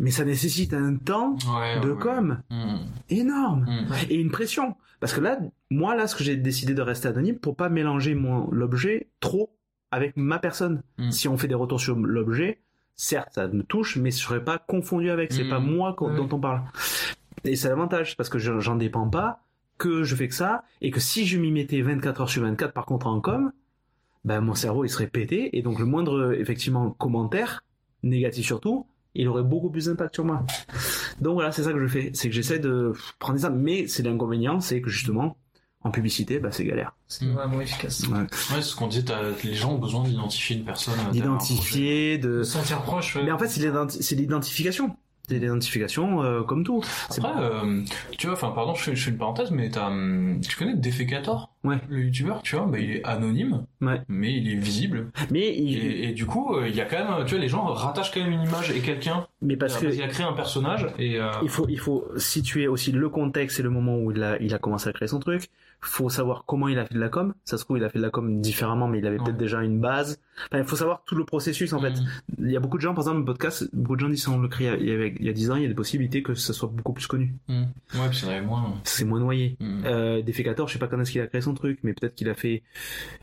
[0.00, 2.76] Mais ça nécessite un temps Ouais, de ouais, com Hmm.
[3.10, 3.92] énorme Hmm.
[4.10, 4.74] et une pression.
[5.00, 5.38] Parce que là,
[5.70, 9.54] moi là, ce que j'ai décidé de rester anonyme pour pas mélanger mon l'objet trop
[9.90, 10.82] avec ma personne.
[10.98, 11.10] Mm.
[11.12, 12.58] Si on fait des retours sur l'objet,
[12.96, 15.32] certes, ça me touche, mais je serais pas confondu avec.
[15.32, 16.62] C'est pas moi dont on parle.
[17.44, 19.44] Et c'est l'avantage parce que je- j'en dépends pas,
[19.78, 22.72] que je fais que ça, et que si je m'y mettais 24 heures sur 24,
[22.72, 23.52] par contre en com,
[24.24, 27.64] ben mon cerveau il serait pété, et donc le moindre effectivement commentaire
[28.02, 30.44] négatif surtout, il aurait beaucoup plus d'impact sur moi.
[31.20, 34.02] Donc voilà, c'est ça que je fais, c'est que j'essaie de prendre ça, mais c'est
[34.02, 35.36] l'inconvénient, c'est que justement
[35.82, 36.94] en publicité, bah, c'est galère.
[37.06, 38.02] C'est vraiment efficace.
[38.08, 40.94] Ouais, c'est ce qu'on t'as- les gens ont besoin d'identifier une personne.
[41.06, 41.10] euh.
[41.12, 42.42] D'identifier, de.
[42.42, 43.22] Se sentir proche, ouais.
[43.24, 44.96] Mais en fait, c'est l'identification.
[45.28, 46.82] C'est l'identification euh, comme tout.
[47.10, 47.82] C'est Après, euh,
[48.16, 50.74] tu vois, enfin, pardon, je fais, je fais une parenthèse, mais t'as, hum, tu connais
[50.74, 51.50] Defecator?
[51.64, 51.76] Ouais.
[51.90, 54.00] Le youtubeur, tu vois, bah, il est anonyme, Ouais.
[54.08, 55.10] mais il est visible.
[55.30, 57.48] Mais il- Et, et du coup, euh, il y a quand même, tu vois, les
[57.48, 59.26] gens rattachent quand même une image et quelqu'un.
[59.42, 61.18] mais parce que il a créé un personnage et.
[61.42, 64.54] il faut il faut situer aussi le contexte et le moment où il a il
[64.54, 65.50] a commencé à créer son truc.
[65.80, 67.34] Faut savoir comment il a fait de la com.
[67.44, 69.24] Ça se trouve il a fait de la com différemment, mais il avait Ouais.
[69.24, 70.18] peut-être déjà une base.
[70.50, 71.96] Enfin, il faut savoir tout le processus en fait.
[71.98, 72.06] hum,
[72.40, 74.38] Il y a beaucoup de gens, par exemple, le podcast, beaucoup de gens disent on
[74.40, 76.22] le crée il y a, il y a 10 ans, il y a des possibilités
[76.22, 77.34] que ça soit beaucoup plus connu.
[77.48, 77.66] hum.
[77.94, 78.74] Ouais, puis en avait moins.
[78.82, 79.56] C'est moins noyé.
[79.60, 79.82] hum.
[79.84, 82.28] Euh, Defecator, je sais pas quand est-ce qu'il a créé son truc, mais peut-être qu'il
[82.28, 82.62] a fait.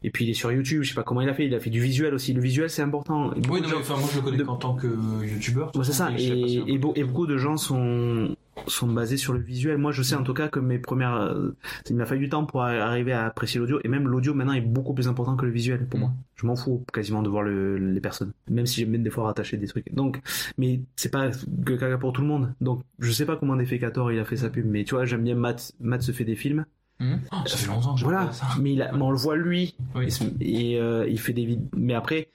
[0.04, 1.46] Et puis il est sur YouTube, je sais pas comment il a fait.
[1.46, 2.32] Il a fait du visuel aussi.
[2.34, 3.32] Le visuel c'est important.
[3.50, 4.88] Oui, non, gens- mais enfin, moi je le connais de- qu'en tant que
[5.26, 5.76] youtubeur.
[5.76, 6.10] Ouais, c'est ça.
[6.18, 8.36] Et, beaucoup de gens sont
[8.68, 9.78] sont basés sur le visuel.
[9.78, 11.52] Moi, je sais en tout cas que mes premières, euh,
[11.90, 13.80] il m'a fallu du temps pour arriver à apprécier l'audio.
[13.84, 16.04] Et même l'audio maintenant est beaucoup plus important que le visuel pour Mm.
[16.04, 16.12] moi.
[16.36, 19.26] Je m'en fous quasiment de voir le, les personnes, même si j'aime bien des fois
[19.26, 19.94] rattacher des trucs.
[19.94, 20.22] Donc,
[20.58, 21.30] mais c'est pas
[21.66, 22.54] que caca pour tout le monde.
[22.62, 25.24] Donc, je sais pas comment Defecator il a fait sa pub, mais tu vois, j'aime
[25.24, 25.74] bien Matt.
[25.80, 26.66] Matt se fait des films.
[27.02, 27.20] Hum.
[27.34, 28.32] Oh, ça fait longtemps que j'ai Voilà.
[28.32, 28.46] ça.
[28.62, 30.08] Mais, il a- mais on le voit lui Oui.
[30.40, 31.60] et, euh, il fait des.
[31.76, 32.30] Mais après,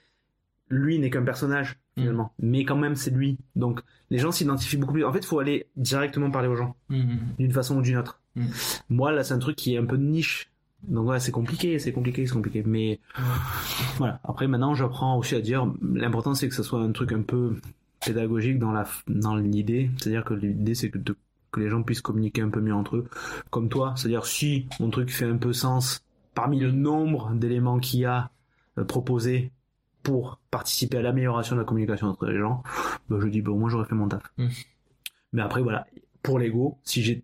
[0.69, 2.33] lui n'est qu'un personnage finalement.
[2.39, 3.37] Mais quand même, c'est lui.
[3.55, 5.05] Donc, les gens s'identifient beaucoup plus.
[5.05, 8.19] En fait, il faut aller directement parler aux gens Hum, d'une façon ou d'une autre.
[8.35, 8.45] Mm.
[8.89, 10.49] Moi, là, c'est un truc qui est un peu de niche.
[10.87, 12.63] Donc ouais, c'est compliqué, c'est compliqué, c'est compliqué.
[12.65, 12.99] Mais
[13.97, 14.19] voilà.
[14.23, 15.71] Après, maintenant, j'apprends aussi à dire.
[15.93, 17.55] L'important, c'est que ce soit un truc un peu
[18.05, 19.91] pédagogique dans la dans l'idée.
[19.97, 21.15] C'est-à-dire que l'idée, c'est que de-
[21.51, 23.07] que les gens puissent communiquer un peu mieux entre eux,
[23.49, 23.93] comme toi.
[23.95, 26.03] C'est-à-dire si mon truc fait un peu sens
[26.33, 28.31] parmi le nombre d'éléments qu'il y a
[28.77, 29.51] euh, proposés
[30.03, 32.63] pour participer à l'amélioration de la communication entre les gens,
[33.09, 34.23] bah, je dis bon, moi j'aurais fait mon taf.
[34.37, 34.47] Mm.
[35.33, 35.87] Mais après voilà,
[36.23, 37.23] pour l'ego, si j'ai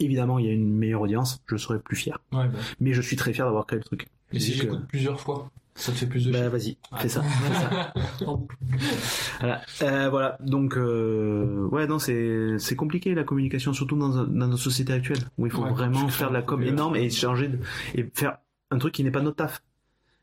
[0.00, 2.18] évidemment il y a une meilleure audience, je serais plus fier.
[2.32, 2.58] Ouais, bah.
[2.80, 4.08] Mais je suis très fier d'avoir créé le truc.
[4.32, 7.22] Et si que- j'écoute plusieurs fois Ça te fait plus de Bah vas-y, fais ça.
[7.22, 7.92] fais ça.
[9.40, 9.62] voilà.
[9.82, 10.36] Euh, voilà.
[10.40, 15.46] Donc euh, ouais, non, c'est c'est compliqué la communication, surtout dans, notre société actuelle où
[15.46, 17.58] il faut Ouais, vraiment faire de la com énorme et changer de,
[17.94, 18.38] et faire
[18.70, 19.62] un truc qui n'est pas notre taf.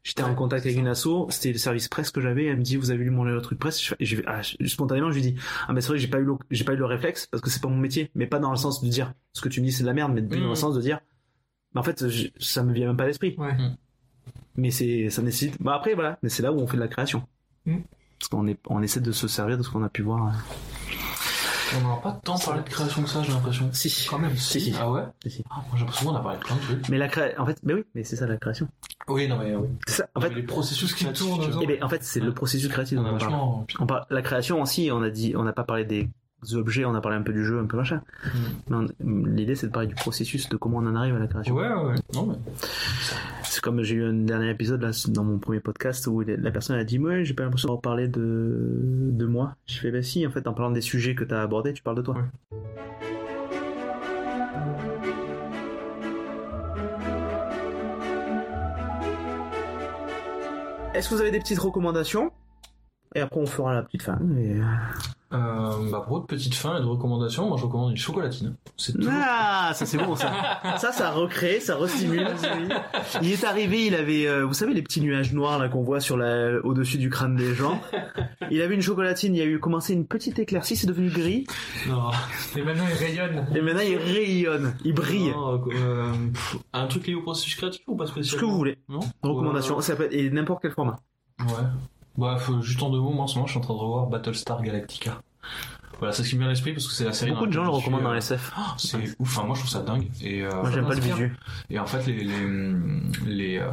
[0.04, 0.80] J'étais en contact avec ça.
[0.82, 2.46] une asso, c'était le service presse que j'avais.
[2.46, 5.16] Elle me dit, vous avez lu mon truc presse Je je ah, je- spontanément, je
[5.16, 5.36] lui dis,
[5.68, 7.42] ah mais c'est vrai, que j'ai pas eu le, j'ai pas eu le réflexe parce
[7.42, 9.60] que c'est pas mon métier, mais pas dans le sens de dire ce que tu
[9.60, 11.00] me dis c'est de la merde, mais dans le sens de dire,
[11.76, 13.56] mais en fait, je- ça me vient même pas à l'esprit Ouais.
[14.56, 16.88] mais c'est ça nécessite bah après voilà mais c'est là où on fait de la
[16.88, 17.24] création
[17.66, 17.80] Mm.
[18.20, 20.34] parce qu'on est on essaie de se servir de ce qu'on a pu voir
[21.78, 23.70] On n'aura pas tant parlé de création que ça, j'ai l'impression.
[23.74, 24.74] si Quand même, Si, si.
[24.80, 25.44] Ah ouais Si, si.
[25.50, 26.90] Ah, Moi j'ai l'impression qu'on a parlé de plein de trucs.
[26.90, 27.38] mais la cré...
[27.38, 28.68] en fait mais oui mais c'est ça la création
[29.08, 29.68] Oui, non mais oui.
[29.88, 32.70] c'est ça en fait les processus qui tournent eh ben, en fait c'est le processus
[32.70, 33.30] créatif On dont a on parle.
[33.32, 33.66] vachement.
[33.80, 36.10] on parle la création aussi on a dit on n'a pas parlé des
[36.54, 38.02] objets on a parlé un peu du jeu un peu machin
[38.70, 38.88] mais on-
[39.28, 41.68] l'idée c'est de parler du processus de comment on en arrive à la création Ouais,
[41.68, 41.96] ouais, ouais.
[42.14, 42.36] Non mais.
[43.50, 46.78] C'est comme j'ai eu un dernier épisode là dans mon premier podcast où la personne
[46.78, 49.56] a dit ouais j'ai pas l'impression d'avoir parlé de de moi.
[49.66, 51.98] J'ai fait bah si en fait en parlant des sujets que t'as abordés tu parles
[51.98, 52.16] de toi.
[52.16, 52.60] Ouais.
[60.94, 62.32] Est-ce que vous avez des petites recommandations?
[63.16, 64.20] Et après on fera la petite fin.
[64.38, 64.60] et-
[65.32, 68.56] Euh, bah, pour votre petite fin et de recommandations, moi je recommande une chocolatine.
[68.78, 69.08] C'est tout.
[69.12, 70.34] Ah, ça c'est bon ça.
[70.80, 72.26] ça, ça recrée, ça restimule.
[73.22, 76.00] Il est arrivé, il avait, euh, vous savez les petits nuages noirs là qu'on voit
[76.00, 77.80] sur la, au-dessus du crâne des gens.
[78.50, 81.46] Il avait une chocolatine, il y a eu commencé une petite éclaircie, c'est devenu gris,
[81.88, 82.10] Non.
[82.56, 83.48] Et maintenant, il rayonne.
[83.56, 85.30] et maintenant il rayonne, il brille.
[85.30, 88.80] Non, euh, pff, un truc lié au processus créatif ou pas Ce que vous voulez.
[88.90, 89.02] Non?
[89.22, 90.96] Recommandation, ça peut être et n'importe quel format.
[91.42, 91.46] Ouais.
[92.20, 93.80] Bah, faut- juste en deux mots, moi en ce moment je suis en train de
[93.80, 95.22] revoir Battlestar Galactica.
[96.00, 97.32] Voilà, c'est ce qui me vient à l'esprit parce que c'est la série.
[97.32, 98.52] Beaucoup de gens le recommandent dans euh, SF.
[98.56, 100.08] ah, c'est ouf, enfin moi je trouve ça dingue.
[100.22, 101.36] Et, euh, Moi j'aime pas le visu.
[101.70, 102.24] et en fait les.
[102.24, 102.48] les,
[103.26, 103.70] les euh,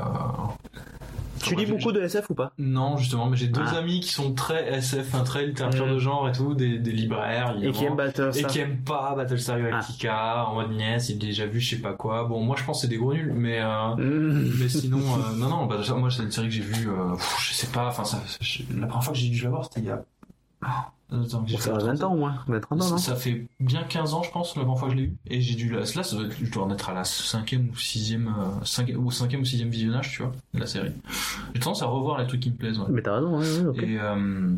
[1.42, 2.52] Tu lis beaucoup de SF ou pas?
[2.58, 3.78] Non, justement, mais j'ai deux Ah.
[3.78, 7.70] amis qui sont très SF, très littérature de genre et tout, des, des libraires, Et
[7.72, 7.94] qui aiment évidemment.
[7.94, 11.76] Et Battlestar qui aiment pas Battlestar Galactica, en mode nièce, il a déjà vu je
[11.76, 12.24] sais pas quoi.
[12.24, 14.50] Bon, moi je pense que c'est des gros nuls, mais euh, Mmh.
[14.60, 17.52] mais sinon, euh, non, non, Battlestar, moi c'est une série que j'ai vue, euh, je
[17.54, 18.02] sais pas, enfin,
[18.78, 20.02] la première fois que j'ai dû la voir, c'était il y a.
[21.08, 23.46] Attends, ça fait va 20 ans au moins, 20 30 ans ça, non ça fait
[23.60, 25.16] bien 15 ans, je pense, la première fois que je l'ai eu.
[25.28, 27.76] Et j'ai dû là, ça doit être, je dois en être à la cinquième ou
[27.76, 30.90] sixième, euh, cinquième, ou cinquième ou sixième visionnage, tu vois, de la série.
[31.54, 32.86] J'ai tendance à revoir les trucs qui me plaisent, ouais.
[32.88, 33.78] Mais t'as raison, ouais, ouais, ok.
[33.84, 34.50] Et, euh,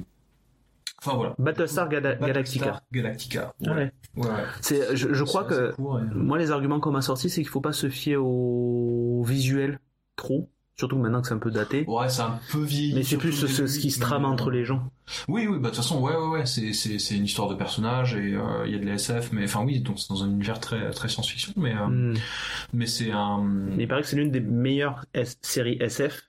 [1.02, 1.34] enfin voilà.
[1.38, 2.82] Battlestar Gala- Galactica.
[2.92, 3.54] Galactica.
[3.60, 3.92] Ouais.
[4.16, 4.26] Ouais.
[4.26, 4.30] ouais.
[4.62, 7.50] C'est, je, je crois que court et- Moi, les arguments qu'on m'a sortis, c'est qu'il
[7.50, 9.80] faut pas se fier au visuel
[10.16, 10.48] trop.
[10.78, 11.84] Surtout maintenant que c'est un peu daté.
[11.88, 12.94] Ouais, c'est un peu vieilli.
[12.94, 14.90] Mais c'est plus ce, qui se trame entre les gens.
[15.26, 17.54] Oui, oui, bah de toute façon, ouais, ouais, ouais, c'est c'est c'est une histoire de
[17.56, 20.22] personnage et euh, il y a de la SF, mais enfin oui, donc c'est dans
[20.22, 22.14] un univers très très science-fiction, mais euh, Hmm.
[22.72, 23.42] mais c'est un.
[23.42, 26.27] Mais il paraît que c'est l'une des meilleures S- séries SF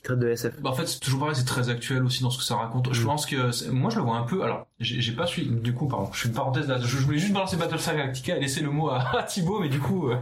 [0.00, 0.60] qui traite de SF.
[0.60, 2.92] Bah, en fait, c'est toujours pareil, c'est très actuel aussi dans ce que ça raconte.
[2.92, 3.06] Je Mm.
[3.06, 4.42] pense que moi, je le vois un peu.
[4.42, 5.50] Alors, j'ai pas suivi.
[5.50, 6.78] Du coup, pardon, je fais une parenthèse là.
[6.80, 9.68] Je, je voulais juste balancer Battlestar Galactica et laisser le mot à, à Thibaut, mais
[9.68, 10.16] du coup, euh,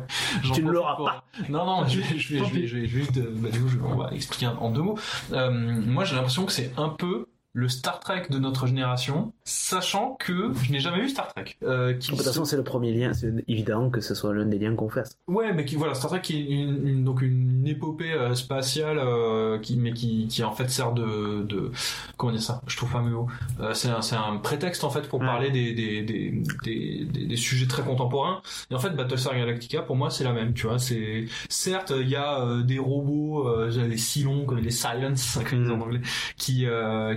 [0.55, 1.25] Tu ne l'auras pas.
[1.49, 3.69] Non, non, je vais, je vais, je vais, je vais, juste, euh, bah, du coup,
[3.69, 4.99] je- on va expliquer en- en deux mots.
[5.33, 7.27] Euh, moi, j'ai l'impression que c'est un peu
[7.59, 11.57] le Star Trek de notre génération, sachant que je n'ai jamais vu Star Trek.
[11.65, 13.13] Euh, qui De toute façon, c'est le premier lien.
[13.15, 15.19] C'est évident que ce soit l'un des liens qu'on fasse.
[15.27, 18.99] Ouais, mais qui voilà, Star Trek qui est une, une- donc une épopée euh, spatiale
[18.99, 21.73] euh, qui mais qui qui en fait sert de de
[22.17, 22.61] comment dire ça?
[22.69, 23.27] Je trouve pas mes mots.
[23.61, 25.27] Euh, c'est un prétexte en fait pour Ouais.
[25.27, 28.41] parler des des, des des des des sujets très contemporains.
[28.71, 30.79] Et en fait, Battlestar Galactica pour moi c'est la même, tu vois.
[30.79, 35.71] C'est certes il y a des robots, les Cylons comme les Silence comme ils disent
[35.73, 35.83] en Mhm.
[35.83, 36.01] anglais,
[36.37, 36.67] qui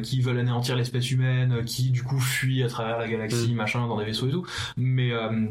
[0.01, 3.97] qui veulent anéantir l'espèce humaine, qui du coup fuient à travers la galaxie, machin, dans
[3.97, 4.45] des vaisseaux et tout.
[4.77, 5.45] Mais euh,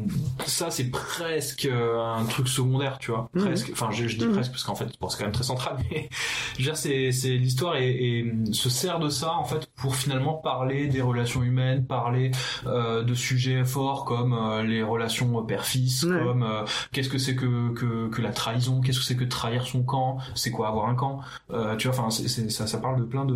[0.45, 3.29] ça, c'est presque euh, un truc secondaire, tu vois.
[3.33, 3.43] Mhm.
[3.45, 3.69] Presque.
[3.73, 4.33] Enfin, je, je dis Mhm.
[4.33, 5.77] presque parce qu'en fait, bon, c'est quand même très central.
[5.91, 6.09] Mais
[6.53, 7.89] je veux dire, c'est c'est l'histoire et,
[8.19, 12.31] et se sert de ça en fait pour finalement parler des relations humaines, parler
[12.65, 16.19] euh, de sujets forts comme euh, les relations père-fils, Ouais.
[16.19, 19.65] comme euh, qu'est-ce que c'est que, que que la trahison, qu'est-ce que c'est que trahir
[19.65, 21.19] son camp, c'est quoi avoir un camp.
[21.51, 23.35] Euh, tu vois, enfin, ça ça parle de plein de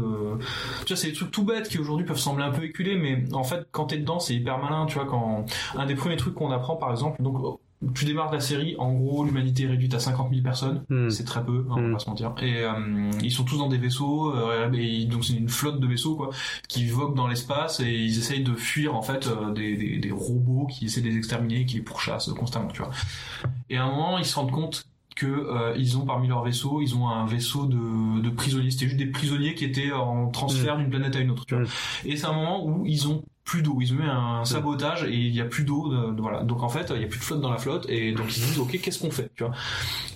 [0.86, 3.24] tu vois, c'est des trucs tout bêtes qui aujourd'hui peuvent sembler un peu éculés, mais
[3.34, 5.46] en fait, quand t'es dedans, c'est hyper malin, tu vois, quand,
[5.76, 7.60] un des premiers trucs qu'on apprend, par exemple, donc,
[7.94, 10.84] tu démarres la série, en gros, l'humanité est réduite à 50 000 personnes.
[10.90, 11.10] Hmm.
[11.10, 11.94] C'est très peu, hein, on va Mm.
[11.94, 12.34] pas se mentir.
[12.42, 12.72] Et euh,
[13.22, 16.30] ils sont tous dans des vaisseaux, euh, et donc c'est une flotte de vaisseaux quoi,
[16.68, 20.12] qui voguent dans l'espace et ils essayent de fuir en fait euh, des, des, des
[20.12, 22.92] robots qui essaient de les exterminer, qui les pourchassent constamment, tu vois.
[23.70, 24.86] Et à un moment, ils se rendent compte
[25.16, 28.70] que euh, ils ont parmi leurs vaisseaux, ils ont un vaisseau de, de prisonniers.
[28.72, 31.64] C'était juste des prisonniers qui étaient en transfert d'une planète à une autre, tu vois.
[31.64, 31.68] Mm.
[32.06, 33.78] Et c'est un moment où ils ont plus d'eau.
[33.80, 35.88] Ils ont eu un sabotage et il y a plus d'eau.
[35.90, 36.44] de- de- voilà.
[36.44, 38.34] Donc en fait, il y a plus de flotte dans la flotte et donc ils
[38.42, 39.54] se disent ok, qu'est-ce qu'on fait, tu vois?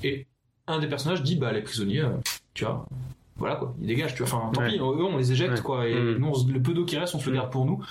[0.03, 0.27] Et
[0.67, 2.09] un des personnages dit bah les prisonniers, euh,
[2.53, 2.85] tu vois,
[3.39, 4.31] voilà quoi, ils dégagent, tu vois.
[4.37, 4.69] Enfin, tant Ouais.
[4.69, 5.61] pis, eux, on les éjecte Ouais.
[5.61, 6.17] quoi, et Mm.
[6.19, 7.35] nous, on le peu d'eau qui reste, on se le Mm.
[7.39, 7.81] garde pour nous.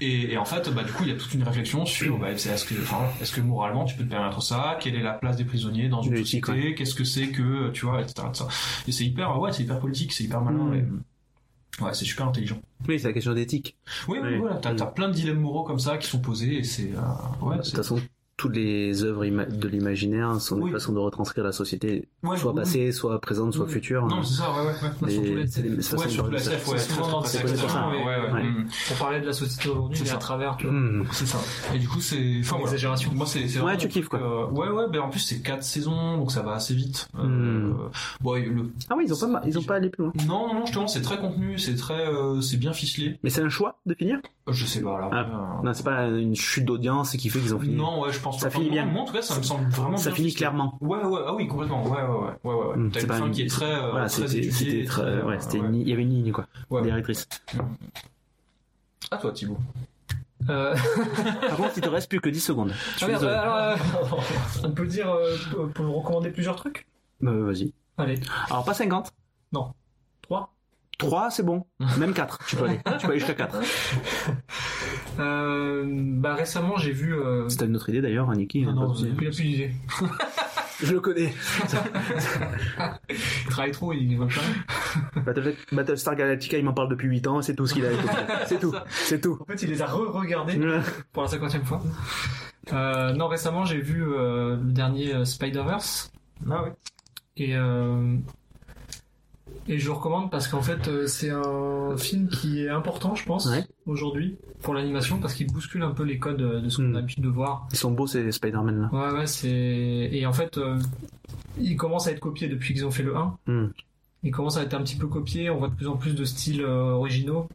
[0.00, 2.32] Et, et en fait, bah du coup, il y a toute une réflexion sur, bah,
[2.32, 4.76] est-ce que, enfin, est-ce que moralement tu peux te permettre ça?
[4.80, 6.74] Quelle est la place des prisonniers dans une société?
[6.74, 8.26] Qu'est-ce que c'est que, tu vois, etc.
[8.28, 8.44] etc.
[8.86, 10.64] Et c'est hyper, ouais, c'est hyper politique, c'est hyper malin.
[10.64, 10.74] Mm.
[10.74, 12.58] et- ouais, c'est super intelligent.
[12.88, 13.76] Oui, c'est la question d'éthique.
[14.08, 14.38] Oui, oui, Oui.
[14.38, 17.44] voilà, t'as t'as plein de dilemmes moraux comme ça qui sont posés et c'est, euh,
[17.46, 18.00] ouais, De toute façon,
[18.38, 20.68] toutes les œuvres de l'imaginaire sont Oui.
[20.70, 22.56] une façon de retranscrire la société, Ouais, soit oui.
[22.58, 23.72] passée, soit présente, soit Oui.
[23.72, 24.06] future.
[24.06, 24.72] Non, mais c'est ça, ouais, ouais,
[25.10, 25.20] c'est
[25.62, 25.80] des- SF.
[25.80, 27.06] c'est Ouais, façon surtout de- la ça- SF, ouais, pour
[28.96, 30.74] parlait de la société aujourd'hui, C'est à travers, tu vois.
[30.74, 31.04] Hmm.
[31.12, 31.38] C'est ça.
[31.74, 32.36] Et du coup, c'est.
[32.40, 32.66] Enfin, voilà.
[32.72, 33.10] Exagération.
[33.12, 33.40] Moi, c'est.
[33.40, 34.84] Ouais, vraiment tu kiffes, euh, ouais, ouais.
[34.92, 37.08] Ben en plus, c'est quatre saisons, donc ça va assez vite.
[37.18, 37.72] Euh,
[38.20, 38.70] bon, le.
[38.88, 40.12] Ah oui, ils ont pas, ma- ils ont pas allé plus loin.
[40.28, 43.18] Non, non, justement, c'est très contenu, c'est très, euh, c'est bien ficelé.
[43.24, 44.20] Mais c'est un choix de finir?
[44.46, 45.10] Je sais pas là.
[45.12, 47.74] Ah, euh, Non, c'est pas une chute d'audience qui fait qu'ils ont fini.
[47.74, 48.86] Non, ouais, je pense Ça finit bien.
[48.86, 50.76] Moi, en tout cas, ça me semble vraiment ça finit clairement.
[50.80, 51.84] Ouais, ouais, ah oui, complètement.
[51.84, 52.08] Ouais, ouais,
[52.44, 52.90] ouais, ouais, ouais.
[52.92, 55.66] T'as c'est une pas fin qui est très, euh, Voilà, c'était, très, ouais, c'était ouais.
[55.66, 56.46] une ligne- il y avait une ligne, quoi.
[56.82, 57.28] Directrice.
[59.10, 59.58] À toi, Thibaut.
[60.50, 60.74] Euh,
[61.48, 62.72] Par contre, il te reste plus que 10 secondes.
[62.92, 63.76] Je suis ah, merde, alors, euh,
[64.64, 65.36] on peut dire, euh,
[65.74, 66.86] pour me recommander plusieurs trucs?
[67.20, 67.72] Bah, vas-y.
[67.96, 69.12] Allez, Alors, pas 50.
[69.52, 69.74] 3.
[70.98, 71.64] 3, c'est bon.
[71.98, 72.40] Même 4.
[72.46, 72.80] Tu peux aller.
[72.98, 73.56] Tu peux aller jusqu'à 4.
[75.20, 77.14] Euh, bah récemment j'ai vu.
[77.14, 77.48] Euh...
[77.48, 78.62] T'as une autre idée d'ailleurs, Niki.
[78.62, 79.72] Non, hein, non, il a plus d'idée.
[80.80, 81.32] Je le connais.
[83.10, 85.20] Il travaille trop, il voit pas.
[85.22, 88.14] Battle- Battlestar Galactica, il m'en parle depuis 8 ans, c'est tout ce qu'il a écouté.
[88.46, 88.72] C'est tout.
[88.88, 89.38] C'est tout.
[89.40, 90.60] En fait, il les a re-regardés
[91.12, 91.82] pour la cinquantième fois.
[92.72, 96.12] Euh, non, récemment j'ai vu le dernier Spider-Verse
[96.48, 96.70] Ah oui.
[97.38, 98.16] et euh,
[99.68, 103.24] et je le recommande parce qu'en fait euh, c'est un film qui est important, je
[103.24, 103.64] pense, Ouais.
[103.86, 106.94] aujourd'hui pour l'animation parce qu'il bouscule un peu les codes euh, de ce qu'on Hmm.
[106.96, 107.68] a l'habitude de voir.
[107.72, 108.90] Ils sont beaux ces Spider-Man là.
[109.12, 110.78] Ouais, ouais, c'est et en fait euh,
[111.60, 113.36] il commence à être copié depuis qu'ils ont fait le 1.
[113.46, 113.66] Hmm.
[114.24, 116.24] Il commence à être un petit peu copié, on voit de plus en plus de
[116.24, 117.48] styles euh, originaux.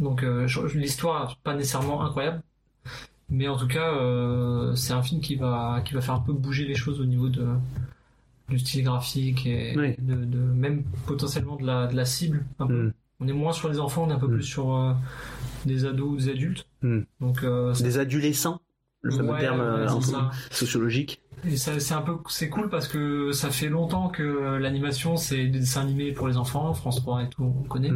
[0.00, 2.42] Donc euh, l'histoire pas nécessairement incroyable,
[3.30, 3.92] mais en tout cas
[4.74, 7.28] c'est un film qui va qui va faire un peu bouger les choses au niveau
[7.28, 7.46] de
[8.48, 9.94] du style graphique et Oui.
[9.98, 12.44] de, de même potentiellement de la de la cible.
[12.58, 12.82] Un peu.
[12.88, 12.92] Hmm.
[13.20, 14.34] On est moins sur les enfants, on est un peu Mm.
[14.34, 14.92] plus sur euh,
[15.64, 16.66] des ados ou des adultes.
[16.82, 17.00] Mm.
[17.20, 18.60] Donc euh, Des adolescents,
[19.02, 19.88] le fameux Ouais, terme ouais, euh,
[20.50, 21.22] sociologique.
[21.44, 25.46] Et ça, c'est un peu, c'est cool parce que ça fait longtemps que l'animation c'est
[25.46, 27.90] des dessins animés pour les enfants, France 3 et tout, on connaît.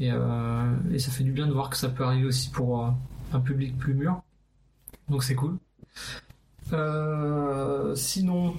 [0.00, 2.84] Et, euh, et ça fait du bien de voir que ça peut arriver aussi pour
[2.84, 2.90] euh,
[3.32, 4.20] un public plus mûr.
[5.08, 5.58] Donc c'est cool.
[6.72, 8.54] Euh, sinon,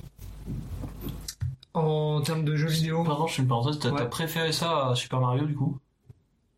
[1.74, 3.80] en termes de jeux vidéo, Pardon, je fais une parenthèse.
[3.80, 4.10] T'as Ouais.
[4.10, 5.78] préféré ça à Super Mario du coup?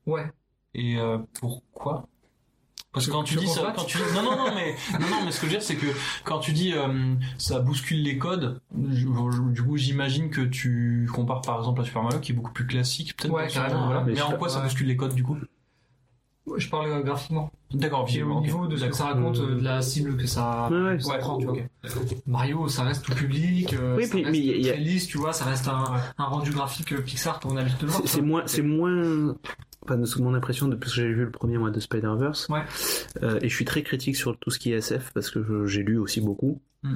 [0.05, 0.31] Ouais.
[0.73, 2.07] Et euh, pourquoi?
[2.93, 5.31] Parce que quand tu dis ça, quand tu non non non mais non non mais
[5.31, 5.85] ce que je veux dire c'est que
[6.23, 8.59] quand tu dis euh, ça bouscule les codes,
[8.89, 12.35] je- je- du coup j'imagine que tu compares par exemple à Super Mario qui est
[12.35, 13.31] beaucoup plus classique peut-être.
[13.33, 14.01] Ouais, carrément, voilà.
[14.03, 15.37] Mais, Mais en quoi ça bouscule les codes du coup?
[16.55, 17.51] Je parle euh, graphiquement.
[17.73, 20.69] D'accord, Et au niveau de ce que ça raconte, euh, de la cible que ça,
[20.71, 20.99] Ouais, ouais.
[20.99, 21.55] ça Ouais, prend, tu vois.
[22.25, 24.81] Mario, ça reste tout public, euh, Oui, ça puis- reste mais il y a- très
[24.81, 25.83] lisse, tu vois, ça reste un,
[26.17, 28.01] un rendu graphique euh, Pixar qu'on a l'habitude de voir.
[28.05, 29.35] C'est- moins, c'est moins,
[29.83, 32.47] enfin, de mon impression depuis que j'ai vu le premier mois de Spider-Verse.
[32.49, 32.61] Ouais.
[33.23, 35.83] Euh, et je suis très critique sur tout ce qui est SF parce que j'ai
[35.83, 36.61] lu aussi beaucoup.
[36.83, 36.95] Mm.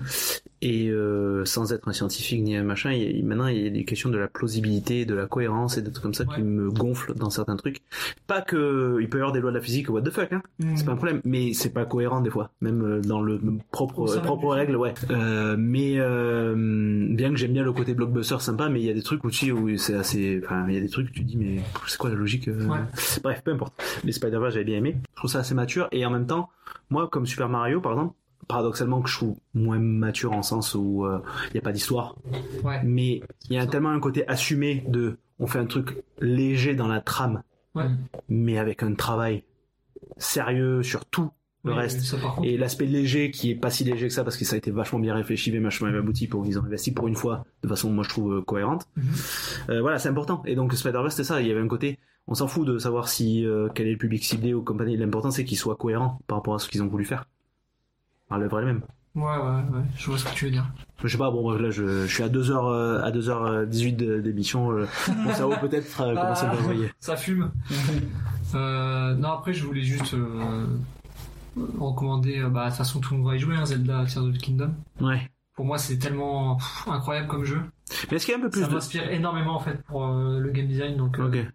[0.63, 3.65] Et euh, sans être un scientifique ni un machin, il y a- maintenant il y
[3.67, 6.43] a des questions de la plausibilité, de la cohérence et des trucs comme ça qui
[6.43, 7.81] me gonflent dans certains trucs.
[8.27, 10.43] Pas que il peut y avoir des lois de la physique, what the fuck, hein.
[10.59, 10.75] Mm.
[10.75, 13.39] C'est pas un problème, mais c'est pas cohérent des fois, même euh, dans le
[13.71, 14.93] propre euh, propre règle, ouais.
[15.09, 15.95] Euh, mais
[17.15, 19.51] bien que j'aime bien le côté blockbuster sympa, mais il y a des trucs aussi
[19.51, 22.09] où c'est assez, enfin il y a des trucs où tu dis mais c'est quoi
[22.11, 22.79] la logique Ouais.
[23.23, 23.73] Bref, peu importe.
[24.03, 24.97] Mais Spider-Verse j'avais bien aimé.
[25.11, 26.49] Je trouve ça assez mature et en même temps,
[26.89, 28.13] moi comme Super Mario par exemple,
[28.47, 31.19] paradoxalement que je trouve moins mature en sens où euh,
[31.51, 32.15] il y a pas d'histoire,
[32.63, 32.81] Ouais.
[32.83, 36.87] mais il y a tellement un côté assumé de on fait un truc léger dans
[36.87, 37.41] la trame,
[37.75, 37.85] Ouais.
[38.29, 39.43] mais avec un travail
[40.17, 41.29] sérieux sur tout
[41.63, 42.01] le Oui, reste.
[42.01, 42.17] ça.
[42.43, 44.71] Et l'aspect léger qui est pas si léger que ça parce que ça a été
[44.71, 47.91] vachement bien réfléchi, vachement bien abouti pour ils ont investi pour une fois de façon
[47.91, 48.87] moi je trouve euh, cohérente.
[48.97, 49.03] Mhm.
[49.69, 50.41] Euh, voilà, c'est important.
[50.45, 53.09] Et donc Spider-Verse c'était ça, il y avait un côté on s'en fout de savoir
[53.09, 56.37] si euh, quel est le public ciblé ou compagnie, l'important c'est qu'il soit cohérent par
[56.37, 57.27] rapport à ce qu'ils ont voulu faire.
[58.31, 58.81] Alors, l'œuvre elle-même.
[59.13, 60.65] Ouais, ouais, ouais, je vois ce que tu veux dire.
[61.03, 64.87] Je sais pas, bon là je, je suis à 2h à 2h18 de- d'émission, euh,
[65.17, 66.87] mon cerveau peut-être euh, commence à me.
[67.01, 67.51] Ça fume.
[68.55, 70.65] euh, non, après, je voulais juste euh,
[71.77, 74.23] recommander, euh, bah, de toute façon, tout le monde va y jouer, hein, Zelda Tears
[74.23, 74.73] of the Kingdom.
[75.01, 75.29] Ouais.
[75.55, 77.59] Pour moi, c'est tellement pff, incroyable comme jeu.
[78.09, 78.73] Mais est-ce qu'il y a un peu plus Ça de...
[78.73, 80.95] m'inspire énormément, en fait, pour euh, le game design.
[80.95, 81.45] Donc, euh, Ok.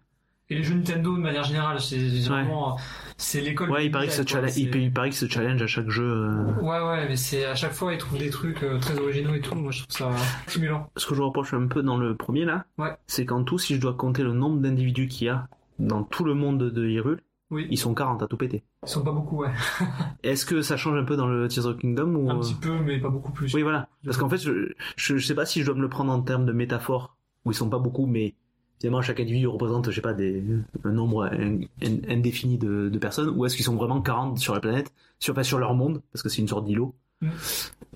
[0.49, 1.97] Et les jeux Nintendo de manière générale, c'est
[2.27, 2.77] vraiment,
[3.17, 3.69] c'est l'école.
[3.69, 4.25] Ouais, il paraît, que quoi.
[4.25, 6.05] challenge, il, paraît que ce challenge à chaque jeu.
[6.05, 9.33] euh, Ouais, ouais, mais c'est à chaque fois ils trouvent des trucs euh, très originaux
[9.33, 9.55] et tout.
[9.55, 10.11] Moi, je trouve ça
[10.47, 10.89] stimulant.
[10.95, 12.95] Ce que je reproche un peu dans le premier là, Ouais.
[13.07, 15.49] c'est qu'en tout, si je dois compter le nombre d'individus qu'il y a
[15.79, 17.19] dans tout le monde de Hyrule,
[17.51, 18.63] Oui, ils sont 40 à tout péter.
[18.83, 19.51] ils sont pas beaucoup, ouais.
[20.23, 22.55] Est-ce que ça change un peu dans le Tears of Kingdom ou Un euh, petit
[22.55, 23.53] peu, mais pas beaucoup plus.
[23.53, 23.89] Oui, voilà.
[24.05, 26.21] Parce qu'en fait, je, je, je sais pas si je dois me le prendre en
[26.21, 28.33] termes de métaphore, où ils sont pas beaucoup, mais
[28.79, 30.43] finalement chaque individu représente, je sais pas, des,
[30.83, 34.53] un nombre in- in- indéfini de, de personnes, ou est-ce qu'ils sont vraiment 40 sur
[34.53, 36.93] la planète, sur, pas sur leur monde, parce que c'est une sorte d'îlot.
[37.21, 37.27] Mm.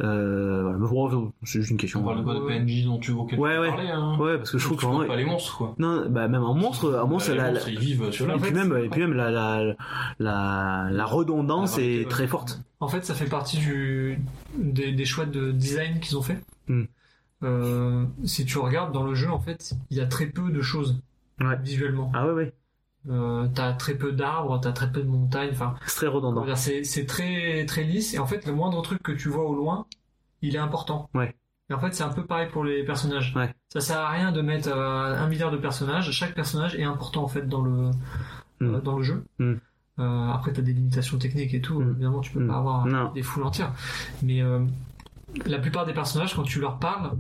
[0.01, 0.77] Euh, voilà.
[0.79, 1.99] Mais bon, c'est juste une question.
[2.01, 2.39] On parle de quoi de.
[2.39, 3.67] PNJ dont tu veux Ouais, ouais.
[3.69, 4.17] parler, hein.
[4.19, 5.75] Ouais, parce que je trouve que vraiment, pas les monstres, quoi.
[5.77, 8.29] non, bah, même en monstre, en monstre, Bah, la, la- monstres, ils vivent sur et
[8.29, 9.75] la En puis même, et puis même la, la,
[10.17, 12.61] la, la redondance La est très forte.
[12.79, 14.19] En fait, ça fait partie du,
[14.57, 16.39] des, des choix de design qu'ils ont fait.
[16.67, 16.85] Hmm.
[17.43, 20.61] Euh, si tu regardes dans le jeu, en fait, il y a très peu de
[20.61, 21.01] choses
[21.39, 21.57] Ouais.
[21.63, 22.11] visuellement.
[22.13, 22.53] Ah ouais, ouais.
[23.09, 25.49] Euh, t'as très peu d'arbres, t'as très peu de montagnes.
[25.51, 26.45] Enfin, C'est très redondant.
[26.55, 28.13] c'est très très lisse.
[28.13, 29.87] Et en fait, le moindre truc que tu vois au loin,
[30.43, 31.09] il est important.
[31.15, 31.35] Ouais.
[31.71, 33.33] Et en fait, c'est un peu pareil pour les personnages.
[33.35, 33.51] Ouais.
[33.69, 36.11] Ça sert à rien de mettre euh, un milliard de personnages.
[36.11, 37.89] Chaque personnage est important en fait dans le
[38.61, 39.25] euh, dans le jeu.
[39.39, 41.79] Euh, après, t'as des limitations techniques et tout.
[41.81, 41.91] Hmm.
[41.91, 43.11] Évidemment, tu peux pas avoir Non.
[43.13, 43.73] des foules entières.
[44.21, 44.43] Mais
[45.47, 47.13] la plupart des personnages, quand tu leur parles,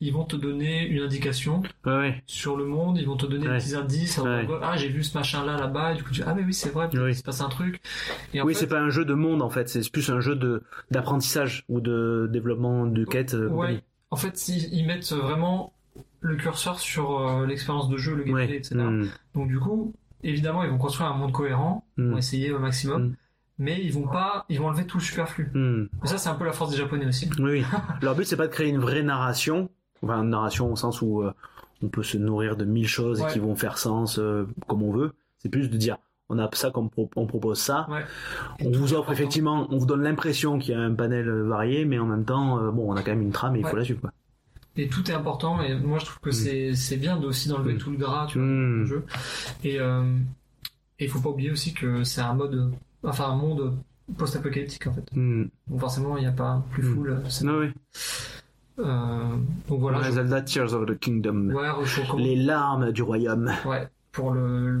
[0.00, 2.98] ils vont te donner une indication Ouais, sur le monde.
[2.98, 3.58] Ils vont te donner Ouais.
[3.58, 4.18] des petits indices.
[4.18, 4.46] Ouais.
[4.62, 5.94] Ah, j'ai vu ce machin là là-bas.
[5.94, 6.88] Du coup, tu dis, ah mais oui, c'est vrai.
[6.92, 6.98] Oui.
[7.06, 7.80] qu'il se passe un truc.
[8.34, 10.20] Et en oui, fait, c'est pas un jeu de monde en fait, c'est plus un
[10.20, 13.34] jeu de d'apprentissage ou de développement de quête.
[13.34, 13.82] euh, Ouais.
[14.10, 15.72] En fait, ils, ils mettent vraiment
[16.20, 18.74] le curseur sur euh, l'expérience de jeu, le gameplay, etc.
[18.76, 19.06] Hmm.
[19.34, 22.10] Donc du coup, évidemment, ils vont construire un monde cohérent, ils Hmm.
[22.12, 23.14] vont essayer au maximum, Mm.
[23.58, 25.50] mais ils vont pas, ils vont enlever tout le superflu.
[25.54, 25.86] Hmm.
[26.04, 27.28] Et ça, c'est un peu la force des Japonais aussi.
[27.38, 27.62] Oui.
[28.02, 29.70] Leur but c'est pas de créer une vraie narration,
[30.02, 31.32] enfin une narration au sens où euh,
[31.82, 33.28] on peut se nourrir de mille choses Ouais.
[33.28, 35.12] et qui vont faire sens euh, comme on veut.
[35.38, 35.98] C'est plus de dire
[36.28, 37.86] on a ça comme pro- on propose ça.
[37.88, 38.04] Ouais.
[38.64, 41.84] On vous offre effectivement, on vous donne l'impression qu'il y a un panel euh, varié,
[41.84, 43.76] mais en même temps, euh, bon, on a quand même une trame et il faut
[43.76, 44.00] la suivre.
[44.00, 44.12] Quoi.
[44.76, 45.62] Et tout est important.
[45.62, 46.74] Et moi, je trouve que Mm.
[46.74, 47.78] c'est bien de aussi d'enlever Mm.
[47.78, 48.78] tout le gras, tu vois, Mm.
[48.80, 49.04] le jeu.
[49.62, 49.78] Et
[50.98, 52.72] il faut pas oublier aussi que c'est un mode,
[53.04, 53.76] enfin un monde
[54.18, 55.04] post-apocalyptique en fait.
[55.14, 55.44] Hmm.
[55.68, 56.94] Donc forcément, il n'y a pas plus Mm.
[56.94, 57.20] full.
[57.28, 57.68] c'est- Ah oui.
[58.78, 59.36] Euh,
[59.68, 59.98] donc voilà.
[59.98, 61.50] Ouais, je- Zelda Tears of the Kingdom.
[61.54, 61.68] Ouais.
[62.18, 63.50] Les larmes du royaume.
[63.64, 64.80] Ouais, pour le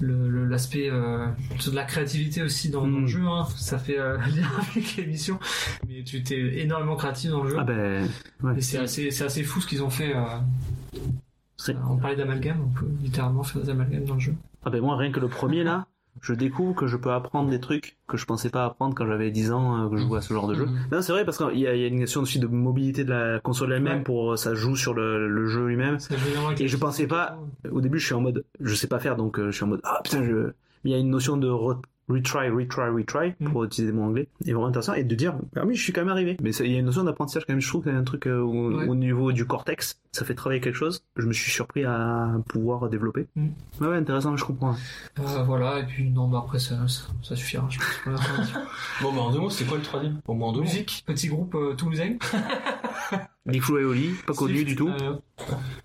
[0.00, 1.26] l'aspect euh,
[1.66, 3.00] de la créativité aussi dans, dans Mm.
[3.02, 3.22] le jeu.
[3.26, 3.44] Hein.
[3.56, 5.38] Ça fait euh, lien avec l'émission,
[5.86, 7.56] mais tu étais énormément créatif dans le jeu.
[7.60, 8.08] Ah ben,
[8.42, 8.60] ouais.
[8.60, 10.14] C'est assez, c'est assez fou ce qu'ils ont fait.
[10.16, 14.34] euh, on parlait d'amalgame, on peut littéralement faire des amalgames dans le jeu.
[14.64, 15.86] Ah ben moi, rien que le premier là,
[16.20, 19.30] je découvre que je peux apprendre des trucs que je pensais pas apprendre quand j'avais
[19.30, 20.66] 10 ans, euh, que je jouais à ce genre de jeu.
[20.66, 20.78] Mhm.
[20.92, 23.04] Non, c'est vrai parce qu'il y, a il y a une question aussi de mobilité
[23.04, 24.02] de la console elle-même Ouais.
[24.04, 25.98] pour ça joue sur le, le jeu lui-même.
[26.58, 27.38] Et je pensais pas-
[27.70, 29.68] Au début, je suis en mode, je sais pas faire, donc euh, je suis en
[29.68, 30.52] mode, ah putain, je.
[30.84, 31.80] Il y a une notion de re-
[32.10, 33.50] retry, retry, retry Mm.
[33.52, 36.00] pour utiliser mon anglais, et vraiment intéressant, et de dire, ah oui, je suis quand
[36.02, 36.36] même arrivé.
[36.42, 37.60] Mais il y a une notion d'apprentissage quand même.
[37.60, 38.86] Je trouve qu'il y a un truc euh, au, Ouais.
[38.88, 41.04] au niveau du cortex, ça fait travailler quelque chose.
[41.16, 43.26] Je me suis surpris à pouvoir développer.
[43.36, 43.48] Mm.
[43.80, 44.74] Ouais, ouais, intéressant, je comprends.
[45.18, 47.66] Euh, voilà, et puis non, bah après ça, ça, ça suffira.
[47.70, 48.20] Je pense.
[49.02, 50.20] Bon, bah, en deux mots, c'était quoi le troisième?
[50.26, 50.64] Au moins en deux mots.
[50.64, 52.16] Musique, petit groupe euh, toulousain.
[53.46, 54.88] Big Flo et Oli, pas connu Slift, du tout.
[54.88, 55.16] euh,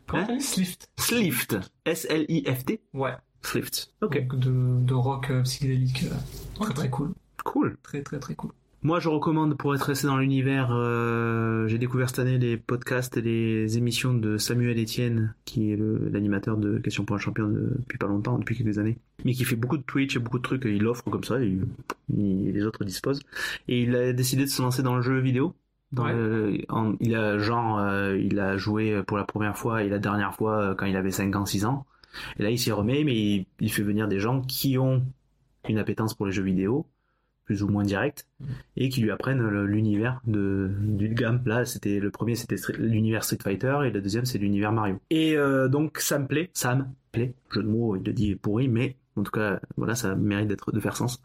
[0.08, 0.40] comment Hein?
[0.40, 0.90] Slift.
[0.98, 3.14] Slift, S-L-I-F-T, Ouais.
[3.46, 3.92] Slift.
[4.02, 6.06] Ok, Donc de, de rock euh, psychédélique.
[6.12, 6.16] euh,
[6.64, 7.12] très très cool.
[7.44, 7.78] cool.
[7.84, 8.52] Très très très cool.
[8.84, 10.70] Moi, je recommande pour être resté dans l'univers.
[10.72, 15.76] euh, J'ai découvert cette année les podcasts et les émissions de Samuel Etienne, qui est
[15.76, 19.34] le- l'animateur de Question pour un champion de- depuis pas longtemps, depuis quelques années, mais
[19.34, 20.66] qui fait beaucoup de Twitch et beaucoup de trucs.
[20.66, 21.58] Il offre comme ça, et
[22.14, 23.22] il- les autres disposent.
[23.68, 25.56] Et il a décidé de se lancer dans le jeu vidéo.
[25.92, 26.14] Dans Ouais.
[26.14, 29.98] le- en- il a genre, euh, il a joué pour la première fois et la
[30.00, 31.86] dernière fois euh, quand il avait 5 ans, 6 ans.
[32.40, 35.03] Et là, il s'y remet, mais il, il fait venir des gens qui ont
[35.68, 36.85] une appétence pour les jeux vidéo,
[37.45, 38.27] plus ou moins direct,
[38.76, 41.42] et qui lui apprennent l'univers de du gamme.
[41.45, 45.00] Là, c'était le premier, c'était l'univers Street Fighter, et le deuxième, c'est l'univers Mario.
[45.10, 47.34] Et euh, donc, ça me plaît, ça me plaît.
[47.52, 50.72] Jeu de mots, il le dit pourri, mais en tout cas, voilà, ça mérite d'être
[50.72, 51.22] de faire sens.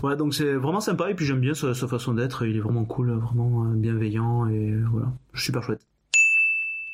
[0.00, 2.46] Voilà, donc c'est vraiment sympa, et puis j'aime bien sa, sa façon d'être.
[2.46, 5.86] Il est vraiment cool, vraiment euh, bienveillant, et voilà, super chouette.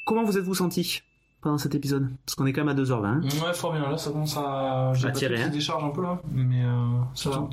[0.06, 1.02] Comment vous êtes-vous senti?
[1.42, 3.44] Pendant cet épisode Parce qu'on est quand même à 2h20.
[3.44, 3.90] Ouais, fort bien.
[3.90, 4.92] Là, ça commence à.
[4.92, 5.48] À tirer, hein.
[5.48, 7.50] décharge un peu là, mais euh, ça va.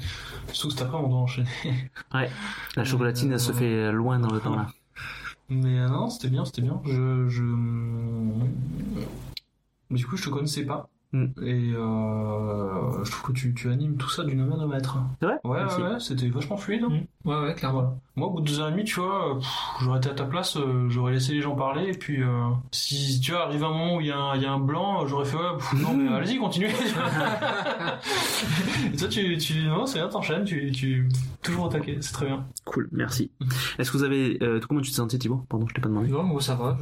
[0.53, 1.49] Surtout après, on doit enchaîner.
[2.75, 4.67] La chocolatine, elle se fait loin dans le temps là.
[5.49, 6.79] Mais euh, non, c'était bien, c'était bien.
[6.85, 7.41] Je, je.
[9.89, 10.87] Mais du coup, je te connaissais pas.
[11.11, 11.25] Mm.
[11.41, 14.97] Et euh, je trouve que tu, tu animes tout ça d'une main de maître.
[15.19, 15.81] C'est vrai Ouais, Merci.
[15.81, 16.83] ouais, c'était vachement fluide.
[16.83, 16.89] hein.
[17.25, 17.29] Mm.
[17.29, 17.99] Ouais, ouais, clairement.
[18.15, 19.39] Moi, au bout de deux heures et demie, tu vois, euh,
[19.81, 23.19] j'aurais été à ta place, euh, j'aurais laissé les gens parler, et puis euh, si
[23.21, 25.07] tu vois, arrive un moment où il y, a un- il y a un blanc,
[25.07, 26.69] j'aurais fait ouais, pff, non mais allez-y, continuez.
[28.93, 31.07] et toi, tu, tu, non, c'est bien, t'enchaînes, tu, tu,
[31.41, 32.45] toujours attaqué, c'est très bien.
[32.65, 33.31] Cool, merci.
[33.77, 34.37] Est-ce que vous avez...
[34.43, 35.45] euh, comment tu t'es senti Thibaut?
[35.49, 36.09] Pardon, je t'ai pas demandé.
[36.09, 36.77] Non, moi ça va.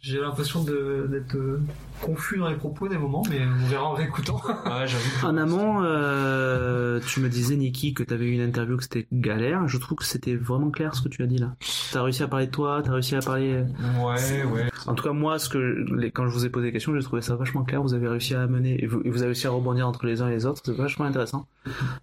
[0.00, 1.60] J'ai l'impression d'être euh,
[2.00, 4.40] confus dans les propos des moments, mais on verra en réécoutant.
[4.72, 4.86] Ouais.
[5.22, 9.06] En amont, euh, tu me disais, Niki, que tu avais eu une interview que c'était
[9.12, 9.68] galère.
[9.68, 11.54] Je trouve que c'était vraiment clair ce que tu as dit là.
[11.92, 13.52] T'as réussi à parler de toi, t'as réussi à parler...
[13.52, 13.64] euh,
[14.04, 14.70] Ouais, ouais.
[14.86, 17.22] En tout cas, moi, ce que quand je vous ai posé des questions, j'ai trouvé
[17.22, 17.82] ça vachement clair.
[17.82, 20.22] Vous avez réussi à amener, et vous, et vous avez réussi à rebondir entre les
[20.22, 20.62] uns et les autres.
[20.64, 21.46] C'est vachement intéressant.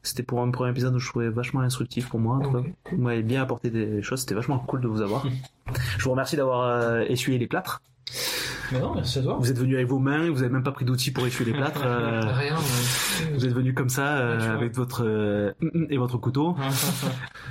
[0.04, 2.36] C'était pour un premier épisode où je trouvais vachement instructif pour moi.
[2.38, 2.64] En tout cas.
[2.92, 4.22] Vous m'avez bien apporté des choses.
[4.22, 5.26] C'était vachement cool de vous avoir.
[5.98, 7.82] je vous remercie d'avoir euh, essuyé les plâtres.
[8.72, 9.38] Mais non, merci à toi.
[9.40, 10.30] Vous êtes venu avec vos mains.
[10.30, 11.82] Vous avez même pas pris d'outils pour essuyer les plâtres.
[11.86, 12.56] euh, Rien.
[12.56, 13.34] ouais.
[13.34, 15.52] vous êtes venu comme ça euh, Ouais, avec votre euh,
[15.90, 16.56] et votre couteau.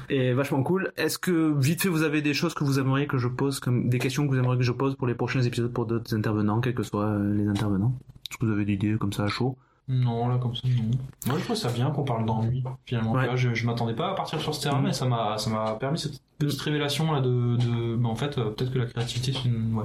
[0.08, 0.92] Et vachement cool.
[0.96, 3.88] Est-ce que vite fait vous avez des choses que vous aimeriez que je pose comme
[3.88, 6.60] des questions que vous aimeriez que je pose pour les prochains épisodes pour d'autres intervenants,
[6.60, 7.92] quels que soient les intervenants?
[8.30, 9.56] Est-ce que vous avez des idées comme ça à chaud?
[9.90, 10.90] Non, là, comme ça, non.
[11.26, 13.12] Moi, je trouve ça bien qu'on parle d'ennui, finalement.
[13.12, 13.34] Ouais.
[13.36, 14.84] Je, je m'attendais pas à partir sur ce terrain, Mhm.
[14.84, 18.34] mais ça m'a, ça m'a permis cette petite révélation, là, de, de, bah, en fait,
[18.34, 19.84] peut-être que la créativité, c'est une, ouais,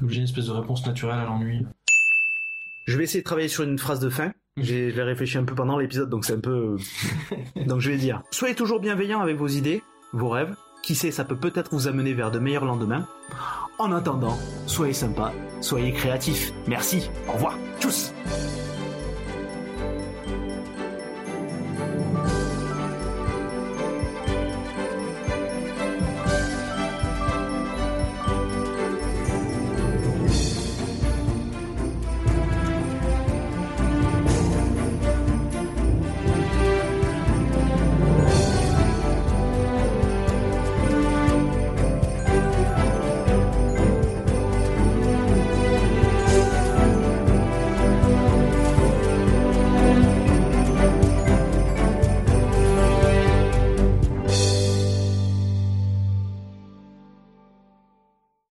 [0.00, 1.66] l'objet d'une espèce de réponse naturelle à l'ennui.
[2.86, 4.32] Je vais essayer de travailler sur une phrase de fin.
[4.56, 6.76] J'ai je l'ai réfléchi un peu pendant l'épisode, donc c'est un peu.
[6.76, 10.54] euh, donc je vais dire soyez toujours bienveillants avec vos idées, vos rêves.
[10.82, 13.06] Qui sait, ça peut peut-être vous amener vers de meilleurs lendemains.
[13.78, 16.52] En attendant, soyez sympas, soyez créatifs.
[16.66, 17.10] Merci.
[17.28, 17.58] Au revoir.
[17.80, 18.12] Tchuss.